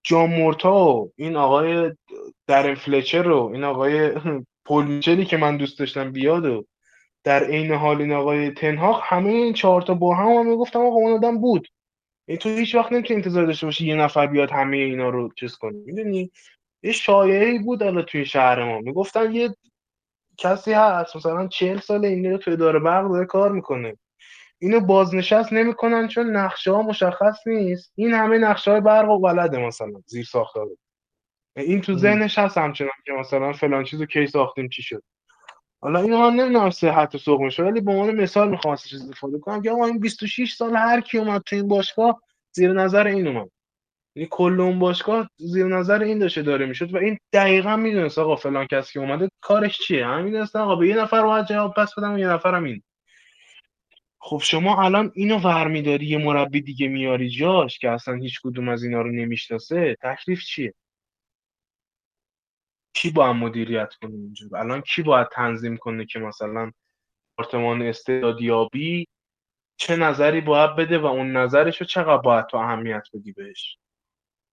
جان 0.04 0.30
مورتا 0.30 0.86
و 0.86 1.12
این 1.16 1.36
آقای 1.36 1.92
دارن 2.48 2.76
فلچر 2.76 3.24
رو 3.24 3.52
این 3.54 3.64
آقای 3.64 4.12
پل 4.66 4.86
میچلی 4.86 5.26
که 5.26 5.38
من 5.38 5.58
دوست 5.58 5.80
داشتم 5.80 6.12
بیاد 6.12 6.46
و 6.46 6.66
در 7.26 7.44
عین 7.44 7.72
حال 7.72 8.02
این 8.02 8.12
آقای 8.14 8.52
تن‌هاخ 8.52 9.02
همه 9.04 9.30
این 9.30 9.54
چهار 9.54 9.82
تا 9.82 9.94
با 9.94 10.16
هم 10.16 10.28
هم 10.28 10.48
می‌گفتم 10.48 10.80
آقا 10.80 10.96
اون 10.96 11.14
آدم 11.14 11.42
بود. 11.42 11.68
این 12.28 12.38
تو 12.38 12.50
هیچ 12.50 12.76
وقت 12.76 12.92
نمی‌تونی 12.92 13.18
انتظار 13.18 13.46
داشته 13.46 13.68
باشی 13.68 13.88
یه 13.88 13.96
نفر 13.96 14.28
بیاد 14.28 14.52
همه 14.52 14.78
اینا 14.78 15.10
رو 15.10 15.30
چیز 15.40 15.56
کنه. 15.56 15.78
می‌دونی؟ 15.86 16.32
یه 16.84 16.92
شایعی 16.92 17.60
بود 17.60 17.84
حالا 17.84 18.02
توی 18.02 18.26
شهر 18.26 18.64
ما. 18.64 18.80
می‌گفتن 18.80 19.36
یه 19.36 19.56
کسی 20.38 20.74
هست 20.74 21.16
مثلا 21.16 21.48
چهل 21.48 21.80
سال 21.80 22.06
این 22.06 22.32
رو 22.32 22.38
توی 22.38 22.54
اداره 22.54 22.80
برق 22.80 23.12
داره 23.12 23.26
کار 23.26 23.52
می‌کنه. 23.52 23.98
اینو 24.60 24.80
بازنشست 24.80 25.54
نمی‌کنن 25.54 26.08
چون 26.08 26.36
نقشه 26.36 26.72
ها 26.72 26.82
مشخص 26.82 27.48
نیست. 27.48 27.94
این 27.96 28.14
همه 28.14 28.38
نقشه 28.38 28.72
های 28.72 28.82
برق 28.82 29.10
و 29.10 29.20
بلده 29.20 29.58
مثلا 29.58 29.92
زیر 30.06 30.26
ساختار 30.26 30.68
این 31.58 31.82
تو 31.82 31.98
ذهنش 31.98 32.40
هست 32.40 32.58
همچنان 32.58 32.92
که 33.06 33.12
مثلا 33.12 33.54
فلان 33.54 33.84
چیزو 33.84 34.06
کی 34.06 34.28
ساختیم 34.28 34.70
چی 34.70 34.82
شد. 34.82 35.04
حالا 35.82 36.00
اینو 36.00 36.18
من 36.18 36.36
نمی‌دونم 36.36 36.70
صحت 36.70 37.16
و 37.16 37.18
سقمش 37.18 37.60
ولی 37.60 37.82
به 37.82 37.92
عنوان 37.92 38.16
مثال 38.16 38.50
می‌خوام 38.50 38.76
چیز 38.76 39.02
استفاده 39.02 39.40
کنم 39.40 39.62
که 39.62 39.72
آقا 39.72 39.86
این 39.86 40.00
26 40.00 40.54
سال 40.54 40.76
هر 40.76 41.02
کی 41.02 41.18
اومد 41.18 41.42
تو 41.46 41.56
این 41.56 41.68
باشگاه 41.68 42.22
زیر 42.52 42.74
نظر 42.74 43.08
این 43.08 43.28
اومد. 43.28 43.50
یعنی 44.16 44.28
کل 44.32 44.62
اون 44.62 44.80
باشگاه 44.80 45.30
زیر 45.38 45.66
نظر 45.66 46.02
این 46.04 46.20
داشته 46.20 46.42
داره 46.42 46.66
می‌شد 46.66 46.94
و 46.94 46.98
این 46.98 47.18
دقیقا 47.34 47.76
می‌دونست 47.76 48.20
آقا 48.20 48.36
فلان 48.36 48.68
کسی 48.68 48.94
که 48.94 49.00
اومده 49.00 49.30
کارش 49.42 49.78
چیه. 49.80 50.06
همین 50.06 50.26
می‌دونست 50.26 50.56
آقا 50.56 50.76
به 50.76 50.88
یه 50.88 50.98
نفر 50.98 51.22
باید 51.24 51.46
جواب 51.46 51.74
پس 51.74 51.92
بدم 51.98 52.18
یه 52.18 52.28
نفرم 52.28 52.64
این. 52.64 52.84
خب 54.20 54.42
شما 54.44 54.84
الان 54.84 55.12
اینو 55.16 55.38
ورمیداری 55.38 56.06
یه 56.06 56.18
مربی 56.18 56.62
دیگه 56.62 56.88
میاری 56.88 57.30
جاش 57.30 57.80
که 57.80 57.90
اصلا 57.90 58.16
هیچ 58.16 58.40
کدوم 58.44 58.70
از 58.70 58.84
اینا 58.84 59.02
رو 59.02 59.12
نمی‌شناسه 59.12 59.98
تکلیف 60.02 60.44
چیه؟ 60.44 60.74
کی 62.96 63.10
باید 63.12 63.36
مدیریت 63.36 63.94
کنه 63.94 64.14
اینجا؟ 64.14 64.48
الان 64.54 64.82
کی 64.82 65.04
باید 65.04 65.28
تنظیم 65.28 65.78
کنه 65.78 66.06
که 66.06 66.20
مثلا 66.20 66.72
دپارتمان 67.34 67.82
استعدادیابی 67.82 69.08
چه 69.78 69.96
نظری 69.96 70.42
باید 70.42 70.76
بده 70.76 70.98
و 70.98 71.06
اون 71.06 71.38
نظرش 71.38 71.82
رو 71.82 71.88
چقدر 71.88 72.18
باید 72.18 72.46
تو 72.46 72.58
اهمیت 72.58 73.04
بدی 73.14 73.32
بهش؟ 73.32 73.78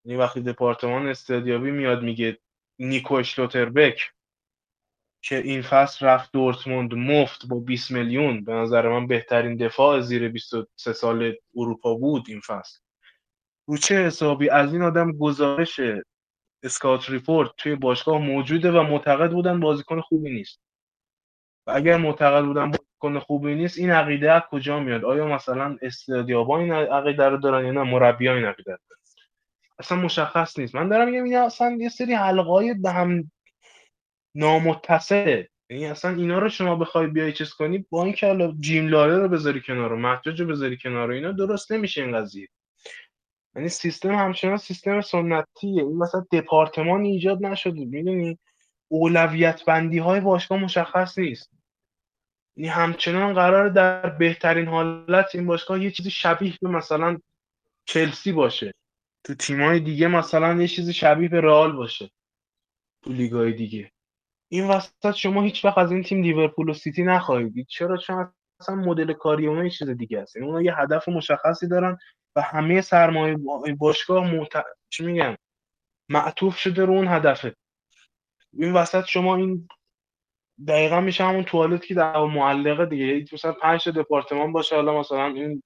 یعنی 0.04 0.18
وقتی 0.18 0.40
دپارتمان 0.40 1.06
استادیابی 1.06 1.70
میاد 1.70 2.02
میگه 2.02 2.38
نیکو 2.78 3.14
اشلوتربک 3.14 4.12
که 5.24 5.36
این 5.36 5.62
فصل 5.62 6.06
رفت 6.06 6.32
دورتموند 6.32 6.94
مفت 6.94 7.46
با 7.46 7.60
20 7.60 7.90
میلیون 7.90 8.44
به 8.44 8.52
نظر 8.52 8.88
من 8.88 9.06
بهترین 9.06 9.56
دفاع 9.56 10.00
زیر 10.00 10.28
23 10.28 10.92
سال 10.92 11.34
اروپا 11.56 11.94
بود 11.94 12.24
این 12.28 12.40
فصل. 12.40 12.78
رو 13.68 13.76
چه 13.76 13.94
حسابی؟ 14.06 14.50
از 14.50 14.72
این 14.72 14.82
آدم 14.82 15.12
گزارش 15.12 15.80
اسکات 16.62 17.10
ریپورت 17.10 17.50
توی 17.56 17.74
باشگاه 17.74 18.18
موجوده 18.18 18.72
و 18.72 18.82
معتقد 18.82 19.30
بودن 19.30 19.60
بازیکن 19.60 20.00
خوبی 20.00 20.30
نیست. 20.30 20.60
و 21.66 21.70
اگر 21.70 21.96
معتقد 21.96 22.44
بودن 22.44 22.70
بازیکن 22.70 23.18
خوبی 23.18 23.54
نیست 23.54 23.78
این 23.78 23.90
عقیده 23.90 24.32
از 24.32 24.42
کجا 24.50 24.80
میاد؟ 24.80 25.04
آیا 25.04 25.26
مثلا 25.26 25.76
استادیابا 25.82 26.58
این 26.58 26.72
عقیده 26.72 27.28
رو 27.28 27.36
دارن 27.36 27.66
یا 27.66 27.72
نه؟ 27.72 27.82
مربیان 27.82 28.36
این 28.36 28.46
عقیده 28.46 28.78
اصلا 29.78 29.98
مشخص 29.98 30.58
نیست. 30.58 30.74
من 30.74 30.88
دارم 30.88 31.08
میگم 31.08 31.24
اینا 31.24 31.46
اصلا 31.46 31.76
یه 31.80 31.88
سری 31.88 32.14
حلقای 32.14 32.74
به 32.74 32.90
هم 32.90 33.30
نامتصله 34.34 35.48
یعنی 35.70 35.86
اصلا 35.86 36.10
اینا 36.10 36.38
رو 36.38 36.48
شما 36.48 36.76
بخوای 36.76 37.06
بیای 37.06 37.32
چیز 37.32 37.50
کنی 37.50 37.86
با 37.90 38.04
اینکه 38.04 38.26
حالا 38.26 38.54
جیم 38.60 38.88
لاره 38.88 39.18
رو 39.18 39.28
بذاری 39.28 39.60
کنار 39.60 39.92
و 39.92 39.96
محجاج 39.96 40.40
رو 40.40 40.46
بذاری 40.46 40.76
کنار 40.76 41.10
و 41.10 41.14
اینا 41.14 41.32
درست 41.32 41.72
نمیشه 41.72 42.02
این 42.02 42.16
قضیه. 42.18 42.48
یعنی 43.56 43.68
سیستم 43.68 44.14
همچنان 44.14 44.56
سیستم 44.56 45.00
سنتیه. 45.00 45.82
این 45.82 45.98
مثلا 45.98 46.26
دپارتمان 46.32 47.00
ایجاد 47.00 47.46
نشده 47.46 47.84
می‌دونی؟ 47.84 48.38
اولویت 48.88 49.64
بندی 49.64 49.98
های 49.98 50.20
باشگاه 50.20 50.58
مشخص 50.58 51.18
نیست. 51.18 51.50
یعنی 52.56 52.68
همچنان 52.68 53.34
قرار 53.34 53.68
در 53.68 54.10
بهترین 54.10 54.68
حالت 54.68 55.34
این 55.34 55.46
باشگاه 55.46 55.82
یه 55.82 55.90
چیزی 55.90 56.10
شبیه 56.10 56.54
به 56.62 56.68
مثلا 56.68 57.18
چلسی 57.84 58.32
باشه. 58.32 58.72
تو 59.24 59.34
تیمای 59.34 59.80
دیگه 59.80 60.08
مثلا 60.08 60.62
یه 60.62 60.68
چیزی 60.68 60.92
شبیه 60.92 61.28
به 61.28 61.40
رئال 61.40 61.72
باشه. 61.72 62.10
تو 63.02 63.12
لیگای 63.12 63.52
دیگه. 63.52 63.90
این 64.48 64.68
وسط 64.68 65.10
شما 65.10 65.42
هیچ 65.42 65.64
وقت 65.64 65.78
از 65.78 65.92
این 65.92 66.02
تیم 66.02 66.22
لیورپول 66.22 66.68
و 66.68 66.74
سیتی 66.74 67.02
نخواهید 67.02 67.66
چرا؟ 67.66 67.96
چون 67.96 68.32
اصلا 68.60 68.74
مدل 68.74 69.12
کاری 69.12 69.46
اونها 69.46 69.64
یه 69.64 69.70
چیز 69.70 69.88
دیگه 69.88 70.18
است. 70.18 70.36
یعنی 70.36 70.48
اونها 70.48 70.62
یه 70.62 70.78
هدف 70.78 71.08
مشخصی 71.08 71.68
دارن. 71.68 71.98
و 72.36 72.42
همه 72.42 72.80
سرمایه 72.80 73.36
باشگاه 73.78 74.34
محت... 74.34 74.64
چی 74.90 75.06
میگم 75.06 75.36
معطوف 76.08 76.58
شده 76.58 76.84
رو 76.84 76.92
اون 76.92 77.08
هدفه. 77.08 77.56
این 78.52 78.72
وسط 78.72 79.04
شما 79.04 79.36
این 79.36 79.68
دقیقا 80.68 81.00
میشه 81.00 81.24
همون 81.24 81.44
توالت 81.44 81.86
که 81.86 81.94
در 81.94 82.18
معلقه 82.18 82.86
دیگه. 82.86 83.24
مثلا 83.32 83.52
پنج 83.52 83.88
دپارتمان 83.88 84.52
باشه 84.52 84.76
حالا 84.76 85.00
مثلا 85.00 85.26
این 85.26 85.62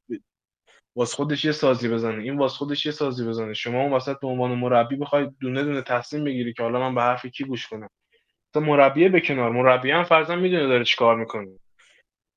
واس 0.96 1.14
خودش 1.14 1.44
یه 1.44 1.52
سازی 1.52 1.88
بزنه. 1.88 2.22
این 2.22 2.38
واس 2.38 2.56
خودش 2.56 2.86
یه 2.86 2.92
سازی 2.92 3.28
بزنه. 3.28 3.54
شما 3.54 3.82
اون 3.82 3.92
وسط 3.92 4.20
به 4.20 4.26
عنوان 4.26 4.50
مربی 4.50 4.96
بخوای 4.96 5.30
دونه 5.40 5.64
دونه 5.64 5.82
تصمیم 5.82 6.24
بگیری 6.24 6.52
که 6.52 6.62
حالا 6.62 6.80
من 6.80 6.94
به 6.94 7.02
حرف 7.02 7.26
کی 7.26 7.44
گوش 7.44 7.66
کنم؟ 7.66 7.88
تا 8.54 8.60
مربیه 8.60 9.08
به 9.08 9.20
کنار. 9.20 9.50
مربی 9.50 9.90
هم 9.90 10.04
فرضاً 10.04 10.36
می‌دونه 10.36 10.66
داره 10.66 10.84
چیکار 10.84 11.16
می‌کنه. 11.16 11.58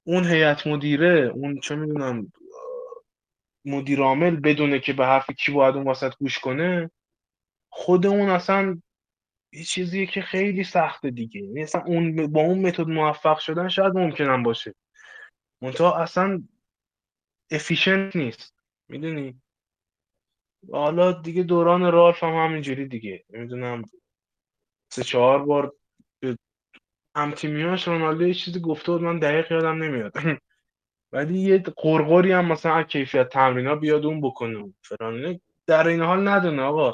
اون 0.08 0.26
هیئت 0.26 0.68
مدیره 0.68 1.32
اون 1.36 1.60
چه 1.60 1.76
می‌دونم 1.76 2.32
مدیر 3.66 4.00
عامل 4.00 4.36
بدونه 4.36 4.80
که 4.80 4.94
به 4.94 5.06
حرف 5.06 5.32
کی 5.32 5.52
باید 5.52 5.76
اون 5.76 5.88
وسط 5.88 6.16
گوش 6.20 6.40
کنه 6.40 6.92
خود 7.70 8.06
اون 8.06 8.30
اصلا 8.30 8.82
یه 9.54 9.64
چیزیه 9.64 10.06
که 10.06 10.22
خیلی 10.22 10.64
سخته 10.64 11.12
دیگه. 11.12 11.42
یعنی 11.42 11.64
اصلا 11.64 11.82
اون 11.82 12.28
با 12.28 12.42
اون 12.42 12.68
متد 12.68 12.88
موفق 12.88 13.40
شدن 13.40 13.68
شاید 13.68 13.94
ممکنم 13.94 14.44
باشه. 14.44 14.76
منتها 15.62 15.98
اصلا 15.98 16.44
افیشنت 17.52 18.16
نیست. 18.16 18.56
می‌دونی؟ 18.88 19.42
حالا 20.72 21.12
دیگه 21.12 21.44
دوران 21.44 21.92
رالف 21.92 22.24
هم 22.24 22.34
همینجوری 22.34 22.88
دیگه. 22.88 23.26
نمی‌دونم 23.30 23.84
سه 24.92 25.04
چهار 25.04 25.46
بار 25.46 25.76
هم 27.16 27.32
تیمیاش 27.32 27.88
رونالدو 27.88 28.28
یه 28.28 28.34
چیزی 28.34 28.60
گفته 28.60 28.92
بود 28.92 29.02
من 29.02 29.20
دقیق 29.20 29.52
یادم 29.52 29.84
نمیاد. 29.84 30.14
ولی 31.12 31.40
یه 31.40 31.58
قرقری 31.58 32.32
هم 32.32 32.46
مثلا 32.46 32.74
از 32.76 32.86
کیفیت 32.86 33.30
تمرینا 33.30 33.76
بیاد 33.76 34.06
اون 34.06 34.22
بکنه. 34.22 34.74
فلان 34.82 35.40
در 35.68 35.88
این 35.88 36.02
حال 36.02 36.28
ندونه 36.28 36.62
آقا. 36.62 36.94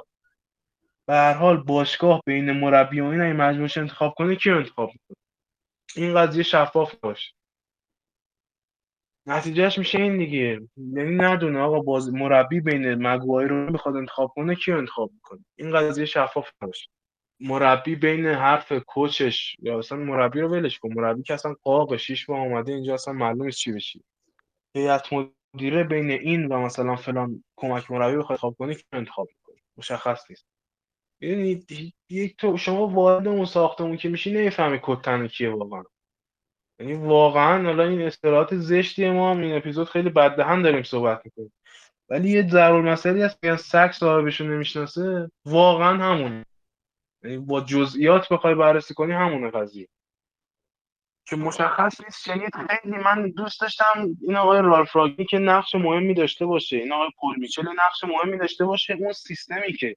به 1.07 1.13
هر 1.13 1.33
حال 1.33 1.57
باشگاه 1.63 2.21
بین 2.25 2.51
مربی 2.51 2.99
و 3.01 3.05
این 3.05 3.21
اگه 3.21 3.33
مجبورش 3.33 3.77
انتخاب 3.77 4.13
کنه 4.17 4.35
کی 4.35 4.49
انتخاب 4.51 4.89
می‌کنه؟ 4.93 5.17
این 5.95 6.15
قضیه 6.15 6.43
شفاف 6.43 6.95
باشه. 6.95 7.33
نتیجهش 9.27 9.77
میشه 9.77 9.99
این 9.99 10.17
دیگه. 10.17 10.61
یعنی 10.77 11.15
ندونه 11.15 11.59
آقا 11.59 11.79
باز 11.79 12.13
مربی 12.13 12.61
بین 12.61 12.95
مگوایر 12.95 13.49
رو 13.49 13.71
می‌خواد 13.71 13.95
انتخاب 13.95 14.31
کنه 14.35 14.55
کی 14.55 14.71
انتخاب 14.71 15.11
می‌کنه؟ 15.13 15.45
این 15.55 15.71
قضیه 15.77 16.05
شفاف 16.05 16.51
باشه. 16.61 16.87
مربی 17.39 17.95
بین 17.95 18.25
حرف 18.25 18.71
کوچش 18.71 19.55
یا 19.59 19.79
اصلا 19.79 19.97
مربی 19.97 20.41
رو 20.41 20.49
ولش 20.49 20.79
کن. 20.79 20.93
مربی 20.93 21.23
که 21.23 21.33
اصلا 21.33 21.55
قاق 21.63 21.95
شیش 21.95 22.25
با 22.25 22.37
اومده 22.37 22.73
اینجا 22.73 22.93
اصلا 22.93 23.13
معلوم 23.13 23.49
چی 23.49 23.71
بشی 23.71 24.03
هیئت 24.75 25.07
مدیره 25.13 25.83
بین 25.83 26.11
این 26.11 26.45
و 26.45 26.59
مثلا 26.59 26.95
فلان 26.95 27.43
کمک 27.55 27.91
مربی 27.91 28.17
بخواد 28.17 28.31
انتخاب 28.31 28.55
کنه 28.59 28.75
کی 28.75 28.83
انتخاب 28.93 29.27
می‌کنه؟ 29.27 29.61
مشخص 29.77 30.29
نیست. 30.29 30.45
یعنی 31.21 31.65
یک 32.09 32.37
تو 32.37 32.57
شما 32.57 32.87
وارد 32.87 33.27
اون 33.27 33.45
ساختمون 33.45 33.97
که 33.97 34.09
میشی 34.09 34.33
نمی‌فهمی 34.33 34.79
کتن 34.83 35.27
کیه 35.27 35.49
واقعا. 35.49 35.83
یعنی 36.79 36.93
واقعا 36.93 37.63
حالا 37.63 37.83
این 37.83 38.01
اصطلاحات 38.01 38.55
زشتی 38.55 39.09
ما 39.09 39.31
هم 39.31 39.41
این 39.41 39.55
اپیزود 39.55 39.89
خیلی 39.89 40.09
بددهن 40.09 40.61
داریم 40.61 40.83
صحبت 40.83 41.21
می‌کنیم. 41.25 41.53
ولی 42.09 42.29
یه 42.29 42.49
ضرور 42.49 42.81
مسئله 42.91 43.25
هست 43.25 43.41
که 43.41 43.55
سگ 43.55 43.91
صاحبشو 43.91 44.43
نمی‌شناسه 44.43 45.31
واقعا 45.45 46.03
همونه. 46.03 46.45
یعنی 47.25 47.37
با 47.37 47.61
جزئیات 47.61 48.29
بخوای 48.29 48.55
بررسی 48.55 48.93
کنی 48.93 49.13
همونه 49.13 49.51
قضیه. 49.51 49.87
که 51.27 51.35
مشخص 51.35 52.01
نیست 52.01 52.23
شنید 52.23 52.51
خیلی 52.55 52.97
من 52.97 53.29
دوست 53.29 53.61
داشتم 53.61 54.07
این 54.21 54.35
آقای 54.35 54.61
رالف 54.61 54.95
رانگنیک 54.95 55.37
نقش 55.37 55.75
مهمی 55.75 56.13
داشته 56.13 56.45
باشه 56.45 56.77
این 56.77 56.93
آقای 56.93 57.09
پل 57.19 57.35
میچل 57.39 57.67
نقش 57.67 58.03
مهمی 58.03 58.37
داشته 58.37 58.65
باشه 58.65 58.93
اون 58.93 59.13
سیستمی 59.13 59.73
که 59.73 59.95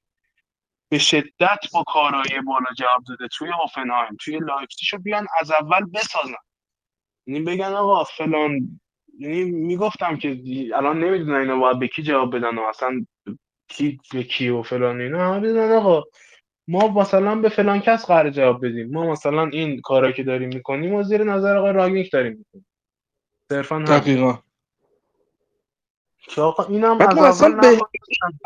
به 0.89 0.97
شدت 0.97 1.59
با 1.73 1.83
کارهای 1.83 2.41
بالا 2.47 2.65
جواب 2.77 3.03
داده 3.07 3.27
توی 3.27 3.49
هوفنهایم 3.49 4.17
توی 4.19 4.39
لایپزیگ 4.39 5.01
بیان 5.03 5.27
از 5.39 5.51
اول 5.51 5.85
بسازن. 5.93 6.33
یعنی 7.27 7.41
بگن 7.41 7.73
آقا 7.73 8.03
فلان 8.03 8.79
یعنی 9.19 9.43
می‌گفتم 9.43 10.17
که 10.17 10.41
الان 10.75 11.03
نمی‌دونن 11.03 11.39
اینا 11.39 11.57
باید 11.57 11.79
به 11.79 11.87
کی 11.87 12.03
جواب 12.03 12.35
بدن 12.35 12.57
و 12.57 12.61
اصلا 12.61 13.05
کی 13.67 13.99
به 14.13 14.23
کی 14.23 14.49
و 14.49 14.61
فلان 14.61 15.01
اینا. 15.01 15.39
بدن 15.39 15.71
آقا. 15.71 16.03
ما 16.69 16.87
مثلا 16.87 17.35
به 17.35 17.49
فلان 17.49 17.79
کس 17.79 18.05
قرار 18.05 18.29
جواب 18.29 18.65
بدیم. 18.65 18.91
ما 18.91 19.11
مثلا 19.11 19.47
این 19.47 19.81
کارا 19.81 20.11
که 20.11 20.23
داریم 20.23 20.49
می‌کنیم 20.49 20.93
و 20.93 21.03
زیر 21.03 21.23
نظر 21.23 21.57
آقای 21.57 21.73
راگنیک 21.73 22.11
داریم 22.11 22.37
می‌کنیم. 22.37 22.65
صرفا 23.51 23.79
دقیقا. 23.79 24.39
که 26.27 26.41
آقا 26.41 26.63
اینم 26.63 26.97
بعد 26.97 27.13
ما 27.13 27.27
اصلا 27.27 27.49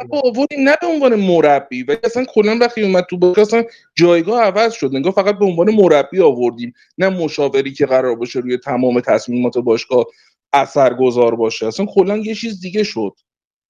به 0.09 0.17
آوردیم 0.23 0.69
نه 0.69 0.75
به 0.81 0.87
عنوان 0.87 1.15
مربی 1.15 1.83
ولی 1.83 1.97
اصلا 2.03 2.25
کلا 2.25 2.57
وقتی 2.61 2.83
اومد 2.83 3.03
تو 3.03 3.17
باشگاه 3.17 3.41
اصلا 3.41 3.63
جایگاه 3.95 4.41
عوض 4.41 4.73
شد. 4.73 4.91
انگار 4.95 5.11
فقط 5.11 5.39
به 5.39 5.45
عنوان 5.45 5.69
مربی 5.75 6.21
آوردیم. 6.21 6.73
نه 6.97 7.09
مشاوری 7.09 7.73
که 7.73 7.85
قرار 7.85 8.15
باشه 8.15 8.39
روی 8.39 8.57
تمام 8.57 8.99
تصمیمات 8.99 9.57
باشگاه 9.57 10.05
اثرگذار 10.53 11.35
باشه. 11.35 11.67
اصلا 11.67 11.85
کلا 11.85 12.17
یه 12.17 12.35
چیز 12.35 12.61
دیگه 12.61 12.83
شد 12.83 13.13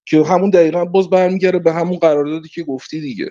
که 0.06 0.22
همون 0.22 0.50
دقیقا 0.50 0.84
باز 0.84 1.10
برمیگره 1.10 1.58
به 1.58 1.72
همون 1.72 1.98
قراردادی 1.98 2.48
که 2.48 2.62
گفتی 2.62 3.00
دیگه. 3.00 3.30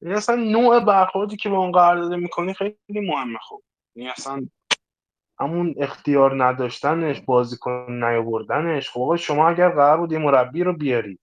یعنی 0.00 0.14
اصلا 0.14 0.36
نوع 0.36 0.80
برخوردی 0.80 1.36
که 1.36 1.48
با 1.48 1.58
اون 1.58 1.72
قرارداد 1.72 2.14
می‌کنی 2.14 2.54
خیلی 2.54 2.76
مهمه 2.86 3.38
خب. 3.48 3.62
یعنی 3.94 4.10
اصلا 4.10 4.46
همون 5.40 5.74
اختیار 5.78 6.44
نداشتنش 6.44 7.20
بازیکن 7.20 8.04
نیاوردنش. 8.04 8.90
خب 8.90 9.16
شما 9.16 9.48
اگر 9.48 9.68
قرار 9.68 9.96
بود 9.98 10.12
یه 10.12 10.18
مربی 10.18 10.64
رو 10.64 10.72
بیاری 10.72 11.18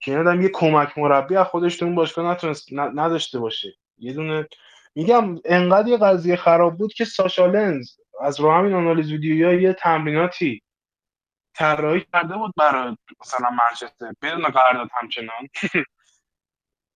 که 0.00 0.18
این 0.18 0.42
یه 0.42 0.48
کمک 0.48 0.98
مربی 0.98 1.36
از 1.36 1.46
خودش 1.46 1.76
تو 1.76 1.84
اون 1.84 1.94
باشگاه 1.94 2.32
نتونست 2.32 2.68
نداشته 2.72 3.38
باشه. 3.38 3.74
یه 3.98 4.12
دونه 4.12 4.48
میگم 4.94 5.38
انقدر 5.44 5.88
یه 5.88 5.96
قضیه 5.96 6.36
خراب 6.36 6.78
بود 6.78 6.92
که 6.92 7.04
ساشا 7.04 7.46
لنز 7.46 7.90
از 8.20 8.40
رو 8.40 8.52
همین 8.52 8.74
آنالیز 8.74 9.12
ویدیویی 9.12 9.62
یه 9.62 9.72
تمریناتی 9.72 10.62
طراحی 11.54 12.06
کرده 12.12 12.36
بود 12.36 12.52
برای 12.56 12.96
مثلا 13.20 13.50
منچستر. 13.50 14.12
بدون 14.22 14.42
قرارداد 14.42 14.88
همچنان. 15.00 15.48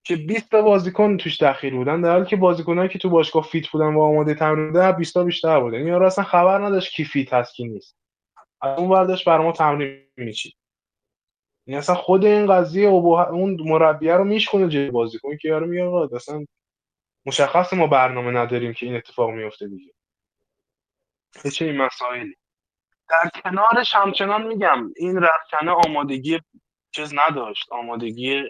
که 0.06 0.16
20 0.16 0.50
تا 0.50 0.62
بازیکن 0.62 1.16
توش 1.16 1.42
دخیل 1.42 1.76
بودن 1.76 2.00
در 2.00 2.10
حالی 2.12 2.26
که 2.26 2.36
بازیکنایی 2.36 2.88
که 2.88 2.98
تو 2.98 3.10
باشگاه 3.10 3.42
fit 3.42 3.68
بودن 3.68 3.94
و 3.94 4.00
آماده 4.00 4.34
تمرین 4.34 4.66
بودن 4.72 4.92
20 4.92 5.14
تا 5.14 5.24
بیشتر 5.24 5.60
بودن 5.60 5.78
این 5.78 5.86
یارو 5.86 6.06
اصلا 6.06 6.24
خبر 6.24 6.64
نداشت 6.66 6.92
کی 6.92 7.04
fit 7.04 7.32
هست 7.32 7.54
کی 7.54 7.68
نیست. 7.68 7.96
از 8.60 8.78
اون 8.78 8.88
ورداش 8.90 9.24
برای 9.28 9.44
ما 9.46 9.52
تمرین 9.52 10.06
میچید. 10.16 10.54
این 11.66 11.76
اصلا 11.78 11.94
خود 11.94 12.24
این 12.24 12.46
قضیه 12.52 12.88
ابه- 12.88 13.28
اون 13.30 13.56
مربیه 13.60 14.14
رو 14.14 14.24
میشکنه 14.24 14.68
جای 14.68 14.90
بازیکن 14.90 15.36
که 15.36 15.48
یارو 15.48 15.66
میگه 15.66 16.16
اصلا 16.16 16.44
مشخص 17.26 17.72
ما 17.72 17.86
برنامه 17.86 18.30
نداریم 18.30 18.72
که 18.72 18.86
این 18.86 18.96
اتفاق 18.96 19.30
میفته 19.30 19.68
دیگه. 19.68 19.92
چه 21.42 21.50
چه 21.50 21.64
این 21.64 21.76
مسائلی. 21.76 22.34
در 23.08 23.30
کنارش 23.44 23.94
همچنان 23.94 24.46
میگم 24.46 24.92
این 24.96 25.16
رخکنه 25.22 25.70
آمادگی 25.70 26.40
چیز 26.94 27.14
نداشت. 27.14 27.72
آمادگی 27.72 28.42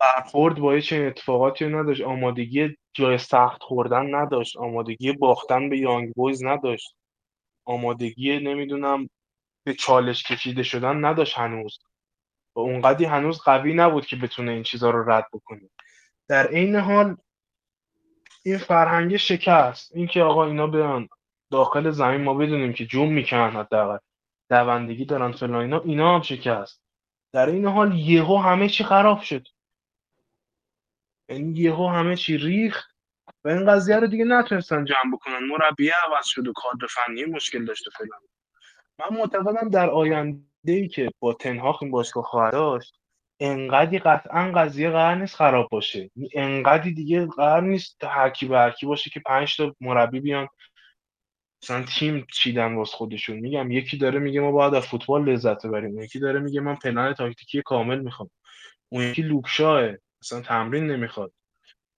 برخورد 0.00 0.58
با 0.58 0.80
چنین 0.80 1.06
اتفاقاتی 1.06 1.64
رو 1.64 1.80
نداشت. 1.80 2.02
آمادگی 2.02 2.76
جای 2.94 3.18
سخت 3.18 3.62
خوردن 3.62 4.14
نداشت. 4.14 4.56
آمادگی 4.56 5.12
باختن 5.12 5.68
به 5.68 5.78
یانگ 5.78 6.12
بویز 6.12 6.44
نداشت. 6.44 6.96
آمادگی 7.64 8.38
نمی‌دونم 8.38 9.08
به 9.64 9.74
چالش 9.74 10.22
کشیده 10.22 10.62
شدن 10.62 11.04
نداشت 11.04 11.38
هنوز. 11.38 11.78
و 12.56 12.60
اونقدی 12.60 13.04
هنوز 13.04 13.40
قوی 13.40 13.74
نبود 13.74 14.06
که 14.06 14.16
بتونه 14.16 14.52
این 14.52 14.62
چیزها 14.62 14.90
رو 14.90 15.10
رد 15.10 15.26
بکنه. 15.32 15.70
در 16.28 16.46
عین 16.46 16.76
حال 16.76 17.16
این 18.44 18.58
فرهنگ 18.58 19.16
شکست. 19.16 19.96
اینکه 19.96 20.22
آقا 20.22 20.46
اینا 20.46 20.66
بیان 20.66 21.08
داخل 21.50 21.90
زمین 21.90 22.20
ما 22.20 22.34
بدونیم 22.34 22.72
که 22.72 22.86
جون 22.86 23.08
می‌کنن 23.08 23.50
حداقل. 23.50 23.98
دوندگی 24.50 25.04
دارن 25.04 25.32
فلان 25.32 25.60
اینا 25.60 25.80
اینا 25.80 26.14
هم 26.14 26.22
شکست. 26.22 26.82
در 27.32 27.46
این 27.46 27.66
حال 27.66 27.98
یهو 27.98 28.36
همه 28.36 28.68
چی 28.68 28.84
خراب 28.84 29.20
شد. 29.20 29.48
یعنی 31.28 31.60
یهو 31.60 31.88
همه 31.88 32.16
چی 32.16 32.38
ریخت 32.38 32.90
و 33.44 33.48
این 33.48 33.66
قضیه 33.66 33.96
رو 33.96 34.06
دیگه 34.06 34.24
نتونستن 34.24 34.84
جمع 34.84 35.12
بکنن. 35.12 35.38
مربی 35.38 35.88
عوض 35.88 36.26
شد 36.26 36.48
و 36.48 36.52
کادر 36.52 36.86
فنی 36.86 37.24
مشکل 37.24 37.64
داشت 37.64 37.88
و 37.88 37.90
فلان. 37.90 38.20
من 38.98 39.18
معتقدم 39.18 39.68
در 39.68 39.90
آینده 39.90 40.48
ای 40.64 40.88
که 40.88 41.10
با 41.18 41.32
تنهاخ 41.32 41.82
این 41.82 41.90
باشگاه 41.90 42.24
خواهد 42.24 42.52
داشت 42.52 42.94
انقدی 43.40 43.98
قطعا 43.98 44.52
قضیه 44.52 44.90
قرار 44.90 45.14
نیست 45.14 45.36
خراب 45.36 45.68
باشه. 45.70 46.10
انقدی 46.34 46.94
دیگه 46.94 47.26
قرار 47.26 47.62
نیست 47.62 48.04
هر 48.04 48.30
کی 48.30 48.46
به 48.46 48.58
هر 48.58 48.70
کی 48.70 48.86
باشه 48.86 49.10
که 49.10 49.20
پنج 49.20 49.56
تا 49.56 49.74
مربی 49.80 50.20
بیان. 50.20 50.48
مثلا 51.62 51.84
تیم 51.84 52.26
چیدن 52.32 52.74
واسه 52.74 52.96
خودشون. 52.96 53.36
میگم 53.36 53.70
یکی 53.70 53.96
داره 53.96 54.18
میگه 54.18 54.40
ما 54.40 54.52
باید 54.52 54.74
از 54.74 54.86
فوتبال 54.86 55.24
لذت 55.24 55.66
ببریم. 55.66 56.00
یکی 56.00 56.18
داره 56.18 56.40
میگه 56.40 56.60
من 56.60 56.74
پلن 56.76 57.14
تاکتیکی 57.14 57.62
کامل 57.62 58.00
می‌خوام. 58.00 58.30
اون 58.88 59.02
یکی 59.02 59.22
لوکشاه. 59.22 59.90
مثلا 60.24 60.40
تمرین 60.40 60.86
نمی‌خواد. 60.86 61.32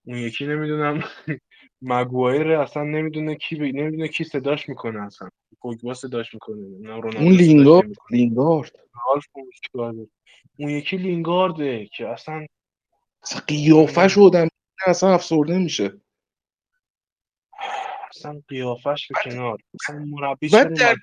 اون 0.07 0.19
یکی 0.19 0.47
نمی‌دونم 0.47 1.01
مگوایر 1.83 2.53
اصلا 2.53 2.83
نمی‌دونه 2.83 3.35
کی 3.35 3.57
بی... 3.57 3.73
نمی‌دونه 3.73 4.09
کی 4.09 4.25
صداش 4.25 4.69
می‌کنه 4.69 5.03
اصلا. 5.03 5.29
پوگبا 5.61 5.95
صداش 5.95 6.35
می‌کنه 6.35 6.79
نه 6.81 6.95
اون 6.95 7.33
لینگارد 7.33 7.89
لینگارد. 8.11 8.73
اون 10.59 10.71
یکی 10.71 10.97
لینگارده 10.97 11.87
که 11.87 12.09
اصلا 12.09 12.47
اصلا 13.23 13.41
قیافه 13.41 14.09
شدم 14.09 14.49
اصلا 14.87 15.15
افسرده 15.15 15.59
میشه. 15.59 16.01
اصلا 18.17 18.43
قیافش 18.49 19.09
به 19.09 19.15
کنار. 19.25 19.59
اصلا 19.81 20.05
مربی 20.05 20.49
در- 20.49 20.97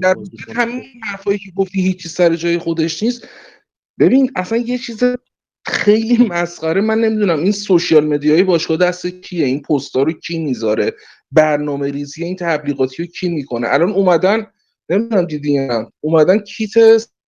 در 0.00 0.14
بازیکن؟ 0.14 0.52
همین 0.52 0.84
حرفایی 1.04 1.38
که 1.38 1.50
گفتی 1.56 1.82
هیچی 1.82 2.08
سر 2.08 2.34
جای 2.34 2.58
خودش 2.58 3.02
نیست. 3.02 3.28
ببین 3.98 4.32
اصلا 4.36 4.58
یه 4.58 4.78
چیز 4.78 5.02
خیلی 5.70 6.26
مسخره. 6.26 6.80
من 6.80 6.98
نمی‌دونم 7.00 7.38
این 7.38 7.52
سوشیال 7.52 8.06
مدیای 8.06 8.42
باشگاه 8.42 8.76
دست 8.76 9.06
کیه؟ 9.06 9.46
این 9.46 9.62
پستا 9.62 10.02
رو 10.02 10.12
کی 10.12 10.38
می‌ذاره؟ 10.38 10.94
برنامه 11.32 11.90
ریزی 11.90 12.24
این 12.24 12.36
تبلیغاتی 12.36 13.02
رو 13.02 13.08
کی 13.08 13.28
می‌کنه؟ 13.28 13.68
الان 13.70 13.90
اومدن 13.90 14.46
نمی‌دونم 14.88 15.24
دیدی 15.24 15.52
یا 15.52 15.66
نه 15.66 15.92
اومدن 16.00 16.38
کیت 16.38 16.72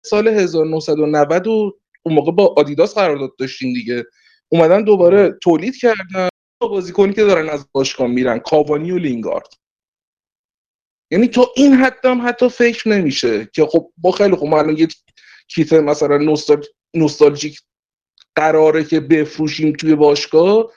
سال 0.07 0.29
1990 0.29 1.47
و 1.47 1.73
اون 2.03 2.15
موقع 2.15 2.33
با 2.33 2.55
آدیداس 2.57 2.95
قرارداد 2.95 3.37
داشتیم 3.39 3.75
دیگه. 3.75 4.05
اومدن 4.49 4.85
دوباره 4.85 5.39
تولید 5.43 5.77
کردن 5.77 6.29
با 6.61 6.69
بازیکنی 6.69 7.13
که 7.13 7.25
دارن 7.25 7.49
از 7.49 7.67
باشگاه 7.73 8.07
میرن 8.07 8.39
کاوانی 8.39 8.91
و 8.91 8.99
لینگارد. 8.99 9.49
یعنی 11.11 11.29
تو 11.29 11.47
این 11.57 11.73
حد 11.73 12.07
هم 12.07 12.29
حتی 12.29 12.49
فکر 12.49 12.89
نمیشه 12.89 13.49
که 13.53 13.67
خب 13.67 13.91
با 13.97 14.11
خیلی 14.11 14.37
خب 14.37 14.47
ما 14.47 14.59
الان 14.59 14.77
یه 14.79 14.89
کیت 15.49 15.73
مثلا 15.73 16.17
نوستال... 16.17 16.65
نوستالژیک 16.95 17.61
قراره 18.37 18.85
که 18.85 19.01
بفروشیم 19.01 19.73
توی 19.73 19.95
باشگاه 19.95 20.71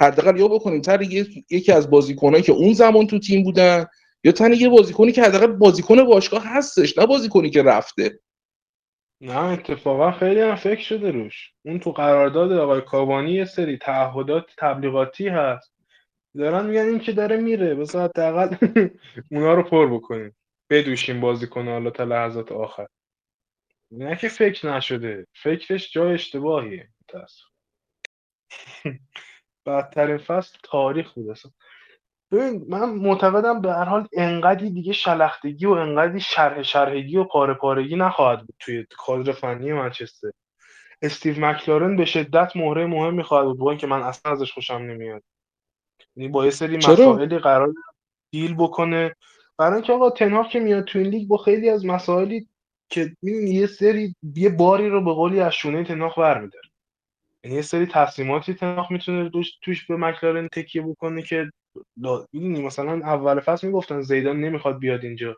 حداقل 0.00 0.40
یا 0.40 0.48
بکنیم 0.48 0.80
تر 0.80 1.02
یک- 1.02 1.44
یکی 1.50 1.72
از 1.72 1.90
بازیکنایی 1.90 2.42
که 2.42 2.52
اون 2.52 2.72
زمان 2.72 3.06
تو 3.06 3.18
تیم 3.18 3.42
بودن 3.44 3.86
یا 4.24 4.32
تن 4.32 4.52
یه 4.52 4.68
بازیکنی 4.68 5.12
که 5.12 5.22
حداقل 5.22 5.46
بازیکن 5.46 6.04
باشگاه 6.04 6.42
هستش 6.46 6.98
نه 6.98 7.06
بازیکنی 7.06 7.50
که 7.50 7.62
رفته. 7.62 8.20
نه 9.20 9.38
اتفاقا 9.38 10.12
خیلی 10.12 10.40
هم 10.40 10.54
فکر 10.56 10.80
شده 10.82 11.10
روش. 11.10 11.52
اون 11.64 11.78
تو 11.78 11.92
قرارداد 11.92 12.52
آقای 12.52 12.80
کاوانی 12.80 13.32
یه 13.32 13.44
سری 13.44 13.78
تعهدات 13.78 14.44
تبلیغاتی 14.58 15.28
هست. 15.28 15.72
دارن 16.36 16.66
میگن 16.66 16.80
این 16.86 16.98
که 16.98 17.12
داره 17.12 17.36
میره. 17.36 17.74
بس 17.74 17.96
حداقل 17.96 18.56
اونا 19.32 19.54
رو 19.54 19.62
پر 19.62 19.94
بکنیم. 19.94 20.36
بدوشیم 20.70 21.20
بازیکن 21.20 21.68
حالا 21.68 21.90
تا 21.90 22.04
لحظات 22.04 22.52
آخر. 22.52 22.86
نه 23.90 24.16
که 24.16 24.28
فکر 24.28 24.72
نشده. 24.76 25.26
فکرش 25.42 25.92
جای 25.92 26.14
اشتباهیه. 26.14 26.88
متاسف 27.16 27.44
بدترین 29.66 30.18
فصل 30.18 30.58
تاریخ 30.62 31.12
بود 31.12 31.30
اصلا. 31.30 31.52
ببین 32.32 32.64
من 32.68 32.90
معتقدم 32.90 33.60
به 33.60 33.72
هر 33.72 33.84
حال 33.84 34.08
انقدی 34.12 34.70
دیگه 34.70 34.92
شلختگی 34.92 35.66
و 35.66 35.70
انقدی 35.70 36.20
شرح 36.20 36.62
شرحگی 36.62 37.16
و 37.16 37.24
پاره 37.24 37.54
پارگی 37.54 37.96
نخواهد 37.96 38.40
بود 38.40 38.54
توی 38.58 38.86
کادر 38.98 39.32
فنی 39.32 39.72
منچستر. 39.72 40.30
استیو 41.02 41.46
مکلارن 41.46 41.96
به 41.96 42.04
شدت 42.04 42.56
مهره 42.56 42.86
مهمی 42.86 43.22
خواهد 43.22 43.46
بود 43.46 43.58
با 43.58 43.70
اینکه 43.70 43.86
من 43.86 44.02
اصلا 44.02 44.32
ازش 44.32 44.52
خوشم 44.52 44.74
نمیاد. 44.74 45.22
یعنی 46.16 46.28
با 46.28 46.44
یه 46.44 46.50
سری؟ 46.50 46.76
مسائلی 46.76 47.38
قرار 47.38 47.74
دیل 48.32 48.54
بکنه. 48.54 49.16
برای 49.58 49.74
اینکه 49.74 49.92
آقا 49.92 50.10
تنهاف 50.10 50.48
که 50.48 50.60
میاد 50.60 50.84
تو 50.84 50.98
این 50.98 51.08
لیگ 51.08 51.28
با 51.28 51.36
خیلی 51.36 51.70
از 51.70 51.86
مسائلی 51.86 52.48
که 52.88 53.16
می‌دونی 53.22 53.50
یه 53.50 53.66
سری 53.66 54.14
یه 54.36 54.50
باری 54.50 54.88
رو 54.88 55.04
به 55.04 55.12
قولی 55.12 55.40
از 55.40 55.52
شونه 55.52 55.84
تنهاف 55.84 56.18
برمیداره 56.18 56.65
یه 57.54 57.62
سری 57.62 57.86
تصمیماتی 57.86 58.54
تنهاف 58.54 58.90
می‌تونه 58.90 59.30
توش, 59.62 59.86
به 59.86 59.96
مکلارن 59.96 60.48
تکیه 60.48 60.82
بکنه 60.82 61.22
که 61.22 61.50
می‌دونی 62.32 62.62
مثلا 62.62 62.92
اول 62.92 63.40
فصل 63.40 63.66
می‌گفتن 63.66 64.00
زیدان 64.00 64.40
نمی‌خواد 64.40 64.78
بیاد 64.78 65.04
اینجا 65.04 65.36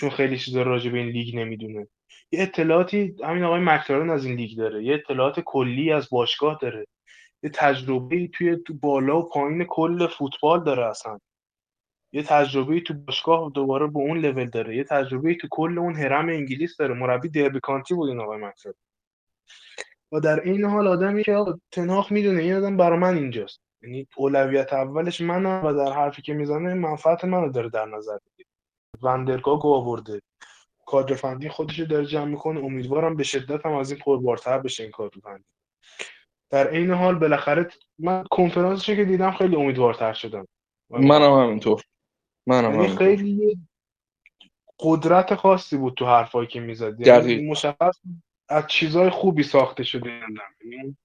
چون 0.00 0.10
خیلی 0.10 0.38
چیزا 0.38 0.62
راجع 0.62 0.90
به 0.90 0.98
این 0.98 1.08
لیگ 1.08 1.36
نمی‌دونه. 1.36 1.88
یه 2.32 2.42
اطلاعاتی 2.42 3.16
همین 3.24 3.44
آقای 3.44 3.60
مکلارن 3.60 4.10
از 4.10 4.24
این 4.24 4.36
لیگ 4.36 4.58
داره 4.58 4.84
یه 4.84 4.94
اطلاعات 4.94 5.40
کلی 5.40 5.92
از 5.92 6.08
باشگاه 6.10 6.58
داره. 6.62 6.86
یه 7.42 7.50
تجربه 7.50 8.28
توی 8.28 8.56
تو 8.66 8.74
بالا 8.74 9.18
و 9.20 9.28
پایین 9.28 9.64
کل 9.64 10.06
فوتبال 10.06 10.64
داره 10.64 10.86
اصلا. 10.86 11.18
یه 12.12 12.22
تجربه 12.22 12.80
تو 12.80 12.94
باشگاه 12.94 13.50
دوباره 13.54 13.86
به 13.86 13.98
اون 13.98 14.18
لول 14.18 14.50
داره. 14.50 14.76
یه 14.76 14.84
تجربه 14.84 15.34
تو 15.34 15.48
کل 15.50 15.78
اون 15.78 15.96
هرم 15.96 16.28
انگلیس 16.28 16.76
داره. 16.76 16.94
مربی 16.94 17.28
دربی 17.28 17.60
کانتی 17.60 17.94
بود 17.94 18.08
این 18.08 18.20
آقای 18.20 18.38
مکلارن. 18.38 18.78
و 20.14 20.20
در 20.20 20.40
این 20.40 20.64
حال 20.64 20.86
آدمی 20.86 21.24
که 21.24 21.32
آقا 21.32 21.58
تنهاخ 21.70 22.12
می‌دونه 22.12 22.42
این 22.42 22.54
آدم 22.54 22.76
برا 22.76 22.96
من 22.96 23.14
اینجاست. 23.14 23.60
یعنی 23.82 24.06
اولویت 24.16 24.72
اولش 24.72 25.20
منم 25.20 25.64
و 25.64 25.72
در 25.72 25.92
حرفی 25.92 26.22
که 26.22 26.34
می‌زنه 26.34 26.74
منفعت 26.74 27.24
منو 27.24 27.50
داره 27.52 27.68
در 27.68 27.86
نظر 27.86 28.18
می‌گیره. 28.26 28.48
وندرگاگ 29.02 29.66
آورده. 29.66 30.22
کادر 30.86 31.14
فنی 31.14 31.48
خودش 31.48 31.78
رو 31.78 31.86
داره 31.86 32.06
جمع 32.06 32.24
می‌کنه. 32.24 32.60
امیدوارم 32.60 33.16
به 33.16 33.24
شدت 33.24 33.66
هم 33.66 33.72
از 33.72 33.90
این 33.90 34.00
پربارتر 34.00 34.58
بشه 34.58 34.82
این 34.82 34.92
کادر 34.92 35.20
فنی 35.22 35.44
در 36.50 36.70
این 36.70 36.90
حال 36.90 37.18
بالاخره 37.18 37.68
من 37.98 38.24
کنفرانسش 38.30 38.86
که 38.86 39.04
دیدم 39.04 39.30
خیلی 39.30 39.56
امیدوارتر 39.56 40.12
شدم. 40.12 40.46
منم 40.90 41.32
همینطور. 41.32 41.82
منم 42.46 42.64
یعنی 42.64 42.76
همینطور. 42.76 42.98
خیلی 42.98 43.58
قدرت 44.80 45.34
خاصی 45.34 45.76
بود 45.76 45.94
تو 45.94 46.06
حرفایی 46.06 46.48
که 46.48 46.60
می‌زد. 46.60 47.00
یعنی 47.00 47.50
مشخص 47.50 48.00
از 48.48 48.66
چیزای 48.66 49.10
خوبی 49.10 49.42
ساخته 49.42 49.84
شده. 49.84 50.10
یعنی 50.64 50.96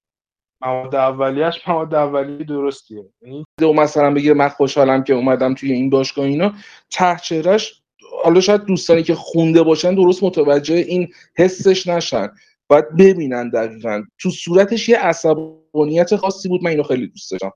مواد 0.62 0.96
اولیه‌اش 0.96 1.68
مواد 1.68 1.96
اولیه 1.96 2.46
درستیه 2.46 3.06
یعنی 3.22 3.46
و 3.62 3.74
مثلا 3.74 4.14
بگه 4.14 4.34
من 4.34 4.50
خوشحالم 4.50 5.04
که 5.04 5.14
اومدم 5.14 5.54
توی 5.54 5.72
این 5.72 5.90
باشگاه 5.90 6.26
اینا 6.26 6.54
ته 6.92 7.18
چهرهش 7.18 7.82
حالا 8.24 8.42
شاید 8.42 8.66
دوستانی 8.66 9.04
که 9.04 9.16
خونده 9.16 9.64
باشن 9.64 9.96
درست 9.96 10.24
متوجه 10.24 10.76
این 10.76 11.14
حسش 11.38 11.88
نشن 11.88 12.30
باید 12.68 12.96
ببینن 12.98 13.50
دقیقا 13.50 14.04
تو 14.18 14.30
صورتش 14.30 14.90
یه 14.90 15.00
عصبانیت 15.00 16.16
خاصی 16.16 16.50
بود 16.50 16.64
من 16.64 16.70
اینو 16.70 16.84
خیلی 16.84 17.08
دوست 17.08 17.32
داشتم 17.32 17.52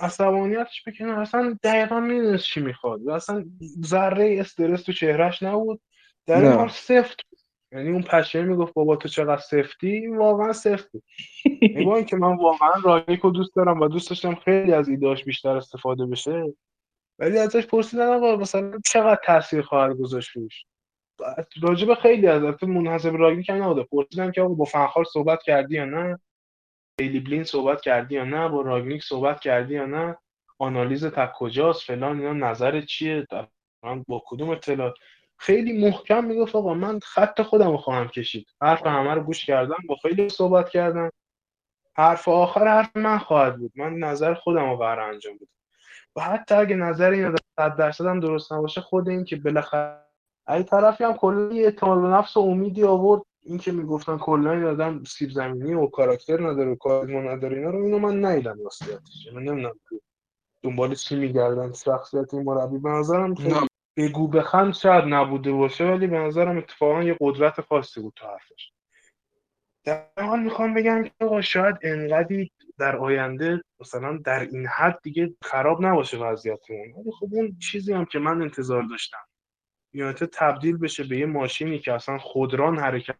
عصبانیتش 0.00 0.82
بکنه 0.86 1.18
اصلا 1.18 1.58
دقیقا 1.62 2.00
می‌دونست 2.00 2.44
چی 2.44 2.60
می‌خواد 2.60 3.08
اصلا 3.08 3.44
ذره 3.86 4.36
استرس 4.40 4.82
تو 4.82 4.92
چهرهش 4.92 5.42
نبود 5.42 5.80
در 6.26 6.36
این 6.36 6.48
نه. 6.48 6.56
حال 6.56 6.68
سفت 6.68 7.20
بود. 7.30 7.33
یعنی 7.74 7.90
اون 7.90 8.02
پشه 8.02 8.42
می‌گفت 8.42 8.74
بابا 8.74 8.96
تو 8.96 9.08
چقدر 9.08 9.40
سفتی 9.40 10.06
واقعا 10.06 10.52
سفت 10.52 10.92
بود. 10.92 11.02
یعنی 11.62 11.84
با 11.84 11.96
اینکه 11.96 12.16
من 12.16 12.36
واقعا 12.36 12.72
راگیک 12.84 13.20
رو 13.20 13.30
دوست 13.30 13.56
دارم 13.56 13.80
و 13.80 13.88
دوست 13.88 14.10
داشتم 14.10 14.34
خیلی 14.34 14.72
از 14.72 14.88
ایدهاش 14.88 15.24
بیشتر 15.24 15.56
استفاده 15.56 16.06
بشه 16.06 16.54
ولی 17.18 17.38
ازش 17.38 17.66
پرسیدن 17.66 18.08
آقا 18.08 18.36
مثلا 18.36 18.80
چقدر 18.84 19.20
تاثیر 19.24 19.62
خواهد 19.62 19.96
گذاشت 19.96 20.30
روش؟ 20.36 20.64
راجب 21.62 21.94
خیلی 21.94 22.26
از 22.26 22.44
البته 22.44 22.66
منحصر 22.66 23.10
راگیک 23.10 23.50
هم 23.50 23.62
نبوده. 23.62 23.82
پرسیدم 23.82 24.30
که 24.30 24.42
آقا 24.42 24.54
با 24.54 24.64
فنخال 24.64 25.04
صحبت 25.04 25.42
کردی 25.42 25.74
یا 25.74 25.84
نه؟ 25.84 26.18
دیلی 26.98 27.20
بلین 27.20 27.44
صحبت 27.44 27.80
کردی 27.80 28.14
یا 28.14 28.24
نه؟ 28.24 28.48
با 28.48 28.60
راگنیک 28.60 29.02
صحبت 29.02 29.40
کردی 29.40 29.74
یا 29.74 29.86
نه؟ 29.86 30.16
آنالیز 30.58 31.04
تا 31.04 31.32
کجاست؟ 31.36 31.82
فلان 31.82 32.18
اینا 32.20 32.50
نظر 32.50 32.80
چیه؟ 32.80 33.26
با 34.08 34.22
کدوم 34.26 34.50
اطلاع 34.50 34.94
خیلی 35.44 35.86
محکم 35.90 36.24
می‌گفت 36.24 36.56
آقا 36.56 36.74
من 36.74 37.00
خط 37.02 37.42
خودم 37.42 37.70
رو 37.70 37.76
خواهم 37.76 38.08
کشید. 38.08 38.46
حرف 38.62 38.86
همه 38.86 39.14
رو 39.14 39.22
گوش 39.22 39.46
کردم 39.46 39.76
با 39.88 39.96
خیلی 40.02 40.28
صحبت 40.28 40.68
کردم. 40.68 41.10
حرف 41.96 42.28
آخر 42.28 42.68
حرف 42.68 42.96
من 42.96 43.18
خواهد 43.18 43.56
بود. 43.56 43.72
من 43.76 43.94
نظر 43.94 44.34
خودم 44.34 44.70
رو 44.70 44.76
قرار 44.76 45.00
انجام 45.12 45.36
بدم 45.36 45.46
و 46.16 46.20
حتی 46.20 46.54
اگه 46.54 46.76
نظر 46.76 47.10
این 47.10 47.36
صد 47.56 47.76
درصد 47.76 48.06
هم 48.06 48.20
درست 48.20 48.52
نباشه 48.52 48.80
خود 48.80 49.08
این 49.08 49.24
که 49.24 49.36
بالاخره 49.36 50.00
ای 50.48 50.62
طرفی 50.62 51.04
هم 51.04 51.12
کلا 51.12 51.54
یه 51.54 51.64
اعتماد 51.64 52.02
به 52.02 52.08
نفس 52.08 52.36
و 52.36 52.40
امیدی 52.40 52.84
آورد. 52.84 53.22
این 53.42 53.58
که 53.58 53.72
می‌گفتن 53.72 54.18
کلا 54.18 54.52
این 54.52 54.64
آدم 54.64 55.04
سیب 55.04 55.30
زمینی 55.30 55.74
و 55.74 55.86
کاراکتر 55.86 56.50
نداره 56.50 56.70
و 56.70 56.74
کاریزما 56.74 57.20
نداره 57.20 57.56
اینا 57.56 57.70
رو 57.70 57.84
اینو 57.84 57.98
من 57.98 58.24
ندیدم 58.24 58.58
راستیتش. 58.64 59.28
من 59.34 59.42
نمی‌دونم. 59.42 59.74
دنبال 60.62 60.94
چی 60.94 61.16
میگردن 61.16 61.72
شخصیت 61.72 62.34
این 62.34 62.42
مربی؟ 62.42 62.78
به 62.78 62.90
نظرم. 62.90 63.34
بگو 63.96 64.28
بخند 64.28 64.74
شاید 64.74 65.04
نبوده 65.04 65.52
باشه 65.52 65.84
ولی 65.84 66.06
به 66.06 66.18
نظرم 66.18 66.58
اتفاقا 66.58 67.02
یه 67.02 67.16
قدرت 67.20 67.60
خاصی 67.60 68.00
بود 68.00 68.12
تو 68.16 68.26
حرفش. 68.26 68.72
در 69.84 70.06
حال 70.18 70.40
می‌خوام 70.40 70.74
بگم 70.74 71.02
که 71.02 71.10
آقا 71.20 71.40
شاید 71.40 71.76
انقدی 71.82 72.52
در 72.78 72.96
آینده 72.96 73.64
مثلا 73.80 74.16
در 74.24 74.40
این 74.40 74.66
حد 74.66 74.98
دیگه 75.02 75.34
خراب 75.42 75.86
نباشه 75.86 76.16
وضعیتمون. 76.16 76.92
ولی 76.92 77.10
خب 77.20 77.28
اون 77.32 77.58
چیزی 77.58 77.92
هم 77.92 78.04
که 78.04 78.18
من 78.18 78.42
انتظار 78.42 78.82
داشتم. 78.82 79.26
یونایتد 79.92 80.28
تبدیل 80.32 80.76
بشه 80.76 81.04
به 81.04 81.18
یه 81.18 81.26
ماشینی 81.26 81.78
که 81.78 81.92
اصلا 81.92 82.18
خودران 82.18 82.78
حرکت 82.78 83.16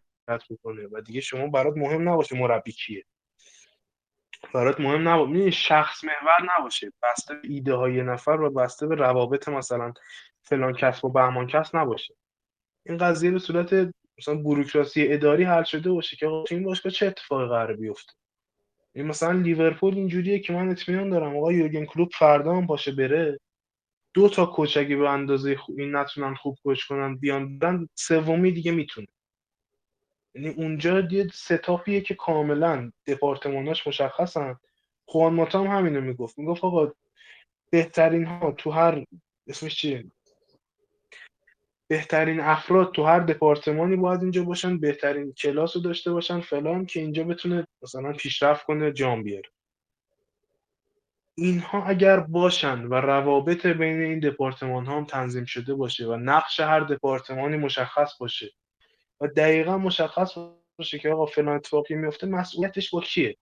بکنه 0.50 0.88
و 0.92 1.00
دیگه 1.00 1.20
شما 1.20 1.46
برات 1.46 1.76
مهم 1.76 2.08
نباشه 2.08 2.36
مربی 2.36 2.72
کیه. 2.72 3.04
برات 4.54 4.80
مهم 4.80 5.08
نباشه. 5.08 5.50
شخص 5.50 6.04
محور 6.04 6.58
نباشه. 6.58 6.92
بسته 7.02 7.34
ایده 7.42 7.74
های 7.74 8.02
نفر 8.02 8.40
و 8.40 8.50
بسته 8.50 8.86
به 8.86 8.94
روابط 8.94 9.48
مثلا 9.48 9.92
فلان 10.44 10.72
کس 10.72 11.04
و 11.04 11.08
بهمان 11.08 11.46
کس 11.46 11.74
نباشه. 11.74 12.14
این 12.86 12.98
قضیه 12.98 13.30
به 13.30 13.38
صورت 13.38 13.90
مثلا 14.18 14.34
بوروکراسی 14.42 15.12
اداری 15.12 15.44
حل 15.44 15.62
شده 15.62 15.90
باشه 15.90 16.16
که 16.16 16.26
این 16.50 16.64
باشگاه 16.64 16.92
چه 16.92 17.06
اتفاقی 17.06 17.48
قراره 17.48 17.76
بیفته؟ 17.76 18.12
این 18.92 19.06
مثلا 19.06 19.32
لیورپول 19.32 19.94
اینجوریه 19.94 20.38
که 20.38 20.52
من 20.52 20.68
اطمینان 20.68 21.10
دارم 21.10 21.36
آقا 21.36 21.52
یورگن 21.52 21.84
کلوپ 21.84 22.08
فردا 22.14 22.56
هم 22.56 22.66
باشه 22.66 22.92
بره. 22.92 23.40
دو 24.14 24.28
تا 24.28 24.46
کوچ 24.46 24.78
به 24.78 25.08
اندازه 25.08 25.56
خوب 25.56 25.78
این 25.78 25.96
نتونن 25.96 26.34
خوب 26.34 26.58
کوچ 26.62 26.84
کنن 26.84 27.16
بیان 27.16 27.88
سومی 27.94 28.52
دیگه 28.52 28.72
می‌تونه. 28.72 29.06
یعنی 30.34 30.48
اونجا 30.48 31.00
یه 31.00 31.28
ستاپیه 31.32 32.00
که 32.00 32.14
کاملا 32.14 32.92
دپارتماناش 33.06 33.86
مشخصن. 33.86 34.56
خوان 35.06 35.34
ماتا 35.34 35.64
هم 35.64 35.78
همینو 35.78 36.00
می‌گفت. 36.00 36.38
می‌گفت 36.38 36.64
آقا 36.64 36.92
بهترین 37.70 38.24
ها 38.24 38.52
تو 38.52 38.70
هر 38.70 39.04
اسمش 39.46 39.76
چیه؟ 39.76 40.04
بهترین 41.88 42.40
افراد 42.40 42.92
تو 42.92 43.04
هر 43.04 43.20
دپارتمانی 43.20 43.96
باید 43.96 44.22
اینجا 44.22 44.44
باشن 44.44 44.78
بهترین 44.78 45.32
کلاس 45.32 45.76
رو 45.76 45.82
داشته 45.82 46.12
باشن 46.12 46.40
فلان 46.40 46.86
که 46.86 47.00
اینجا 47.00 47.24
بتونه 47.24 47.66
مثلا 47.82 48.12
پیشرفت 48.12 48.66
کنه 48.66 48.92
جام 48.92 49.22
بیاره. 49.22 49.48
اینها 51.34 51.84
اگر 51.84 52.20
باشن 52.20 52.84
و 52.84 52.94
روابط 52.94 53.66
بین 53.66 54.02
این 54.02 54.20
دپارتمان 54.20 54.86
ها 54.86 54.96
هم 54.96 55.04
تنظیم 55.04 55.44
شده 55.44 55.74
باشه 55.74 56.06
و 56.06 56.16
نقش 56.16 56.60
هر 56.60 56.80
دپارتمانی 56.80 57.56
مشخص 57.56 58.18
باشه 58.18 58.50
و 59.20 59.28
دقیقا 59.28 59.78
مشخص 59.78 60.34
باشه 60.78 60.98
که 60.98 61.10
آقا 61.10 61.26
فلان 61.26 61.56
اتفاقی 61.56 61.94
میفته 61.94 62.26
مسئولیتش 62.26 62.90
با 62.90 63.00
کیه؟ 63.00 63.36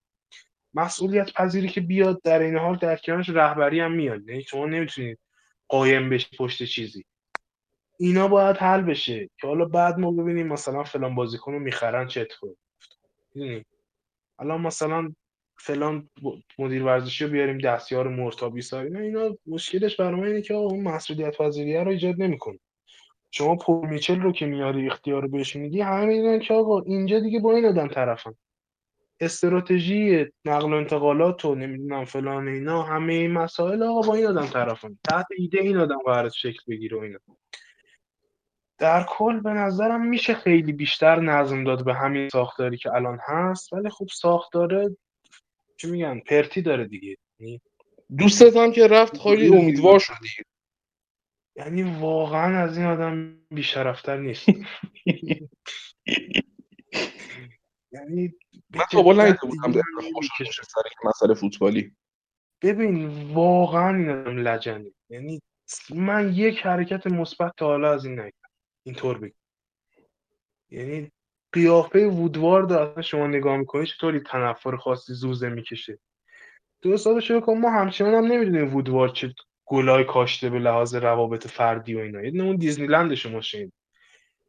مسئولیت 0.74 1.32
پذیری 1.32 1.68
که 1.68 1.80
بیاد 1.80 2.22
در 2.22 2.38
این 2.38 2.56
حال 2.56 2.76
در 2.76 2.96
کنارش 2.96 3.28
رهبری 3.28 3.80
هم 3.80 3.92
میاد. 3.92 4.28
یعنی 4.28 4.42
شما 4.42 4.66
نمی‌تونید 4.66 5.18
قایم 5.68 6.10
بشی 6.10 6.36
پشت 6.36 6.62
چیزی. 6.62 7.04
اینا 8.02 8.28
باید 8.28 8.56
حل 8.56 8.80
بشه 8.80 9.30
که 9.40 9.46
حالا 9.46 9.64
بعد 9.64 9.98
ما 9.98 10.12
ببینیم 10.12 10.48
مثلا 10.48 10.84
فلان 10.84 11.14
بازیکن 11.14 11.52
رو 11.52 11.58
می‌خرن 11.58 12.06
چه 12.06 12.20
اتفاقی 12.20 12.54
میفته 13.34 13.64
الان 14.38 14.60
مثلا 14.60 15.12
فلان 15.56 16.10
مدیر 16.58 16.82
ورزشی 16.82 17.24
رو 17.24 17.30
بیاریم 17.30 17.58
دستیار 17.58 18.08
مرتابی 18.08 18.62
ساری 18.62 18.86
اینا 18.86 19.00
اینا 19.00 19.36
مشکلش 19.46 19.96
برای 19.96 20.30
اینه 20.30 20.42
که 20.42 20.54
اون 20.54 20.82
مسئولیت 20.82 21.38
پذیریه 21.38 21.82
رو 21.82 21.90
ایجاد 21.90 22.14
نمی‌کنه. 22.18 22.58
شما 23.30 23.56
پول 23.56 23.88
میچل 23.88 24.20
رو 24.20 24.32
که 24.32 24.46
میاری 24.46 24.86
اختیار 24.86 25.22
رو 25.22 25.28
بهش 25.28 25.56
میدی 25.56 25.80
همه 25.80 26.06
می‌دونن 26.06 26.40
که 26.40 26.54
آقا 26.54 26.80
اینجا 26.80 27.20
دیگه 27.20 27.40
با 27.40 27.56
این 27.56 27.66
آدم 27.66 27.88
طرفن. 27.88 28.34
استراتژی 29.20 30.26
نقل 30.44 30.72
و 30.72 30.76
انتقالات 30.76 31.44
و 31.44 31.54
نمی‌دونم 31.54 32.04
فلان 32.04 32.48
اینا 32.48 32.82
همه 32.82 33.12
این 33.12 33.32
مسائل 33.32 33.82
آقا 33.82 34.00
با 34.00 34.14
این 34.14 34.26
آدم 34.26 34.46
طرفن. 34.46 34.98
تحت 35.08 35.26
ایده 35.38 35.60
این 35.60 35.76
آدم 35.76 35.98
قرار 35.98 36.28
شکل 36.30 36.60
بگیره 36.68 36.98
و 36.98 37.00
اینا. 37.00 37.18
در 38.82 39.06
کل 39.08 39.40
به 39.40 39.50
نظرم 39.50 40.06
میشه 40.06 40.34
خیلی 40.34 40.72
بیشتر 40.72 41.20
نظم 41.20 41.64
داد 41.64 41.84
به 41.84 41.94
همین 41.94 42.28
ساختاری 42.28 42.76
که 42.76 42.92
الان 42.92 43.18
هست 43.22 43.72
ولی 43.72 43.90
خب 43.90 44.06
ساختاره 44.12 44.96
چی 45.76 45.90
میگن 45.90 46.20
پرتی 46.20 46.62
داره 46.62 46.84
دیگه. 46.84 47.16
یعنی 47.40 47.60
دوستت 48.18 48.56
هم 48.56 48.72
که 48.72 48.86
رفت 48.86 49.18
خیلی 49.18 49.56
امیدوار 49.56 49.98
شدی 49.98 50.28
یعنی 51.56 51.82
واقعا 51.82 52.58
از 52.58 52.78
این 52.78 52.86
آدم 52.86 53.38
بیشرفتر 53.50 54.16
نیست. 54.16 54.48
یعنی 57.92 58.34
من 58.70 58.84
تا 58.92 59.02
بودم 59.02 59.36
سر 60.52 60.82
مسئله 61.04 61.34
فوتبالی. 61.34 61.92
ببین 62.62 63.06
واقعا 63.34 63.96
این 63.96 64.10
آدم 64.10 64.36
لجنه. 64.36 64.92
یعنی 65.10 65.42
من 65.94 66.34
یک 66.34 66.60
حرکت 66.66 67.06
مثبت 67.06 67.52
تا 67.56 67.66
حالا 67.66 67.92
از 67.92 68.04
این 68.04 68.20
ندیدم 68.20 68.41
اینطور 68.82 69.18
بگم 69.18 69.34
یعنی 70.70 71.10
قیافه 71.52 72.06
وودوارد 72.06 72.72
اصلا 72.72 73.02
شما 73.02 73.26
نگاه 73.26 73.56
می‌کنید 73.56 73.86
چطوری 73.86 74.20
تنفر 74.20 74.76
خاصی 74.76 75.14
زوزه 75.14 75.48
می‌کشه؟ 75.48 75.98
دو 76.82 76.96
سال 76.96 77.20
شروع 77.20 77.40
کن. 77.40 77.58
ما 77.58 77.70
همچنان 77.70 78.14
هم 78.14 78.32
نمی‌دونیم 78.32 78.74
وودوارد 78.74 79.12
چه 79.12 79.34
گلای 79.64 80.04
کاشته 80.04 80.50
به 80.50 80.58
لحاظ 80.58 80.94
روابط 80.94 81.46
فردی 81.46 81.94
و 81.94 81.98
اینا. 81.98 82.22
یه 82.22 82.42
اون 82.42 82.56
دیزنیلند 82.56 83.14
شما 83.14 83.40
شین 83.40 83.72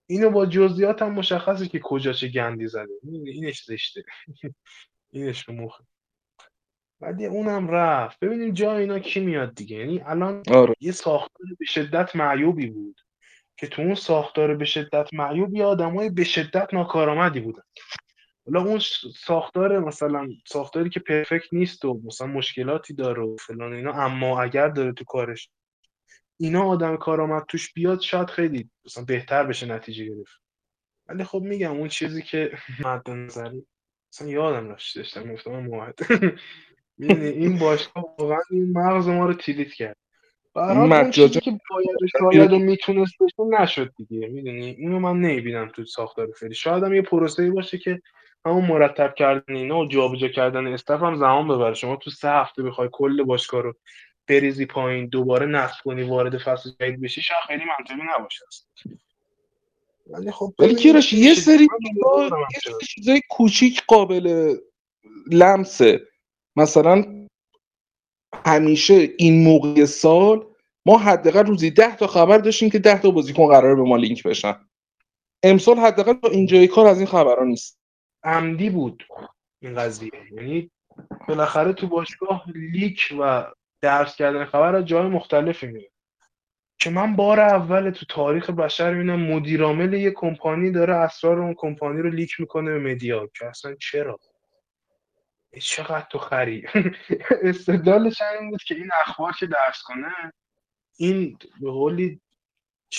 اینو 0.08 0.30
با 0.30 0.46
جزئیات 0.46 1.02
هم 1.02 1.14
مشخصه 1.14 1.68
که 1.68 1.80
کجا 1.80 2.14
چه 2.14 2.28
گندی 2.28 2.68
زده. 2.68 2.94
اینش 3.26 3.64
زشته. 3.64 4.04
اینش 5.12 5.50
رو 5.50 5.54
مخه 5.54 5.84
بعد 7.00 7.22
اونم 7.22 7.68
رفت. 7.68 8.20
ببینیم 8.20 8.54
جا 8.54 8.78
اینا 8.78 9.00
کی 9.00 9.20
میاد 9.20 9.56
دیگه. 9.56 9.78
یعنی 9.78 10.02
الان 10.02 10.44
آره. 10.52 10.74
یه 10.80 10.92
ساختار 10.92 11.48
به 11.60 11.66
شدت 11.66 12.16
معیوبی 12.16 12.68
بود. 12.68 13.02
که 13.58 13.68
تو 13.68 13.82
اون 13.82 13.96
ساختار 13.96 14.56
به 14.56 14.66
شدت 14.66 15.14
معیوب 15.14 15.56
یه 15.56 15.66
آدمای 15.66 16.10
به 16.10 16.24
شدت 16.24 16.74
ناکارآمدی 16.74 17.40
بودن. 17.40 17.64
حالا 18.46 18.62
اون 18.62 18.80
ساختار 19.26 19.80
مثلا 19.80 20.30
ساختاری 20.48 20.90
که 20.90 21.00
پرفکت 21.00 21.54
نیست 21.54 21.86
و 21.86 22.02
مثلا 22.04 22.28
مشکلاتی 22.28 22.94
داره 22.94 23.24
و 23.24 23.36
فلان 23.38 23.74
اینا 23.74 23.92
اما 23.92 24.42
اگر 24.42 24.68
داره 24.68 24.92
تو 24.92 25.04
کارش 25.04 25.50
اینا 26.38 26.64
آدم 26.64 26.98
کارآمد 26.98 27.46
توش 27.48 27.74
بیاد 27.74 28.02
شاید 28.02 28.30
خیلی 28.30 28.70
مثلا 28.86 29.04
بهتر 29.04 29.44
بشه 29.44 29.66
نتیجه 29.66 30.06
گرفت. 30.06 30.42
ولی 31.08 31.24
خب 31.24 31.42
میگم 31.42 31.78
اون 31.78 31.88
چیزی 31.88 32.22
که 32.22 32.52
مد 32.86 33.10
نظری 33.10 33.66
مثلا 34.14 34.28
یادم 34.28 34.70
رفت 34.70 34.96
داشتم 34.96 35.34
گفتم 35.34 35.60
موحد. 35.60 36.00
این 37.00 37.60
باشگاه 37.60 38.16
واقعا 38.20 38.40
این 38.52 38.72
مغز 38.72 39.08
ما 39.08 39.26
رو 39.26 39.34
تیلیت 39.34 39.74
کرد. 39.74 39.98
چیزی 41.12 41.40
که 41.40 41.52
باید 41.52 41.98
شاید 42.20 42.54
و 42.54 42.60
می‌تونست 42.60 43.14
بشه 43.20 43.62
نشد 43.62 43.94
دیگه. 43.98 44.28
می‌دونی؟ 44.28 44.66
اینو 44.66 45.00
من 45.00 45.20
نمی‌بینم 45.20 45.72
تو 45.76 45.86
ساختار 45.86 46.28
فعلی. 46.40 46.56
شاید 46.56 46.84
هم 46.84 46.94
یه 46.94 47.02
پروسه‌ای 47.02 47.50
باشه 47.50 47.78
که 47.78 48.02
همون 48.46 48.66
مرتب 48.66 49.16
کردن 49.16 49.56
اینا 49.56 49.80
و 49.80 49.88
جابجا 49.88 50.28
کردن 50.28 50.68
استف 50.68 51.02
هم 51.02 51.16
زمان 51.16 51.48
ببره. 51.48 51.74
شما 51.74 51.96
تو 51.96 52.10
سه 52.10 52.30
هفته 52.30 52.64
بخوای 52.64 52.90
کل 52.92 53.24
باشگاه 53.24 53.62
رو 53.62 53.74
بریزی 54.28 54.66
پایین 54.66 55.08
دوباره 55.08 55.46
نصب 55.46 55.76
کنی 55.84 56.04
وارد 56.04 56.38
فصل 56.38 56.70
جدید 56.80 57.02
بشی 57.02 57.22
شاید 57.22 57.44
خیلی 57.48 57.64
منطقی 57.80 58.08
نباشه 58.18 58.46
ولی 60.08 60.32
خب 60.32 60.54
ولی 60.60 60.76
کیرش 60.76 61.14
یه 61.14 61.34
سری 61.34 61.68
چیزای 62.96 63.22
کوچیک 63.30 63.84
قابل 63.88 64.56
لمسه. 65.32 66.02
مثلا 66.56 67.23
همیشه 68.46 69.10
این 69.18 69.44
موقع 69.44 69.86
سال 69.86 70.46
ما 70.86 70.98
حداقل 70.98 71.46
روزی 71.46 71.72
ده 71.72 71.96
تا 71.96 72.08
خبر 72.08 72.38
داشتیم 72.38 72.70
که 72.70 72.80
ده 72.80 73.02
تا 73.02 73.12
بازیکن 73.12 73.48
قراره 73.48 73.76
به 73.76 73.82
ما 73.82 73.98
لینک 73.98 74.24
بشن. 74.24 74.56
امسال 75.44 75.78
حداقل 75.78 76.14
تا 76.14 76.28
اینجای 76.28 76.68
کار 76.68 76.88
از 76.88 76.98
این 76.98 77.08
خبرها 77.08 77.44
نیست. 77.44 77.80
عمدی 78.24 78.70
بود 78.70 79.04
این 79.62 79.76
قضیه. 79.76 80.12
یعنی 80.32 80.72
بالاخره 81.28 81.74
تو 81.74 81.88
باشگاه 81.88 82.46
لیک 82.56 83.14
و 83.20 83.46
درس 83.82 84.16
کردن 84.16 84.46
خبر 84.46 84.76
از 84.76 84.86
جای 84.86 85.08
مختلفی 85.08 85.68
میاد 85.68 85.92
که 86.80 86.90
من 86.90 87.16
بار 87.16 87.40
اول 87.40 87.90
تو 87.90 88.06
تاریخ 88.10 88.50
بشر 88.50 88.94
می‌بینم 88.94 89.34
مدیرعامل 89.34 89.94
یه 89.94 90.12
کمپانی 90.12 90.72
داره 90.72 90.96
اسرار 90.96 91.40
اون 91.40 91.54
کمپانی 91.58 92.02
رو 92.02 92.10
لیک 92.10 92.40
می‌کنه 92.40 92.72
به 92.72 92.80
مدیا 92.80 93.30
که 93.40 93.46
اصلا 93.46 93.76
چرا؟ 93.76 94.20
چقدر 95.62 96.08
تو 96.10 96.18
خری؟ 96.18 96.64
استدلالش 97.50 98.22
این 98.22 98.50
بود 98.50 98.64
که 98.64 98.76
این 98.76 98.90
اخبار 99.06 99.32
که 99.40 99.46
درس 99.46 99.82
کنه 99.84 100.34
این 100.98 101.38
به 101.62 101.72
قولی 101.72 102.22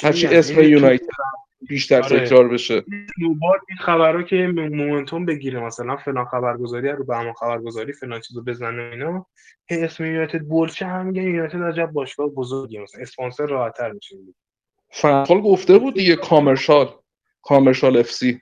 هرچی 0.03 0.27
اسم 0.27 0.63
یونایتد 0.63 1.07
بیشتر 1.69 2.03
آره. 2.03 2.27
تکرار 2.27 2.49
بشه. 2.49 2.85
دوبار 3.21 3.61
این 3.69 3.79
خبرها 3.79 4.23
که 4.23 4.47
مومنتوم 4.47 5.25
بگیره 5.27 5.61
مثلا 5.61 5.97
فلان 5.97 6.25
خبرگزاری 6.25 6.89
رو 6.89 7.05
به 7.05 7.17
همون 7.17 7.33
خبرگزاری 7.33 7.93
فلان 7.93 8.21
چیزو 8.21 8.43
بزنه 8.43 8.83
اینا 8.83 9.27
هی 9.67 9.85
اسم 9.85 10.05
یونایتد 10.05 10.41
بولشه 10.41 10.87
هم 10.87 11.07
میگن 11.07 11.23
یونایتد 11.23 11.63
عجب 11.63 11.87
باشگاه 11.87 12.29
بزرگی 12.29 12.79
مثلا 12.79 13.03
اسپانسر 13.03 13.47
راحت‌تر 13.47 13.93
میشه. 13.93 14.17
فنخال 14.91 15.41
گفته 15.41 15.79
بود 15.79 15.95
دیگه 15.95 16.17
کامرشال 16.17 16.95
کامرشال 17.43 17.97
اف 17.97 18.11
سی. 18.11 18.41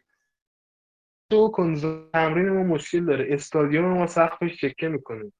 تو 1.32 1.48
کن 1.48 1.74
تمرین 2.12 2.48
ما 2.48 2.62
مشکل 2.62 3.04
داره. 3.04 3.26
استادیوم 3.34 3.84
ما 3.84 4.06
سقفش 4.06 4.60
چکه 4.60 4.88
می‌کنه. 4.88 5.32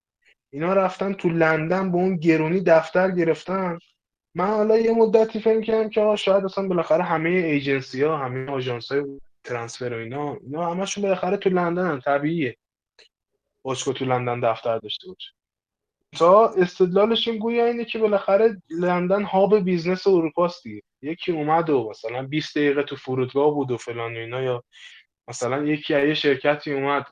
اینا 0.53 0.73
رفتن 0.73 1.13
تو 1.13 1.29
لندن 1.29 1.93
به 1.93 1.97
اون 1.99 2.17
گرونی 2.17 2.61
دفتر 2.61 3.11
گرفتن. 3.11 3.79
من 4.35 4.47
حالا 4.47 4.79
یه 4.79 4.93
مدتی 4.93 5.41
فکر 5.41 5.61
کردم 5.61 5.89
که 5.89 6.17
شاید 6.17 6.45
اصلا 6.45 6.69
بالاخره 6.69 7.05
همه 7.05 7.29
ایجنسی 7.29 8.03
ها 8.03 8.17
همه 8.17 8.51
آژانس 8.51 8.93
های 8.93 9.05
ترانسفر 9.45 9.93
و 9.93 9.97
اینا 9.97 10.35
اینا 10.35 10.71
همشون 10.71 11.03
بالاخره 11.03 11.37
تو 11.37 11.51
لندن 11.51 11.87
هم 11.87 12.01
طبیعیه. 12.01 12.57
باشگاه 13.63 13.95
تو 13.95 14.05
لندن 14.05 14.41
دفتر 14.41 14.79
داشته 14.79 15.09
باشه. 15.09 15.31
تا 16.19 16.49
استدلالشون 16.49 17.39
گویا 17.39 17.67
اینه 17.67 17.85
که 17.85 17.99
بالاخره 17.99 18.63
لندن 18.71 19.23
hub 19.23 19.59
business 19.59 20.07
اروپاست 20.07 20.63
دیگه. 20.63 20.83
یکی 21.03 21.33
اومد 21.33 21.71
و 21.71 21.91
مثلا 21.91 22.23
20 22.23 22.59
دقیقه 22.59 22.83
تو 22.83 22.97
فرودگاه 22.97 23.55
بود 23.55 23.71
و 23.71 23.77
فلان 23.77 24.17
و 24.17 24.19
اینا 24.19 24.43
یا 24.43 24.65
مثلا 25.29 25.65
یکی 25.65 26.07
یه 26.07 26.15
شرکتی 26.15 26.73
اومد 26.73 27.07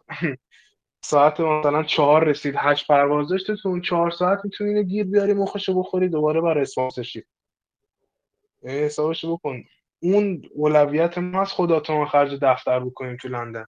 ساعت 1.05 1.41
مثلا 1.41 1.83
چهار 1.83 2.25
رسید 2.25 2.55
هشت 2.59 2.87
پرواز 2.87 3.29
داشته 3.29 3.57
تو 3.57 3.69
اون 3.69 3.81
چهار 3.81 4.11
ساعت 4.11 4.41
می‌تونی 4.45 4.85
گیر 4.85 5.05
بیاری 5.05 5.33
مخشو 5.33 5.79
بخوری 5.79 6.09
دوباره 6.09 6.41
برای 6.41 6.63
sponsorship 6.63 7.25
حسابشو 8.63 9.37
بکن 9.37 9.65
اون 10.01 10.43
اولویت 10.55 11.19
ما 11.19 11.41
از 11.41 11.53
خدا 11.53 11.81
تا 11.81 12.07
خرج 12.07 12.39
دفتر 12.43 12.81
بکنیم 12.81 13.17
تو 13.17 13.29
لندن 13.29 13.67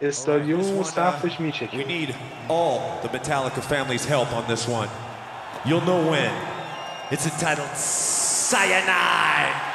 استادیوم 0.00 0.78
و 0.78 0.84
سقفش 0.84 1.40
میچکه 1.40 1.76
We 1.76 1.84
need 1.84 2.14
all 2.48 2.80
the 3.02 3.08
Metallica 3.08 3.60
family's 3.60 4.04
help 4.04 4.32
on 4.32 4.44
this 4.52 4.68
one. 4.68 4.88
You'll 5.66 5.86
know 5.90 6.00
when. 6.12 6.32
It's 7.10 7.26
entitled 7.32 7.72
Cyanide. 8.50 9.67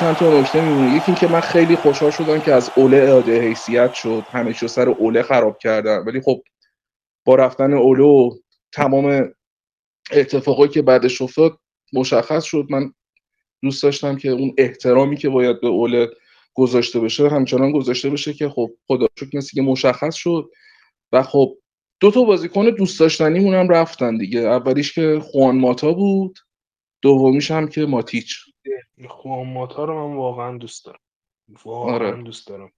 چند 0.00 0.16
تا 0.16 0.40
نکته 0.40 0.60
میمونه 0.60 0.96
یکی 0.96 1.04
اینکه 1.06 1.28
من 1.28 1.40
خیلی 1.40 1.76
خوشحال 1.76 2.10
شدم 2.10 2.40
که 2.40 2.52
از 2.52 2.70
اوله 2.76 2.96
اعاده 2.96 3.40
حیثیت 3.40 3.94
شد. 3.94 4.24
همه 4.30 4.52
چیز 4.52 4.70
سر 4.70 4.88
اوله 4.88 5.22
خراب 5.22 5.58
کردن. 5.58 5.98
ولی 5.98 6.20
خب 6.20 6.42
با 7.24 7.34
رفتن 7.34 7.74
اوله 7.74 8.04
و 8.04 8.30
تمام 8.72 9.32
اتفاقایی 10.12 10.70
که 10.70 10.82
بعدش 10.82 11.22
افتاد 11.22 11.58
مشخص 11.92 12.44
شد. 12.44 12.66
من 12.70 12.92
دوست 13.62 13.82
داشتم 13.82 14.16
که 14.16 14.28
اون 14.28 14.54
احترامی 14.58 15.16
که 15.16 15.28
باید 15.28 15.60
به 15.60 15.66
اوله 15.66 16.10
گذاشته 16.54 17.00
بشه 17.00 17.28
همچنان 17.28 17.72
گذاشته 17.72 18.10
بشه 18.10 18.32
که 18.32 18.48
خب 18.48 18.70
خدا 18.86 19.06
شکر 19.18 19.40
که 19.54 19.62
مشخص 19.62 20.14
شد. 20.14 20.50
و 21.12 21.22
خب 21.22 21.56
دو 22.00 22.10
تا 22.10 22.22
بازیکن 22.22 22.70
دوست 22.70 23.00
داشتنیمون 23.00 23.54
هم 23.54 23.68
رفتن 23.68 24.16
دیگه. 24.16 24.40
اولیش 24.40 24.92
که 24.92 25.20
خوان 25.32 25.58
ماتا 25.58 25.92
بود 25.92 26.38
دومیش 27.02 27.50
هم 27.50 27.68
که 27.68 27.86
ماتیچ. 27.86 28.45
خوان 29.08 29.52
ماتا 29.52 29.84
رو 29.84 30.08
من 30.08 30.16
واقعا 30.16 30.58
دوست 30.58 30.86
دارم. 30.86 30.98
واقعا 31.64 31.94
آره. 31.94 32.22
دوست 32.22 32.48
دارم. 32.48 32.72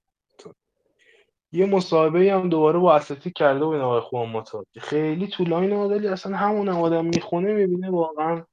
یه 1.52 1.66
مصاحبه 1.66 2.32
هم 2.32 2.48
دوباره 2.48 2.78
با 2.78 2.94
اساتی 2.94 3.31
کرده 3.31 3.65
بود 3.65 3.77
آقای 3.77 4.01
خوان 4.01 4.28
ماتا 4.28 4.65
خیلی 4.78 5.27
طولانی 5.27 5.66
نمادلی 5.66 6.09
اصلا 6.09 6.36
همون 6.36 6.69
آدم 6.69 7.05
می‌خونه 7.05 7.52
می‌بینه 7.52 7.90
واقعا 7.90 8.44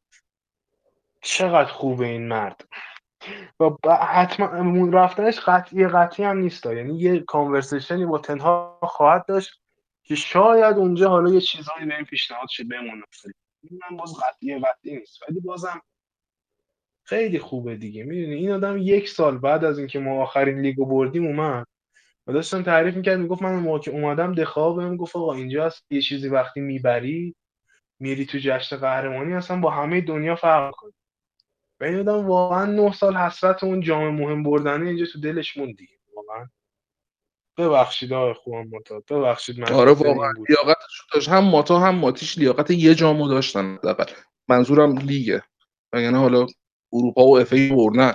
چقدر 1.21 1.71
خوبه 1.71 2.05
این 2.05 2.27
مرد. 2.27 2.67
و 3.59 3.95
حتما 3.95 4.89
رفتنش 4.89 5.39
قطعی 5.39 5.87
قطعی 5.87 6.25
هم 6.25 6.37
نیست. 6.37 6.65
یعنی 6.65 6.99
یه 6.99 7.19
کانورسیشنی 7.19 8.05
با 8.05 8.17
تنها 8.17 8.79
خواهد 8.81 9.25
داشت 9.25 9.61
که 10.03 10.15
شاید 10.15 10.77
اونجا 10.77 11.09
حالا 11.09 11.33
یه 11.33 11.41
چیزایی 11.41 11.85
به 11.85 11.95
این 11.95 12.05
پیشنهاد 12.05 12.47
شه 12.47 12.63
بمونه. 12.63 13.03
من 13.71 13.97
باز 13.97 14.13
قطعی 14.19 14.59
قطعی 14.59 14.97
نیست 14.97 15.19
ولی 15.29 15.39
بازم 15.39 15.81
خیلی 17.05 17.39
خوبه 17.39 17.75
دیگه. 17.75 18.03
می‌دونی؟ 18.03 18.35
این 18.35 18.51
آدم 18.51 18.77
یک 18.77 19.09
سال 19.09 19.37
بعد 19.37 19.65
از 19.65 19.77
اینکه 19.77 19.99
ما 19.99 20.23
آخرین 20.23 20.61
لیگو 20.61 20.85
بردیم 20.85 21.25
اومد. 21.25 21.67
و 22.27 22.33
داشتم 22.33 22.63
تعریف 22.63 22.95
می‌کرد 22.95 23.19
می‌گفت 23.19 23.41
من 23.41 23.55
موقع 23.55 23.79
که 23.79 23.91
اومدم 23.91 24.33
دخواه 24.33 24.75
بهم 24.75 24.97
گفت 24.97 25.15
آقا 25.15 25.33
اینجا 25.33 25.65
هست 25.65 25.85
یه 25.89 26.01
چیزی 26.01 26.29
وقتی 26.29 26.61
می‌بری 26.61 27.35
میری 27.99 28.25
تو 28.25 28.37
جشن 28.37 28.77
قهرمانی 28.77 29.33
اصلا 29.33 29.59
با 29.59 29.71
همه 29.71 30.01
دنیا 30.01 30.35
فرق 30.35 30.73
کنی 30.75 30.93
و 31.81 31.83
این 31.83 31.99
آدم 31.99 32.27
واقعا 32.27 32.65
نه 32.65 32.93
سال 32.93 33.15
حسرت 33.17 33.63
اون 33.63 33.81
جام 33.81 34.15
مهم 34.15 34.43
بردنه 34.43 34.85
اینجا 34.85 35.05
تو 35.05 35.19
دلش 35.19 35.57
موند 35.57 35.77
دیگه. 35.77 35.93
واقعا. 36.15 36.47
ببخشید 37.57 38.13
آقای 38.13 38.33
خوان 38.33 38.67
ماتا 38.67 38.99
ببخشید 39.09 39.59
من 39.59 39.71
آره 39.71 39.91
واقعا 39.91 40.31
لیاقتش 40.49 41.03
داشت. 41.13 41.29
هم 41.29 41.43
ماتا 41.43 41.79
هم 41.79 41.95
ماتیش 41.95 42.37
لیاقت 42.37 42.71
یه 42.71 42.95
جامو 42.95 43.27
داشتن. 43.27 43.75
حداقل 43.75 44.13
منظورم 44.47 44.97
لیگه. 44.97 45.41
یعنی 45.93 46.17
حالا 46.17 46.45
اروپا 46.95 47.25
و 47.25 47.37
اف 47.39 47.53
ای 47.53 47.69
بردن. 47.69 48.13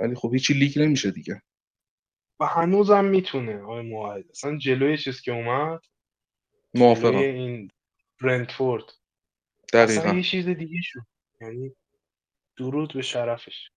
ولی 0.00 0.14
خب 0.14 0.30
هیچی 0.32 0.54
لیگ 0.54 0.78
نمیشه 0.78 1.10
دیگه. 1.10 1.42
و 2.40 2.46
هنوزم 2.46 3.04
می‌تونه. 3.04 3.62
آقای 3.62 3.82
موحد 3.82 4.30
اصلا 4.30 4.58
جلوی 4.58 4.98
چیز 4.98 5.20
که 5.20 5.32
اومد 5.32 5.80
موافقم. 6.74 7.16
این 7.16 7.70
برنتفورد. 8.22 8.84
دقیقا. 9.72 10.00
اصلا 10.00 10.14
یه 10.14 10.22
چیز 10.22 10.48
دیگه 10.48 10.78
شد. 10.82 11.00
یعنی 11.40 11.72
درود 12.56 12.92
به 12.94 13.02
شرفش. 13.02 13.70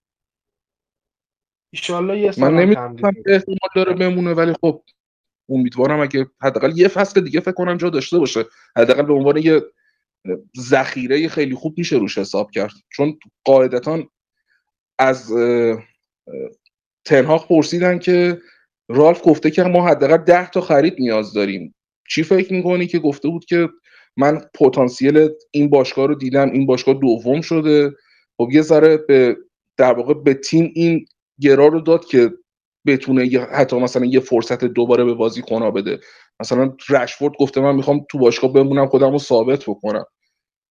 ایشالله 1.74 2.20
یه 2.20 2.32
من 2.38 2.56
نمی‌دونم 2.56 2.96
احتمال 3.26 3.70
داره 3.76 3.94
بمونه 3.94 4.34
ولی 4.34 4.54
خب 4.62 4.84
امیدوارم 5.50 6.00
اگه 6.00 6.28
حداقل 6.42 6.78
یه 6.78 6.88
فصل 6.88 7.22
دیگه 7.22 7.40
فکر 7.40 7.52
کنم 7.52 7.78
جا 7.78 7.90
داشته 7.90 8.20
باشه. 8.20 8.46
حداقل 8.76 9.04
به 9.04 9.14
عنوان 9.14 9.38
یه 9.38 9.62
ذخیره 10.58 11.28
خیلی 11.28 11.56
خوب 11.56 11.78
میشه 11.78 11.96
روش 11.96 12.18
حساب 12.18 12.52
کرد. 12.52 12.74
چون 12.90 13.20
قاعدتا 13.44 14.04
از 15.00 15.34
تنهاق 17.06 17.48
پرسیدن 17.48 18.00
که 18.00 18.42
رالف 18.90 19.22
گفته 19.24 19.52
که 19.52 19.64
ما 19.64 19.88
حداقل 19.88 20.18
ده 20.18 20.50
تا 20.50 20.62
خرید 20.62 20.96
نیاز 21.00 21.34
داریم. 21.34 21.76
چی 22.10 22.24
فکر 22.24 22.54
می‌کنی 22.54 22.88
که 22.88 23.00
گفته 23.00 23.28
بود 23.28 23.46
که 23.46 23.70
من 24.18 24.42
پتانسیل 24.54 25.30
این 25.52 25.70
باشگاه 25.70 26.08
رو 26.08 26.16
دیدم 26.16 26.52
این 26.52 26.66
باشگاه 26.66 26.96
دوم 26.96 27.42
شده؟ 27.42 27.92
خب 28.38 28.50
یه 28.52 28.62
ذره 28.62 28.98
به 28.98 29.38
در 29.78 29.94
واقع 29.94 30.14
به 30.14 30.34
تیم 30.34 30.72
این 30.76 31.06
گرا 31.40 31.68
رو 31.68 31.82
داد 31.82 32.06
که 32.06 32.32
بتونه 32.86 33.48
حتی 33.52 33.80
مثلا 33.80 34.06
یه 34.06 34.20
فرصت 34.20 34.66
دوباره 34.66 35.04
به 35.04 35.14
بازی 35.14 35.42
کنا 35.42 35.72
بده. 35.72 36.00
مثلا 36.40 36.74
رشفورد 36.90 37.34
گفته 37.40 37.62
من 37.62 37.76
می‌خوام 37.76 38.06
تو 38.10 38.18
باشگاه 38.18 38.54
بمونم 38.54 38.88
خودم 38.88 39.12
رو 39.12 39.20
ثابت 39.20 39.64
بکنم. 39.64 40.06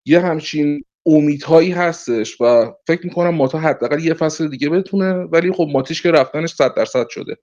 یه 0.05 0.21
همچین 0.21 0.85
امیدهایی 1.07 1.73
هستش 1.73 2.41
و 2.41 2.73
فکر 2.87 3.07
می‌کنم 3.07 3.35
ماتا 3.35 3.59
حداقل 3.59 4.05
یه 4.05 4.15
فصل 4.15 4.49
دیگه 4.49 4.69
بتونه 4.69 5.15
ولی 5.15 5.53
خب 5.53 5.69
ماتیش 5.73 6.03
که 6.03 6.11
رفتنش 6.11 6.55
صد 6.55 6.75
درصد 6.75 7.09
شده. 7.09 7.37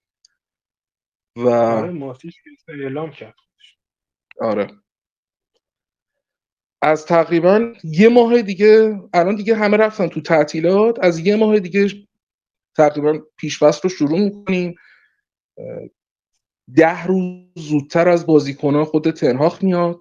و 1.35 1.49
آره 1.49 1.91
ماتیش 1.91 2.35
اعلام 2.67 3.11
کرد. 3.11 3.35
آره. 4.41 4.67
از 6.81 7.05
تقریبا 7.05 7.73
یه 7.83 8.09
ماه 8.09 8.41
دیگه 8.41 9.01
الان 9.13 9.35
دیگه 9.35 9.55
همه 9.55 9.77
رفتن 9.77 10.07
تو 10.07 10.21
تعطیلات 10.21 10.99
از 11.01 11.19
یه 11.19 11.35
ماه 11.35 11.59
دیگه 11.59 12.07
تقریبا 12.77 13.19
پیشفصل 13.37 13.79
رو 13.83 13.89
شروع 13.89 14.19
می‌کنیم. 14.19 14.75
ده 16.75 17.05
روز 17.05 17.45
زودتر 17.55 18.09
از 18.09 18.25
بازیکنها 18.25 18.85
خود 18.85 19.11
تنهاخ 19.11 19.63
میاد 19.63 19.99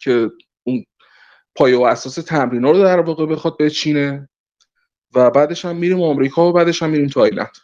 که 0.00 0.30
پایه 1.58 1.76
و 1.76 1.82
اساس 1.82 2.14
تمرین 2.14 2.62
رو 2.62 2.78
در 2.78 3.00
واقع 3.00 3.26
بخواد 3.26 3.56
بچینه 3.58 4.28
و 5.14 5.30
بعدش 5.30 5.64
هم 5.64 5.76
میریم 5.76 6.02
آمریکا 6.02 6.48
و 6.48 6.52
بعدش 6.52 6.82
هم 6.82 6.90
میریم 6.90 7.08
تایلند. 7.08 7.56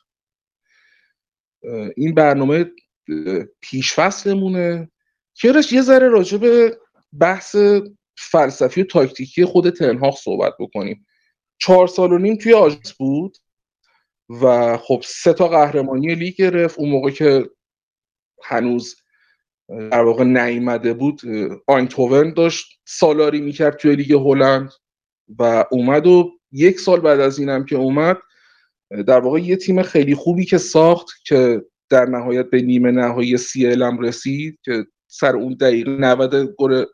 این 1.96 2.14
برنامه 2.14 2.70
پیشفصلمونه 3.60 4.90
که 5.34 5.62
یه 5.72 5.82
ذره 5.82 6.08
راجع 6.08 6.38
به 6.38 6.78
بحث 7.20 7.56
فلسفی 8.16 8.82
و 8.82 8.84
تاکتیکی 8.84 9.44
خود 9.44 9.70
تنهاق 9.70 10.16
صحبت 10.16 10.54
بکنیم. 10.58 11.06
چهار 11.58 11.86
سال 11.86 12.12
و 12.12 12.18
نیم 12.18 12.36
توی 12.36 12.54
آژانس 12.54 12.92
بود 12.92 13.36
و 14.42 14.76
خب 14.76 15.02
سه 15.06 15.32
تا 15.32 15.48
قهرمانی 15.48 16.14
لیگ 16.14 16.34
گرفت. 16.34 16.78
اون 16.78 16.90
موقع 16.90 17.10
که 17.10 17.50
هنوز 18.42 18.96
در 19.68 20.02
واقع 20.02 20.24
نیامده 20.24 20.92
بود 20.92 21.20
آینتوون 21.66 22.34
داشت 22.34 22.80
سالاری 22.84 23.40
می‌کرد 23.40 23.76
توی 23.76 23.96
لیگ 23.96 24.12
هلند 24.12 24.70
و 25.38 25.64
اومد 25.70 26.06
و 26.06 26.30
یک 26.52 26.80
سال 26.80 27.00
بعد 27.00 27.20
از 27.20 27.38
اینم 27.38 27.64
که 27.64 27.76
اومد 27.76 28.18
در 29.06 29.20
واقع 29.20 29.38
یه 29.38 29.56
تیم 29.56 29.82
خیلی 29.82 30.14
خوبی 30.14 30.44
که 30.44 30.58
ساخت 30.58 31.06
که 31.26 31.62
در 31.88 32.04
نهایت 32.04 32.50
به 32.50 32.62
نیمه 32.62 32.90
نهایی 32.90 33.36
سی 33.36 33.66
هم 33.66 33.98
رسید 33.98 34.58
که 34.64 34.86
سر 35.06 35.36
اون 35.36 35.54
دقیقه 35.54 35.90
90 35.90 36.54
گل 36.58 36.84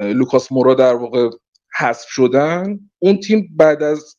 لوکاس 0.00 0.52
مورا 0.52 0.74
در 0.74 0.94
واقع 0.94 1.30
حذف 1.78 2.08
شدن. 2.08 2.80
اون 2.98 3.20
تیم 3.20 3.54
بعد 3.56 3.82
از 3.82 4.16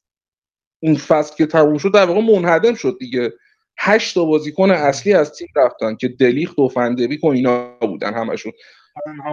اون 0.84 0.95
فصل 0.95 1.36
که 1.36 1.45
تموم 1.45 1.78
شد 1.78 1.94
در 1.94 2.06
واقع 2.06 2.22
منهدم 2.22 2.74
شد 2.74 2.98
دیگه. 2.99 3.34
هشت 3.80 4.15
تا 4.15 4.26
بازیکن 4.26 4.72
اصلی 4.72 5.14
از 5.14 5.34
تیم 5.34 5.48
رفتن 5.56 5.95
که 5.95 6.07
دلیخت 6.07 6.60
و 6.60 6.68
فندویک 6.68 7.23
و 7.23 7.27
اینا 7.27 7.77
بودن 7.77 8.14
همشون. 8.14 8.52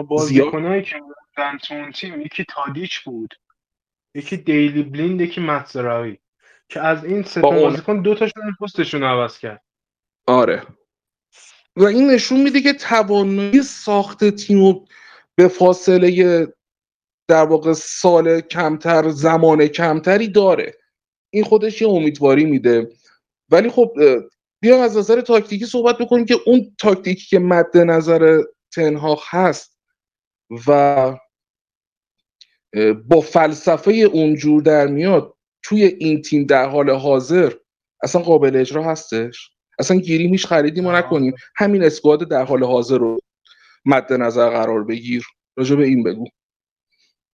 بازیکنایی 0.09 0.83
که 0.83 0.97
بودن 0.99 1.59
تو 1.59 1.75
اون 1.75 1.93
تیم 1.93 2.21
یکی 2.21 2.45
تادیچ 2.49 3.05
بود 3.05 3.35
یکی 4.15 4.37
دیلی 4.37 4.83
بلیند 4.83 5.21
یکی 5.21 5.41
متزراوی 5.41 6.19
که 6.69 6.81
از 6.81 7.05
این 7.05 7.23
سه 7.23 7.41
تا 7.41 7.51
بازیکن 7.51 8.03
دو 8.03 8.15
تاشون 8.15 8.57
پستشون 8.61 9.03
عوض 9.03 9.39
کرد. 9.39 9.63
آره. 10.27 10.63
و 11.77 11.85
این 11.85 12.11
نشون 12.11 12.41
میده 12.43 12.61
که 12.61 12.73
توانایی 12.73 13.63
ساخت 13.63 14.31
تیم 14.31 14.85
به 15.35 15.49
فاصله 15.49 16.47
در 17.29 17.45
واقع 17.45 17.73
سال 17.73 18.41
کمتر 18.41 19.09
زمان 19.09 19.67
کمتری 19.67 20.29
داره. 20.29 20.75
این 21.31 21.45
خودش 21.45 21.83
یه 21.83 21.89
امیدواری 21.89 22.45
میده. 22.45 22.91
ولی 23.51 23.71
خب 23.71 23.93
بیام 24.61 24.81
از 24.81 24.97
نظر 24.97 25.21
تاکتیکی 25.21 25.67
صحبت 25.67 25.99
بکنیم 25.99 26.25
که 26.25 26.37
اون 26.47 26.75
تاکتیکی 26.79 27.27
که 27.27 27.39
مد 27.39 27.77
نظر 27.77 28.43
تنها 28.75 29.19
هست 29.31 29.79
و 30.67 31.17
با 33.09 33.21
فلسفه 33.21 33.93
اونجور 33.93 34.63
در 34.63 34.87
میاد 34.87 35.35
توی 35.63 35.85
این 35.85 36.23
تیم 36.23 36.45
در 36.45 36.69
حال 36.69 36.91
حاضر 36.91 37.53
اصلا 38.03 38.23
قابل 38.23 38.57
اجرا 38.57 38.85
هستش؟ 38.85 39.51
اصلا 39.79 39.97
گیری 39.97 40.29
میش 40.29 40.47
خریدیم 40.47 40.87
و 40.87 40.93
نکنیم. 40.93 41.35
همین 41.57 41.85
اسکواد 41.85 42.29
در 42.29 42.45
حال 42.45 42.65
حاضر 42.65 42.99
رو 42.99 43.19
مد 43.85 44.13
نظر 44.13 44.51
قرار 44.51 44.85
بگیر. 44.85 45.27
راجع 45.57 45.77
به 45.77 45.85
این 45.85 46.03
بگو. 46.03 46.27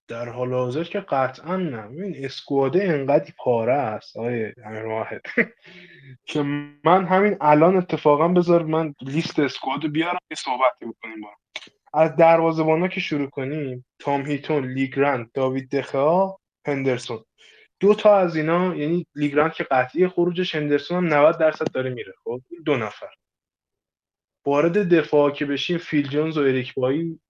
در 0.09 0.29
حال 0.29 0.53
حاضر 0.53 0.85
که 0.85 1.01
قطعا 1.01 1.57
نه. 1.57 1.91
این 1.91 2.25
اسکواده 2.25 2.85
انقدر 2.85 3.33
پاره 3.39 3.73
است 3.73 4.17
آقای 4.17 4.53
امیر 4.65 4.85
واحد. 4.85 5.23
که 6.29 6.43
من 6.85 7.07
همین 7.07 7.37
الان 7.41 7.77
اتفاقا 7.77 8.29
بذار 8.29 8.63
من 8.63 8.95
لیست 9.01 9.39
اسکواد 9.39 9.87
بیارم 9.93 10.19
یه 10.31 10.37
صحبتی 10.37 10.87
بکنیم 10.87 11.21
با 11.21 11.29
از 11.95 12.17
دروازه‌بانا 12.17 12.89
که 12.89 13.01
شروع 13.01 13.31
کنیم 13.31 13.87
تام 13.99 14.27
هیتون 14.27 14.73
لی 14.73 14.92
گرنت 14.92 15.31
داوید 15.35 15.77
دخا 15.77 16.37
هندرسون. 16.67 17.25
دو 17.81 17.95
تا 17.95 18.17
از 18.17 18.37
اینا 18.37 18.75
یعنی 18.77 19.07
لی 19.15 19.27
گرنت 19.27 19.53
که 19.53 19.65
قطعی 19.65 20.09
خروجش 20.09 20.55
هندرسون 20.55 20.97
هم 20.97 21.15
90 21.15 21.39
درصد 21.39 21.73
داره 21.73 21.91
میره. 21.91 22.13
خب 22.25 22.41
دو 22.65 22.77
نفر. 22.77 23.11
وارد 24.47 24.95
دفاع 24.95 25.31
که 25.31 25.47
بشیم 25.47 25.79
فیل 25.79 26.09
جونز 26.09 26.39
و 26.39 26.41
اریک 26.41 26.75
بایی 26.75 27.21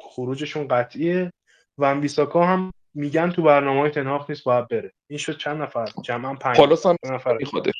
خروجشون 0.00 0.68
قطعیه. 0.68 1.32
وان 1.78 2.00
بیساکا 2.00 2.46
هم 2.46 2.72
میگن 2.94 3.30
تو 3.30 3.42
برنامه 3.42 3.80
های 3.80 3.90
تن‌هاخ 3.90 4.30
نیست 4.30 4.44
باید 4.44 4.68
بره. 4.68 4.92
این 5.10 5.18
شد 5.18 5.36
چند 5.36 5.62
نفر؟ 5.62 5.88
جمعا 6.02 6.34
پنج 6.34 6.56
پالاس 6.56 6.86
هم 6.86 6.96
نفر 7.04 7.36
میخوادش 7.36 7.74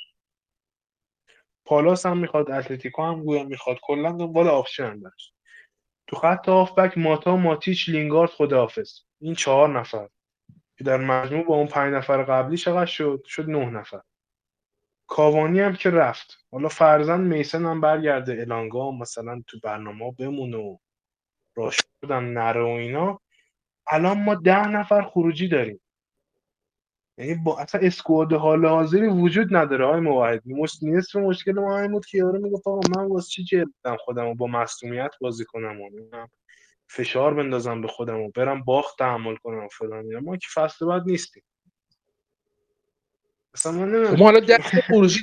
پالاس 1.66 2.06
هم 2.06 2.18
می‌خواد 2.18 2.50
اتلتیکو 2.50 3.02
هم 3.02 3.24
گویا 3.24 3.44
می‌خواد. 3.44 3.78
کلا 3.82 4.12
دنبال 4.12 4.48
option 4.48 4.98
داشت. 4.98 5.34
تو 6.06 6.16
خط 6.16 6.48
هافبک 6.48 6.98
ماتا 6.98 7.36
ماتیچ 7.36 7.88
لینگارد 7.88 8.30
خداحافظ. 8.30 9.00
این 9.20 9.34
چهار 9.34 9.78
نفر. 9.78 10.08
که 10.78 10.84
در 10.84 10.96
مجموع 10.96 11.44
با 11.44 11.54
اون 11.54 11.66
پنج 11.66 11.94
نفر 11.94 12.22
قبلی 12.22 12.56
چقدر 12.56 12.86
شد؟ 12.86 13.22
شد 13.26 13.50
نه 13.50 13.70
نفر. 13.70 14.00
کاوانی 15.06 15.60
هم 15.60 15.76
که 15.76 15.90
رفت. 15.90 16.46
حالا 16.52 16.68
فرضا 16.68 17.20
میسن 17.20 17.64
هم 17.64 17.80
برگرده. 17.80 18.32
الانگا 18.40 18.90
مثلا 18.90 19.42
تو 19.46 19.58
برنامه 19.62 20.12
بمونه 20.18 20.56
و 20.56 20.76
رشفورد 21.56 21.84
هم 22.10 22.24
نره 22.24 22.62
و 22.62 22.66
اینا. 22.66 23.20
الان 23.90 24.24
ما 24.24 24.34
ده 24.34 24.68
نفر 24.68 25.02
خروجی 25.02 25.48
داریم. 25.48 25.80
یعنی 27.18 27.34
با 27.34 27.58
اصلا 27.58 27.80
اسکواد 27.80 28.32
حال 28.32 28.66
حاضری 28.66 29.06
وجود 29.06 29.56
نداره 29.56 29.86
های 29.86 30.00
موحد. 30.00 30.42
نصف 30.82 31.16
مشکل 31.16 31.52
ما 31.52 31.80
این 31.80 31.92
بود 31.92 32.06
که 32.06 32.18
یارو 32.18 32.38
می‌گفت 32.38 32.68
آقا 32.68 32.80
من 32.96 33.04
واسه 33.04 33.30
چی 33.30 33.44
جلدم 33.44 33.96
خودم 33.98 34.26
و 34.26 34.34
با 34.34 34.46
مصومیت 34.46 35.10
بازی 35.20 35.44
کنم 35.44 35.80
و 35.80 35.90
فشار 36.88 37.34
بندازم 37.34 37.80
به 37.80 37.88
خودم 37.88 38.20
و 38.20 38.30
برم 38.34 38.62
باخت 38.62 38.98
تحمل 38.98 39.36
کنم 39.36 39.64
و 39.64 39.68
فلان 39.68 40.18
ما 40.18 40.36
که 40.36 40.46
فصل 40.54 40.86
بعد 40.86 41.02
نیستیم. 41.06 41.42
اصلا 43.54 43.72
من 43.72 44.16
ما 44.16 44.24
حالا 44.24 44.58
خروجی 44.62 45.22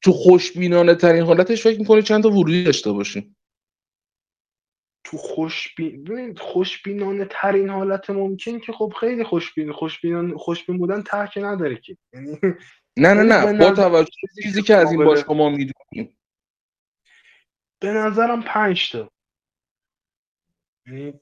تو 0.00 0.12
خوشبینانه 0.12 0.94
ترین 0.94 1.22
حالتش 1.22 1.62
فکر 1.62 1.78
می‌کنی 1.78 2.02
چند 2.02 2.22
تا 2.22 2.30
ورودی 2.30 2.64
داشته 2.64 2.92
باشیم؟ 2.92 3.36
تو 5.10 5.16
خوشبین 5.16 6.04
ببین 6.04 6.36
خوشبینانه 6.36 7.26
ترین 7.30 7.68
حالت 7.70 8.10
ممکن 8.10 8.58
که 8.58 8.72
خب 8.72 8.92
خیلی 9.00 9.24
خوشبین 9.24 9.72
خوشبینانه 9.72 10.38
خوشبین 10.38 10.78
بودن 10.78 11.02
ته 11.02 11.28
که 11.34 11.40
نداره 11.40 11.76
که. 11.76 11.96
یعنی 12.14 12.38
نه 12.96 13.14
نه 13.14 13.22
نه. 13.22 13.58
با 13.58 13.70
توجه 13.70 14.10
به 14.22 14.42
چیزی 14.42 14.62
که 14.62 14.76
از 14.76 14.92
این 14.92 15.04
باشگاه 15.04 15.36
ما 15.36 15.48
می‌دونیم. 15.50 16.18
به 17.80 17.88
نظرم 17.92 18.42
پنج 18.42 18.92
تا. 18.92 19.10
یعنی 20.86 21.20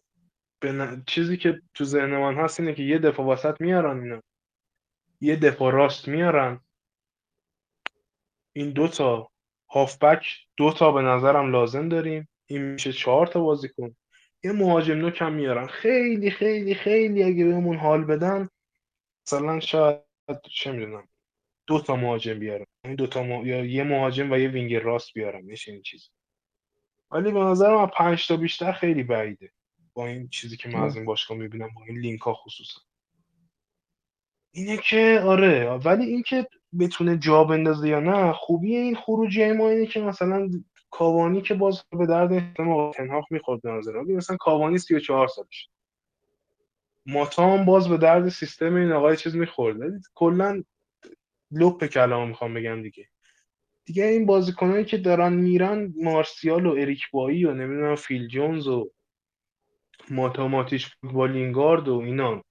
به 0.61 0.73
ن- 0.73 1.05
چیزی 1.07 1.37
که 1.37 1.63
تو 1.75 1.85
ذهن 1.85 2.17
من 2.19 2.35
هست 2.35 2.61
اینه 2.61 2.75
که 2.75 2.83
یه 2.83 2.99
دفاع 2.99 3.27
وسط 3.27 3.61
میارن 3.61 4.03
اینا. 4.03 4.23
یه 5.21 5.37
دفاع 5.37 5.73
راست 5.73 6.09
میارن. 6.09 6.61
این 8.57 8.71
دوتا 8.71 9.31
هافبک 9.71 10.27
دوتا 10.57 10.93
به 10.93 11.03
نظرم 11.03 11.53
لازم 11.53 11.89
داریم. 11.89 12.29
این 12.47 12.63
میشه 12.63 12.93
چهار 12.93 13.27
تا 13.27 13.41
بازیکن. 13.41 13.97
یه 14.45 14.53
مهاجم 14.53 14.99
نوک 14.99 15.23
هم 15.23 15.33
میارن. 15.33 15.67
خیلی 15.67 16.31
خیلی 16.31 16.75
خیلی 16.75 17.23
اگه 17.23 17.45
بهمون 17.45 17.77
حال 17.77 18.05
بدن 18.05 18.49
مثلا 19.27 19.61
شاید 19.61 20.01
چه 20.51 20.73
می‌دونم 20.73 21.09
دو 21.67 21.81
تا 21.81 21.97
مهاجم 21.97 22.39
بیارن. 22.39 22.67
یعنی 22.85 22.97
دو 22.97 23.07
تا 23.07 23.23
مه- 23.23 23.47
یا 23.47 23.65
یه 23.65 23.85
مهاجم 23.85 24.33
و 24.33 24.37
یه 24.37 24.49
وینگر 24.49 24.81
راست 24.81 25.15
بیارن. 25.15 25.41
میشه 25.41 25.73
این 25.73 25.83
چیز 25.83 26.11
ولی 27.11 27.33
به 27.33 27.41
نظرم 27.41 27.79
از 27.79 27.89
پنج 27.89 28.27
تا 28.29 28.37
بیشتر 28.37 28.73
خیلی 28.73 29.03
بعیده. 29.03 29.53
با 29.95 30.07
این 30.07 30.29
چیزی 30.29 30.57
که 30.57 30.69
من 30.69 30.83
از 30.83 30.97
این 30.97 31.05
باشگاه 31.05 31.39
می‌بینم 31.39 31.69
با 31.75 31.83
این 31.89 31.99
لینک 31.99 32.21
ها 32.21 32.35
خصوصا. 32.35 32.81
اینه 34.53 34.77
که 34.77 35.21
آره. 35.25 35.71
ولی 35.71 36.05
اینکه 36.05 36.47
بتونه 36.81 37.19
جا 37.19 37.45
بندازه 37.45 37.89
یا 37.89 38.01
نه 38.01 38.33
خوبی 38.33 38.77
این 38.77 38.97
خروجی 38.97 39.53
ما 39.53 39.69
اینه 39.71 39.87
که 39.87 40.01
مثلا 40.01 40.51
کاوانی 40.99 41.43
که 41.43 41.55
باز 41.55 41.83
به 41.91 42.07
درد 42.07 42.61
ما 42.61 42.93
تنهاق 42.95 43.25
می‌خورد 43.31 43.63
به 43.63 43.71
نظر. 43.71 43.93
مثلا 43.93 44.37
کاوانی 44.37 44.79
34 44.79 45.29
سالش 45.29 45.69
ماتا 47.07 47.53
هم 47.53 47.65
باز 47.65 47.89
به 47.89 47.97
درد 47.97 48.29
سیستم 48.29 48.75
این 48.75 48.93
آقای 48.93 49.17
چیز 49.17 49.37
می‌خورد 49.37 49.77
کلا 50.15 50.63
لپ 51.51 51.85
کلام 51.85 52.29
می‌خوام 52.29 52.55
بگم 52.55 52.83
دیگه. 52.83 53.09
دیگه 53.85 54.05
این 54.05 54.27
بازیکنایی 54.27 54.85
که 54.85 54.99
دارن 54.99 55.33
میرن 55.33 55.95
مارسیال 56.03 56.67
و 56.67 56.71
اریک 56.71 57.11
بایی 57.13 57.45
و 57.45 57.55
نمی‌دونم 57.55 57.95
فیل 57.95 58.29
جونز 58.29 58.69
و 58.69 58.91
ماتاماتیش 60.11 60.97
با 61.03 61.27
لینگارد 61.27 61.89
و 61.89 61.99
اینا. 61.99 62.43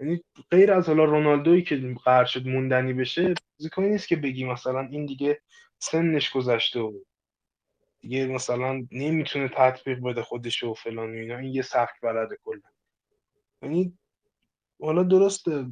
یعنی 0.00 0.20
غیر 0.50 0.72
از 0.72 0.86
حالا 0.86 1.04
رونالدویی 1.04 1.62
که 1.62 1.94
قرار 2.04 2.24
شد 2.24 2.46
موندنی 2.46 2.92
بشه 2.92 3.34
بازیکنی 3.58 3.88
نیست 3.88 4.08
که 4.08 4.16
بگی 4.16 4.44
مثلا 4.44 4.80
این 4.80 5.06
دیگه 5.06 5.40
سنش 5.78 6.30
گذشته 6.30 6.80
و 6.80 6.92
دیگه 8.00 8.26
مثلا 8.26 8.86
نمی‌تونه 8.92 9.48
تطبیق 9.48 10.02
بده 10.02 10.22
خودش 10.22 10.62
و 10.62 10.74
فلان 10.74 11.10
و 11.10 11.14
اینا. 11.14 11.38
این 11.38 11.54
یه 11.54 11.62
سبک 11.62 12.00
بلده 12.02 12.38
کلا. 12.44 12.60
یعنی 13.62 13.98
حالا 14.82 15.02
درسته 15.02 15.66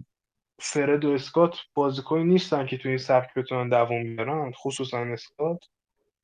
فرد 0.58 1.04
و 1.04 1.10
اسکات 1.10 1.56
بازیکنی 1.74 2.24
نیستن 2.24 2.66
که 2.66 2.78
تو 2.78 2.88
این 2.88 2.98
سبک 2.98 3.34
بتونن 3.34 3.68
دووم 3.68 4.02
بیارن 4.02 4.52
خصوصا 4.52 4.98
اسکات. 4.98 5.64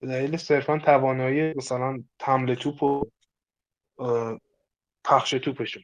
به 0.01 0.07
دلیل 0.07 0.37
صرفا 0.37 0.79
توانایی 0.79 1.55
مثلا 1.55 2.05
حمله 2.23 2.55
توپ 2.55 2.83
و 2.83 3.03
پخش 5.05 5.31
توپشون. 5.31 5.83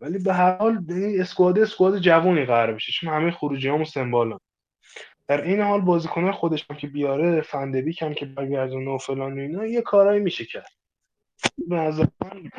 ولی 0.00 0.18
به 0.18 0.34
هر 0.34 0.56
حال 0.56 0.84
یعنی 0.88 1.18
اسکواد 1.18 1.58
اسکواد 1.58 1.98
جوونی 1.98 2.44
قرار 2.44 2.74
بشه. 2.74 2.92
چون 2.92 3.10
همه 3.10 3.30
خروجی 3.30 3.68
هم 3.68 3.84
سمبالن. 3.84 4.38
در 5.28 5.42
این 5.42 5.60
حال 5.60 5.80
بازیکنهای 5.80 6.32
خودش 6.32 6.66
هم 6.70 6.76
که 6.76 6.86
بیاره 6.86 7.40
فندبیک 7.40 8.02
هم 8.02 8.14
که 8.14 8.26
برگردونه 8.26 8.90
و 8.90 8.98
فلان 8.98 9.38
و 9.38 9.40
اینا 9.40 9.66
یه 9.66 9.82
کارایی 9.82 10.20
میشه 10.20 10.44
کرد. 10.44 10.72
به 11.68 11.76
نظر 11.76 12.06
من 12.22 12.50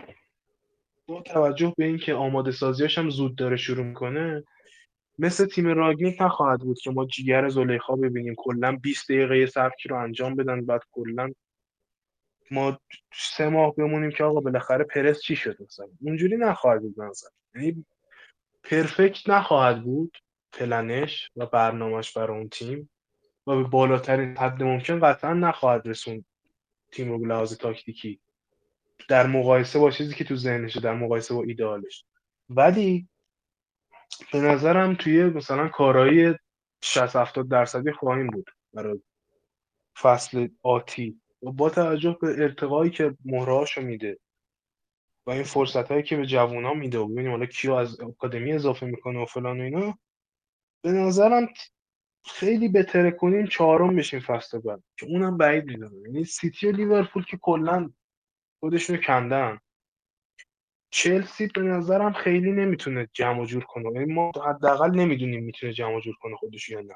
با 1.08 1.22
توجه 1.22 1.74
به 1.78 1.86
اینکه 1.86 2.14
آماده 2.14 2.52
سازیاش 2.52 2.98
هم 2.98 3.10
زود 3.10 3.36
داره 3.36 3.58
شروع 3.58 3.86
می‌کنه 3.86 4.44
مثل 5.20 5.46
تیم 5.46 5.68
راگنیک 5.68 6.22
نخواهد 6.22 6.60
بود 6.60 6.80
که 6.80 6.92
ما 6.92 7.06
جیگر 7.06 7.50
زلیخا 7.50 7.96
ببینیم. 7.96 8.36
کلا 8.38 8.72
20 8.72 9.12
دقیقه 9.12 9.46
سبکی 9.46 9.90
رو 9.90 9.96
انجام 9.96 10.36
بدن 10.36 10.66
بعد 10.66 10.82
کلا 10.92 11.32
ما 12.52 12.80
سه 13.14 13.50
ماه 13.50 13.76
بمونیم 13.76 14.12
که 14.12 14.24
آقا 14.24 14.40
بالاخره 14.40 14.84
پرس 14.84 15.22
چی 15.22 15.36
شد 15.36 15.62
مثلا؟ 15.62 15.88
اونجوری 16.02 16.38
نخواهد 16.38 16.82
بود 16.82 17.02
نظر. 17.02 17.28
یعنی 17.56 17.86
پرفکت 18.64 19.30
نخواهد 19.30 19.84
بود. 19.84 20.18
پلنش 20.54 21.32
و 21.36 21.46
برنامهش 21.46 22.18
برای 22.18 22.38
اون 22.38 22.50
تیم 22.50 22.90
و 23.48 23.56
به 23.56 23.64
بالاترین 23.64 24.38
حد 24.38 24.64
ممکن 24.64 25.00
قطعا 25.00 25.34
نخواهد 25.34 25.88
رسون 25.88 26.26
تیم 26.92 27.10
رو 27.10 27.20
به 27.20 27.28
لحاظ 27.28 27.58
تاکتیکی. 27.58 28.20
در 29.10 29.28
مقایسه 29.28 29.80
با 29.80 29.92
چیزی 29.92 30.16
که 30.16 30.24
تو 30.24 30.36
ذهنشه 30.36 30.80
در 30.80 30.94
مقایسه 30.94 31.34
با 31.34 31.44
ایدئالش. 31.44 32.06
ولی 32.50 33.08
به 34.34 34.40
نظرم 34.40 34.96
توی 34.96 35.24
مثلا 35.24 35.68
کارایی 35.68 36.36
60 36.82 37.16
70 37.16 37.50
درصدی 37.50 37.92
خواهیم 37.92 38.28
بود 38.28 38.50
برای 38.74 39.00
فصل 40.02 40.48
آتی. 40.64 41.22
و 41.44 41.52
با 41.52 41.70
توجه 41.70 42.18
به 42.22 42.28
ارتقایی 42.28 42.92
که 42.92 43.18
مهرهاشو 43.26 43.82
میده 43.82 44.20
و 45.26 45.32
این 45.32 45.44
فرصت 45.44 45.92
هایی 45.92 46.04
که 46.04 46.18
به 46.18 46.26
جوون 46.26 46.66
ها 46.66 46.74
میده 46.74 46.98
و 46.98 47.08
ببینیم 47.08 47.32
حالا 47.32 47.46
کیو 47.46 47.74
از 47.74 48.00
آکادمی 48.00 48.54
اضافه 48.54 48.86
می‌کنه 48.86 49.20
و 49.20 49.26
فلان 49.26 49.60
و 49.60 49.64
اینا 49.64 49.98
به 50.84 50.92
نظرم 50.92 51.48
خیلی 52.26 52.68
بهتره 52.68 53.12
کنیم 53.12 53.46
چهارم 53.46 53.96
بشیم 53.96 54.20
فصل 54.20 54.60
بعد 54.60 54.84
که 54.98 55.06
اونم 55.06 55.38
بعید 55.38 55.66
می‌دونم. 55.66 56.06
یعنی 56.06 56.24
سیتی 56.26 56.68
و 56.68 56.72
لیورپول 56.72 57.26
که 57.26 57.38
کلا 57.38 57.90
خودشونو 58.60 59.02
کندن. 59.02 59.60
چلسی 60.92 61.48
به 61.48 61.62
نظرم 61.62 62.14
خیلی 62.14 62.52
نمی‌تونه 62.52 63.10
جمع 63.14 63.46
جور 63.46 63.64
کنه. 63.64 63.94
یعنی 63.94 64.14
ما 64.14 64.32
حداقل 64.46 64.92
نمی‌دونیم 64.92 65.44
می‌تونه 65.44 65.74
جمع 65.74 66.00
جور 66.00 66.16
کنه 66.22 66.36
خودش 66.36 66.70
یا 66.70 66.82
نه. 66.82 66.96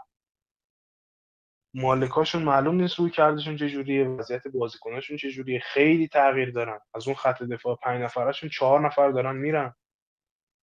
مالکاشون 1.76 2.43
معلوم 2.43 2.81
نیست 2.81 2.99
روی 2.99 3.10
کردشون 3.10 3.57
چجوریه 3.57 4.07
وضعیت 4.07 4.47
بازیکناشون 4.47 5.18
چجوریه 5.18 5.60
خیلی 5.60 6.07
تغییر 6.07 6.51
دارن. 6.51 6.80
از 6.93 7.07
اون 7.07 7.15
خط 7.15 7.43
دفاع 7.43 7.76
پنج 7.84 8.01
نفرشون 8.01 8.49
چهار 8.49 8.85
نفر 8.85 9.10
دارن 9.11 9.35
میرن. 9.35 9.76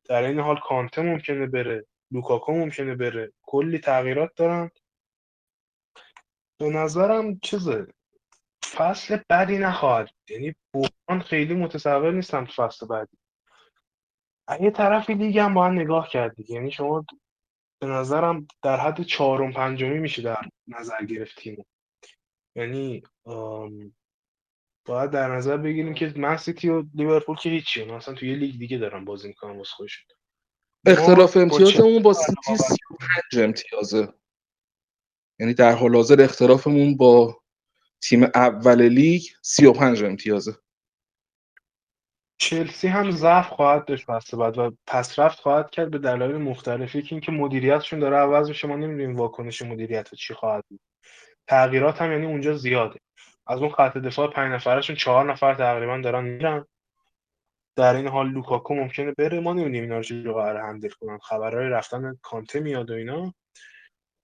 در 0.09 0.23
این 0.23 0.39
حال 0.39 0.61
کانته 0.69 1.03
ممکنه 1.03 1.47
بره. 1.47 1.87
لوکاکو 2.13 2.53
ممکنه 2.53 2.95
بره. 2.95 3.33
کلی 3.43 3.79
تغییرات 3.79 4.35
دارن. 4.37 4.71
به 6.61 6.69
نظرم 6.71 7.39
چیزه 7.39 7.87
فصل 8.65 9.19
بدی 9.31 9.59
نخواهد. 9.59 10.09
یعنی 10.29 10.55
بحران 10.75 11.23
خیلی 11.23 11.55
متصور 11.55 12.13
نیستم 12.13 12.45
تو 12.45 12.53
فصل 12.53 12.87
بعدی. 12.87 13.17
یه 14.61 14.71
طرفی 14.71 15.15
لیگ 15.15 15.39
هم 15.39 15.55
باید 15.55 15.73
نگاه 15.73 16.09
کرد 16.09 16.35
دیگه. 16.37 16.55
یعنی 16.55 16.71
شما 16.71 17.05
به 17.81 17.87
نظرم 17.87 18.47
در 18.63 18.77
حد 18.81 19.03
چهارم 19.03 19.53
پنجمی 19.53 19.99
میشه 19.99 20.23
در 20.23 20.41
نظر 20.69 21.05
گرفت 21.05 21.37
تیمو 21.39 21.65
یعنی 22.57 23.03
باید 24.85 25.11
در 25.11 25.37
نظر 25.37 25.57
بگیریم 25.57 25.95
که 25.95 26.13
من 26.17 26.37
سیتی 26.37 26.69
و 26.69 26.85
لیورپول 26.95 27.37
که 27.37 27.51
هیچی 27.51 27.83
اصلا 27.83 28.15
توی 28.15 28.31
یه 28.31 28.37
لیگ 28.37 28.59
دیگه 28.59 28.79
دارن 28.79 29.05
بازی 29.05 29.29
می‌کنن 29.29 29.57
واسه 29.57 29.71
خودشون. 29.71 30.20
اختلاف 30.87 31.37
امتیازمون 31.37 32.03
با 32.03 32.13
سیتی 32.13 32.57
35 32.57 33.45
امتیازه. 33.45 34.15
یعنی 35.39 35.55
در 35.55 35.73
حال 35.73 35.97
حاضر 35.97 36.23
اختلافمون 36.23 36.97
با 36.97 37.41
تیم 38.03 38.23
اول 38.23 38.83
لیگ 38.83 39.23
35 39.43 40.05
امتیازه. 40.05 40.57
چلسی 42.41 42.89
هم 42.89 43.11
ضعف 43.11 43.49
خواهد 43.49 43.85
داشت 43.85 44.05
فصل 44.05 44.37
بعد 44.37 44.59
و 44.59 44.73
پس 44.87 45.19
رفت 45.19 45.41
خواهد 45.41 45.71
کرد 45.71 45.91
به 45.91 45.99
دلایل 45.99 46.37
مختلفی 46.37 47.03
که 47.03 47.15
اینکه 47.15 47.33
مدیریتشون 47.33 47.99
داره 47.99 48.17
عوض 48.17 48.49
میشه. 48.49 48.69
ما 48.69 48.77
نمی‌دونیم 48.77 49.17
واکنش 49.17 49.63
مدیریت 49.63 50.15
چی 50.15 50.35
خواهد 50.35 50.65
بود. 50.69 50.81
تغییرات 51.49 52.03
هم 52.03 52.13
یعنی 52.13 52.27
اونجا 52.27 52.55
زیاده. 52.55 53.01
از 53.47 53.59
اون 53.61 53.71
خط 53.71 53.97
دفاع 53.97 54.31
پنج 54.31 54.53
نفرشون 54.53 54.97
چهار 54.97 55.33
نفر 55.33 55.55
تقریبا 55.55 55.99
دارن 55.99 56.25
میرن. 56.25 56.67
در 57.81 57.95
این 57.97 58.09
حال 58.09 58.29
لوکاکو 58.29 58.75
ممکنه 58.75 59.13
بره؟ 59.19 59.41
ما 59.41 59.53
نمی‌دونیم 59.53 59.83
اینا 59.83 59.97
رو 59.97 60.03
چجوری 60.03 60.33
قرار 60.33 60.57
handle 60.57 60.89
کنن. 60.89 61.19
خبرهای 61.19 61.69
رفتن 61.69 62.19
کانته 62.23 62.61
میاد 62.61 62.91
و 62.91 62.95
اینا. 62.95 63.35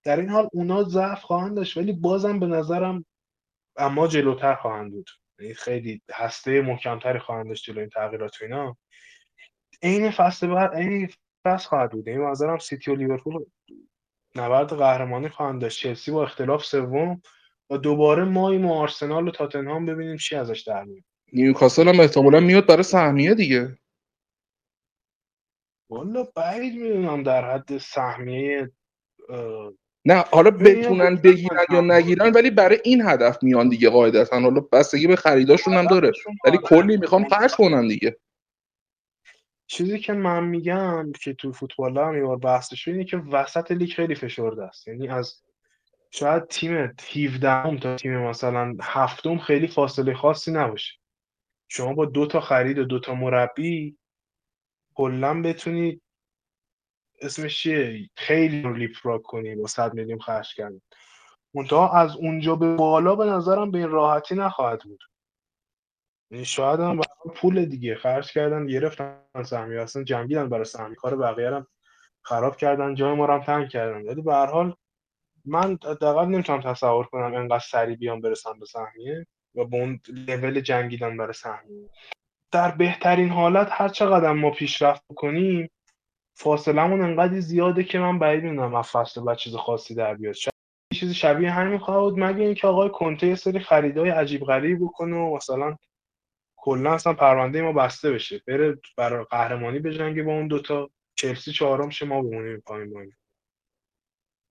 در 0.04 0.16
این 0.16 0.28
حال 0.28 0.48
اونا 0.52 0.82
ضعف 0.82 1.22
خواهند 1.22 1.56
داشت 1.56 1.76
ولی 1.76 1.92
بازم 1.92 2.40
به 2.40 2.46
نظرم 2.46 3.04
از 3.76 3.92
ما 3.92 4.08
جلوتر 4.08 4.54
خواهند 4.54 4.92
بود. 4.92 5.10
یعنی 5.38 5.54
خیلی 5.54 6.02
هسته 6.12 6.60
محکمتری 6.60 7.18
خواهند 7.18 7.48
داشت 7.48 7.64
جلوی 7.64 7.80
این 7.80 7.90
تغییرات 7.90 8.42
و 8.42 8.44
اینا. 8.44 8.76
عین 9.82 10.10
فصل 10.10 10.46
بعد 10.46 10.74
عین 10.74 11.08
فصل 11.46 11.68
خواهد 11.68 11.90
بود. 11.92 12.08
یعنی 12.08 12.18
به 12.18 12.26
نظرم 12.26 12.58
سیتی 12.58 12.90
و 12.90 12.94
لیورپول 12.94 13.44
نبرد 14.34 14.72
قهرمانی 14.72 15.28
خواهند 15.28 15.60
داشت. 15.60 15.80
چلسی 15.80 16.10
با 16.10 16.22
اختلاف 16.22 16.64
سوم 16.64 17.22
و 17.70 17.78
دوباره 17.78 18.24
ماییم 18.24 18.66
و 18.66 18.74
آرسنال 18.74 19.28
و 19.28 19.30
تاتنهام 19.30 19.86
ببینیم 19.86 20.16
چی 20.16 20.36
ازش 20.36 20.60
در 20.60 20.84
میاد. 20.84 21.04
نیوکاسل 21.32 21.88
هم 21.88 22.00
احتمالا 22.00 22.40
میاد 22.40 22.66
برای 22.66 22.82
سهمیه 22.82 23.34
دیگه. 23.34 23.78
والا 25.90 26.24
بعید 26.36 26.74
می‌دونم 26.74 27.22
در 27.22 27.54
حد 27.54 27.78
سهمیه 27.78 28.70
نه 30.04 30.24
حالا 30.32 30.50
بتونن 30.50 31.16
بگیرن 31.16 31.64
یا 31.70 31.80
نگیرن 31.80 32.32
ولی 32.32 32.50
برای 32.50 32.80
این 32.84 33.02
هدف 33.02 33.42
میان 33.42 33.68
دیگه 33.68 33.90
قاعدتا. 33.90 34.40
حالا 34.40 34.60
بستگی 34.60 35.06
به 35.06 35.16
خریداشون 35.16 35.74
هم 35.74 35.86
داره. 35.86 36.12
ولی 36.44 36.56
آره. 36.56 36.66
کلی 36.66 36.96
می‌خوان 36.96 37.24
فرش 37.24 37.54
کنن 37.54 37.88
دیگه. 37.88 38.16
چیزی 39.66 39.98
که 39.98 40.12
من 40.12 40.44
میگم 40.44 41.12
که 41.20 41.34
تو 41.34 41.52
فوتبال 41.52 41.98
هم 41.98 42.16
یه 42.16 42.22
بار 42.22 42.36
بحثش 42.36 42.88
اینه 42.88 43.04
که 43.04 43.16
وسط 43.16 43.72
لیگ 43.72 43.90
خیلی 43.90 44.14
فشرده 44.14 44.64
است. 44.64 44.88
یعنی 44.88 45.08
از 45.08 45.42
شاید 46.10 46.46
تیم 46.46 46.94
17 47.14 47.50
هم 47.50 47.78
تا 47.78 47.96
تیم 47.96 48.18
مثلا 48.18 48.76
هفتم 48.82 49.38
خیلی 49.38 49.66
فاصله 49.66 50.14
خاصی 50.14 50.52
نباشه. 50.52 50.92
شما 51.68 51.94
با 51.94 52.04
دو 52.04 52.26
تا 52.26 52.40
خرید 52.40 52.78
و 52.78 52.84
دو 52.84 53.00
تا 53.00 53.14
مربی 53.14 53.98
کلا 54.94 55.42
بتونید 55.42 56.02
اسمش 57.20 57.62
چیه؟ 57.62 58.10
خیلی 58.16 58.62
رو 58.62 58.74
لیپفراگ 58.74 59.22
کنی 59.22 59.54
با 59.54 59.66
100 59.66 59.94
میلیون 59.94 60.18
خرج 60.18 60.54
کردن. 60.54 60.80
منتها 61.54 61.92
از 61.92 62.16
اونجا 62.16 62.56
به 62.56 62.74
بالا 62.74 63.16
به 63.16 63.24
نظرم 63.24 63.70
به 63.70 63.78
این 63.78 63.88
راحتی 63.88 64.34
نخواهد 64.34 64.82
بود. 64.82 65.00
یعنی 66.30 66.44
شاید 66.44 66.80
هم 66.80 67.00
پول 67.36 67.64
دیگه. 67.64 67.94
خرج 67.94 68.32
کردن 68.32 68.66
گرفتن 68.66 69.42
سهمیه. 69.44 69.80
اصلا 69.80 70.02
جنگیدن 70.04 70.48
برای 70.48 70.64
سهمیه. 70.64 70.94
کار 70.94 71.16
بقیه 71.16 71.50
هم 71.50 71.66
خراب 72.22 72.56
کردن. 72.56 72.94
جای 72.94 73.14
ما 73.14 73.26
هم 73.26 73.42
تنگ 73.42 73.68
کردن. 73.68 74.08
ولی 74.08 74.22
به 74.22 74.34
هر 74.34 74.46
حال 74.46 74.76
من 75.44 75.78
حداقل 75.84 76.26
نمی‌تونم 76.26 76.60
تصور 76.60 77.06
کنم 77.06 77.34
انقدر 77.34 77.64
سریع 77.70 77.96
بیام 77.96 78.20
برسم 78.20 78.58
به 78.58 78.66
سهمیه. 78.66 79.26
و 79.56 79.64
به 79.64 79.76
اون 79.76 80.00
لول 80.08 80.60
جنگیدن 80.60 81.16
برای 81.16 81.32
سهمیه 81.32 81.90
در 82.52 82.70
بهترین 82.70 83.28
حالت 83.28 83.68
هر 83.70 83.88
چقدر 83.88 84.32
ما 84.32 84.50
پیشرفت 84.50 85.04
کنیم 85.16 85.70
فاصلمون 86.34 87.00
انقدر 87.00 87.40
زیاده 87.40 87.84
که 87.84 87.98
من 87.98 88.18
بعید 88.18 88.44
می‌دونم 88.44 88.74
از 88.74 88.88
فصل 88.90 89.24
بعد 89.24 89.36
چیز 89.36 89.54
خاصی 89.54 89.94
در 89.94 90.14
بیاد. 90.14 90.34
چیزی 90.94 91.14
شبیه 91.14 91.50
همین 91.50 91.78
خواهد 91.78 92.00
بود 92.00 92.24
مگه 92.24 92.44
اینکه 92.44 92.66
آقای 92.66 92.90
کنته 92.90 93.26
یه 93.26 93.34
سری 93.34 93.58
خریدای 93.58 94.10
عجیب 94.10 94.44
غریب 94.44 94.78
بکنه 94.84 95.16
و 95.16 95.36
مثلا 95.36 95.76
کلا 96.56 96.94
اصلا 96.94 97.12
پرونده 97.12 97.62
ما 97.62 97.72
بسته 97.72 98.12
بشه. 98.12 98.42
بره 98.46 98.78
برای 98.96 99.24
قهرمانی 99.30 99.78
بجنگه 99.78 100.22
با 100.22 100.32
اون 100.32 100.48
دوتا 100.48 100.90
چلسی 101.14 101.52
چهارم 101.52 101.90
شه 101.90 102.06
ما 102.06 102.22
بمونیم 102.22 102.62
پایین 102.66 102.98
این 102.98 103.12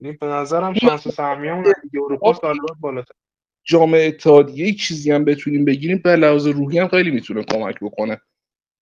یعنی 0.00 0.16
به 0.16 0.26
نظرم 0.26 0.74
شانس 0.74 1.08
سهمیه‌مون 1.08 1.64
لیگ 1.66 2.02
اروپا 2.04 2.32
سال 2.32 2.56
بالاتر. 2.80 3.14
جام 3.66 3.94
اتحادیه 3.94 4.68
یک 4.68 4.80
چیزی 4.80 5.12
هم 5.12 5.24
بتونیم 5.24 5.64
بگیریم 5.64 5.98
به 5.98 6.16
لحاظ 6.16 6.46
روحی 6.46 6.78
هم 6.78 6.88
خیلی 6.88 7.10
می‌تونه 7.10 7.44
کمک 7.44 7.76
بکنه. 7.80 8.20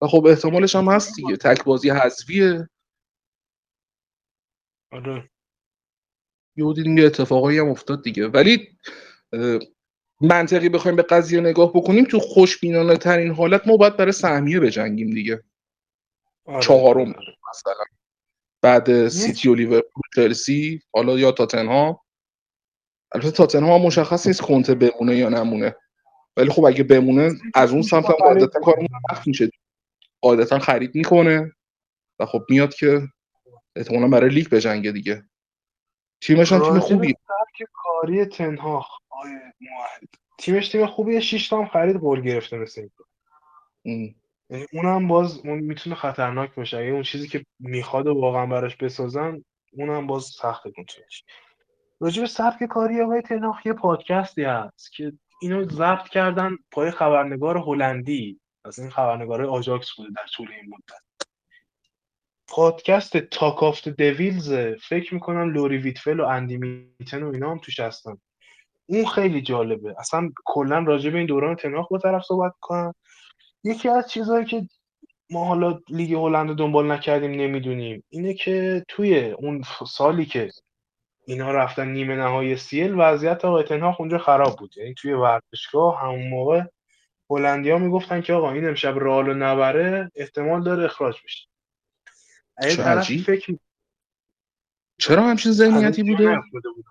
و 0.01 0.07
خب 0.07 0.27
احتمالش 0.27 0.77
هم 0.77 0.89
هست 0.89 1.17
دیگه 1.17 1.37
تک 1.37 1.65
بازی 1.65 1.91
حذفیه. 1.91 2.69
آره. 4.93 5.31
یهو 6.57 6.73
دیدیم 6.73 6.99
یه 6.99 7.07
اتفاقایی 7.07 7.59
هم 7.59 7.69
افتاد 7.69 8.03
دیگه. 8.03 8.27
ولی 8.27 8.69
منطقی 10.21 10.69
بخوایم 10.69 10.97
به 10.97 11.03
قضیه 11.03 11.41
نگاه 11.41 11.73
بکنیم 11.73 12.05
تو 12.05 12.19
خوشبینانه 12.19 12.97
ترین 12.97 13.35
حالت 13.35 13.67
ما 13.67 13.77
باید 13.77 13.97
برای 13.97 14.13
سهمیه 14.13 14.61
بجنگیم 14.61 15.11
دیگه. 15.11 15.43
آره. 16.45 16.61
چهارم. 16.63 17.09
مثلا. 17.51 17.85
بعد 18.63 19.09
سیتی 19.09 19.49
و 19.49 19.55
لیورپول 19.55 20.03
چلسی 20.17 20.81
حالا 20.95 21.19
یا 21.19 21.33
تاتنهام. 21.33 21.99
البته 23.15 23.31
تاتنهام 23.31 23.83
مشخص 23.83 24.27
نیست 24.27 24.43
کنته 24.43 24.75
بمونه 24.75 25.17
یا 25.17 25.29
نمونه. 25.29 25.77
ولی 26.37 26.51
خب 26.51 26.65
اگه 26.65 26.85
بمونه 26.85 27.31
از 27.55 27.73
اون 27.73 27.83
سمت 27.83 28.05
هم 28.05 28.13
قاعدتا 28.13 28.61
کارمون 28.61 28.89
سخت 29.11 29.27
میشه. 29.27 29.51
قاعدتا 30.21 30.59
خرید 30.59 30.95
می‌کنه 30.95 31.53
و 32.19 32.27
خب 32.27 32.43
میاد 32.49 32.75
که 32.75 33.03
احتمالا 33.77 34.09
برای 34.09 34.31
لیگ 34.31 34.49
بجنگه 34.49 34.93
دیگه. 34.93 35.25
تیمش 36.21 36.53
هم 36.53 36.81
تیم 36.81 37.03
سبک 37.03 37.69
کاری 37.73 38.19
موحد. 39.61 40.09
تیمش 40.39 40.69
تیم 40.69 40.87
خوبیه 40.87 41.21
6 41.21 41.49
تا 41.49 41.59
هم 41.59 41.67
خرید 41.67 41.97
گل 41.97 42.21
گرفته 42.21 42.57
مثل 42.57 42.89
این. 43.83 44.15
یعنی 44.51 44.67
اونم 44.73 45.09
باز 45.09 45.39
اون 45.39 45.59
می‌تونه 45.59 45.97
خطرناک 45.97 46.55
باشه. 46.55 46.77
اگه 46.77 46.89
اون 46.89 47.03
چیزی 47.03 47.29
که 47.29 47.45
می‌خواد 47.59 48.07
و 48.07 48.15
واقعا 48.15 48.47
براش 48.47 48.77
بسازن 48.77 49.45
اونم 49.73 50.07
باز 50.07 50.25
سخت 50.25 50.63
کنترلش 50.63 51.25
راجع 52.05 52.21
به 52.21 52.27
سبک 52.29 52.65
کاری 52.65 53.01
آقای 53.01 53.23
تن‌هاخ 53.23 53.67
یه 53.67 53.73
پادکستی 53.73 54.45
هست 54.45 54.93
که 54.93 55.13
اینو 55.43 55.69
ضبط 55.69 56.09
کردن 56.09 56.57
با 56.71 56.78
یه 56.78 56.91
خبرنگار 56.91 57.59
هلندی. 57.59 58.41
از 58.65 58.79
این 58.79 58.91
خبرنگارای 58.91 59.49
آژاکس 59.49 59.93
بوده 59.97 60.11
در 60.17 60.27
طول 60.33 60.49
این 60.53 60.71
مدت. 60.71 61.29
پادکست 62.49 63.17
Talk 63.17 63.63
of 63.63 63.73
the 63.73 63.89
Devils 63.89 64.53
فکر 64.89 65.15
می‌کنم 65.15 65.53
لوری 65.53 65.77
ویتفل 65.77 66.21
و 66.21 66.25
اندی 66.25 66.57
میتن 66.57 67.23
و 67.23 67.33
اینا 67.33 67.51
هم 67.51 67.59
توش 67.59 67.81
هستن. 67.81 68.17
اون 68.87 69.07
خیلی 69.07 69.43
جالبه. 69.43 69.95
اصلا 69.99 70.31
کلا 70.45 70.79
راجع 70.79 71.11
به 71.11 71.19
این 71.19 71.27
دوران 71.27 71.57
تن‌هاخ 71.57 71.89
با 71.89 71.99
طرف 71.99 72.23
صحبت 72.23 72.53
کنن 72.61 72.95
یکی 73.65 73.89
از 73.89 74.11
چیزهایی 74.11 74.45
که 74.45 74.69
ما 75.31 75.45
حالا 75.45 75.81
لیگ 75.89 76.15
هلند 76.15 76.57
دنبال 76.57 76.93
نکردیم 76.93 77.31
نمی‌دونیم 77.31 78.05
اینه 78.09 78.35
که 78.35 78.85
توی 78.89 79.31
اون 79.31 79.63
سالی 79.87 80.27
که 80.27 80.51
اینا 81.27 81.53
رفتن 81.53 81.89
نیمه 81.89 82.17
نهایی 82.17 82.57
سیل 82.57 82.95
وضعیت 82.99 83.45
آقای 83.45 83.65
تنهاخ 83.65 84.01
اونجا 84.01 84.19
خراب 84.19 84.57
بود. 84.59 84.77
یعنی 84.77 84.95
توی 84.95 85.13
ورزشگاه 85.13 86.01
همون 86.01 86.29
موقع 86.29 86.63
هلندیا 87.31 87.79
می‌گفتن 87.79 88.21
که 88.21 88.33
آقا 88.33 88.53
این 88.53 88.69
امشب 88.69 88.99
رئال 88.99 89.27
رو 89.27 89.35
نبره 89.35 90.11
احتمال 90.15 90.65
داره 90.65 90.85
اخراج 90.85 91.17
بشه. 91.25 91.49
عجیب. 92.83 93.21
فکر 93.21 93.57
چرا 94.99 95.23
همچین 95.23 95.53
ذهنیتی 95.53 96.03
بوده؟ 96.03 96.29
نیفتاده 96.29 96.69
بود. 96.75 96.85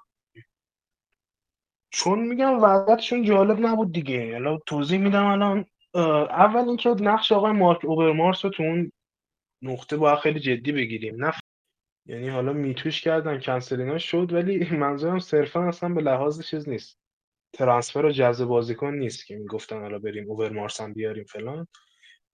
چون 1.89 2.19
میگم 2.19 2.63
وضعیتشون 2.63 3.23
جالب 3.23 3.59
نبود 3.59 3.93
دیگه. 3.93 4.33
حالا 4.33 4.57
توضیح 4.57 4.99
میدم 4.99 5.25
الان 5.25 5.65
اول 6.29 6.67
اینکه 6.67 6.89
نقش 6.89 7.31
آقای 7.31 7.51
مارک 7.51 7.85
اوبرمارس 7.85 8.45
رو 8.45 8.51
تو 8.51 8.63
اون 8.63 8.91
نقطه 9.61 9.97
باید 9.97 10.19
خیلی 10.19 10.39
جدی 10.39 10.71
بگیریم. 10.71 11.25
نه 11.25 11.33
یعنی 12.05 12.29
حالا 12.29 12.53
میتوش 12.53 13.01
کردن 13.01 13.39
کنسل 13.39 13.81
اینا 13.81 13.97
شد 13.97 14.33
ولی 14.33 14.65
منظورم 14.85 15.19
صرفا 15.19 15.67
اصلا 15.67 15.89
به 15.89 16.01
لحاظ 16.01 16.41
چیز 16.41 16.69
نیست. 16.69 16.99
ترانسفر 17.53 18.05
و 18.05 18.11
جذب 18.11 18.45
بازیکن 18.45 18.93
نیست 18.93 19.25
که 19.25 19.35
می‌گفتن 19.35 19.81
حالا 19.81 19.99
بریم 19.99 20.29
اوورمارس 20.31 20.81
هم 20.81 20.93
بیاریم 20.93 21.23
فلان. 21.23 21.67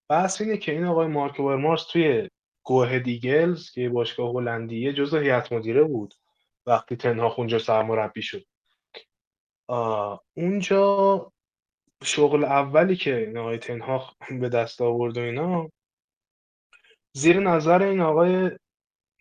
بحث 0.09 0.41
اینه 0.41 0.57
که 0.57 0.71
این 0.71 0.83
آقای 0.85 1.07
مارک 1.07 1.39
اوورمارس 1.39 1.87
توی 1.87 2.29
گوه 2.63 2.99
دیگلز 2.99 3.71
که 3.71 3.89
باشگاه 3.89 4.31
هلندیه 4.31 4.93
جزو 4.93 5.17
هیئت 5.17 5.51
مدیره 5.51 5.83
بود 5.83 6.13
وقتی 6.65 6.95
تنهاخ 6.95 7.39
اونجا 7.39 7.59
سرمربی 7.59 8.21
شد. 8.21 8.45
اونجا 10.37 11.31
شغل 12.03 12.43
اولی 12.43 12.95
که 12.95 13.17
این 13.17 13.37
آقای 13.37 13.57
تنهاخ 13.57 14.13
به 14.41 14.49
دست 14.49 14.81
آورد 14.81 15.17
و 15.17 15.21
اینا 15.21 15.69
زیر 17.13 17.39
نظر 17.39 17.83
این 17.83 18.01
آقای 18.01 18.51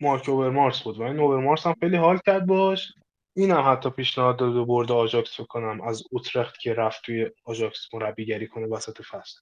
مارک 0.01 0.29
اوبرمارس 0.29 0.81
بود. 0.81 0.97
و 0.99 1.01
این 1.01 1.19
اوبرمارس 1.19 1.67
هم 1.67 1.75
خیلی 1.79 1.97
حال 1.97 2.17
کرد 2.25 2.45
باش 2.45 2.93
این 3.35 3.51
هم 3.51 3.71
حتی 3.71 3.89
پیشنهاد 3.89 4.37
داد 4.37 4.55
و 4.55 4.65
برد 4.65 4.91
آژاکس 4.91 5.33
فکر 5.33 5.45
کنم 5.45 5.81
از 5.81 6.03
اوترخت 6.11 6.59
که 6.59 6.73
رفت 6.73 7.01
توی 7.05 7.31
آژاکس 7.45 7.93
مربیگری 7.93 8.47
کنه 8.47 8.67
وسط 8.67 9.01
فصل. 9.01 9.39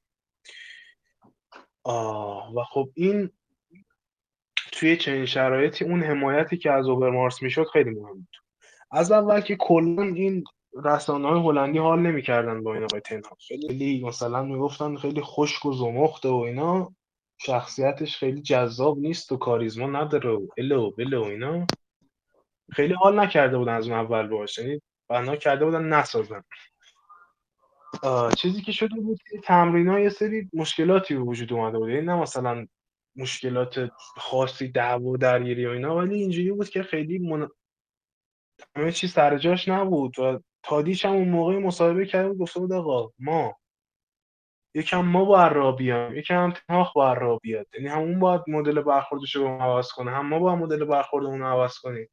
و 2.55 2.63
خب 2.69 2.89
این 2.93 3.29
توی 4.71 4.97
چنین 4.97 5.25
شرایطی 5.25 5.85
اون 5.85 6.03
حمایتی 6.03 6.57
که 6.57 6.71
از 6.71 6.87
اوبرمارس 6.87 7.41
می‌شد 7.41 7.65
خیلی 7.73 7.89
مهم 7.89 8.13
بود. 8.13 8.35
از 8.91 9.11
اول 9.11 9.41
که 9.41 9.55
کلا 9.55 10.03
این 10.03 10.43
رسانه 10.85 11.27
های 11.27 11.39
هلندی 11.39 11.79
حال 11.79 11.99
نمی‌کردن 11.99 12.63
با 12.63 12.73
این 12.73 12.83
آقای 12.83 13.01
تنها 13.01 13.37
خیلی 13.47 14.03
مثلا 14.03 14.43
می‌گفتن 14.43 14.95
خیلی 14.95 15.21
خشک 15.21 15.65
و 15.65 15.73
زمخته 15.73 16.29
و 16.29 16.35
اینا. 16.35 16.95
شخصیتش 17.37 18.17
خیلی 18.17 18.41
جذاب 18.41 18.97
نیست 18.97 19.31
و 19.31 19.37
کاریزما 19.37 19.87
نداره 19.87 20.29
و 20.29 20.47
اله 20.57 20.75
و 20.75 20.91
بله 20.91 21.17
و 21.17 21.23
اینا. 21.23 21.67
خیلی 22.71 22.93
حال 22.93 23.19
نکرده 23.19 23.57
بودن 23.57 23.73
از 23.73 23.89
اون 23.89 23.99
اول 23.99 24.27
باشه 24.27 24.63
یعنی 24.63 24.81
بنا 25.09 25.35
کرده 25.35 25.65
بودن 25.65 25.83
نسازن. 25.83 26.43
چیزی 28.37 28.61
که 28.61 28.71
شده 28.71 28.95
بود 28.95 29.19
تمرین 29.43 29.87
ها 29.87 29.99
یه 29.99 30.09
سری 30.09 30.49
مشکلاتی 30.53 31.15
به 31.15 31.21
وجود 31.21 31.53
اومده 31.53 31.77
بود. 31.77 31.89
یعنی 31.89 32.05
نه 32.05 32.15
مثلا 32.15 32.67
مشکلات 33.15 33.89
خاصی 34.17 34.67
دعوا 34.67 35.09
و 35.09 35.17
درگیری 35.17 35.65
و 35.65 35.69
اینا 35.69 35.95
ولی 35.95 36.15
اینجوری 36.15 36.51
بود 36.51 36.69
که 36.69 36.83
خیلی 36.83 37.19
من... 37.19 37.49
همه 38.75 38.91
چی 38.91 39.07
سر 39.07 39.37
جاش 39.37 39.67
نبود 39.67 40.19
و 40.19 40.39
تادیش 40.63 41.05
هم 41.05 41.11
اون 41.11 41.29
موقع 41.29 41.57
مصاحبه 41.57 42.05
کرده 42.05 42.29
بود 42.29 42.37
گفته 42.37 42.59
بود 42.59 42.73
آقا 42.73 43.11
ما 43.19 43.55
یکم 44.77 45.01
ما 45.01 45.25
با 45.25 45.47
را 45.47 45.71
بیام 45.71 46.15
یکم 46.15 46.51
تناخ 46.51 46.93
با 46.93 47.13
را 47.13 47.37
بیاد. 47.37 47.67
یعنی 47.73 47.87
همون 47.87 48.19
باید 48.19 48.41
مدل 48.47 48.81
برخوردش 48.81 49.35
رو 49.35 49.47
عوض 49.47 49.91
کنه. 49.91 50.11
هم 50.11 50.27
ما 50.27 50.39
باید 50.39 50.59
مدل 50.59 50.85
برخوردمون 50.85 51.39
رو 51.39 51.47
عوض 51.47 51.77
کنیم. 51.77 52.09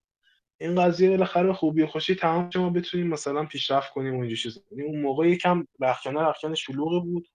این 0.60 0.82
قضیه 0.82 1.10
بالاخره 1.10 1.52
خوبی 1.52 1.86
خوشی 1.86 2.14
تمام 2.14 2.50
شما 2.50 2.70
بتونیم 2.70 3.06
مثلا 3.06 3.44
پیشرفت 3.44 3.92
کنیم 3.92 4.14
و 4.16 4.20
اینجور 4.20 4.38
چیزا. 4.38 4.60
یعنی 4.70 4.82
اون 4.82 5.00
موقع 5.00 5.28
یکم 5.28 5.66
رخکانه 5.80 6.20
رخکانه 6.20 6.54
شلوغی 6.54 7.00
بود. 7.00 7.28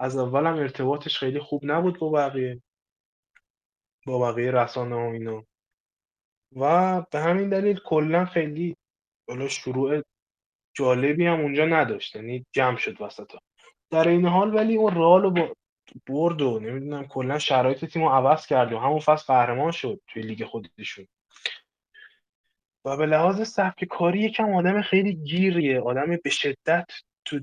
از 0.00 0.16
اول 0.16 0.46
هم 0.46 0.56
ارتباطش 0.56 1.18
خیلی 1.18 1.40
خوب 1.40 1.60
نبود 1.64 1.98
با 1.98 2.10
بقیه. 2.10 2.62
با 4.06 4.32
بقیه 4.32 4.50
رسانه 4.50 4.96
و 4.96 5.10
اینا. 5.12 5.46
و 6.56 7.00
به 7.10 7.20
همین 7.20 7.48
دلیل 7.48 7.80
کلا 7.80 8.24
خیلی 8.24 8.76
بالا 9.28 9.48
شروع 9.48 10.02
جالبی 10.74 11.26
هم 11.26 11.40
اونجا 11.40 11.66
نداشت. 11.66 12.16
یعنی 12.16 12.46
جمع 12.52 12.76
شد 12.76 13.00
وسط 13.00 13.32
در 13.92 14.08
این 14.08 14.26
حال 14.26 14.54
ولی 14.54 14.76
اون 14.76 14.94
رال 14.94 15.30
با 15.30 15.56
برد 16.06 16.42
و 16.42 16.60
نمی‌دونم 16.60 17.06
کلا 17.06 17.38
شرایط 17.38 17.84
تیم 17.84 18.02
رو 18.02 18.08
عوض 18.08 18.46
کرد 18.46 18.72
و 18.72 18.78
همون 18.78 19.00
فصل 19.00 19.24
قهرمان 19.24 19.70
شد 19.70 20.00
توی 20.06 20.22
لیگ 20.22 20.44
خودشون. 20.44 21.06
و 22.84 22.96
به 22.96 23.06
لحاظ 23.06 23.48
سبک 23.48 23.84
کاری 23.84 24.20
یکم 24.20 24.54
آدم 24.54 24.82
خیلی 24.82 25.14
گیریه 25.14 25.80
آدم 25.80 26.18
به 26.24 26.30
شدت 26.30 26.86
تو 27.24 27.40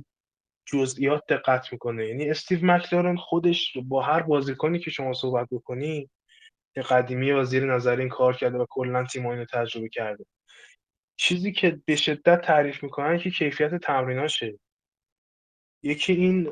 جزئیات 0.66 1.24
دقت 1.30 1.72
می‌کنه. 1.72 2.08
یعنی 2.08 2.30
استیو 2.30 2.60
مکلارن 2.66 3.16
خودش 3.16 3.78
با 3.86 4.02
هر 4.02 4.22
بازیکنی 4.22 4.80
که 4.80 4.92
شما 4.92 5.14
صحبت 5.14 5.48
بکنی 5.52 6.10
قدیمی 6.90 7.32
و 7.32 7.44
زیر 7.44 7.74
نظر 7.76 7.96
این 7.96 8.10
کار 8.10 8.36
کرده 8.36 8.58
و 8.58 8.66
کلا 8.70 9.06
تیم 9.06 9.26
اینو 9.26 9.46
تجربه 9.46 9.90
کرده. 9.90 10.26
چیزی 11.16 11.52
که 11.52 11.82
به 11.86 11.96
شدت 11.96 12.42
تعریف 12.42 12.84
می‌کنن 12.84 13.20
که 13.20 13.30
کیفیت 13.30 13.76
تمریناشه. 13.76 14.60
یکی 15.84 16.14
این 16.14 16.50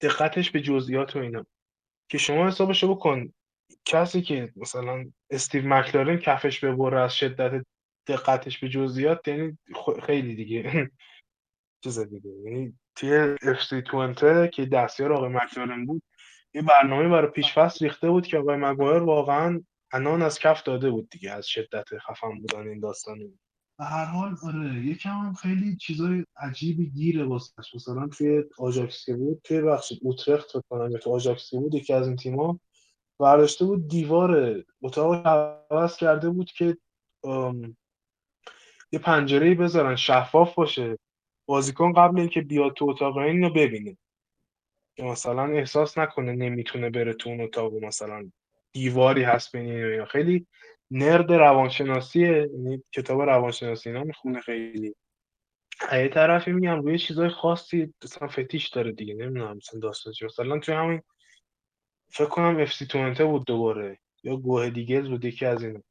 دقتش 0.00 0.50
به 0.50 0.60
جزئیات 0.60 1.16
و 1.16 1.18
اینا. 1.18 1.46
که 2.08 2.18
شما 2.18 2.46
حسابشو 2.46 2.94
بکن. 2.94 3.32
کسی 3.84 4.22
که 4.22 4.52
مثلا 4.56 5.04
استیو 5.30 5.68
مکلارن 5.68 6.16
کفش 6.16 6.64
ببره 6.64 7.00
از 7.00 7.16
شدت 7.16 7.66
دقتش 8.06 8.58
به 8.58 8.68
جزئیات 8.68 9.28
یعنی 9.28 9.58
خیلی 10.02 10.34
دیگه. 10.34 10.90
چیز 11.84 11.98
دیگه. 11.98 12.30
یعنی 12.30 12.78
توی 12.94 13.36
اف 13.42 13.62
سی 13.62 13.82
که 14.52 14.66
دستیار 14.66 15.12
آقای 15.12 15.28
مکلارن 15.28 15.86
بود 15.86 16.02
یه 16.54 16.62
برنامه 16.62 17.08
برای 17.08 17.30
پیشفصل 17.30 17.84
ریخته 17.84 18.10
بود 18.10 18.26
که 18.26 18.38
آقای 18.38 18.56
مگوایر 18.56 19.02
واقعا 19.02 19.64
عنان 19.92 20.22
از 20.22 20.38
کف 20.38 20.62
داده 20.62 20.90
بود 20.90 21.08
دیگه 21.10 21.32
از 21.32 21.46
شدت 21.46 21.98
خفن 21.98 22.38
بودن 22.38 22.68
این 22.68 22.80
داستان. 22.80 23.38
به 23.78 23.84
هر 23.84 24.04
حال 24.04 24.36
آره 24.42 24.86
یکم 24.86 25.10
هم 25.10 25.34
خیلی 25.34 25.76
چیزای 25.76 26.24
عجیبی 26.36 26.90
گیره 26.90 27.24
واسش. 27.24 27.74
مثلا 27.74 28.08
توی 28.08 28.44
آژاکس 28.58 29.04
که 29.04 29.14
بود 29.14 29.40
توی 29.44 29.60
بخش 29.60 29.92
اوترخت 30.02 30.52
کنم 30.70 30.90
یا 30.90 30.98
تو 30.98 31.10
آژاکس 31.14 31.54
بود 31.54 31.74
یکی 31.74 31.92
از 31.92 32.06
این 32.08 32.16
تیم‌ها 32.16 32.60
برداشته 33.18 33.64
بود 33.64 33.88
دیوار 33.88 34.62
اتاق 34.82 35.26
عوض 35.70 35.96
کرده 35.96 36.30
بود 36.30 36.50
که 36.52 36.76
یه 38.92 38.98
پنجره 38.98 39.54
بذارن 39.54 39.96
شفاف 39.96 40.54
باشه. 40.54 40.98
بازیکن 41.46 41.92
قبل 41.92 42.20
اینکه 42.20 42.40
بیاد 42.40 42.72
تو 42.72 42.90
اتاق 42.90 43.16
این 43.16 43.42
رو 43.42 43.52
ببینه. 43.52 43.96
مثلا 44.98 45.46
احساس 45.46 45.98
نکنه 45.98 46.32
نمی‌تونه 46.32 46.90
بره 46.90 47.14
تو 47.14 47.30
اون 47.30 47.40
اتاق 47.40 47.74
مثلا 47.74 48.30
دیواری 48.72 49.22
هست 49.22 49.56
بین 49.56 50.04
خیلی 50.04 50.46
نرد 50.90 51.32
روانشناسیه 51.32 52.50
یعنی 52.52 52.82
کتاب 52.92 53.20
روانشناسی 53.20 53.88
اینا 53.88 54.04
می‌خونه 54.04 54.40
خیلی. 54.40 54.94
یه 55.92 56.08
طرفی 56.08 56.52
میگم 56.52 56.80
روی 56.80 56.98
چیزای 56.98 57.28
خاصی 57.28 57.94
مثلا 58.04 58.28
فتیش 58.28 58.68
داره 58.68 58.92
دیگه 58.92 59.14
نمی‌دونم 59.14 59.56
مثلا 59.56 59.80
داستان 59.80 60.14
مثلا 60.24 60.58
توی 60.58 60.74
همین 60.74 61.02
فکر 62.08 62.28
کنم 62.28 62.60
اف 62.60 62.72
سی 62.72 62.86
بود 63.24 63.46
دوباره 63.46 63.98
یا 64.22 64.36
گوه 64.36 64.70
دیگه 64.70 65.00
بود 65.00 65.24
یکی 65.24 65.46
از 65.46 65.62
اینا. 65.62 65.82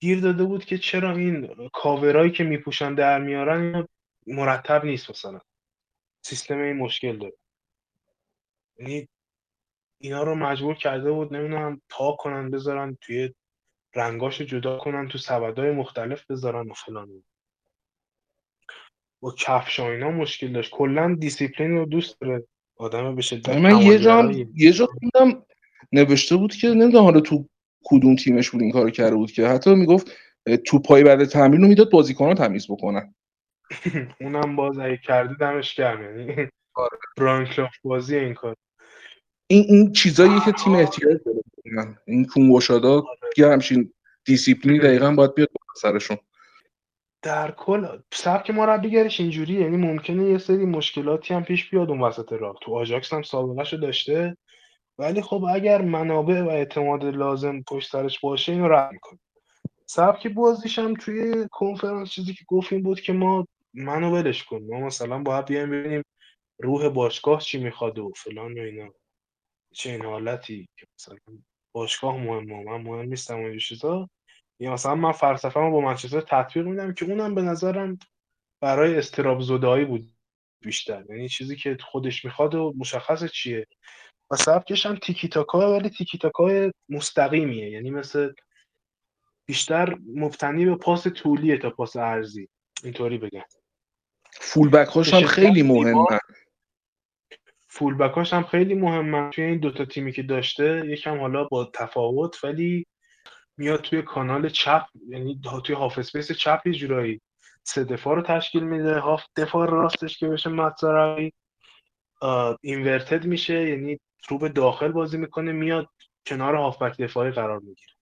گیر 0.00 0.20
داده 0.20 0.44
بود 0.44 0.64
که 0.64 0.78
چرا 0.78 1.16
این 1.16 1.68
کاورایی 1.72 2.30
که 2.30 2.44
میپوشن 2.44 2.94
در 2.94 3.20
میارن 3.20 3.88
مرتب 4.26 4.84
نیست 4.84 5.10
مثلا. 5.10 5.40
سیستم 6.22 6.58
این 6.58 6.76
مشکل 6.76 7.18
داره. 7.18 7.36
یعنی 8.78 9.08
اینا 9.98 10.22
رو 10.22 10.34
مجبور 10.34 10.74
کرده 10.74 11.12
بود 11.12 11.34
نمی‌دونم 11.34 11.82
تا 11.88 12.12
کنن 12.12 12.50
بذارن 12.50 12.98
توی 13.00 13.34
رنگاشو 13.94 14.44
جدا 14.44 14.78
کنن 14.78 15.08
تو 15.08 15.18
سبدهای 15.18 15.70
مختلف 15.70 16.30
بذارن 16.30 16.70
و 16.70 16.74
فلان 16.74 17.22
با 19.20 19.34
کفش 19.38 19.80
اینا 19.80 20.10
مشکل 20.10 20.52
داشت. 20.52 20.70
کلا 20.70 21.16
دیسیپلین 21.20 21.70
رو 21.70 21.86
دوست 21.86 22.20
داره 22.20 22.46
آدم 22.76 23.14
به 23.14 23.22
شدت 23.22 23.48
من 23.48 23.82
یه 23.82 23.98
جا 23.98 24.30
یه 24.54 24.72
جا 24.72 24.88
نوشته 25.92 26.36
بود 26.36 26.54
که 26.54 26.68
نمی‌دونم 26.68 27.04
حالا 27.04 27.20
تو 27.20 27.48
کدوم 27.84 28.16
تیمش 28.16 28.50
بود 28.50 28.62
این 28.62 28.72
کارو 28.72 28.90
کرده 28.90 29.16
بود 29.16 29.32
که 29.32 29.46
حتی 29.46 29.74
می‌گفت 29.74 30.10
تو 30.66 30.78
پای 30.78 31.04
بعد 31.04 31.24
تمرین 31.24 31.62
رو 31.62 31.68
می‌داد 31.68 31.90
بازیکن‌ها 31.90 32.34
تمیز 32.34 32.66
بکنن. 32.70 33.14
اونم 34.20 34.56
باز 34.56 34.78
اگه 34.78 34.96
کردی 34.96 35.34
دمش 35.40 35.74
گرم. 35.74 36.18
یعنی 36.18 36.48
آره. 36.74 36.98
بازی 37.84 38.16
این 38.16 38.34
کار. 38.34 38.56
این 39.52 39.64
این 39.68 39.92
چیزایی 39.92 40.40
که 40.44 40.52
تیم 40.52 40.74
احتیاج 40.74 41.18
داره. 41.26 41.98
این 42.06 42.24
کون‌گشادا. 42.24 43.04
یه 43.36 43.48
همچین 43.48 43.92
دیسیپلینی 44.24 44.78
دقیقا 44.78 45.10
باید 45.10 45.34
بیاد 45.34 45.48
سرشون. 45.76 46.16
در 47.22 47.50
کل 47.50 47.98
سبک 48.12 48.50
مربیگریش 48.50 49.20
اینجوری 49.20 49.54
یعنی 49.54 49.76
ممکنه 49.76 50.30
یه 50.30 50.38
سری 50.38 50.64
مشکلاتی 50.64 51.34
هم 51.34 51.44
پیش 51.44 51.70
بیاد 51.70 51.90
اون 51.90 52.00
وسط 52.00 52.32
راه. 52.32 52.56
تو 52.62 52.74
آژاکس 52.74 53.12
هم 53.12 53.22
سابقه 53.22 53.76
داشته. 53.76 54.36
ولی 54.98 55.22
خب 55.22 55.44
اگر 55.54 55.82
منابع 55.82 56.42
و 56.42 56.48
اعتماد 56.48 57.04
لازم 57.04 57.62
پشت 57.62 57.90
سرش 57.90 58.20
باشه 58.20 58.52
اینو 58.52 58.68
رد 58.68 58.92
می‌کنه. 58.92 59.18
سبک 59.86 60.26
بازیش 60.26 60.78
هم 60.78 60.94
توی 60.94 61.48
کنفرانس 61.50 62.10
چیزی 62.10 62.34
که 62.34 62.44
گفتیم 62.48 62.82
بود 62.82 63.00
که 63.00 63.12
ما 63.12 63.46
منو 63.74 64.10
ولش 64.10 64.44
کن. 64.44 64.62
ما 64.62 64.80
مثلا 64.80 65.18
باید 65.18 65.44
بیایم 65.44 65.70
ببینیم 65.70 66.02
روح 66.58 66.88
باشگاه 66.88 67.40
چی 67.40 67.58
می‌خواد 67.58 67.98
و 67.98 68.12
فلان 68.16 68.58
و 68.58 68.62
اینا. 68.62 68.88
چه 69.72 69.90
این 69.90 70.04
حالتی 70.04 70.68
که 70.78 70.86
مثلا 70.98 71.16
باشگاه 71.72 72.16
مهمه 72.16 72.64
من 72.64 72.82
مهم 72.82 73.08
نیستم 73.08 73.42
و 73.42 73.44
این 73.44 73.58
چیزا. 73.58 74.08
یا 74.60 74.72
مثلا 74.72 74.94
من 74.94 75.12
فلسفه 75.12 75.60
با 75.60 75.80
منچستر 75.80 76.20
تطبیق 76.20 76.66
میدم 76.66 76.94
که 76.94 77.04
اونم 77.04 77.34
به 77.34 77.42
نظرم 77.42 77.98
برای 78.60 78.96
استراب 78.96 79.40
زدایی 79.40 79.84
بود 79.84 80.04
بیشتر. 80.60 81.04
یعنی 81.08 81.28
چیزی 81.28 81.56
که 81.56 81.76
خودش 81.80 82.24
می‌خواد 82.24 82.54
و 82.54 82.74
مشخص 82.76 83.24
چیه. 83.24 83.66
و 84.30 84.36
سبکش 84.36 84.86
هم 84.86 84.96
تیکی 84.96 85.28
تاکا 85.28 85.72
ولی 85.72 85.90
تیکی 85.90 86.18
تاکا 86.18 86.70
مستقیمیه. 86.88 87.70
یعنی 87.70 87.90
مثل 87.90 88.32
بیشتر 89.46 89.98
مبتنی 90.14 90.64
به 90.64 90.76
پاس 90.76 91.06
طولیه 91.06 91.58
تا 91.58 91.70
پاس 91.70 91.96
عرضی. 91.96 92.48
اینطوری 92.84 93.18
بگم. 93.18 93.44
full 94.40 94.70
back 94.70 94.88
هاش 94.88 95.14
هم 95.14 95.22
خیلی 95.22 95.62
مهمه 95.62 96.18
full 97.74 97.94
back 97.94 98.10
هاش 98.10 98.32
هم 98.32 98.42
خیلی 98.42 98.74
مهمه. 98.74 99.30
توی 99.30 99.44
این 99.44 99.58
دوتا 99.58 99.84
تیمی 99.84 100.12
که 100.12 100.22
داشته 100.22 100.82
یکم 100.86 101.20
حالا 101.20 101.44
با 101.44 101.70
تفاوت 101.74 102.44
ولی 102.44 102.86
میاد 103.56 103.80
توی 103.80 104.02
کانال 104.02 104.48
چپ 104.48 104.86
یعنی 105.08 105.40
توی 105.64 105.74
half 105.74 105.98
space 105.98 106.32
چپ 106.32 106.60
یه 106.66 106.72
جورایی 106.72 107.20
سه 107.62 107.84
دفاع 107.84 108.16
رو 108.16 108.22
تشکیل 108.22 108.62
میده. 108.62 108.98
هاف 108.98 109.24
دفاع 109.36 109.70
راستش 109.70 110.18
که 110.18 110.28
بشه 110.28 110.50
ماتزاراوی 110.50 111.32
اینورتد 112.62 113.26
میشه 113.26 113.68
یعنی 113.68 114.00
رو 114.28 114.38
به 114.38 114.48
داخل 114.48 114.92
بازی 114.92 115.18
می‌کنه 115.18 115.52
میاد 115.52 115.88
کنار 116.26 116.54
هافبک 116.54 116.96
دفاعی 116.96 117.30
قرار 117.30 117.58
می‌گیره. 117.58 117.92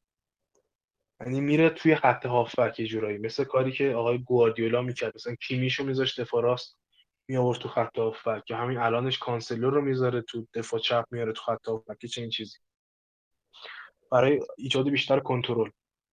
یعنی 1.20 1.40
میره 1.40 1.70
توی 1.70 1.96
خط 1.96 2.26
هافبک 2.26 2.80
یه 2.80 2.86
جورایی. 2.86 3.18
مثل 3.18 3.44
کاری 3.44 3.72
که 3.72 3.94
آقای 3.94 4.18
گواردیولا 4.18 4.82
می‌کرد. 4.82 5.12
مثلا 5.14 5.34
کیمیشو 5.34 5.84
میذاشت 5.84 6.20
دفاع 6.20 6.42
راست. 6.42 6.79
می 7.30 7.36
آورد 7.36 7.58
تو 7.58 7.68
خط 7.68 7.98
هافبک 7.98 8.50
یا 8.50 8.56
همین 8.56 8.78
الانش 8.78 9.18
کانسلو 9.18 9.70
رو 9.70 9.82
می‌ذاره 9.82 10.20
تو 10.20 10.46
دفاع 10.54 10.80
چپ 10.80 11.04
میاره 11.10 11.32
تو 11.32 11.42
خط 11.42 11.68
هافبک 11.68 12.06
چه 12.06 12.20
این 12.20 12.30
چیزی. 12.30 12.58
برای 14.12 14.40
ایجاد 14.58 14.88
بیشتر 14.88 15.20
کنترل 15.20 15.70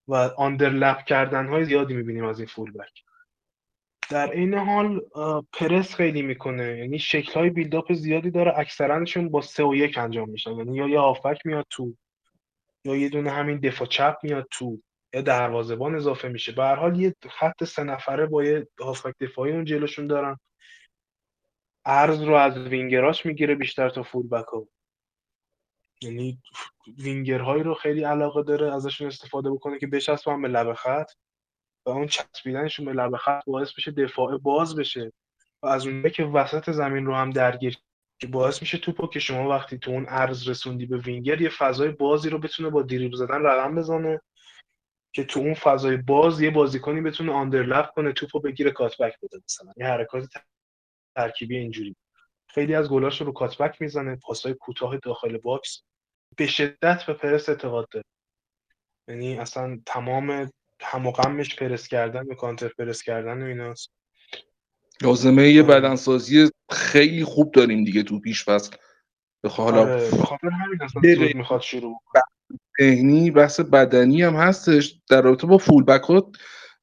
و 0.08 0.16
آندرلپ 0.16 1.04
کردن 1.04 1.48
های 1.48 1.66
زیادی 1.66 1.94
می‌بینیم 1.94 2.26
از 2.26 2.40
این 2.40 2.48
فول 2.48 2.72
بک 2.72 3.04
در 4.10 4.32
این 4.32 4.54
حال 4.54 5.02
پرس 5.54 5.96
خیلی 5.96 6.22
می‌کنه. 6.22 6.78
یعنی 6.78 7.00
شکل 7.00 7.34
های 7.34 7.50
بیلداپ 7.50 7.94
زیادی 7.94 8.32
داره. 8.32 8.60
اکثرانشون 8.60 9.30
با 9.30 9.42
سه 9.42 9.64
و 9.64 9.76
یک 9.76 9.98
انجام 9.98 10.30
میشن. 10.30 10.52
یعنی 10.52 10.78
یا 10.78 10.88
یه 10.88 11.00
آفک 11.00 11.38
میاد 11.46 11.66
تو 11.70 11.94
یا 12.86 12.96
یه 12.96 13.10
دونه 13.10 13.32
همین 13.32 13.60
دفاع 13.60 13.88
چپ 13.88 14.18
میاد 14.24 14.48
تو. 14.52 14.82
یا 15.14 15.22
دروازه‌بان 15.22 15.96
اضافه 15.96 16.28
میشه. 16.28 16.52
به 16.52 16.64
هر 16.64 16.76
حال 16.76 17.00
یه 17.00 17.16
خط 17.30 17.64
سه 17.64 17.84
نفره 17.84 18.26
با 18.26 18.44
یه 18.44 18.68
هافک 18.80 19.14
دفاعی 19.22 19.52
اون 19.52 19.66
جلوشون 19.66 20.08
دارن. 20.08 20.38
ارز 21.90 22.22
رو 22.22 22.36
از 22.36 22.58
وینگراش 22.58 23.26
می‌گیره 23.26 23.56
بیشتر 23.56 23.90
تا 23.90 24.04
فول 24.04 24.28
بک 24.28 24.46
ها. 24.46 24.68
یعنی 26.02 26.42
وینگرهایی 26.98 27.64
رو 27.64 27.74
خیلی 27.74 28.04
علاقه 28.04 28.44
داره 28.44 28.76
ازشون 28.76 29.08
استفاده 29.08 29.52
بکنه 29.52 29.80
که 29.80 29.88
بچسبن 29.88 30.42
به 30.42 30.48
لب 30.48 30.74
خط 30.74 31.12
و 31.86 31.90
اون 31.90 32.08
چسبیدنشون 32.08 32.86
به 32.86 32.94
لب 32.94 33.16
خط 33.16 33.46
باعث 33.48 33.74
بشه 33.74 33.92
دفاع 33.92 34.38
باز 34.38 34.76
بشه 34.76 35.14
و 35.64 35.68
از 35.68 35.86
اونجایی 35.86 36.14
که 36.14 36.24
وسط 36.24 36.70
زمین 36.70 37.06
رو 37.06 37.16
هم 37.16 37.30
درگیر 37.30 37.78
که 38.20 38.28
باعث 38.28 38.62
میشه 38.62 38.78
توپو 38.78 39.08
که 39.08 39.20
شما 39.20 39.50
وقتی 39.50 39.78
تو 39.78 39.92
اون 39.92 40.06
عرض 40.06 40.50
رسوندی 40.50 40.86
به 40.86 40.98
وینگر 40.98 41.42
یه 41.42 41.50
فضای 41.50 41.92
بازی 41.92 42.30
رو 42.30 42.38
بتونه 42.38 42.70
با 42.70 42.82
دریبل 42.82 43.18
زدن 43.18 43.42
رقم 43.42 43.76
بزنه 43.76 44.22
که 45.14 45.24
تو 45.24 45.40
اون 45.40 45.54
فضای 45.54 45.98
باز 45.98 46.42
یه 46.42 46.52
بازیکنی 46.52 47.02
بتونه 47.02 47.32
آندرلپ 47.32 47.94
کنه 47.94 48.12
توپو 48.14 48.40
بگیره 48.40 48.72
کاتبک 48.72 49.20
بده 49.22 49.42
مثلا. 49.46 49.74
یه 49.78 49.86
حرکات 49.86 50.24
ترکیبی 51.18 51.58
اینجوری. 51.58 51.96
خیلی 52.50 52.76
از 52.76 52.90
گلاش 52.90 53.22
رو 53.22 53.32
cutback 53.32 53.82
می‌زنه 53.82 54.16
پاسای 54.16 54.54
کوتاه 54.54 54.98
داخل 54.98 55.38
box. 55.38 55.82
به 56.38 56.48
شدت 56.48 57.04
به 57.08 57.14
پرس 57.14 57.50
اعتقاد 57.50 57.90
داره. 57.92 58.06
یعنی 59.08 59.38
اصلا 59.38 59.80
تمام 59.86 60.50
هم 60.82 61.08
و 61.08 61.12
غمش 61.12 61.56
پرس 61.56 61.88
کردن 61.88 62.28
به 62.28 62.36
counter 62.36 62.68
press 62.68 63.02
کردن 63.02 63.44
و 63.44 63.46
ایناست. 63.46 63.92
لازمه 65.02 65.50
یه 65.50 65.64
بدنسازی 65.64 66.50
خیلی 66.72 67.24
خوب 67.24 67.52
داریم 67.52 67.84
دیگه 67.84 68.04
تو 68.04 68.20
پیش 68.20 68.44
فصل. 68.44 68.76
به 69.42 69.50
حالا 69.50 69.82
آره، 69.82 70.10
همین 70.94 71.38
می‌خواد 71.38 71.62
شروع 71.62 72.02
ذهنی 72.82 73.32
بحث 73.32 73.60
بدنی 73.60 74.24
هم 74.24 74.36
هستش. 74.36 75.00
در 75.10 75.22
رابطه 75.22 75.48
با 75.48 75.58
full 75.58 75.84
back 75.84 76.02
ها 76.02 76.32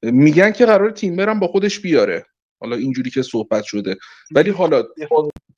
میگن 0.03 0.53
که 0.53 0.67
قرار 0.67 0.91
تیم 0.91 1.17
برم 1.17 1.41
با 1.41 1.47
خودش 1.47 1.81
بیاره. 1.81 2.27
حالا 2.65 2.77
اینجوری 2.77 3.11
که 3.11 3.23
صحبت 3.23 3.65
شده. 3.65 3.97
ولی 4.35 4.51
حالا 4.51 4.83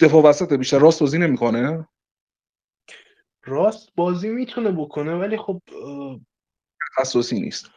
دفاع 0.00 0.22
وسط 0.22 0.52
بیشتر 0.52 0.78
راست 0.78 1.00
بازی 1.00 1.18
نمی‌کنه؟ 1.18 1.88
راست 3.44 3.88
بازی 3.96 4.28
می‌تونه 4.28 4.72
بکنه 4.72 5.14
ولی 5.14 5.36
خب 5.36 5.62
تخصصی 6.96 7.40
نیست. 7.40 7.70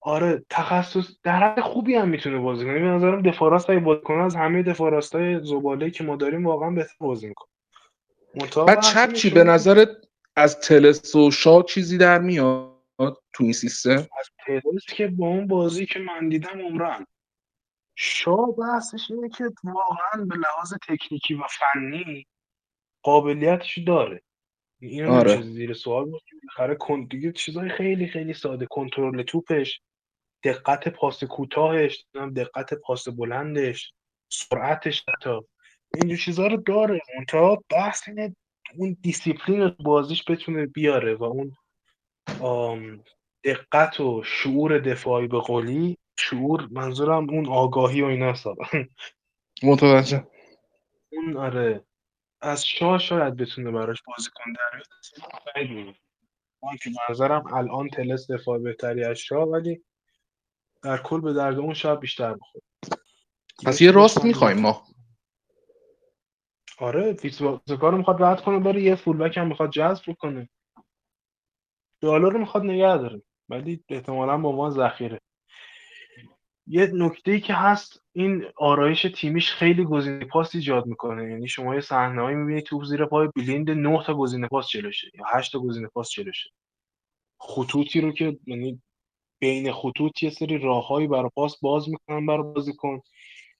آره 0.00 0.44
تخصص 0.50 1.08
در 1.22 1.36
حد 1.36 1.60
خوبی 1.60 1.94
هم 1.94 2.08
می‌تونه 2.08 2.38
بازی 2.38 2.64
کنه. 2.64 2.78
به 2.78 2.86
نظرم 2.86 3.22
دفاع 3.22 3.50
راست 3.50 3.70
بازی 3.70 4.00
کنه 4.04 4.24
از 4.24 4.36
همه 4.36 4.62
دفاع 4.62 4.90
راستای 4.90 5.44
زباله 5.44 5.90
که 5.90 6.04
ما 6.04 6.16
داریم 6.16 6.46
واقعا 6.46 6.70
بهتر 6.70 6.94
بازی 7.00 7.28
می‌کنه. 7.28 7.48
بعد 8.66 8.80
چپ 8.80 9.12
چی؟ 9.12 9.30
به 9.30 9.44
نظرت 9.44 9.88
از 10.36 10.60
تلس 10.60 11.14
و 11.14 11.30
شا 11.30 11.62
چیزی 11.62 11.98
در 11.98 12.18
میاد 12.18 13.22
تو 13.32 13.44
این 13.44 13.52
سیستم؟ 13.52 13.90
از 13.90 14.30
تلس 14.46 14.84
که 14.88 15.06
با 15.06 15.26
اون 15.26 15.46
بازی 15.46 15.86
که 15.86 15.98
من 15.98 16.28
دیدم 16.28 16.60
عمران 16.60 17.06
شا 18.02 18.36
بحثش 18.36 19.10
اینه 19.10 19.28
که 19.28 19.44
واقعا 19.64 20.24
به 20.24 20.36
لحاظ 20.36 20.74
تکنیکی 20.88 21.34
و 21.34 21.42
فنی 21.50 22.26
قابلیتش 23.02 23.78
داره. 23.78 24.22
این 24.80 25.06
آره. 25.06 25.42
زیر 25.42 25.72
سوال 25.72 26.04
بود؟ 26.04 26.22
بالاخره 26.58 27.06
دیگه 27.06 27.32
چیزای 27.32 27.68
خیلی 27.68 28.06
خیلی 28.08 28.34
ساده. 28.34 28.66
کنترل 28.66 29.22
توپش 29.22 29.80
دقت 30.44 30.88
پاس 30.88 31.24
کوتاهش 31.24 32.06
دقت 32.36 32.74
پاس 32.74 33.08
بلندش 33.08 33.92
سرعتش 34.28 35.04
تا 35.22 35.44
اینجور 35.94 36.18
چیزها 36.18 36.46
رو 36.46 36.56
داره. 36.56 37.00
منتها 37.18 37.62
بحث 37.70 38.08
اینه 38.08 38.36
اون 38.76 38.96
دیسیپلین 39.02 39.76
بازیش 39.84 40.24
بتونه 40.30 40.66
بیاره 40.66 41.14
و 41.14 41.24
اون 41.24 43.04
دقت 43.44 44.00
و 44.00 44.22
شعور 44.22 44.78
دفاعی 44.78 45.28
به 45.28 45.38
قولی 45.38 45.98
شعور 46.20 46.68
منظورم 46.70 47.30
اون 47.30 47.48
آگاهی 47.48 48.02
و 48.02 48.06
اینا 48.06 48.34
متوجه. 49.62 50.26
اون 51.12 51.36
آره. 51.36 51.84
از 52.40 52.66
شاه 52.66 52.98
شاید 52.98 53.36
بتونه 53.36 53.70
براش 53.70 54.02
بازیکن 54.06 54.52
در 54.52 55.64
بیاد. 55.64 55.94
که 56.82 56.90
نظرم 57.10 57.54
الان 57.54 57.88
تلس 57.88 58.30
دفاع 58.30 58.58
بهتری 58.58 59.04
از 59.04 59.16
شاه 59.18 59.48
ولی 59.48 59.84
در 60.82 60.96
کل 60.96 61.20
به 61.20 61.32
درد 61.32 61.58
اون 61.58 61.74
شاید 61.74 62.00
بیشتر 62.00 62.34
بخوره 62.34 62.64
پس 63.66 63.80
یه 63.80 63.90
راست 63.90 64.24
می‌خوایم 64.24 64.60
ما. 64.60 64.82
آره 66.78 67.14
فیتسپاکر 67.14 67.90
رو 67.90 67.96
می‌خواد 67.96 68.22
رد 68.22 68.40
کنه 68.40 68.58
بره 68.58 68.82
یه 68.82 68.94
فولبک 68.94 69.36
هم 69.36 69.46
می‌خواد 69.46 69.70
جذب 69.70 70.12
کنه 70.18 70.48
دالا 72.00 72.28
رو 72.28 72.38
می‌خواد 72.38 72.64
نگه 72.64 72.96
داره 72.96 73.22
ولی 73.48 73.84
احتمالا 73.88 74.38
با 74.38 74.52
ما 74.52 74.70
ذخیره. 74.70 75.20
یه 76.72 76.90
نکته 76.94 77.40
که 77.40 77.54
هست 77.54 78.02
این 78.12 78.44
آرایش 78.56 79.06
تیمیش 79.14 79.52
خیلی 79.52 79.84
گزینه 79.84 80.24
پاس 80.24 80.54
ایجاد 80.54 80.86
می‌کنه. 80.86 81.30
یعنی 81.30 81.48
شما 81.48 81.74
یه 81.74 81.80
صحنه‌ای 81.80 82.34
می‌بینید 82.34 82.64
توپ 82.64 82.84
زیر 82.84 83.06
پای 83.06 83.28
بلیند 83.36 83.70
9 83.70 84.02
تا 84.06 84.14
گزینه 84.14 84.48
پاس 84.48 84.68
جلوشه 84.68 85.10
یا 85.14 85.24
8 85.28 85.52
تا 85.52 85.58
گزینه 85.58 85.88
پاس 85.88 86.10
جلوشه. 86.10 86.50
خطوطی 87.40 88.00
رو 88.00 88.12
که 88.12 88.38
یعنی 88.46 88.82
بین 89.40 89.72
خطوط 89.72 90.22
یه 90.22 90.30
سری 90.30 90.58
راههایی 90.58 91.06
برای 91.06 91.30
پاس 91.34 91.60
باز 91.60 91.88
می‌کنن 91.88 92.26
برای 92.26 92.42
بازیکن 92.42 93.00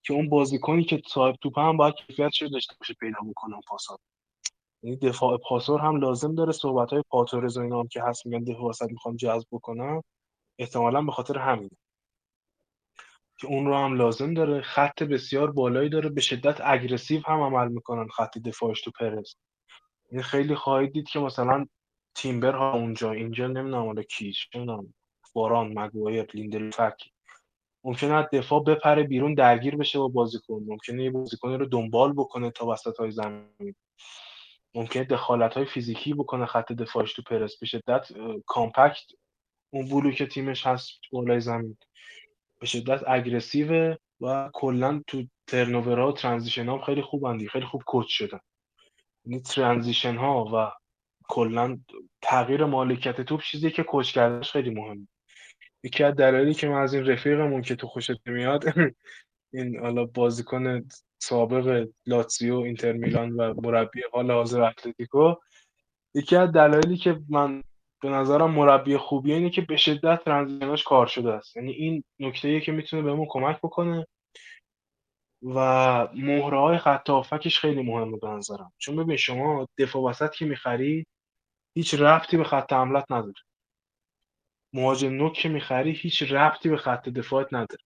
که 0.02 0.14
اون 0.14 0.28
بازیکنی 0.28 0.84
که 0.84 1.02
صاحب 1.06 1.36
توپ 1.42 1.58
هم 1.58 1.76
باید 1.76 1.94
کیفیتش 1.94 2.42
رو 2.42 2.48
داشته 2.48 2.74
باشه 2.80 2.94
پیدا 3.00 3.18
بکنه 3.30 3.52
اون 3.52 3.62
پاسا 3.68 3.98
یعنی 4.82 4.96
دفاع 4.96 5.38
پاسور 5.48 5.80
هم 5.80 5.96
لازم 5.96 6.34
داره. 6.34 6.52
صحبت 6.52 6.90
های 6.90 7.02
پائو 7.10 7.33
تورس 7.33 7.56
و 7.56 7.60
اینا 7.60 7.84
که 7.86 8.02
هست 8.02 8.26
میگن 8.26 8.44
دفاع 8.44 8.68
وسط 8.68 8.90
می‌خوام 8.90 9.16
جذب 9.16 9.46
بکنم 9.52 10.02
احتمالا 10.58 11.02
به 11.02 11.12
خاطر 11.12 11.38
همینه. 11.38 11.76
که 13.40 13.46
اون 13.46 13.66
رو 13.66 13.76
هم 13.76 13.94
لازم 13.94 14.34
داره. 14.34 14.60
خط 14.60 15.02
بسیار 15.02 15.50
بالایی 15.50 15.88
داره. 15.88 16.08
به 16.08 16.20
شدت 16.20 16.60
aggressive 16.64 17.20
هم 17.26 17.40
عمل 17.40 17.68
می‌کنن 17.68 18.08
خط 18.08 18.38
دفاعش 18.38 18.80
تو 18.80 18.90
پرس. 18.90 19.36
این 20.10 20.22
خیلی 20.22 20.54
خواهید 20.54 20.92
دید 20.92 21.08
که 21.08 21.18
مثلا 21.18 21.66
تیمبر 22.14 22.52
ها 22.52 22.72
اونجا 22.72 23.12
اینجا 23.12 23.46
نمی‌دونم 23.46 23.86
حالا 23.86 24.02
کیش 24.02 24.48
نمی‌دونم 24.54 24.94
واران 25.34 25.78
مگوایر 25.78 26.26
لیندلوف 26.34 27.10
ممکنه 27.84 28.28
دفاع 28.32 28.64
بپره 28.64 29.02
بیرون 29.02 29.34
درگیر 29.34 29.76
بشه 29.76 29.98
با 29.98 30.08
بازیکن. 30.08 30.64
ممکنه 30.66 31.04
یه 31.04 31.10
بازیکن 31.10 31.52
رو 31.52 31.66
دنبال 31.66 32.12
بکنه 32.12 32.50
تا 32.50 32.66
وسط 32.66 32.96
های 32.96 33.10
زمین. 33.10 33.74
ممکنه 34.74 35.04
دخالت 35.04 35.54
های 35.54 35.66
فیزیکی 35.66 36.14
بکنه 36.14 36.46
خط 36.46 36.72
دفاعش 36.72 37.12
تو 37.12 37.22
پرس. 37.22 37.58
به 37.58 37.66
شدت 37.66 38.08
compact 38.46 39.04
اون 39.72 40.12
که 40.12 40.26
تیمش 40.26 40.66
هست 40.66 40.90
بالای 41.12 41.40
زمین. 41.40 41.78
به 42.60 42.66
شدت 42.66 43.02
aggressive 43.06 43.96
و 44.20 44.50
کلا 44.52 45.02
تو 45.06 45.24
turnover 45.46 46.01
ها 46.01 46.08
و 46.08 46.12
transition 46.12 46.66
ها 46.66 46.78
خیلی 46.78 47.02
خوبن 47.02 47.46
خیلی 47.46 47.66
خوب 47.66 47.82
coach 47.82 48.06
شدن. 48.08 48.40
یعنی 49.24 49.40
transition 49.40 50.16
ها 50.16 50.44
و 50.44 50.70
کلا 51.28 51.78
تغییر 52.22 52.64
مالکیت 52.64 53.20
توپ 53.20 53.42
چیزی 53.42 53.70
که 53.70 53.82
coach 53.82 54.12
کردنش 54.12 54.52
خیلی 54.52 54.70
مهمه. 54.70 55.08
یکی 55.82 56.04
از 56.04 56.14
دلایلی 56.14 56.54
که 56.54 56.68
من 56.68 56.82
از 56.82 56.94
این 56.94 57.06
رفیقمون 57.06 57.62
که 57.62 57.76
تو 57.76 57.86
خوشت 57.86 58.28
میاد 58.28 58.64
این 59.52 59.78
حالا 59.80 60.04
بازیکن 60.04 60.88
سابق 61.18 61.88
لاتزیو 62.06 62.56
اینتر 62.56 62.92
میلان 62.92 63.32
و 63.32 63.54
مربی 63.60 64.02
حال 64.12 64.30
حاضر 64.30 64.62
اتلتیکو 64.62 65.34
یکی 66.14 66.36
از 66.36 66.52
دلایلی 66.52 66.96
که 66.96 67.20
من 67.28 67.62
به 68.02 68.08
نظرم 68.10 68.50
مربی 68.50 68.96
خوبی 68.96 69.32
اینه 69.32 69.50
که 69.50 69.60
به 69.60 69.76
شدت 69.76 70.24
ترانزیشناش 70.24 70.84
کار 70.84 71.06
شده 71.06 71.32
است. 71.32 71.56
یعنی 71.56 71.72
این 71.72 72.04
نکته 72.20 72.60
که 72.60 72.72
می‌تونه 72.72 73.02
بهمون 73.02 73.26
کمک 73.30 73.58
بکنه 73.58 74.06
و 75.42 75.58
مهره 76.14 76.60
های 76.60 76.78
خط 76.78 77.10
خیلی 77.48 77.82
مهمه 77.82 78.16
به 78.16 78.28
نظرم. 78.28 78.72
چون 78.78 78.96
ببین 78.96 79.16
شما 79.16 79.66
دفاع 79.78 80.02
وسط 80.02 80.32
که 80.32 80.44
می‌خری 80.44 81.06
هیچ 81.74 81.94
رفتی 81.94 82.36
به 82.36 82.44
خط 82.44 82.72
حملت 82.72 83.04
نداره. 83.10 83.34
مهاجم 84.72 85.10
نوک 85.10 85.32
که 85.32 85.48
می‌خری 85.48 85.92
هیچ 85.92 86.22
رفتی 86.22 86.68
به 86.68 86.76
خط 86.76 87.08
دفاعت 87.08 87.54
نداره. 87.54 87.82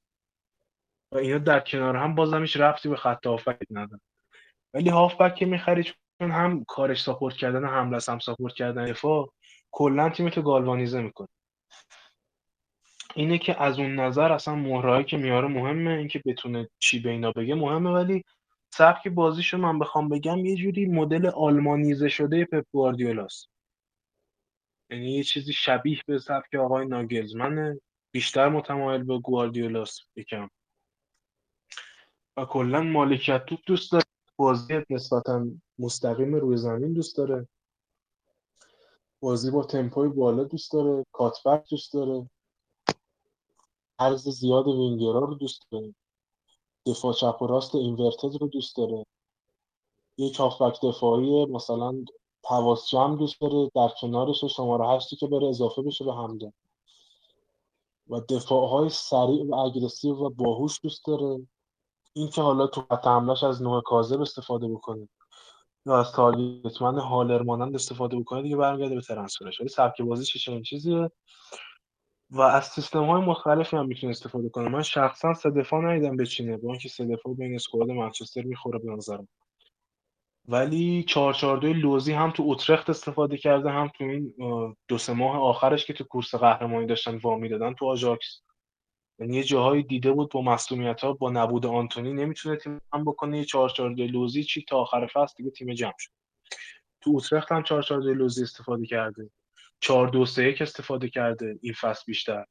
و 1.12 1.16
اینا 1.16 1.38
در 1.38 1.60
کنار 1.60 1.96
هم 1.96 2.14
بازم 2.14 2.40
هیچ 2.40 2.56
رفتی 2.56 2.88
به 2.88 2.96
خط 2.96 3.26
هافبک 3.26 3.58
نداره. 3.70 4.00
ولی 4.74 4.90
هافبک 4.90 5.34
که 5.34 5.46
می‌خری 5.46 5.84
چون 5.84 6.30
هم 6.30 6.64
کارش 6.68 7.02
ساپورت 7.02 7.36
کردن 7.36 7.64
حمله 7.64 7.98
هم 8.08 8.18
ساپورت 8.18 8.54
کردن 8.54 8.86
دفاع 8.86 9.32
کلا 9.76 10.10
تیمتو 10.10 10.42
گالوانیزه 10.42 11.00
می‌کنه. 11.00 11.28
اینه 13.14 13.38
که 13.38 13.62
از 13.62 13.78
اون 13.78 14.00
نظر 14.00 14.32
اصلا 14.32 14.54
مهرهایی 14.54 15.04
که 15.04 15.16
میاره 15.16 15.48
مهمه. 15.48 15.90
اینکه 15.90 16.22
بتونه 16.26 16.68
چی 16.78 17.00
به 17.00 17.10
اینا 17.10 17.32
بگه 17.32 17.54
مهمه. 17.54 17.90
ولی 17.90 18.24
سبک 18.74 19.08
بازیشو 19.08 19.56
من 19.56 19.78
بخوام 19.78 20.08
بگم 20.08 20.44
یه 20.44 20.56
جوری 20.56 20.86
مدل 20.86 21.26
آلمانیزه 21.26 22.08
شده 22.08 22.44
پپ 22.44 22.64
گواردیولاست. 22.72 23.50
یعنی 24.90 25.12
یه 25.12 25.22
چیزی 25.22 25.52
شبیه 25.52 26.00
به 26.06 26.18
سبک 26.18 26.54
آقای 26.54 26.86
ناگلزمنه. 26.86 27.80
بیشتر 28.12 28.48
متمایل 28.48 29.02
به 29.02 29.18
گواردیولاس 29.18 30.00
یکم. 30.16 30.50
و 32.36 32.44
کلا 32.44 32.80
مالکیت 32.80 33.44
توپ 33.44 33.58
دوست 33.66 33.92
داره. 33.92 34.04
بازی 34.36 34.82
نسبتا 34.90 35.46
مستقیم 35.78 36.34
روی 36.34 36.56
زمین 36.56 36.92
دوست 36.92 37.16
داره. 37.16 37.48
بازی 39.24 39.50
با 39.50 39.64
تمپوی 39.64 40.08
بالا 40.08 40.44
دوست 40.44 40.72
داره 40.72 41.06
کاتبک 41.12 41.70
دوست 41.70 41.92
داره. 41.92 42.30
عرض 43.98 44.28
زیاد 44.28 44.68
وینگرا 44.68 45.18
رو 45.18 45.34
دوست 45.34 45.62
داره. 45.70 45.94
دفاع 46.86 47.12
چپ 47.12 47.42
و 47.42 47.46
راست 47.46 47.74
اینورتد 47.74 48.40
رو 48.40 48.48
دوست 48.48 48.76
داره. 48.76 49.06
یک 50.18 50.36
هافبک 50.36 50.80
دفاعی 50.84 51.46
مثلا 51.46 52.04
حواس 52.44 52.88
جمع 52.88 53.16
دوست 53.16 53.40
داره. 53.40 53.70
در 53.74 53.88
کنارش 54.00 54.44
شماره 54.44 54.88
هشتی 54.88 55.16
که 55.16 55.26
بره 55.26 55.46
اضافه 55.46 55.82
بشه 55.82 56.04
به 56.04 56.14
حمله 56.14 56.52
و 58.08 58.20
دفاع 58.20 58.68
های 58.68 58.88
سریع 58.88 59.46
و 59.50 59.54
اگرسیو 59.54 60.14
و 60.14 60.30
باهوش 60.30 60.80
دوست 60.82 61.06
داره. 61.06 61.46
اینکه 62.12 62.42
حالا 62.42 62.66
تو 62.66 62.80
خط 62.80 63.06
حملهش 63.06 63.44
از 63.44 63.62
نوع 63.62 63.82
کاذب 63.82 64.20
استفاده 64.20 64.68
بکنه. 64.68 65.08
یا 65.86 66.00
از 66.00 66.12
تارگتمن 66.12 66.98
هالر 66.98 67.42
مانند 67.42 67.74
استفاده 67.74 68.16
بکنه 68.16 68.42
دیگه 68.42 68.56
برمیگرده 68.56 68.94
به 68.94 69.00
ترنسفرش. 69.00 69.60
ولی 69.60 69.68
سبک 69.68 70.02
بازیش 70.02 70.44
چنین 70.44 70.62
چیزیه. 70.62 71.10
و 72.30 72.40
از 72.40 72.64
سیستم 72.64 73.04
های 73.04 73.22
مختلفی 73.22 73.76
هم 73.76 73.86
می‌تونه 73.86 74.10
استفاده 74.10 74.48
کنه. 74.48 74.68
من 74.68 74.82
شخصا 74.82 75.34
سه 75.34 75.50
دفاع 75.50 75.82
ندیدم 75.82 76.16
بچینه. 76.16 76.56
با 76.56 76.70
اینکه 76.70 76.88
سه 76.88 77.04
دفاع 77.04 77.34
بین 77.34 77.54
اسکواد 77.54 77.90
منچستر 77.90 78.42
می‌خوره 78.42 78.78
به 78.78 78.90
نظرم 78.90 79.28
ولی 80.48 81.04
442 81.08 81.72
لوزی 81.72 82.12
هم 82.12 82.30
تو 82.30 82.42
اوترخت 82.42 82.90
استفاده 82.90 83.36
کرده 83.36 83.70
هم 83.70 83.88
تو 83.88 84.04
این 84.04 84.34
دو 84.88 84.98
سه 84.98 85.12
ماه 85.12 85.38
آخرش 85.38 85.86
که 85.86 85.92
تو 85.92 86.04
کورس 86.04 86.34
قهرمانی 86.34 86.86
داشتن 86.86 87.16
وامی 87.16 87.48
دادن 87.48 87.74
تو 87.74 87.86
آژاکس. 87.86 88.42
یعنی 89.18 89.36
یه 89.36 89.42
جاهایی 89.42 89.82
دیده 89.82 90.12
بود 90.12 90.30
با 90.30 90.42
مسئولیت 90.42 91.00
ها 91.00 91.12
با 91.12 91.30
نبود 91.30 91.66
آنتونی 91.66 92.12
نمی‌تونه 92.12 92.56
تیم 92.56 92.80
هم 92.92 93.04
بکنه. 93.04 93.38
یه 93.38 93.44
442 93.44 94.06
لوزی 94.06 94.44
چی 94.44 94.62
تا 94.62 94.78
آخر 94.78 95.06
فصل 95.06 95.34
دیگه 95.36 95.50
تیم 95.50 95.74
جمع 95.74 95.94
شد. 95.98 96.10
تو 97.00 97.10
اوترخت 97.10 97.52
هم 97.52 97.62
442 97.62 98.14
لوزی 98.14 98.42
استفاده 98.42 98.86
کرده. 98.86 99.30
4 99.80 100.08
2 100.08 100.26
3 100.26 100.44
1 100.44 100.62
استفاده 100.62 101.08
کرده 101.08 101.58
این 101.62 101.72
فصل 101.72 102.02
بیشتر. 102.06 102.44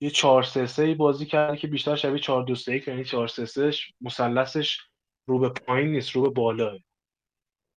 یه 0.00 0.10
4 0.10 0.42
3 0.42 0.66
3 0.66 0.94
بازی 0.94 1.26
کرده 1.26 1.56
که 1.56 1.66
بیشتر 1.66 1.96
شبیه 1.96 2.18
4 2.18 2.42
2 2.44 2.54
3 2.54 2.74
1 2.74 2.88
یعنی 2.88 3.04
4 3.04 3.28
3 3.28 3.46
3 3.46 3.72
مثلثش 4.00 4.80
رو 5.26 5.38
به 5.38 5.48
پایین 5.48 5.90
نیست 5.90 6.10
رو 6.10 6.22
به 6.22 6.28
بالا. 6.30 6.78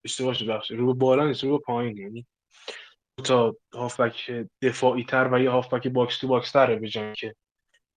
اشتباه 0.06 0.34
شد 0.34 0.48
بخش 0.48 0.72
رو 0.72 0.94
به 0.94 1.00
بالا 1.00 1.28
نیست 1.28 1.44
رو 1.44 1.58
به 1.58 1.64
پایین. 1.66 1.98
یعنی 1.98 2.28
تا 3.24 3.56
هافبک 3.74 4.32
دفاعی 4.62 5.04
تر 5.04 5.30
و 5.34 5.40
یه 5.40 5.50
هافبک 5.50 5.88
box 5.88 6.18
to 6.18 6.28
box 6.28 6.52
تره 6.52 6.76
به 6.76 6.90
که 6.90 7.36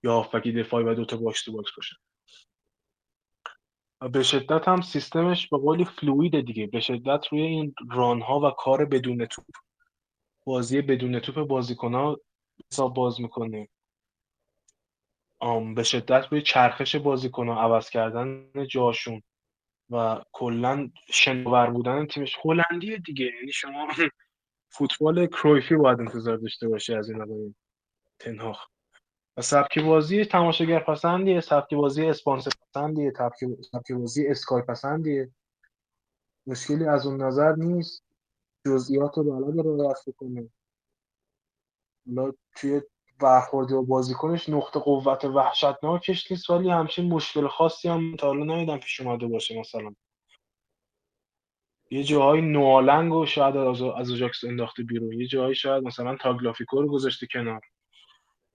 یا 0.02 0.12
هافبک 0.12 0.48
دفاعی 0.48 0.84
و 0.84 0.94
دو 0.94 1.04
تا 1.04 1.16
box 1.16 1.44
to 1.44 1.52
box 1.52 1.70
باشه. 1.76 1.96
به 4.12 4.22
شدت 4.22 4.68
هم 4.68 4.80
سیستمش 4.80 5.48
به 5.48 5.58
قولی 5.58 5.84
fluid 5.84 6.46
دیگه. 6.46 6.66
به 6.66 6.80
شدت 6.80 7.26
روی 7.30 7.42
این 7.42 7.74
run 7.90 8.20
ها 8.20 8.40
و 8.40 8.50
کار 8.50 8.84
بدون 8.84 9.26
توپ. 9.26 9.44
بازی 10.44 10.82
بدون 10.82 11.20
توپ 11.20 11.46
بازیکن 11.48 11.94
ها 11.94 12.20
حساب 12.72 12.94
باز 12.94 13.20
می‌کنه. 13.20 13.68
به 15.74 15.82
شدت 15.82 16.26
روی 16.30 16.42
چرخش 16.42 16.96
بازیکن 16.96 17.48
ها 17.48 17.62
عوض 17.62 17.90
کردن 17.90 18.52
جاشون 18.70 19.22
و 19.90 20.22
کلا 20.32 20.90
شناور 21.12 21.70
بودن 21.70 22.06
تیمش. 22.06 22.36
هلندی 22.44 22.98
دیگه. 22.98 23.24
یعنی 23.24 23.52
شما 23.52 23.88
فوتبال 24.74 25.26
کرویفی 25.26 25.76
باید 25.76 26.00
انتظار 26.00 26.36
داشته 26.36 26.68
باشه 26.68 26.96
از 26.96 27.10
این 27.10 27.22
آقای 27.22 27.54
تنهاخ. 28.18 28.66
و 29.36 29.42
سبک 29.42 29.78
بازی 29.78 30.24
تماشاگر 30.24 30.80
پسندیه 30.80 31.40
سبک 31.40 31.74
بازی 31.74 32.06
اسپانسر 32.06 32.50
پسندیه 32.68 33.12
سبک 33.72 33.92
بازی 33.92 34.26
اسکای 34.26 34.62
پسندیه. 34.62 35.30
مشکلی 36.46 36.86
از 36.86 37.06
اون 37.06 37.22
نظر 37.22 37.54
نیست. 37.56 38.04
جزئیات 38.66 39.18
رو 39.18 39.24
بلد 39.24 39.66
رعایت 39.66 40.16
کنه 40.16 40.50
حالا 42.06 42.32
توی 42.56 42.80
برخورد 43.20 43.70
با 43.70 43.82
بازیکنش 43.82 44.48
نقطه 44.48 44.80
قوت 44.80 45.24
وحشتناکش 45.24 46.30
نیست 46.30 46.50
ولی 46.50 46.70
همچین 46.70 47.08
مشکل 47.08 47.48
خاصی 47.48 47.88
هم 47.88 48.16
تا 48.16 48.26
حالا 48.26 48.54
ندیدم 48.54 48.78
پیش 48.78 49.00
اومده 49.00 49.26
باشه 49.26 49.60
مثلا. 49.60 49.94
یه 51.90 52.04
جاهای 52.04 52.40
نوا 52.40 52.69
لنگ 52.69 53.12
و 53.12 53.26
شاید 53.26 53.56
از 53.56 54.10
اجاکس 54.10 54.44
انداخته 54.44 54.82
بیرون. 54.82 55.12
یه 55.12 55.26
جاهای 55.26 55.54
شاید 55.54 55.84
مثلا 55.84 56.16
تاگلافیکو 56.16 56.82
رو 56.82 56.88
گذاشته 56.88 57.26
کنار. 57.26 57.60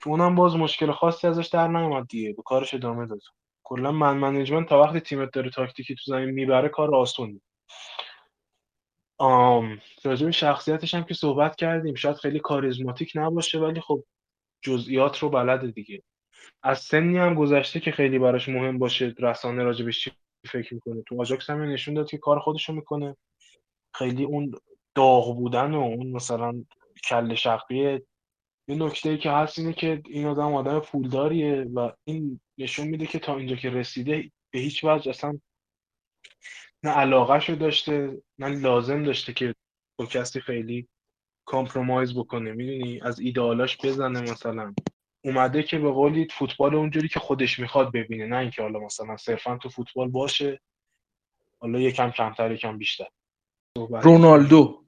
اونم 0.05 0.35
باز 0.35 0.55
مشکل 0.55 0.91
خاصی 0.91 1.27
ازش 1.27 1.47
در 1.47 1.67
نیومد 1.67 2.07
دیگه. 2.07 2.33
به 2.33 2.41
کارش 2.41 2.73
ادامه 2.73 3.05
داد. 3.05 3.21
کلا 3.63 3.91
man 3.91 4.17
management 4.17 4.69
تا 4.69 4.81
وقتی 4.81 4.99
تیمت 4.99 5.31
داره 5.31 5.49
تاکتیکی 5.49 5.95
تو 5.95 6.01
زمین 6.05 6.29
می‌بره 6.29 6.69
کار 6.69 6.95
آسون 6.95 7.41
آم 9.17 9.79
راجع 10.03 10.31
شخصیتش 10.31 10.95
هم 10.95 11.03
که 11.03 11.13
صحبت 11.13 11.55
کردیم 11.55 11.95
شاید 11.95 12.15
خیلی 12.15 12.39
کاریزماتیک 12.39 13.11
نباشه 13.15 13.59
ولی 13.59 13.81
خب 13.81 14.03
جزئیات 14.61 15.19
رو 15.19 15.29
بلده 15.29 15.67
دیگه. 15.67 16.03
از 16.63 16.79
سنی 16.79 17.17
هم 17.17 17.33
گذشته 17.33 17.79
که 17.79 17.91
خیلی 17.91 18.19
براش 18.19 18.49
مهم 18.49 18.79
باشه 18.79 19.15
رسانه 19.19 19.63
راجبش 19.63 20.03
چی 20.03 20.11
فکر 20.51 20.73
می‌کنه. 20.73 21.01
تو 21.01 21.21
آجاکس 21.21 21.49
هم 21.49 21.61
نشون 21.61 21.93
داد 21.93 22.09
که 22.09 22.17
کار 22.17 22.39
خودشو 22.39 22.73
می‌کنه. 22.73 23.17
خیلی 23.93 24.23
اون 24.23 24.51
داغ 24.95 25.35
بودن 25.35 25.73
و 25.75 25.79
اون 25.79 26.07
مثلا 26.07 26.65
کل 27.09 27.33
شقیه 27.33 28.03
یه 28.67 28.75
نکته 28.75 29.09
ای 29.09 29.17
که 29.17 29.31
هست 29.31 29.59
اینه 29.59 29.73
که 29.73 30.01
این 30.05 30.25
آدم 30.25 30.53
آدم 30.53 30.79
پولداریه 30.79 31.61
و 31.73 31.91
این 32.03 32.39
نشون 32.57 32.87
میده 32.87 33.05
که 33.05 33.19
تا 33.19 33.37
اینجا 33.37 33.55
که 33.55 33.69
رسیده 33.69 34.31
به 34.51 34.59
هیچ 34.59 34.83
وجه 34.83 35.09
اصلا 35.09 35.39
نه 36.83 36.89
علاقه 36.89 37.39
شو 37.39 37.55
داشته 37.55 38.21
نه 38.39 38.47
لازم 38.47 39.03
داشته 39.03 39.33
که 39.33 39.55
با 39.99 40.05
کسی 40.05 40.41
خیلی 40.41 40.87
compromise 41.45 42.17
بکنه. 42.17 42.53
می‌دونی؟ 42.53 43.01
از 43.01 43.19
ایده‌آلاش 43.19 43.77
بزنه 43.77 44.21
مثلا. 44.21 44.73
اومده 45.23 45.63
که 45.63 45.79
به 45.79 45.91
قولی 45.91 46.27
فوتبال 46.31 46.75
اونجوری 46.75 47.07
که 47.07 47.19
خودش 47.19 47.59
می‌خواد 47.59 47.91
ببینه 47.91 48.25
نه 48.25 48.37
اینکه 48.37 48.61
حالا 48.61 48.79
مثلا 48.79 49.17
صرفا 49.17 49.57
تو 49.57 49.69
فوتبال 49.69 50.09
باشه 50.09 50.61
حالا 51.59 51.79
یکم 51.79 52.11
کمتر 52.11 52.51
یکم 52.51 52.77
بیشتر. 52.77 53.07
رونالدو. 54.03 54.85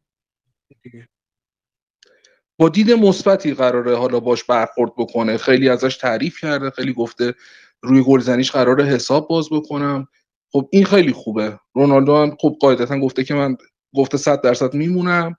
با 2.59 2.69
دید 2.69 2.91
مثبتی 2.91 3.53
قراره 3.53 3.95
حالا 3.95 4.19
باش 4.19 4.43
برخورد 4.43 4.91
بکنه. 4.97 5.37
خیلی 5.37 5.69
ازش 5.69 5.97
تعریف 5.97 6.39
کرده 6.39 6.69
خیلی 6.69 6.93
گفته 6.93 7.33
روی 7.81 8.03
گلزنیش 8.03 8.51
قراره 8.51 8.85
حساب 8.85 9.27
باز 9.27 9.49
بکنم. 9.51 10.07
خب 10.51 10.69
این 10.71 10.85
خیلی 10.85 11.13
خوبه. 11.13 11.59
رونالدو 11.73 12.15
هم 12.15 12.37
خب 12.39 12.57
قاعدتا 12.59 12.99
گفته 12.99 13.23
که 13.23 13.33
من 13.33 13.57
گفته 13.95 14.17
100 14.17 14.41
درصد 14.41 14.73
میمونم. 14.73 15.37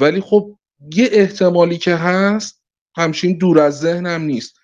ولی 0.00 0.20
خب 0.20 0.58
یه 0.94 1.08
احتمالی 1.12 1.78
که 1.78 1.94
هست 1.94 2.62
همچین 2.96 3.38
دور 3.38 3.60
از 3.60 3.80
ذهنم 3.80 4.22
نیست. 4.22 4.56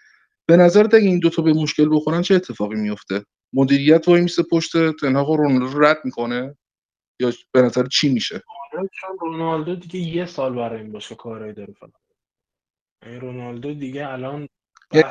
به 0.46 0.56
نظر 0.56 0.84
اگه 0.84 0.98
این 0.98 1.18
دوتا 1.18 1.42
به 1.42 1.52
مشکل 1.52 1.88
بخورن 1.96 2.22
چه 2.22 2.34
اتفاقی 2.34 2.76
میفته 2.76 3.24
مدیریت 3.52 4.08
وای 4.08 4.20
میسه 4.20 4.42
پشت 4.42 4.72
تنها 5.00 5.34
رونالدو 5.34 5.78
رد 5.78 5.98
می‌کنه؟ 6.04 6.56
یا 7.20 7.32
به 7.52 7.62
نظر 7.62 7.86
چی 7.86 8.12
میشه؟ 8.12 8.42
چون 8.92 9.18
رونالدو 9.20 9.76
دیگه 9.76 10.00
یه 10.00 10.26
سال 10.26 10.54
برای 10.54 10.80
این 10.80 10.92
باشه 10.92 11.14
کارایی 11.14 11.52
داره 11.52 11.72
فلان 11.72 11.92
این 13.02 13.20
رونالدو 13.20 13.74
دیگه 13.74 14.08
الان 14.08 14.48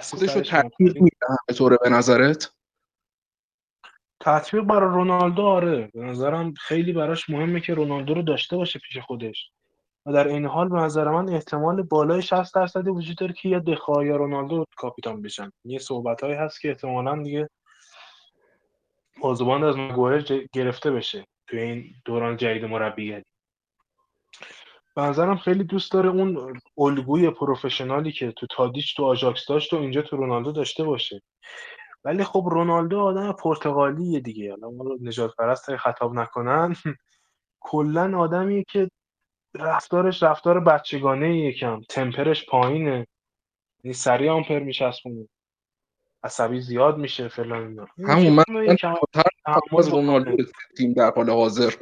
خودشو 0.02 0.42
تطبیق 0.42 0.96
میده 0.96 1.18
به 1.48 1.54
طوره 1.54 1.78
به 1.84 1.90
نظرت؟ 1.90 2.54
تطبیق 4.20 4.64
برای 4.64 4.90
رونالدو 4.90 5.42
آره. 5.42 5.92
به 5.94 6.02
نظرم 6.02 6.54
خیلی 6.54 6.94
براش 6.94 7.30
مهمه 7.30 7.60
که 7.60 7.74
رونالدو 7.74 8.14
رو 8.14 8.22
داشته 8.22 8.58
باشه 8.58 8.80
پیش 8.80 8.98
خودش. 8.98 9.52
و 10.06 10.14
در 10.14 10.28
این 10.28 10.46
حال 10.46 10.70
به 10.70 10.76
نظر 10.76 11.10
من 11.10 11.30
احتمال 11.30 11.82
بالای 11.82 12.22
60 12.22 12.56
درصدی 12.56 12.90
وجود 12.90 13.18
داره 13.18 13.34
که 13.34 13.50
یا 13.50 13.60
دخا 13.60 14.04
یا 14.04 14.16
رونالدو 14.16 14.66
کاپیتان 14.78 15.22
بشن. 15.22 15.52
یه 15.66 15.80
صحبت 15.80 16.24
هست 16.24 16.62
که 16.62 16.70
احتمالا 16.70 17.24
دیگه 17.24 17.50
بازوبند 19.22 19.64
از 19.64 19.78
مگوایر 19.78 20.48
گرفته 20.54 20.92
بشه 20.92 21.26
توی 21.48 21.60
این 21.62 21.96
دوران 22.06 22.38
جدید 22.38 22.66
مربیگری. 22.66 23.24
به 24.96 25.02
نظرم 25.02 25.38
خیلی 25.38 25.64
دوست 25.64 25.92
داره 25.92 26.10
اون 26.10 26.60
الگوی 26.78 27.30
پروفشنالی 27.30 28.12
که 28.12 28.32
تو 28.32 28.48
تادیچ 28.48 28.96
تو 28.98 29.06
آژاکس 29.06 29.46
داشت 29.48 29.74
و 29.74 29.78
اینجا 29.78 30.02
تو 30.02 30.18
رونالدو 30.18 30.52
داشته 30.52 30.84
باشه. 30.84 31.22
ولی 32.04 32.24
خب 32.24 32.48
رونالدو 32.52 33.00
آدم 33.00 33.32
پرتغالیه 33.32 34.20
دیگه. 34.20 34.52
حالا 34.52 34.70
ما 34.70 34.86
نجات 35.02 35.36
پرست 35.36 35.76
خطاب 35.76 36.14
نکنن 36.14 36.76
کلا 37.60 38.20
آدمیه 38.20 38.64
که 38.64 38.90
رفتارش 39.56 40.24
رفتار 40.24 40.60
بچگانه 40.60 41.38
یکم. 41.38 41.82
تمپرش 41.90 42.46
پایینه. 42.46 43.08
یعنی 43.84 43.94
سریع 43.94 44.32
آمپر 44.32 44.60
میچسبونه. 44.60 45.28
عصبی 46.24 46.62
زیاد 46.62 46.98
میشه 46.98 47.28
فلان 47.28 47.68
اینا. 47.68 47.88
همون 48.08 48.34
من 48.34 48.44
رونالدو 49.92 50.44
تیم 50.78 50.94
در 50.94 51.12
حال 51.16 51.30
حاضر. 51.30 51.74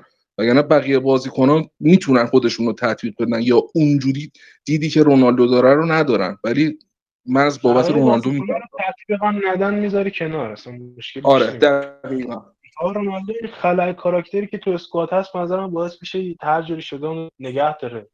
وگرنه 0.41 0.61
بقیه 0.61 0.99
بازیکنان 0.99 1.69
می‌تونن 1.79 2.25
خودشون 2.25 2.65
رو 2.65 2.73
تطبیق 2.73 3.13
بدن 3.19 3.41
یا 3.41 3.63
اونجوری 3.75 4.31
دیدی 4.65 4.89
که 4.89 5.03
رونالدو 5.03 5.47
داره 5.47 5.73
رو 5.73 5.85
ندارن. 5.85 6.37
ولی 6.43 6.79
من 7.25 7.45
از 7.45 7.61
بابت 7.61 7.89
برای 7.89 8.01
رونالدو 8.01 8.31
میگم. 8.31 8.45
تطبیق 8.47 9.23
هم 9.23 9.41
ندن 9.47 9.79
می‌ذاری 9.79 10.11
کنار. 10.11 10.51
اصلا 10.51 10.73
مشکلی 10.97 11.23
آره. 11.25 11.47
دقیقا. 11.47 12.45
رونالدو 12.93 13.33
این 13.41 13.51
خلای 13.51 13.93
کاراکتری 13.93 14.47
که 14.47 14.57
تو 14.57 14.71
اسکواد 14.71 15.13
هست 15.13 15.35
نظرم 15.35 15.71
باعث 15.71 15.97
میشه 16.01 16.35
هر 16.41 16.61
جوری 16.61 16.81
شده 16.81 17.07
اون 17.07 17.29
نگه 17.39 17.77
داره. 17.77 18.07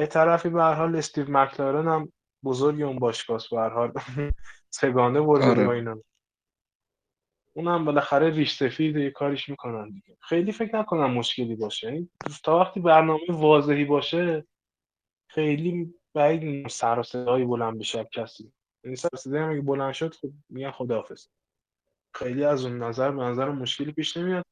یه 0.00 0.06
طرفی 0.06 0.48
به 0.48 0.62
هر 0.62 0.74
حال 0.74 0.96
استیو 0.96 1.24
مکلارن 1.28 1.88
هم 1.88 2.12
بزرگ 2.44 2.82
اون 2.82 2.98
باشگاه 2.98 3.42
به 3.50 3.56
هر 3.58 3.68
حال. 3.68 3.92
سگانه 4.70 5.20
برده 5.20 5.46
آره. 5.46 5.66
با 5.66 5.72
اینا 5.72 5.98
اونم 7.56 7.84
بالاخره 7.84 8.30
ریش 8.30 8.56
سفید 8.56 8.96
یه 8.96 9.10
کاریش 9.10 9.48
می‌کنن 9.48 9.90
دیگه. 9.90 10.16
خیلی 10.20 10.52
فکر 10.52 10.78
نکنم 10.78 11.10
مشکلی 11.10 11.56
باشه. 11.56 11.86
یعنی 11.86 12.08
تا 12.44 12.58
وقتی 12.58 12.80
برنامه 12.80 13.20
واضحی 13.28 13.84
باشه 13.84 14.46
خیلی 15.28 15.94
بعید 16.14 16.68
سر 16.68 17.02
صدایی 17.02 17.44
بلند 17.44 17.78
بشه 17.78 18.08
کسی. 18.12 18.52
یعنی 18.84 18.96
سر 18.96 19.08
صدایی 19.16 19.42
هم 19.42 19.50
اگه 19.50 19.60
بلند 19.60 19.92
شد 19.92 20.14
خب 20.14 20.28
میگن 20.48 20.70
خداحافظ. 20.70 21.26
خیلی 22.14 22.44
از 22.44 22.64
اون 22.64 22.82
نظر 22.82 23.10
به 23.10 23.22
نظر 23.22 23.50
مشکلی 23.50 23.92
پیش 23.92 24.16
نمیاد. 24.16 24.44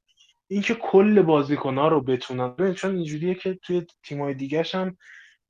اینکه 0.48 0.74
کل 0.74 1.22
بازیکن‌ها 1.22 1.88
رو 1.88 2.00
بتونن 2.00 2.74
چون 2.74 2.94
اینجوریه 2.94 3.34
که 3.34 3.54
توی 3.54 3.86
تیمای 4.02 4.34
دیگه‌ش 4.34 4.74
هم 4.74 4.96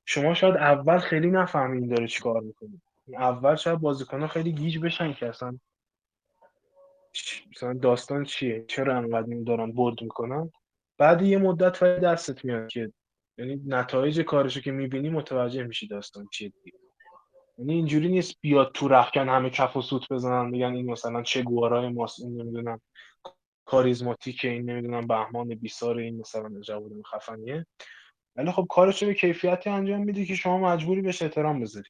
شما 0.05 0.33
شاید 0.33 0.55
اول 0.55 0.97
خیلی 0.97 1.31
نفهمی 1.31 1.77
این 1.77 1.87
داره 1.87 2.07
چیکار 2.07 2.41
می‌کنه. 2.41 2.81
اول 3.13 3.55
شاید 3.55 3.79
بازیکن‌ها 3.79 4.27
خیلی 4.27 4.51
گیج 4.51 4.79
بشن 4.79 5.13
که 5.13 5.29
اصلا 5.29 5.59
مثلا 7.51 7.73
داستان 7.73 8.23
چیه؟ 8.23 8.65
چرا 8.67 8.97
انقدر 8.97 9.29
این 9.29 9.43
دارن 9.43 9.71
برد 9.71 10.01
می‌کنن؟ 10.01 10.51
بعد 10.97 11.21
یه 11.21 11.37
مدت 11.37 11.83
ولی 11.83 11.99
دستت 11.99 12.45
میاد 12.45 12.67
که 12.67 12.93
یعنی 13.37 13.61
نتایج 13.65 14.21
کارشو 14.21 14.61
که 14.61 14.71
می‌بینی 14.71 15.09
متوجه 15.09 15.63
میشی 15.63 15.87
داستان 15.87 16.27
چیه 16.31 16.53
دیگه. 16.63 16.77
یعنی 17.57 17.73
اینجوری 17.73 18.07
نیست 18.07 18.35
بیاد 18.41 18.71
تو 18.73 18.87
رخکن 18.87 19.29
همه 19.29 19.49
کف 19.49 19.77
و 19.77 19.81
سوت 19.81 20.13
بزنن 20.13 20.51
بگن 20.51 20.73
این 20.73 20.91
مثلا 20.91 21.23
چه 21.23 21.41
گوارای 21.41 21.89
ماست 21.89 22.19
این 22.19 22.41
نمی‌دونم 22.41 22.81
کاریزماتیکه 23.65 24.49
این 24.49 24.69
نمی‌دونم 24.69 25.07
بهمان 25.07 25.47
بیسار 25.47 25.97
این 25.97 26.19
مثلا 26.19 26.61
جواد 26.61 26.91
خفنیه. 27.13 27.65
ولی 28.35 28.51
خب 28.51 28.67
کارشو 28.69 29.05
به 29.05 29.13
کیفیتی 29.13 29.69
انجام 29.69 30.03
میده 30.03 30.25
که 30.25 30.35
شما 30.35 30.57
مجبوری 30.57 31.01
بهش 31.01 31.21
احترام 31.21 31.61
بذاری. 31.61 31.89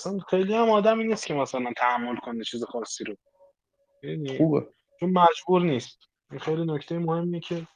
اصلا 0.00 0.18
خیلی 0.18 0.54
هم 0.54 0.70
آدمی 0.70 1.04
نیست 1.04 1.26
که 1.26 1.34
مثلا 1.34 1.72
تحمل 1.76 2.16
کنه 2.16 2.44
چیز 2.44 2.64
خاصی 2.64 3.04
رو. 3.04 3.16
خوبه. 4.36 4.66
چون 5.00 5.10
مجبور 5.10 5.62
نیست. 5.62 5.98
این 6.30 6.40
خیلی 6.40 6.64
نکته 6.64 6.98
مهمیه 6.98 7.40
که 7.40 7.66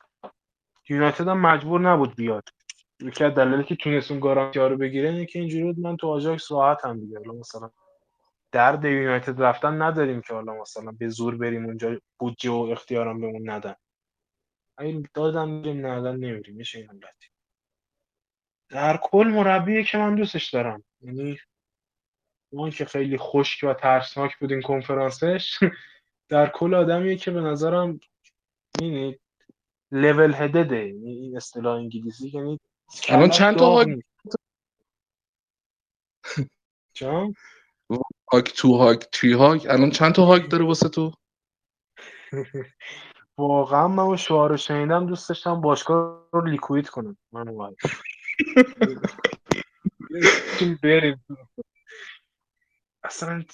یونایتد 0.88 1.28
هم 1.28 1.40
مجبور 1.40 1.80
نبود 1.80 2.16
بیاد. 2.16 2.48
یکی 3.01 3.24
از 3.24 3.34
دلایلی 3.34 3.64
که 3.64 3.76
تونست 3.76 4.10
اون 4.10 4.20
گارانتی 4.20 4.59
ها 4.59 4.66
رو 4.66 4.76
بگیره 4.76 5.09
اینه 5.09 5.26
که 5.26 5.38
اینجوری 5.38 5.64
بود 5.64 5.78
من 5.78 5.96
تو 5.96 6.09
آژاکس 6.09 6.52
راحت 6.52 6.84
هم 6.84 7.01
دیگه. 7.01 7.18
حالا 7.18 7.32
مثلا 7.32 7.70
درد 8.52 8.84
یونایتد 8.84 9.42
رفتن 9.42 9.82
نداریم 9.82 10.20
که 10.20 10.34
حالا 10.34 10.55
مثلا 10.55 10.92
به 10.92 11.09
زور 11.09 11.36
بریم 11.36 11.64
اونجا 11.64 12.01
بودجه 12.18 12.51
و 12.51 12.68
اختیارم 12.72 13.20
بهمون 13.20 13.51
ندن. 13.51 13.74
این 14.78 15.06
دادم 15.14 15.48
میریم 15.48 15.86
ندن 15.86 16.16
نمیریم. 16.16 16.55
میشه 16.55 16.78
این 16.78 16.86
حالتی 16.86 17.28
در 18.68 18.96
کل 19.02 19.26
مربیه 19.26 19.84
که 19.84 19.98
من 19.98 20.14
دوستش 20.14 20.51
دارم. 20.51 20.84
یعنی 21.01 21.38
اون 22.52 22.70
که 22.70 22.84
خیلی 22.84 23.18
خشک 23.18 23.64
و 23.64 23.74
ترسناک 23.74 24.38
بود 24.38 24.52
این 24.52 24.62
کنفرانسش. 24.62 25.59
در 26.28 26.51
کل 26.51 26.74
آدمیه 26.74 27.16
که 27.16 27.30
به 27.30 27.40
نظرم 27.40 28.01
یعنی 28.80 29.18
لول 29.92 30.34
هدده 30.34 30.86
یعنی 30.86 31.12
این 31.12 31.36
اصطلاح 31.36 31.76
انگلیسی 31.76 32.30
یعنی 32.34 32.60
الان 33.09 33.28
چند 33.28 33.56
تا 33.56 33.70
هاگ. 33.70 34.01
جان؟ 36.94 37.34
هاگ 38.32 38.44
تو 38.44 38.76
هاگ 38.76 38.98
تری 38.98 39.32
هاگ 39.32 39.66
الان 39.70 39.90
چند 39.90 40.12
تا 40.12 40.24
هاگ 40.24 40.48
داره 40.48 40.64
واسه 40.64 40.88
تو؟ 40.88 41.12
واقعا 43.38 43.88
من 43.88 44.02
اون 44.02 44.16
شعار 44.16 44.51
رو 44.51 44.56
شنیدم 44.56 45.06
دوست 45.06 45.28
داشتم 45.28 45.60
باشگاه 45.60 46.28
رو 46.32 46.46
لیکوید 46.46 46.88
کنم. 46.88 47.16
من 47.32 47.48
واقعا 47.48 47.74
بریم؟ 50.82 51.24
اصلا 53.05 53.44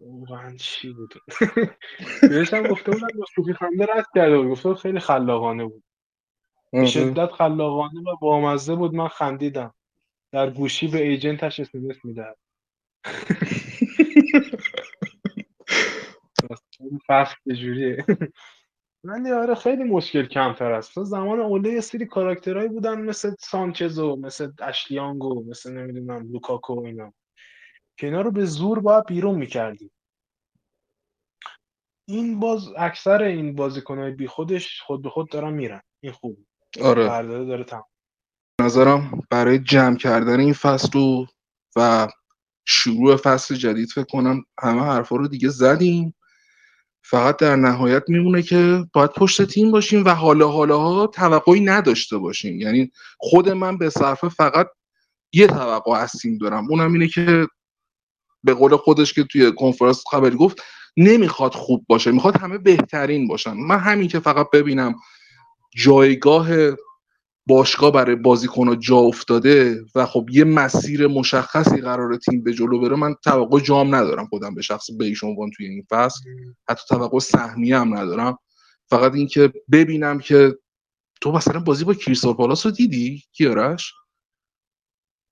واقعا 0.00 0.56
چی 0.56 0.92
بود؟ 0.92 1.14
بهش 2.30 2.54
هم 2.54 2.62
گفته 2.62 2.90
بودم 2.90 3.08
با 3.36 3.52
خنده 3.52 3.86
رد 3.94 4.06
کرده 4.14 4.38
بود. 4.38 4.48
گفته 4.48 4.74
خیلی 4.74 5.00
خلاقانه 5.00 5.64
بود. 5.64 5.84
به 6.72 6.78
آره. 6.78 6.86
شدت 6.86 7.32
خلاقانه 7.32 8.00
و 8.00 8.16
بامزه 8.20 8.74
بود 8.74 8.94
من 8.94 9.08
خندیدم. 9.08 9.74
در 10.32 10.50
گوشی 10.50 10.88
به 10.88 11.02
ایجنتش 11.02 11.60
اسمس 11.60 12.04
می‌دهد. 12.04 12.36
فصل 17.08 17.34
یه 17.46 17.56
جوریه؟ 17.56 18.04
ولی 19.04 19.30
آره 19.30 19.54
خیلی 19.54 19.84
مشکل 19.84 20.26
کمتر 20.26 20.72
است. 20.72 20.94
تو 20.94 21.04
زمان 21.04 21.40
اوله 21.40 21.70
یه 21.70 21.80
سری 21.80 22.06
کاراکترهایی 22.06 22.68
بودن 22.68 23.00
مثل 23.00 23.34
سانچز 23.38 23.98
و 23.98 24.16
مثل 24.16 24.52
اشلیانگ 24.60 25.24
و 25.24 25.44
مثل 25.50 25.72
نمی‌دونم 25.72 26.32
لوکاکو 26.32 26.74
و 26.74 26.84
اینا. 26.84 27.12
که 27.98 28.06
اینا 28.06 28.20
رو 28.20 28.30
به 28.30 28.44
زور 28.44 28.80
باید 28.80 29.06
بیرون 29.06 29.34
می‌کردی 29.34 29.90
این 32.08 32.40
باز 32.40 32.68
اکثر 32.76 33.22
این 33.22 33.54
بازیکنهای 33.54 34.10
بی 34.10 34.26
خودش 34.26 34.80
خود 34.80 35.02
به 35.02 35.10
خود 35.10 35.30
دارن 35.30 35.52
میرن. 35.52 35.82
این 36.00 36.12
خوب. 36.12 36.38
آره. 36.82 37.22
داره 37.44 37.64
تمام. 37.64 37.84
نظرم 38.60 39.22
برای 39.30 39.58
جمع 39.58 39.96
کردن 39.96 40.40
این 40.40 40.52
فصل 40.52 40.98
و 40.98 41.26
و 41.76 42.08
شروع 42.64 43.16
فصل 43.16 43.54
جدید 43.54 43.88
فکر 43.88 44.04
کنم 44.04 44.44
همه 44.62 44.82
حرفا 44.82 45.16
رو 45.16 45.28
دیگه 45.28 45.48
زدیم. 45.48 46.14
فقط 47.02 47.36
در 47.36 47.56
نهایت 47.56 48.02
میمونه 48.08 48.42
که 48.42 48.84
باید 48.92 49.10
پشت 49.10 49.44
تیم 49.44 49.70
باشیم 49.70 50.04
و 50.04 50.08
حالا 50.08 50.48
حالا 50.48 50.78
ها 50.78 51.06
توقعی 51.06 51.60
نداشته 51.60 52.18
باشیم. 52.18 52.60
یعنی 52.60 52.92
خود 53.18 53.48
من 53.48 53.78
به 53.78 53.90
صرفه 53.90 54.28
فقط 54.28 54.66
یه 55.32 55.46
توقع 55.46 55.92
از 55.92 56.12
تیم 56.12 56.38
دارم. 56.38 56.70
اونم 56.70 56.92
اینه 56.92 57.08
که 57.08 57.46
به 58.48 58.54
قول 58.54 58.76
خودش 58.76 59.12
که 59.12 59.24
توی 59.24 59.52
کنفرانس 59.52 60.04
خبری 60.10 60.36
گفت 60.36 60.62
نمی‌خواد 60.96 61.54
خوب 61.54 61.84
باشه 61.88 62.10
می‌خواد 62.10 62.36
همه 62.36 62.58
بهترین 62.58 63.28
باشن. 63.28 63.52
من 63.52 63.78
همین 63.78 64.08
که 64.08 64.20
فقط 64.20 64.46
ببینم 64.52 64.94
جایگاه 65.76 66.48
باشگاه 67.46 67.92
برای 67.92 68.16
بازیکن‌ها 68.16 68.74
جا 68.76 68.96
افتاده 68.96 69.84
و 69.94 70.06
خب 70.06 70.26
یه 70.30 70.44
مسیر 70.44 71.06
مشخصی 71.06 71.80
قرار 71.80 72.16
تیم 72.16 72.42
به 72.42 72.52
جلو 72.52 72.80
بره 72.80 72.96
من 72.96 73.14
توقع 73.24 73.60
جام 73.60 73.94
ندارم 73.94 74.26
خودم 74.26 74.54
به 74.54 74.62
شخص 74.62 74.90
به 74.90 75.04
ایشون 75.04 75.30
عنوان 75.30 75.50
توی 75.50 75.66
این 75.66 75.86
فصل. 75.90 76.20
حتی 76.68 76.82
توقع 76.88 77.18
سهمیه 77.18 77.78
هم 77.78 77.98
ندارم. 77.98 78.38
فقط 78.86 79.14
اینکه 79.14 79.52
ببینم 79.72 80.18
که 80.18 80.58
تو 81.20 81.32
مثلا 81.32 81.60
بازی 81.60 81.84
با 81.84 81.94
کریستال 81.94 82.34
پالاس 82.34 82.66
رو 82.66 82.72
دیدی؟ 82.72 83.22
کیارش؟ 83.32 83.94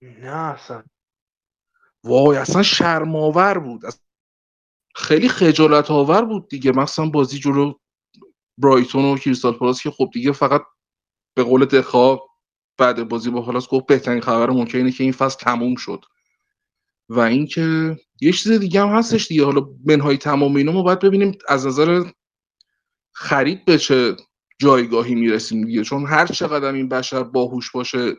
نه 0.01 0.35
اصلا. 0.35 0.83
وای 2.03 2.37
اصلا 2.37 2.63
شرماور 2.63 3.59
بود. 3.59 3.85
اصلا 3.85 4.01
خیلی 4.95 5.29
خجالت 5.29 5.91
آور 5.91 6.25
بود 6.25 6.49
دیگه. 6.49 6.71
مثلا 6.71 7.05
بازی 7.05 7.39
جلو 7.39 7.73
برایتون 8.57 9.05
و 9.05 9.17
کریستال 9.17 9.53
پالاس 9.53 9.81
که 9.81 9.91
خب 9.91 10.09
دیگه 10.13 10.31
فقط 10.31 10.61
به 11.33 11.43
قول 11.43 11.65
دخا 11.65 12.17
بعد 12.77 13.09
بازی 13.09 13.29
با 13.29 13.41
پالاس 13.41 13.67
گفت 13.67 13.85
بهترین 13.85 14.21
خبر 14.21 14.49
ممکن 14.49 14.77
اینه 14.77 14.91
که 14.91 15.03
این 15.03 15.13
فصل 15.13 15.39
تموم 15.39 15.75
شد. 15.75 16.05
و 17.09 17.19
اینکه 17.19 17.97
یه 18.21 18.31
چیز 18.31 18.51
دیگه 18.51 18.81
هم 18.81 18.87
هستش 18.87 19.27
دیگه. 19.27 19.45
حالا 19.45 19.67
منهای 19.85 20.17
تمام 20.17 20.55
اینا 20.55 20.71
ما 20.71 20.83
باید 20.83 20.99
ببینیم 20.99 21.37
از 21.47 21.67
نظر 21.67 22.11
خرید 23.11 23.65
به 23.65 23.77
چه 23.77 24.15
جایگاهی 24.59 25.15
می‌رسیم 25.15 25.65
دیگه. 25.65 25.83
چون 25.83 26.05
هر 26.05 26.27
چقدر 26.27 26.73
این 26.73 26.89
بشر 26.89 27.23
باهوش 27.23 27.71
باشه 27.71 28.15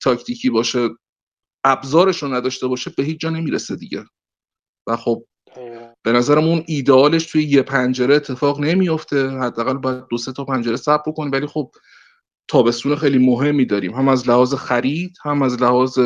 تاکتیکی 0.00 0.50
باشه 0.50 0.88
ابزارش 1.66 2.22
رو 2.22 2.34
نداشته 2.34 2.66
باشه 2.66 2.92
به 2.96 3.02
هیچ 3.02 3.20
جا 3.20 3.30
نمی‌رسه 3.30 3.76
دیگه. 3.76 4.04
و 4.86 4.96
خب 4.96 5.24
به 6.02 6.12
نظرم 6.12 6.44
اون 6.44 6.64
ایدئالش 6.66 7.26
توی 7.26 7.42
یه 7.42 7.62
پنجره 7.62 8.14
اتفاق 8.14 8.60
نمیفته 8.60 9.28
حداقل 9.28 9.74
باید 9.74 10.04
دو 10.10 10.18
سه 10.18 10.32
تا 10.32 10.44
پنجره 10.44 10.76
صبر 10.76 11.02
بکنیم. 11.06 11.32
ولی 11.32 11.46
خب 11.46 11.70
تابستون 12.48 12.96
خیلی 12.96 13.18
مهمی 13.18 13.66
داریم. 13.66 13.94
هم 13.94 14.08
از 14.08 14.28
لحاظ 14.28 14.54
خرید 14.54 15.16
هم 15.24 15.42
از 15.42 15.62
لحاظ 15.62 15.98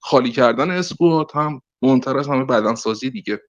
خالی 0.00 0.30
کردن 0.30 0.70
اسکواد 0.70 1.30
هم 1.34 1.62
مهمتر 1.82 2.18
از 2.18 2.28
همه 2.28 2.44
بدنسازی 2.44 3.10
دیگه. 3.10 3.40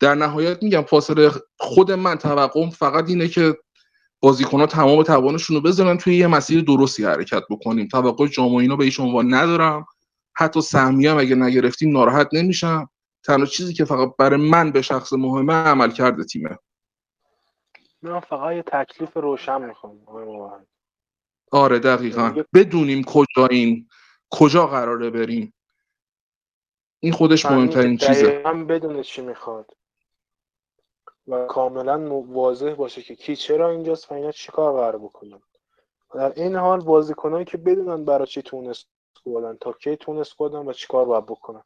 در 0.00 0.14
نهایت 0.14 0.62
میگم 0.62 0.82
فاصله 0.82 1.30
خود 1.58 1.92
من 1.92 2.18
توقعم 2.18 2.70
فقط 2.70 3.08
اینه 3.08 3.28
که 3.28 3.56
بازیکن 4.20 4.60
ها 4.60 4.66
تمام 4.66 5.02
توانشون 5.02 5.56
رو 5.56 5.62
بذارن 5.62 5.98
توی 5.98 6.16
یه 6.16 6.26
مسیر 6.26 6.60
درستی 6.60 7.04
حرکت 7.04 7.42
بکنیم. 7.50 7.88
توقع 7.88 8.26
جام 8.26 8.54
اینا 8.54 8.76
به 8.76 8.84
هیچ 8.84 9.00
عنوان 9.00 9.34
ندارم. 9.34 9.84
حتی 10.36 10.60
سهمیه 10.60 11.10
هم 11.10 11.18
اگه 11.18 11.34
نگرفتیم 11.34 11.92
ناراحت 11.92 12.28
نمیشم. 12.32 12.90
تنها 13.24 13.46
چیزی 13.46 13.74
که 13.74 13.84
فقط 13.84 14.16
برای 14.18 14.50
من 14.50 14.72
به 14.72 14.82
شخص 14.82 15.12
مهمه 15.12 15.54
عمل 15.54 15.90
کرده 15.90 16.24
تیمه. 16.24 16.58
من 18.02 18.20
فقط 18.20 18.52
یه 18.56 18.62
تکلیف 18.62 19.16
روشن 19.16 19.62
می‌خوام. 19.62 19.94
مبارک. 19.96 20.66
آره 21.52 21.78
دقیقا. 21.78 22.42
بدونیم 22.54 23.04
کجا 23.04 23.46
این 23.50 23.88
کجا 24.30 24.66
قراره 24.66 25.10
بریم. 25.10 25.54
این 27.00 27.12
خودش 27.12 27.46
مهمترین 27.46 27.96
چیزه. 27.96 28.42
هم 28.46 28.66
بدونه 28.66 29.02
چی 29.02 29.22
می‌خواد. 29.22 29.70
و 31.26 31.46
کاملا 31.46 32.22
واضح 32.22 32.74
باشه 32.74 33.02
که 33.02 33.14
کی 33.14 33.36
چرا 33.36 33.70
اینجاست 33.70 34.12
و 34.12 34.14
اینا 34.14 34.32
چیکار 34.32 34.72
قرار 34.72 34.98
بکنن 34.98 35.40
در 36.14 36.32
این 36.36 36.56
حال 36.56 36.80
بازیکنایی 36.80 37.44
که 37.44 37.58
بدونن 37.58 38.04
برای 38.04 38.26
چی 38.26 38.42
تونست 38.42 38.86
بودن 39.24 39.56
تا 39.60 39.72
کی 39.72 39.96
تونست 39.96 40.34
بودن 40.34 40.58
و 40.58 40.72
چیکار 40.72 41.04
باید 41.04 41.26
بکنن؟ 41.26 41.62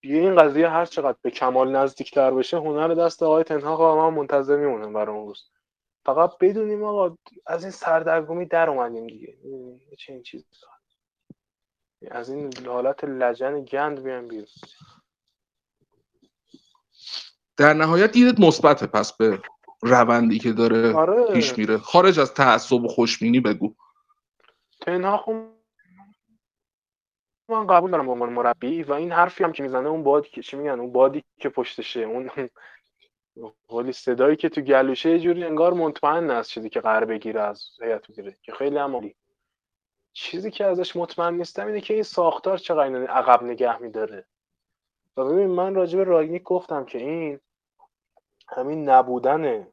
این 0.00 0.36
قضیه 0.36 0.68
هر 0.68 0.84
چقدر 0.84 1.18
به 1.22 1.30
کمال 1.30 1.76
نزدیکتر 1.76 2.30
بشه 2.30 2.56
هنر 2.56 2.94
دست 2.94 3.22
آقای 3.22 3.44
تنها 3.44 3.94
ما 3.94 4.10
منتظر 4.10 4.56
میمونم 4.56 4.92
برای 4.92 5.16
اون 5.16 5.26
روز. 5.26 5.50
فقط 6.06 6.30
بدونیم 6.40 6.84
آقا 6.84 7.16
از 7.46 7.62
این 7.62 7.70
سردرگمی 7.70 8.46
در 8.46 8.70
اومدیم 8.70 9.06
دیگه. 9.06 9.36
چه 9.98 10.12
این 10.12 10.22
چیز 10.22 10.44
از 12.10 12.30
این 12.30 12.50
حالت 12.66 13.04
لجن 13.04 13.64
گند 13.64 14.02
بیان 14.02 14.28
بیرون. 14.28 14.46
در 17.56 17.74
نهایت 17.74 18.12
دیدت 18.12 18.40
مثبته 18.40 18.86
پس 18.86 19.12
به 19.12 19.42
روندی 19.82 20.38
که 20.38 20.52
داره 20.52 20.94
آره. 20.94 21.32
پیش 21.32 21.58
میره. 21.58 21.78
خارج 21.78 22.20
از 22.20 22.34
تعصب 22.34 22.84
و 22.84 22.88
خوشبینی 22.88 23.40
بگو. 23.40 23.74
تنها 24.80 25.16
خون 25.16 25.57
من 27.48 27.66
قبول 27.66 27.90
دارم 27.90 28.06
به 28.06 28.12
عنوان 28.12 28.32
مربی 28.32 28.82
و 28.82 28.92
این 28.92 29.12
حرفی 29.12 29.44
هم 29.44 29.52
که 29.52 29.62
می‌زنه 29.62 29.88
اون 29.88 30.02
بادی 30.02 30.28
که 30.28 30.42
چی 30.42 30.56
میگن؟ 30.56 30.80
اون 30.80 30.92
بادی 30.92 31.24
که 31.38 31.48
پشتشه 31.48 32.00
اون 32.00 32.30
ولی 33.72 33.92
صدایی 33.92 34.36
که 34.36 34.48
تو 34.48 34.60
گلوشه 34.60 35.18
جوری 35.18 35.44
انگار 35.44 35.74
مطمئن 35.74 36.30
است 36.30 36.50
چیزی 36.50 36.70
که 36.70 36.80
قرار 36.80 37.04
بگیره 37.04 37.40
از 37.40 37.64
هیئت 37.82 38.10
مدیره 38.10 38.36
که 38.42 38.52
خیلی 38.52 38.76
عمالی 38.76 39.14
چیزی 40.12 40.50
که 40.50 40.64
ازش 40.64 40.96
مطمئن 40.96 41.34
نیستم 41.34 41.66
اینه 41.66 41.80
که 41.80 41.94
این 41.94 42.02
ساختار 42.02 42.58
چقدر 42.58 43.06
عقب 43.06 43.42
نگه 43.42 43.82
میداره. 43.82 44.24
و 45.16 45.24
ببین 45.24 45.46
من 45.46 45.74
راجع 45.74 45.98
به 45.98 46.04
راگنیک 46.04 46.42
گفتم 46.42 46.84
که 46.84 46.98
این 46.98 47.40
همین 48.48 48.88
نبودن 48.88 49.66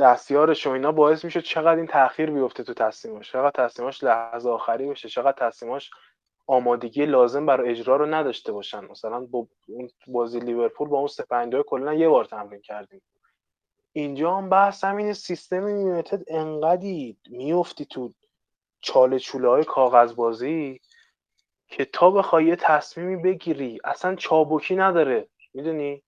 دستیارش 0.00 0.66
و 0.66 0.70
اینا 0.70 0.92
باعث 0.92 1.24
میشه 1.24 1.42
چقدر 1.42 1.76
این 1.76 1.86
تاخیر 1.86 2.30
بیفته 2.30 2.62
تو 2.62 2.74
تصمیماش 2.74 3.32
چقدر 3.32 3.66
تصمیماش 3.66 4.04
لحظه 4.04 4.50
آخری 4.50 4.88
بشه 4.88 5.08
چقدر 5.08 5.48
تصمیماش 5.48 5.90
آمادگی 6.46 7.06
لازم 7.06 7.46
برای 7.46 7.70
اجرا 7.70 7.96
رو 7.96 8.06
نداشته 8.06 8.52
باشن. 8.52 8.84
مثلا 8.84 9.20
با 9.20 9.46
اون 9.68 9.90
بازی 10.06 10.40
لیورپول 10.40 10.88
با 10.88 10.98
اون 10.98 11.06
سه 11.06 11.24
کلا 11.66 11.94
یه 11.94 12.08
بار 12.08 12.24
تمرین 12.24 12.60
کردیم. 12.60 13.02
اینجا 13.92 14.36
هم 14.36 14.48
بحث 14.48 14.84
همین 14.84 15.12
سیستم 15.12 15.68
یونایتد 15.68 16.22
انقدی 16.28 17.16
میفتی 17.30 17.84
تو 17.84 18.12
چاله 18.80 19.18
چوله 19.18 19.48
های 19.48 19.64
کاغذ 19.64 20.14
بازی 20.14 20.80
که 21.68 21.84
تا 21.84 22.10
بخوای 22.10 22.44
یه 22.44 22.56
تصمیمی 22.56 23.22
بگیری 23.22 23.78
اصلا 23.84 24.14
چابکی 24.14 24.76
نداره. 24.76 25.28
می‌دونی؟ 25.54 26.02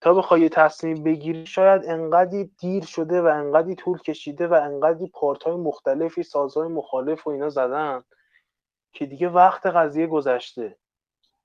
تا 0.00 0.14
بخوای 0.14 0.40
یه 0.40 0.48
تصمیم 0.48 1.02
بگیری 1.02 1.46
شاید 1.46 1.82
انقدی 1.86 2.44
دیر 2.44 2.84
شده 2.84 3.22
و 3.22 3.26
انقدی 3.26 3.74
طول 3.74 3.98
کشیده 3.98 4.46
و 4.46 4.54
انقدی 4.54 5.06
پارت 5.06 5.42
های 5.42 5.56
مختلفی 5.56 6.22
سازهای 6.22 6.68
مخالف 6.68 7.26
و 7.26 7.30
اینا 7.30 7.48
زدن 7.48 8.02
که 8.92 9.06
دیگه 9.06 9.28
وقت 9.28 9.66
قضیه 9.66 10.06
گذشته 10.06 10.76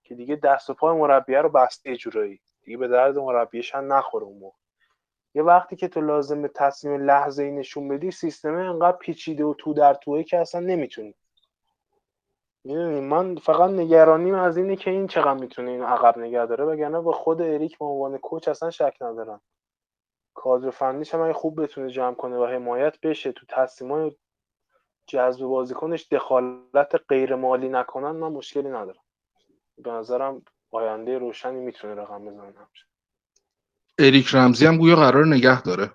که 0.04 0.16
دیگه 0.16 0.36
دست 0.36 0.70
و 0.70 0.74
پای 0.74 0.98
مربیه 0.98 1.42
رو 1.42 1.50
بسته 1.50 1.96
جورایی. 1.96 2.40
دیگه 2.64 2.78
به 2.78 2.88
درد 2.88 3.18
مربیش 3.18 3.76
هم 3.76 3.94
نخوره 3.94 4.26
اون 4.26 4.38
موقع. 4.38 4.58
یه 5.36 5.44
وقتی 5.44 5.76
که 5.76 5.88
تو 5.88 6.02
لازم 6.02 6.48
تصمیم 6.48 7.06
لحظه 7.06 7.44
ای 7.44 7.52
نشون 7.52 7.88
بدی 7.88 8.12
سیستم 8.12 8.56
انقدر 8.56 8.98
پیچیده 8.98 9.44
و 9.44 9.54
تو 9.58 9.74
در 9.74 9.94
توه 9.94 10.24
که 10.24 10.38
اصلا 10.38 10.62
نمی‌تونی 10.62 11.16
می‌دونی 12.66 13.02
من 13.02 13.36
فقط 13.36 13.70
نگرانیم 13.72 14.36
از 14.36 14.58
اینه 14.58 14.76
که 14.76 14.92
این 14.92 15.08
چقدر 15.08 15.40
می‌تونه 15.42 15.72
این 15.72 15.84
عقب 15.84 16.18
نگه 16.20 16.46
داره 16.46 16.66
وگرنه 16.66 17.00
با 17.02 17.12
خود 17.12 17.42
اریک 17.42 17.78
به 17.78 17.86
عنوان 17.86 18.18
کوچ 18.18 18.48
اصلا 18.48 18.72
شک 18.72 18.98
ندارم. 19.02 19.42
کادر 20.34 20.70
فنیش 20.70 21.14
هم 21.14 21.22
اگه 21.22 21.34
خوب 21.34 21.64
بتونه 21.64 21.90
جمع 21.90 22.16
کنه 22.16 22.38
و 22.38 22.46
حمایت 22.46 23.02
بشه 23.02 23.32
تو 23.32 23.46
تصمیمای 23.50 24.18
جذب 25.08 25.46
بازیکنش 25.46 26.08
دخالت 26.12 26.96
غیر 27.10 27.36
مالی 27.36 27.70
نکنن 27.70 28.12
من 28.12 28.28
مشکلی 28.32 28.70
ندارم. 28.70 29.04
به 29.78 29.92
نظرم 29.92 30.42
آینده 30.72 31.18
روشنی 31.18 31.60
می‌تونه 31.60 31.96
رقم 31.96 32.26
بزنه 32.26 32.68
اریک 34.00 34.28
رمزی 34.34 34.66
هم 34.66 34.78
گویا 34.78 34.96
قرار 34.96 35.28
نگه 35.28 35.62
داره. 35.62 35.92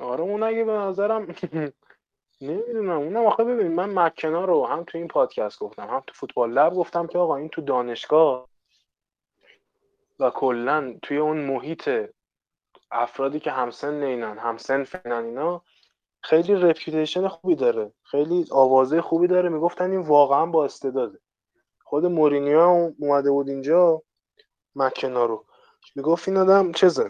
آره 0.00 0.20
اون 0.20 0.42
اگه 0.42 0.64
به 0.64 0.72
نظرم 0.72 1.26
نمی‌دونم. 2.40 2.98
اونم 2.98 3.26
آخه 3.26 3.44
ببین 3.44 3.68
من 3.74 3.98
مکنا 3.98 4.44
رو 4.44 4.66
هم 4.66 4.84
تو 4.84 4.98
این 4.98 5.08
پادکست 5.08 5.58
گفتم 5.58 5.88
هم 5.88 6.02
تو 6.06 6.14
فوتبال 6.14 6.52
لب 6.52 6.74
گفتم 6.74 7.06
که 7.06 7.18
آقا 7.18 7.36
این 7.36 7.48
تو 7.48 7.62
دانشگاه 7.62 8.48
و 10.20 10.30
کلا 10.30 10.94
توی 11.02 11.16
اون 11.16 11.36
محیط 11.36 11.90
افرادی 12.90 13.40
که 13.40 13.50
همسن 13.50 14.02
اینن 14.02 14.38
همسن 14.38 14.84
فنن 14.84 15.24
اینا 15.24 15.62
خیلی 16.22 16.54
رپیوتیشن 16.54 17.28
خوبی 17.28 17.54
داره. 17.54 17.92
خیلی 18.02 18.46
آوازه 18.50 19.00
خوبی 19.02 19.26
داره. 19.26 19.48
می‌گفتن 19.48 19.90
این 19.90 20.00
واقعا 20.00 20.46
با 20.46 20.64
استعداده. 20.64 21.18
خود 21.84 22.06
مورینیو 22.06 22.92
اومده 22.98 23.30
بود 23.30 23.48
اینجا 23.48 24.02
مکنا 24.74 25.24
رو. 25.24 25.44
می‌گفت 25.96 26.28
این 26.28 26.36
آدم 26.36 26.72
چزه 26.72 27.08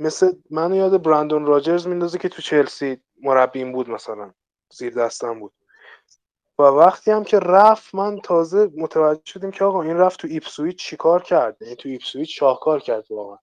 مثل 0.00 0.32
منو 0.50 0.76
یاد 0.76 1.02
برندون 1.02 1.46
راجرز 1.46 1.86
میندازه 1.86 2.18
که 2.18 2.28
تو 2.28 2.42
چلسی 2.42 3.00
مربیم 3.22 3.72
بود 3.72 3.90
مثلا 3.90 4.32
زیر 4.72 4.94
دستم 4.94 5.40
بود. 5.40 5.52
و 6.58 6.62
وقتی 6.62 7.10
هم 7.10 7.24
که 7.24 7.38
رفت 7.38 7.94
من 7.94 8.20
تازه 8.20 8.70
متوجه 8.76 9.22
شدیم 9.24 9.50
که 9.50 9.64
آقا 9.64 9.82
این 9.82 9.96
رفت 9.96 10.20
تو 10.20 10.28
ایپسویچ 10.30 10.78
چیکار 10.78 11.22
کرد؟ 11.22 11.62
یعنی 11.62 11.76
تو 11.76 11.88
ایپسویچ 11.88 12.38
شاهکار 12.38 12.80
کرد 12.80 13.10
واقعا. 13.10 13.38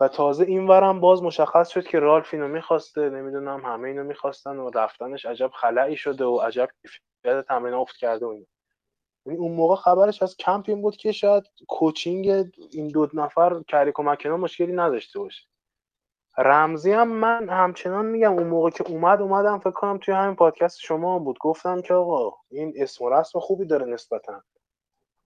و 0.00 0.08
تازه 0.08 0.44
این 0.44 0.66
ورم 0.66 1.00
باز 1.00 1.22
مشخص 1.22 1.68
شد 1.68 1.86
که 1.86 1.98
رالف 1.98 2.34
اینو 2.34 2.48
می‌خواسته 2.48 3.10
نمی‌دونم 3.10 3.64
همه 3.64 3.88
اینو 3.88 4.04
می‌خواستن 4.04 4.56
و 4.56 4.70
رفتنش 4.70 5.26
عجب 5.26 5.50
خلأیی 5.54 5.96
شده 5.96 6.24
و 6.24 6.36
عجب 6.36 6.68
کیفیت 6.82 7.46
تمرین 7.48 7.74
افت 7.74 7.96
کرده 7.96 8.26
و 8.26 8.28
این 8.28 8.46
یعنی 9.26 9.38
اون 9.38 9.52
موقع 9.52 9.76
خبرش 9.76 10.22
از 10.22 10.36
کمپ 10.36 10.64
این 10.68 10.82
بود 10.82 10.96
که 10.96 11.12
شاید 11.12 11.44
coaching 11.68 12.52
این 12.70 12.88
دو 12.88 13.08
نفر 13.14 13.62
کریک 13.68 13.98
و 13.98 14.02
مکنا 14.02 14.36
مشکلی 14.36 14.72
نداشته 14.72 15.18
باشه. 15.18 15.48
رمزی 16.38 16.92
هم 16.92 17.08
من 17.08 17.48
همچنان 17.48 18.06
میگم 18.06 18.32
اون 18.32 18.46
موقع 18.46 18.70
که 18.70 18.84
اومد 18.88 19.20
اومدم 19.20 19.58
فکر 19.58 19.70
کنم 19.70 19.98
توی 19.98 20.14
همین 20.14 20.36
پادکست 20.36 20.80
شما 20.80 21.18
بود. 21.18 21.38
گفتم 21.38 21.82
که 21.82 21.94
آقا 21.94 22.36
این 22.50 22.74
اسم 22.76 23.04
و 23.04 23.10
رسم 23.10 23.40
خوبی 23.40 23.64
داره 23.64 23.86
نسبتا. 23.86 24.42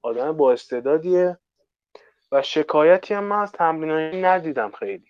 آدم 0.03 0.33
با 0.33 0.53
استعدادیه 0.53 1.39
و 2.33 2.43
شکایتی 2.43 3.15
هم 3.15 3.25
من 3.25 3.39
از 3.39 3.53
تمرینایی 3.53 4.23
ندیدم 4.23 4.71
خیلی. 4.71 5.09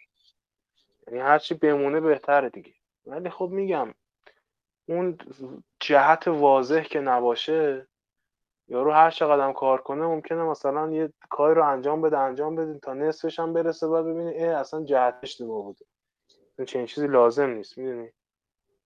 یعنی 1.07 1.21
هرچی 1.21 1.55
بمونه 1.55 2.01
بهتره 2.01 2.51
دیگه. 2.51 2.73
ولی 3.07 3.31
خب 3.31 3.49
میگم 3.49 3.95
اون 4.89 5.19
جهت 5.81 6.29
واضح 6.29 6.83
که 6.83 7.01
نباشه 7.01 7.87
یارو 8.69 8.93
هر 8.93 9.11
چقدر 9.11 9.53
کار 9.53 9.81
کنه 9.81 10.07
ممکنه 10.07 10.43
مثلا 10.43 10.93
یه 10.93 11.13
کاری 11.31 11.55
رو 11.55 11.69
انجام 11.69 12.03
بده 12.03 12.19
انجام 12.19 12.57
بده 12.57 12.79
تا 12.79 12.95
نصفش 12.95 13.39
هم 13.39 13.53
برسه 13.53 13.89
بعد 13.89 14.05
ببینی 14.05 14.31
ای 14.31 14.45
اصلا 14.45 14.85
جهت 14.85 15.15
اشتباه 15.23 15.63
بوده. 15.63 15.85
چنین 16.67 16.87
چیزی 16.87 17.07
لازم 17.07 17.51
نیست 17.51 17.79
می‌دونی؟ 17.79 18.09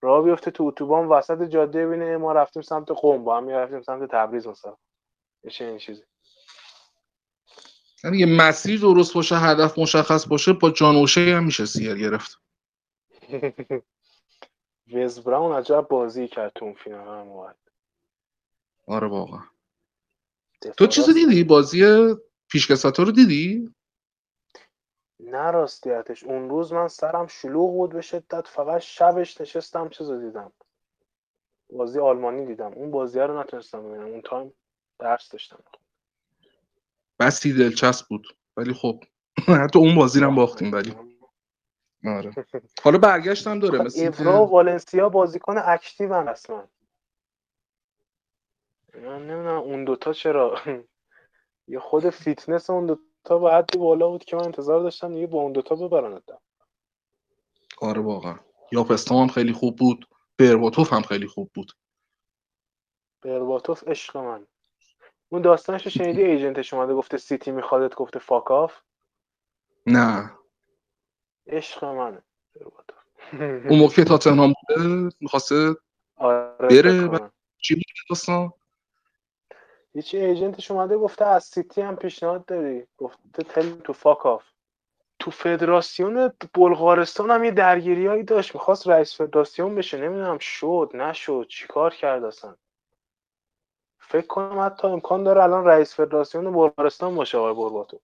راه 0.01 0.25
بیفته 0.25 0.51
تو 0.51 0.65
اتوبان 0.65 1.07
وسط 1.07 1.43
جاده 1.43 1.87
ببینه 1.87 2.17
ما 2.17 2.33
رفتیم 2.33 2.63
سمت 2.63 2.91
قم 2.91 3.25
با 3.25 3.37
هم 3.37 3.49
رفتیم 3.49 3.83
سمت 3.83 4.11
تبریز 4.11 4.47
مثلا. 4.47 4.77
چنین 5.51 5.79
چیزی. 5.79 6.03
یعنی 8.05 8.19
یه 8.19 8.27
مسیر 8.27 8.81
درست 8.81 9.15
باشه 9.15 9.37
هدف 9.37 9.79
مشخص 9.79 10.27
باشه 10.29 10.53
با 10.53 10.71
جانوشه 10.71 11.21
هم 11.21 11.45
میشه 11.45 11.67
سیر 11.67 11.99
گرفت. 11.99 12.39
ویز 14.87 15.21
براون 15.21 15.57
عجب 15.57 15.87
بازی 15.91 16.29
کرد 16.29 16.53
تو 16.55 16.65
اون 16.65 16.75
فینال 16.75 17.21
هم 17.21 17.55
آره 18.87 19.09
واقعا. 19.09 19.43
تو 20.71 20.87
چیزی 20.87 21.15
دیدی؟ 21.15 21.45
بازی 21.45 21.85
پیشکساتا 22.51 23.03
رو 23.03 23.13
دیدی؟ 23.13 23.75
نه 25.21 25.51
راستیتش. 25.51 26.25
اون 26.25 26.51
روز 26.51 26.73
من 26.73 26.89
سرم 26.89 27.27
شلوغ 27.27 27.71
بود 27.71 27.93
به 27.93 28.01
شدت. 28.01 28.47
فقط 28.47 28.81
شبش 28.81 29.41
نشستم 29.41 29.89
چیز 29.89 30.11
دیدم. 30.11 30.53
بازی 31.71 32.01
آلمانی 32.01 32.47
دیدم. 32.47 32.73
اون 32.73 32.91
بازی 32.91 33.19
رو 33.21 33.41
نتونستم 33.41 33.89
ببینم. 33.89 34.07
اون 34.07 34.23
تایم 34.23 34.53
درس 34.99 35.29
داشتم. 35.29 35.65
بسی 37.21 37.53
دلچسب 37.53 38.07
بود. 38.09 38.27
ولی 38.57 38.73
خب 38.73 39.05
حتی 39.65 39.79
اون 39.79 39.95
بازی 39.95 40.21
رو 40.21 40.35
باختیم 40.35 40.73
ولی. 40.73 40.95
آره. 42.07 42.33
حالا 42.83 42.99
برگشتم 42.99 43.59
داره. 43.59 43.79
مثل 43.79 44.01
اورا 44.01 44.45
و 44.45 44.51
والنسیا 44.51 45.09
بازیکن 45.09 45.59
active 45.59 46.15
هم 46.15 46.29
اصلا 46.29 46.69
من 48.95 49.27
نمی‌دونم 49.27 49.59
اون 49.59 49.85
دوتا 49.85 50.13
چرا. 50.13 50.61
یه 51.69 51.79
خود 51.79 52.11
فیتنس 52.11 52.71
اون 52.71 52.87
دوتا 52.87 53.39
با 53.39 53.51
حدی 53.51 53.79
بالا 53.79 54.09
بود 54.09 54.25
که 54.25 54.37
من 54.37 54.45
انتظار 54.45 54.83
داشتم 54.83 55.15
دیگه 55.15 55.27
با 55.27 55.39
اون 55.39 55.53
دوتا 55.53 55.75
ببرن 55.75 56.23
آره 57.81 58.01
واقعا. 58.01 58.39
یاپ 58.73 58.91
استام 58.91 59.19
هم 59.19 59.29
خیلی 59.29 59.53
خوب 59.53 59.77
بود. 59.77 60.09
برباتوف 60.39 60.93
هم 60.93 61.03
خیلی 61.03 61.27
خوب 61.27 61.51
بود. 61.55 61.73
برباتوف 63.23 63.89
عشق 63.89 64.17
من. 64.17 64.47
اون 65.29 65.43
داستانش 65.43 65.85
رو 65.85 65.91
شنیدی؟ 65.91 66.23
agent 66.23 66.60
ش 66.60 66.75
اومده 66.75 66.95
گفته 66.95 67.17
سیتی 67.17 67.51
میخوادت 67.51 67.95
گفته 67.95 68.19
fuck 68.19 68.51
off 68.51 68.75
نه. 69.87 70.33
عشق 71.47 71.85
منه 71.85 72.23
برباتوف. 72.55 72.99
اون 73.71 73.79
موقع 73.79 73.95
که 73.95 74.05
تاتنهام 74.05 74.53
بوده 74.69 75.09
می‌خواسته 75.21 75.75
آره 76.17 76.83
بره. 76.83 77.31
چی 77.63 77.75
بود 77.75 77.85
داستان؟ 78.11 78.53
هیچی 79.95 80.19
ایجنتش 80.19 80.71
اومده 80.71 80.97
گفته 80.97 81.25
از 81.25 81.45
سیتی 81.45 81.81
هم 81.81 81.97
پیشنهاد 81.97 82.45
داری. 82.45 82.87
گفته 82.99 83.43
تل 83.43 83.81
تو 83.81 83.93
فاکاف 83.93 84.45
تو 85.19 85.31
فدراسیون 85.31 86.33
بلغارستان 86.55 87.31
هم 87.31 87.45
یه 87.45 87.51
درگیری 87.51 88.07
هایی 88.07 88.23
داشت. 88.23 88.55
می‌خواست 88.55 88.89
رئیس 88.89 89.17
فدراسیون 89.17 89.75
بشه. 89.75 89.99
نمی‌دونم 90.01 90.39
شد 90.39 90.91
نشد. 90.95 91.47
چیکار 91.49 91.95
کرد 91.95 92.25
اصلا؟ 92.25 92.57
فکر 93.99 94.27
کنم 94.27 94.61
حتی 94.67 94.87
امکان 94.89 95.25
داره 95.25 95.43
الان 95.43 95.65
رئیس 95.65 95.95
فدراسیون 95.95 96.53
بلغارستان 96.53 97.15
باشه 97.15 97.39
آقای 97.39 97.55
برباتو 97.55 98.01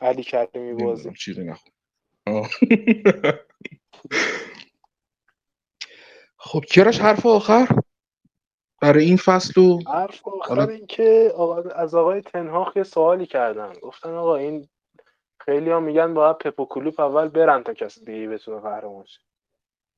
علی 0.00 0.22
کریمی 0.22 0.84
بازی. 0.84 1.12
چیزی 1.12 1.44
نخون. 1.44 1.72
خب 6.36 6.60
کیارش 6.60 7.00
حرف 7.00 7.26
آخر؟ 7.26 7.66
برای 8.82 9.04
این 9.04 9.16
فصل 9.16 9.60
و 9.60 9.78
حرف 9.88 10.28
آخر 10.28 10.48
حالا- 10.54 10.66
این 10.72 10.86
که 10.86 11.32
آقا 11.36 11.62
از 11.70 11.94
آقای 11.94 12.20
تنهاخ 12.22 12.76
یه 12.76 12.82
سوالی 12.82 13.26
کردن. 13.26 13.72
گفتن 13.82 14.14
آقا 14.14 14.36
این 14.36 14.68
خیلی 15.40 15.70
ها 15.70 15.80
میگن 15.80 16.14
باید 16.14 16.38
پپو 16.38 16.66
کلوپ 16.66 17.00
اول 17.00 17.28
برن 17.28 17.62
تا 17.62 17.74
کسی 17.74 18.04
دیگه 18.04 18.28
بتونه 18.28 18.60
قهرمان 18.60 19.04
شه. 19.04 19.20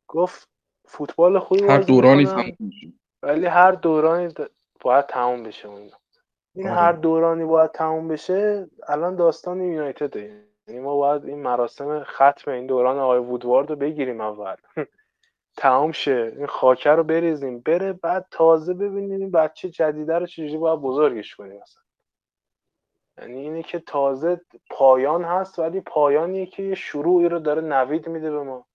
گفت 0.09 0.49
فوتبال 0.89 1.39
خوبی 1.39 1.63
هر 1.65 1.79
دورانی 1.81 2.27
تموم. 2.27 2.57
ولی 3.23 3.47
هر 3.47 3.73
دورانی 3.73 4.35
باید 4.81 5.07
تموم 5.07 5.43
بشه 5.43 5.69
اون 5.69 5.91
این 6.55 6.69
آره. 6.69 6.77
هر 6.77 6.93
دورانی 6.93 7.45
باید 7.45 7.71
تموم 7.73 8.09
بشه 8.09 8.69
الان 8.89 9.17
داستان 9.17 9.61
یونایتده. 9.61 10.45
یعنی 10.69 10.81
ما 10.81 10.97
باید 10.97 11.25
این 11.25 11.43
مراسم 11.43 12.05
ختم 12.05 12.51
این 12.51 12.67
دوران 12.67 12.99
آقای 12.99 13.19
وودوارد 13.19 13.71
رو 13.71 13.77
بگیریم 13.77 14.21
اول. 14.21 14.57
تمام 15.57 15.93
شه. 15.93 16.33
این 16.37 16.47
خاکه 16.47 16.91
رو 16.91 17.05
بریزیم. 17.05 17.61
بره 17.61 17.93
بعد 17.93 18.27
تازه 18.31 18.75
ببینیم 18.75 19.21
این 19.21 19.31
بچه 19.31 19.69
جدیده 19.69 20.19
رو 20.19 20.27
چجوری 20.27 20.57
باید 20.57 20.81
بزرگش 20.81 21.37
کنیم 21.37 21.61
مثلا. 21.63 21.83
یعنی 23.19 23.41
اینه 23.41 23.63
که 23.63 23.79
تازه 23.79 24.41
پایان 24.71 25.25
هست 25.25 25.59
ولی 25.59 25.81
پایانیه 25.81 26.47
که 26.47 26.63
یه 26.63 26.75
شروعی 26.75 27.29
رو 27.29 27.39
داره 27.39 27.63
نوید 27.63 28.09
میده 28.09 28.31
به 28.31 28.43
ما. 28.43 28.67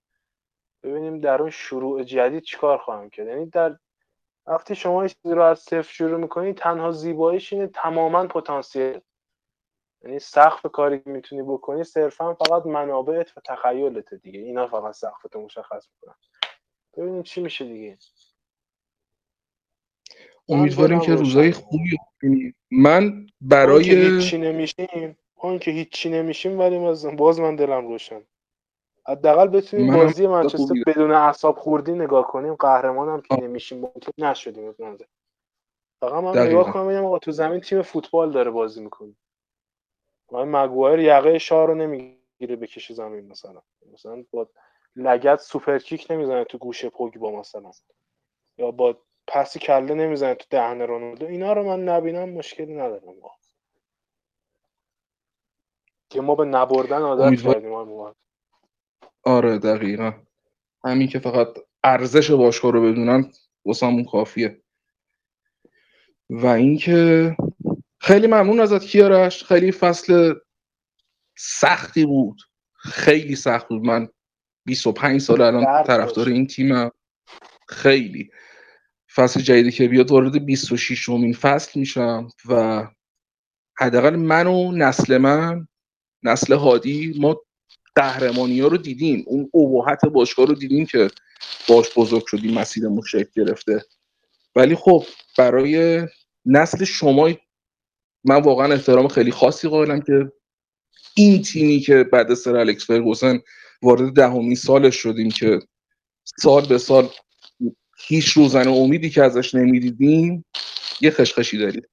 ببینیم 0.82 1.20
در 1.20 1.40
اون 1.40 1.50
شروع 1.50 2.02
جدید 2.02 2.42
چیکار 2.42 2.78
خواهم 2.78 3.10
کرد. 3.10 3.26
یعنی 3.26 3.46
در 3.46 3.76
وقتی 4.46 4.74
شما 4.74 5.02
یه 5.02 5.08
چیزی 5.08 5.34
رو 5.34 5.42
از 5.42 5.58
صفر 5.58 5.82
شروع 5.82 6.20
می‌کنی 6.20 6.52
تنها 6.52 6.90
زیباییش 6.90 7.52
اینه 7.52 7.66
تماما 7.66 8.26
پتانسیل. 8.26 9.00
یعنی 10.02 10.18
سقف 10.18 10.66
کاری 10.72 11.00
که 11.00 11.10
می‌تونی 11.10 11.42
بکنی 11.42 11.84
صرفا 11.84 12.34
فقط 12.34 12.66
منابعت 12.66 13.36
و 13.36 13.40
تخیلت 13.40 14.14
دیگه. 14.14 14.40
اینا 14.40 14.66
فقط 14.66 14.94
سقفت 14.94 15.36
مشخص 15.36 15.88
می‌کنن. 15.94 16.14
ببینیم 16.96 17.22
چی 17.22 17.40
میشه 17.40 17.64
دیگه. 17.64 17.98
امیدواریم 20.48 20.98
دلم 20.98 21.06
که 21.06 21.14
روزای. 21.14 21.52
خوبی 21.52 21.96
من 22.70 23.02
اون 23.02 23.26
که 23.26 23.32
برای 23.40 23.84
هیچی 23.84 24.38
نمیشیم 24.38 25.18
اون 25.34 25.58
که 25.58 25.70
هیچی 25.70 26.10
نمیشیم 26.10 26.58
ولی 26.58 26.78
باز 27.16 27.40
من 27.40 27.56
دلم 27.56 27.88
روشن. 27.88 28.22
حداقل 29.08 29.46
بتونیم 29.46 29.86
منم 29.86 29.96
بازی 29.96 30.26
منچستر 30.26 30.74
بدون 30.86 31.10
اعصاب 31.12 31.58
خوردی 31.58 31.92
نگاه 31.92 32.26
کنیم. 32.26 32.54
قهرمان 32.54 33.08
هم 33.08 33.20
که 33.20 33.42
نمیشیم 33.42 33.86
تیم 33.86 34.26
نشدیم 34.26 34.72
فقط 36.00 36.24
من 36.24 36.32
دقیقاً. 36.32 36.50
نگاه 36.50 36.72
کنم 36.72 36.86
ببینم 36.86 37.04
آقا 37.04 37.18
تو 37.18 37.32
زمین 37.32 37.60
تیم 37.60 37.82
فوتبال 37.82 38.32
داره 38.32 38.50
بازی 38.50 38.82
می‌کنه. 38.82 39.16
آقای 40.28 40.44
مگوایر 40.44 40.98
یقه 40.98 41.38
شاه 41.38 41.66
رو 41.66 41.74
نمی‌گیره 41.74 42.56
بکشه 42.56 42.94
زمین 42.94 43.28
مثلا. 43.28 43.62
مثلا 43.92 44.24
با 44.30 44.48
لگت 44.96 45.40
سوپر 45.40 45.78
کیک 45.78 46.06
نمی‌زنه 46.10 46.44
تو 46.44 46.58
گوشه 46.58 46.90
پوگبا 46.90 47.40
مثلا. 47.40 47.70
یا 48.58 48.70
با 48.70 48.98
پسی 49.26 49.58
کله 49.58 49.94
نمی‌زنه 49.94 50.34
تو 50.34 50.46
دهن 50.50 50.82
رونالدو. 50.82 51.26
اینا 51.26 51.52
رو 51.52 51.64
من 51.64 51.84
نبینم 51.84 52.28
مشکلی 52.30 52.74
ندارم. 52.74 53.20
با. 53.20 53.30
که 56.10 56.20
ما 56.20 56.34
به 56.34 56.44
نبردن 56.44 57.02
عادت 57.02 57.42
کردیم 57.42 57.70
موافق. 57.70 58.16
آره 59.24 59.58
دقیقا. 59.58 60.12
همین 60.84 61.08
که 61.08 61.18
فقط 61.18 61.48
ارزش 61.84 62.30
باشگاه 62.30 62.72
رو 62.72 62.82
بدونن 62.82 63.32
واسمون 63.64 64.04
کافیه. 64.04 64.62
و 66.30 66.46
اینکه 66.46 67.36
خیلی 68.00 68.26
ممنون 68.26 68.60
ازت 68.60 68.84
کیارش. 68.84 69.44
خیلی 69.44 69.72
فصل 69.72 70.34
سختی 71.36 72.06
بود. 72.06 72.42
خیلی 72.74 73.36
سخت 73.36 73.68
بود. 73.68 73.84
من 73.86 74.08
25 74.66 75.20
سال 75.20 75.40
الان 75.40 75.84
طرفدار. 75.84 76.28
این 76.28 76.46
تیمم 76.46 76.90
خیلی. 77.68 78.30
فصل 79.14 79.40
جدیدی 79.40 79.70
که 79.70 79.88
بیاد 79.88 80.10
وارد 80.10 80.44
26 80.46 81.08
امین 81.08 81.32
فصل 81.32 81.80
میشم 81.80 82.28
و 82.48 82.82
حداقل 83.78 84.16
من 84.16 84.46
و 84.46 84.72
نسل 84.72 85.18
من 85.18 85.68
نسل 86.22 86.54
هادی 86.54 87.14
ما 87.18 87.40
قهرمانی 87.94 88.60
ها 88.60 88.68
رو 88.68 88.76
دیدیم. 88.76 89.24
اون 89.26 89.50
ابهت 89.54 90.04
باشگاه 90.04 90.46
رو 90.46 90.54
دیدیم 90.54 90.86
که 90.86 91.10
باش 91.68 91.86
بزرگ 91.96 92.26
شدیم 92.26 92.54
مسیرمون 92.54 93.02
شکل 93.02 93.44
گرفته. 93.44 93.84
ولی 94.56 94.74
خب 94.74 95.04
برای 95.38 96.02
نسل 96.46 96.84
شما 96.84 97.30
من 98.24 98.42
واقعا 98.42 98.72
احترام 98.72 99.08
خیلی 99.08 99.30
خاصی 99.30 99.68
قائلم 99.68 100.00
که 100.00 100.32
این 101.14 101.42
تیمی 101.42 101.80
که 101.80 102.04
بعد 102.04 102.34
سر 102.34 102.56
الکس 102.56 102.86
فرگوسن 102.86 103.40
وارد 103.82 104.14
دهمین 104.14 104.54
سالش 104.56 104.96
شدیم 104.96 105.30
که 105.30 105.60
سال 106.42 106.68
به 106.68 106.78
سال 106.78 107.08
هیچ 108.08 108.28
روزن 108.28 108.68
امیدی 108.68 109.10
که 109.10 109.22
ازش 109.24 109.54
نمی‌دیدیم 109.56 110.44
یه 111.02 111.10
خشخشی 111.12 111.58
دارید 111.58 111.90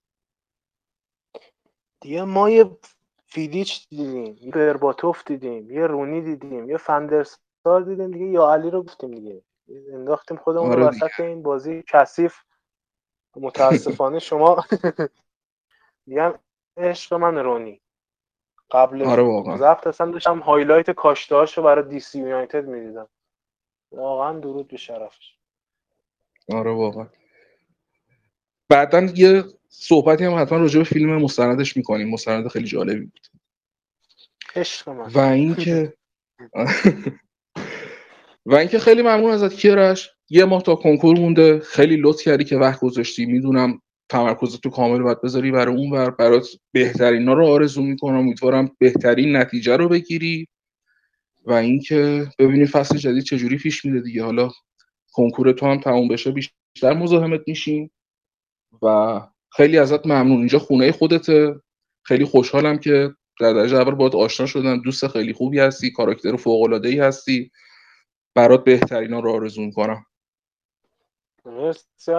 دیگه 2.02 2.24
ما 2.24 2.52
یه 2.52 2.78
فیدیچ 3.28 3.90
دیدیم 3.90 4.38
یه 4.42 4.52
برباتوف 4.52 5.24
دیدیم 5.28 5.72
یه 5.72 5.88
رونی 5.88 6.22
دیدیم 6.22 6.70
یه 6.72 6.78
فندرسار 6.78 7.82
دیدیم 7.90 8.12
دیگه 8.12 8.26
یا 8.26 8.54
علی 8.54 8.72
رو 8.72 8.84
گفتیم 8.84 9.12
دیگه. 9.12 9.44
انداختیم 9.94 10.38
خودمون 10.38 10.74
آره 10.74 10.84
وسط 10.84 11.20
این 11.20 11.44
بازی 11.44 11.84
کثیف. 11.90 12.36
متاسفانه 13.38 14.20
شما 14.20 14.66
میگم 16.08 16.40
عشق 16.78 17.16
من 17.16 17.40
رونی. 17.40 17.83
قبل 18.72 19.02
آره 19.02 19.24
واقعا. 19.24 19.76
اصلا 19.86 20.12
داشتم 20.12 20.40
highlight 20.40 20.92
کاشتهاش 20.92 21.58
رو 21.58 21.64
برای 21.64 21.90
دیسی 21.90 22.20
یونایتد 22.20 22.68
می‌دیدم. 22.68 23.08
واقعا 23.92 24.40
درود 24.40 24.68
به 24.68 24.78
شرفش. 24.78 25.38
آره 26.54 26.72
واقعا. 26.72 27.08
بعدا 28.70 29.02
یه 29.02 29.44
صحبتی 29.70 30.26
هم 30.26 30.42
حتما 30.42 30.58
راجع 30.58 30.78
به 30.78 30.86
فیلم 30.86 31.18
مستندش 31.18 31.78
می‌کنیم. 31.78 32.10
مستند 32.10 32.48
خیلی 32.48 32.66
جالبی 32.66 33.00
بود. 33.00 33.28
عشق 34.56 34.90
من. 34.90 35.06
و 35.06 35.20
اینکه 35.20 35.94
و 38.46 38.56
اینکه 38.56 38.80
خیلی 38.80 39.02
ممنون 39.02 39.32
ازت 39.32 39.54
کیارش 39.54 40.12
یه 40.30 40.46
ماه 40.46 40.64
تا 40.64 40.76
کنکور 40.76 41.20
مونده. 41.20 41.60
خیلی 41.60 41.98
لطف 41.98 42.22
کردی 42.22 42.44
که 42.44 42.58
وقت 42.58 42.80
گذاشتی. 42.80 43.26
می‌دونم 43.26 43.82
تمرکز 44.14 44.60
تو 44.60 44.70
کامل 44.70 45.02
باید 45.02 45.22
بذاری 45.22 45.52
برای 45.52 45.76
اون 45.76 45.92
ور. 45.92 46.10
برات 46.10 46.48
بهترین 46.72 47.28
رو 47.28 47.48
آرزو 47.48 47.82
می‌کنم. 47.82 48.18
امیدوارم 48.18 48.72
بهترین 48.78 49.36
نتیجه 49.36 49.78
رو 49.78 49.90
بگیری. 49.90 50.48
و 51.46 51.54
اینکه 51.54 52.28
ببینیم 52.40 52.66
فصل 52.66 52.98
جدید 52.98 53.24
چجوری 53.24 53.58
پیش 53.58 53.86
میده 53.86 54.00
دیگه. 54.00 54.24
حالا 54.24 54.50
کنکور 55.14 55.52
تو 55.52 55.66
هم 55.66 55.80
تموم 55.80 56.08
بشه 56.08 56.32
بیشتر 56.32 56.94
مزاحمت 56.94 57.42
میشیم. 57.48 57.92
و 58.82 59.20
خیلی 59.52 59.78
ازت 59.78 60.06
ممنون. 60.06 60.38
اینجا 60.38 60.60
خونه 60.60 60.92
خودته. 60.92 61.56
خیلی 62.04 62.26
خوشحالم 62.26 62.78
که 62.78 63.14
در 63.40 63.54
درجه 63.54 63.78
اول 63.78 63.96
باید 63.96 64.16
آشنا 64.16 64.46
شدم. 64.46 64.82
دوست 64.82 65.08
خیلی 65.08 65.34
خوبی 65.34 65.60
هستی. 65.60 65.92
کاراکتر 65.92 66.36
فوق 66.36 66.62
العاده 66.62 66.90
ای 66.90 67.00
هستی. 67.00 67.52
برات 68.36 68.64
بهترینا 68.64 69.20
رو 69.20 69.32
آرزو 69.32 69.62
می‌کنم. 69.62 70.06
مرسی 71.46 72.12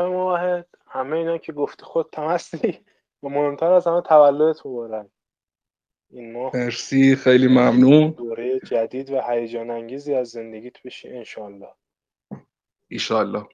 همه 0.94 1.16
اینا 1.16 1.38
که 1.38 1.52
گفتی 1.52 1.82
خود 1.82 2.08
تمستی 2.12 2.78
و 3.22 3.28
مهمتر 3.28 3.72
از 3.72 3.86
همه 3.86 4.00
تولدت 4.00 4.66
مبارک 4.66 5.06
این 6.10 6.32
ماه 6.32 6.56
مرسی 6.56 7.16
خیلی 7.16 7.48
ممنون. 7.48 8.10
دوره 8.10 8.60
جدید 8.60 9.10
و 9.10 9.20
هیجان 9.28 9.70
انگیزی 9.70 10.14
از 10.14 10.28
زندگیت 10.28 10.82
بشی 10.82 11.08
انشالله 11.08 11.68
ایشالله 12.88 13.48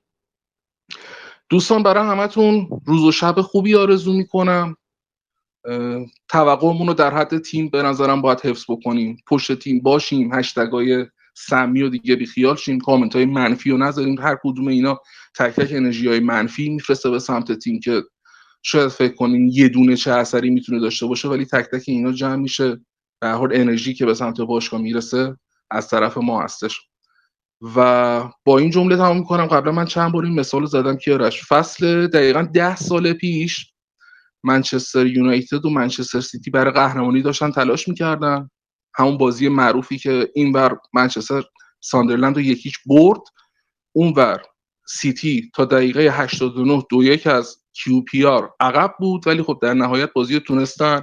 دوستان 1.48 1.82
برای 1.82 2.06
همتون 2.06 2.68
روز 2.86 3.04
و 3.04 3.12
شب 3.12 3.40
خوبی 3.40 3.76
آرزو 3.76 4.12
می‌کنم. 4.12 4.76
توقعمون 6.28 6.86
رو 6.86 6.94
در 6.94 7.14
حد 7.14 7.38
تیم 7.38 7.68
به 7.68 7.82
نظرم 7.82 8.22
باید 8.22 8.40
حفظ 8.40 8.64
بکنیم. 8.68 9.22
پشت 9.28 9.58
تیم 9.58 9.80
باشیم. 9.80 10.34
هشتگای 10.34 11.06
سمی 11.34 11.82
و 11.82 11.88
دیگه 11.88 12.16
بیخیال 12.16 12.56
شیم 12.56 12.78
کامنت 12.78 13.16
های 13.16 13.24
منفی 13.24 13.70
رو 13.70 13.78
نذاریم. 13.78 14.20
هر 14.20 14.36
کدوم 14.44 14.68
اینا 14.68 15.00
تک 15.38 15.50
تک 15.50 15.72
انرژی 15.72 16.08
های 16.08 16.20
منفی 16.20 16.68
میفرسته 16.68 17.10
به 17.10 17.18
سمت 17.18 17.52
تیم 17.52 17.80
که 17.80 18.02
شاید 18.62 18.88
فکر 18.88 19.14
کنین 19.14 19.48
یه 19.52 19.68
دونه 19.68 19.96
چه 19.96 20.12
اثری 20.12 20.50
می‌تونه 20.50 20.80
داشته 20.80 21.06
باشه 21.06 21.28
ولی 21.28 21.44
تک 21.44 21.66
تک 21.72 21.82
اینا 21.86 22.12
جمع 22.12 22.36
میشه. 22.36 22.80
به 23.20 23.28
حال 23.28 23.50
انرژی 23.54 23.94
که 23.94 24.06
به 24.06 24.14
سمت 24.14 24.40
باشگاه 24.40 24.80
می‌رسه 24.80 25.36
از 25.70 25.88
طرف 25.88 26.18
ما 26.18 26.42
هستش. 26.42 26.80
و 27.76 28.28
با 28.44 28.58
این 28.58 28.70
جمله 28.70 28.96
تمام 28.96 29.18
می‌کنم. 29.18 29.46
قبلا 29.46 29.72
من 29.72 29.84
چند 29.84 30.12
بار 30.12 30.24
این 30.24 30.40
مثال 30.40 30.66
زدم 30.66 30.96
کیارش 30.96 31.44
فصل 31.48 32.06
دقیقا 32.06 32.42
ده 32.42 32.76
سال 32.76 33.12
پیش 33.12 33.72
منچستر 34.44 35.06
یونایتد 35.06 35.64
و 35.64 35.70
منچستر 35.70 36.20
سیتی 36.20 36.50
برای 36.50 36.72
قهرمانی 36.72 37.22
داشتن 37.22 37.50
تلاش 37.50 37.88
می‌کردن. 37.88 38.50
همون 38.94 39.18
بازی 39.18 39.48
معروفی 39.48 39.98
که 39.98 40.30
این 40.34 40.52
ور 40.52 40.76
منچستر 40.92 41.44
ساندرلند 41.80 42.36
رو 42.36 42.42
یک 42.42 42.58
هیچ 42.58 42.78
برد 42.86 43.20
اون 43.92 44.12
ور 44.16 44.42
سیتی 44.88 45.50
تا 45.54 45.64
دقیقه 45.64 46.00
89 46.00 46.84
دو 46.90 47.04
یک 47.04 47.26
از 47.26 47.56
QPR 47.72 48.54
عقب 48.60 48.94
بود 48.98 49.26
ولی 49.26 49.42
خب 49.42 49.58
در 49.62 49.74
نهایت 49.74 50.12
بازی 50.12 50.34
رو 50.34 50.40
تونستن 50.40 51.02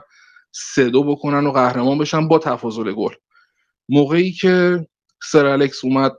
سه 0.51 0.89
دو 0.89 1.03
بکنن 1.03 1.47
و 1.47 1.51
قهرمان 1.51 1.97
بشن 1.97 2.27
با 2.27 2.39
تفاضل 2.39 2.91
گل. 2.91 3.13
موقعی 3.89 4.31
که 4.31 4.87
سر 5.23 5.45
الکس 5.45 5.85
اومد 5.85 6.11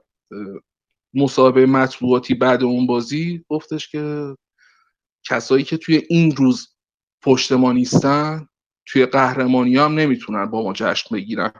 مصاحبه 1.14 1.66
مطبوعاتی 1.66 2.34
بعد 2.34 2.62
اون 2.62 2.86
بازی 2.86 3.44
گفتش 3.48 3.88
که 3.88 4.34
کسایی 5.24 5.64
که 5.64 5.76
توی 5.76 6.02
این 6.08 6.36
روز 6.36 6.68
پشت 7.22 7.52
ما 7.52 7.72
نیستن 7.72 8.48
توی 8.92 9.06
قهرمانی 9.06 9.76
هم 9.76 9.94
نمی‌تونن 9.94 10.46
با 10.46 10.62
ما 10.62 10.72
جشن 10.72 11.16
بگیرن. 11.16 11.52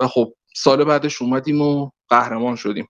و 0.00 0.06
خب 0.06 0.34
سال 0.54 0.84
بعدش 0.84 1.22
اومدیم 1.22 1.60
و 1.60 1.90
قهرمان 2.08 2.56
شدیم. 2.56 2.88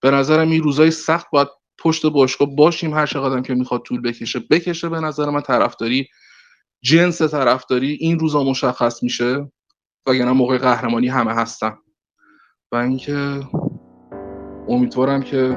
به 0.00 0.10
نظرم 0.10 0.50
این 0.50 0.62
روزای 0.62 0.90
سخت 0.90 1.26
باید 1.32 1.48
پشت 1.78 2.06
باشگاه 2.06 2.56
باشیم 2.56 2.94
هر 2.94 3.06
چقدر 3.06 3.40
که 3.40 3.54
می‌خواد 3.54 3.82
طول 3.82 4.00
بکشه. 4.00 4.40
بکشه 4.50 4.88
به 4.88 5.00
نظر 5.00 5.30
من 5.30 5.40
طرفداری 5.40 6.08
جنس 6.82 7.22
طرفداری 7.22 7.92
این 7.92 8.18
روزا 8.18 8.44
مشخص 8.44 9.02
میشه. 9.02 9.52
وگرنه 10.06 10.32
موقع 10.32 10.58
قهرمانی 10.58 11.08
همه 11.08 11.34
هستن. 11.34 11.78
و 12.72 12.76
اینکه 12.76 13.40
امیدوارم 14.68 15.22
که 15.22 15.56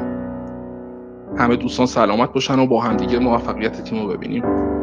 همه 1.37 1.55
دوستان 1.55 1.85
سلامت 1.85 2.33
باشن 2.33 2.59
و 2.59 2.67
با 2.67 2.81
همدیگه 2.81 3.19
موفقیت 3.19 3.83
تیم 3.83 4.01
رو 4.01 4.17
ببینیم. 4.17 4.74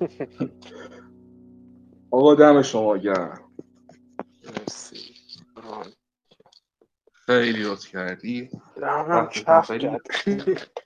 آقا 2.12 2.34
دم 2.34 2.62
شما 2.62 2.96
گرم 2.96 3.50
مرسی. 4.44 5.14
خیلی 7.26 7.62
لطف 7.62 7.88
کردی 7.88 8.50
وقتتون 8.76 9.44
کف. 9.44 9.70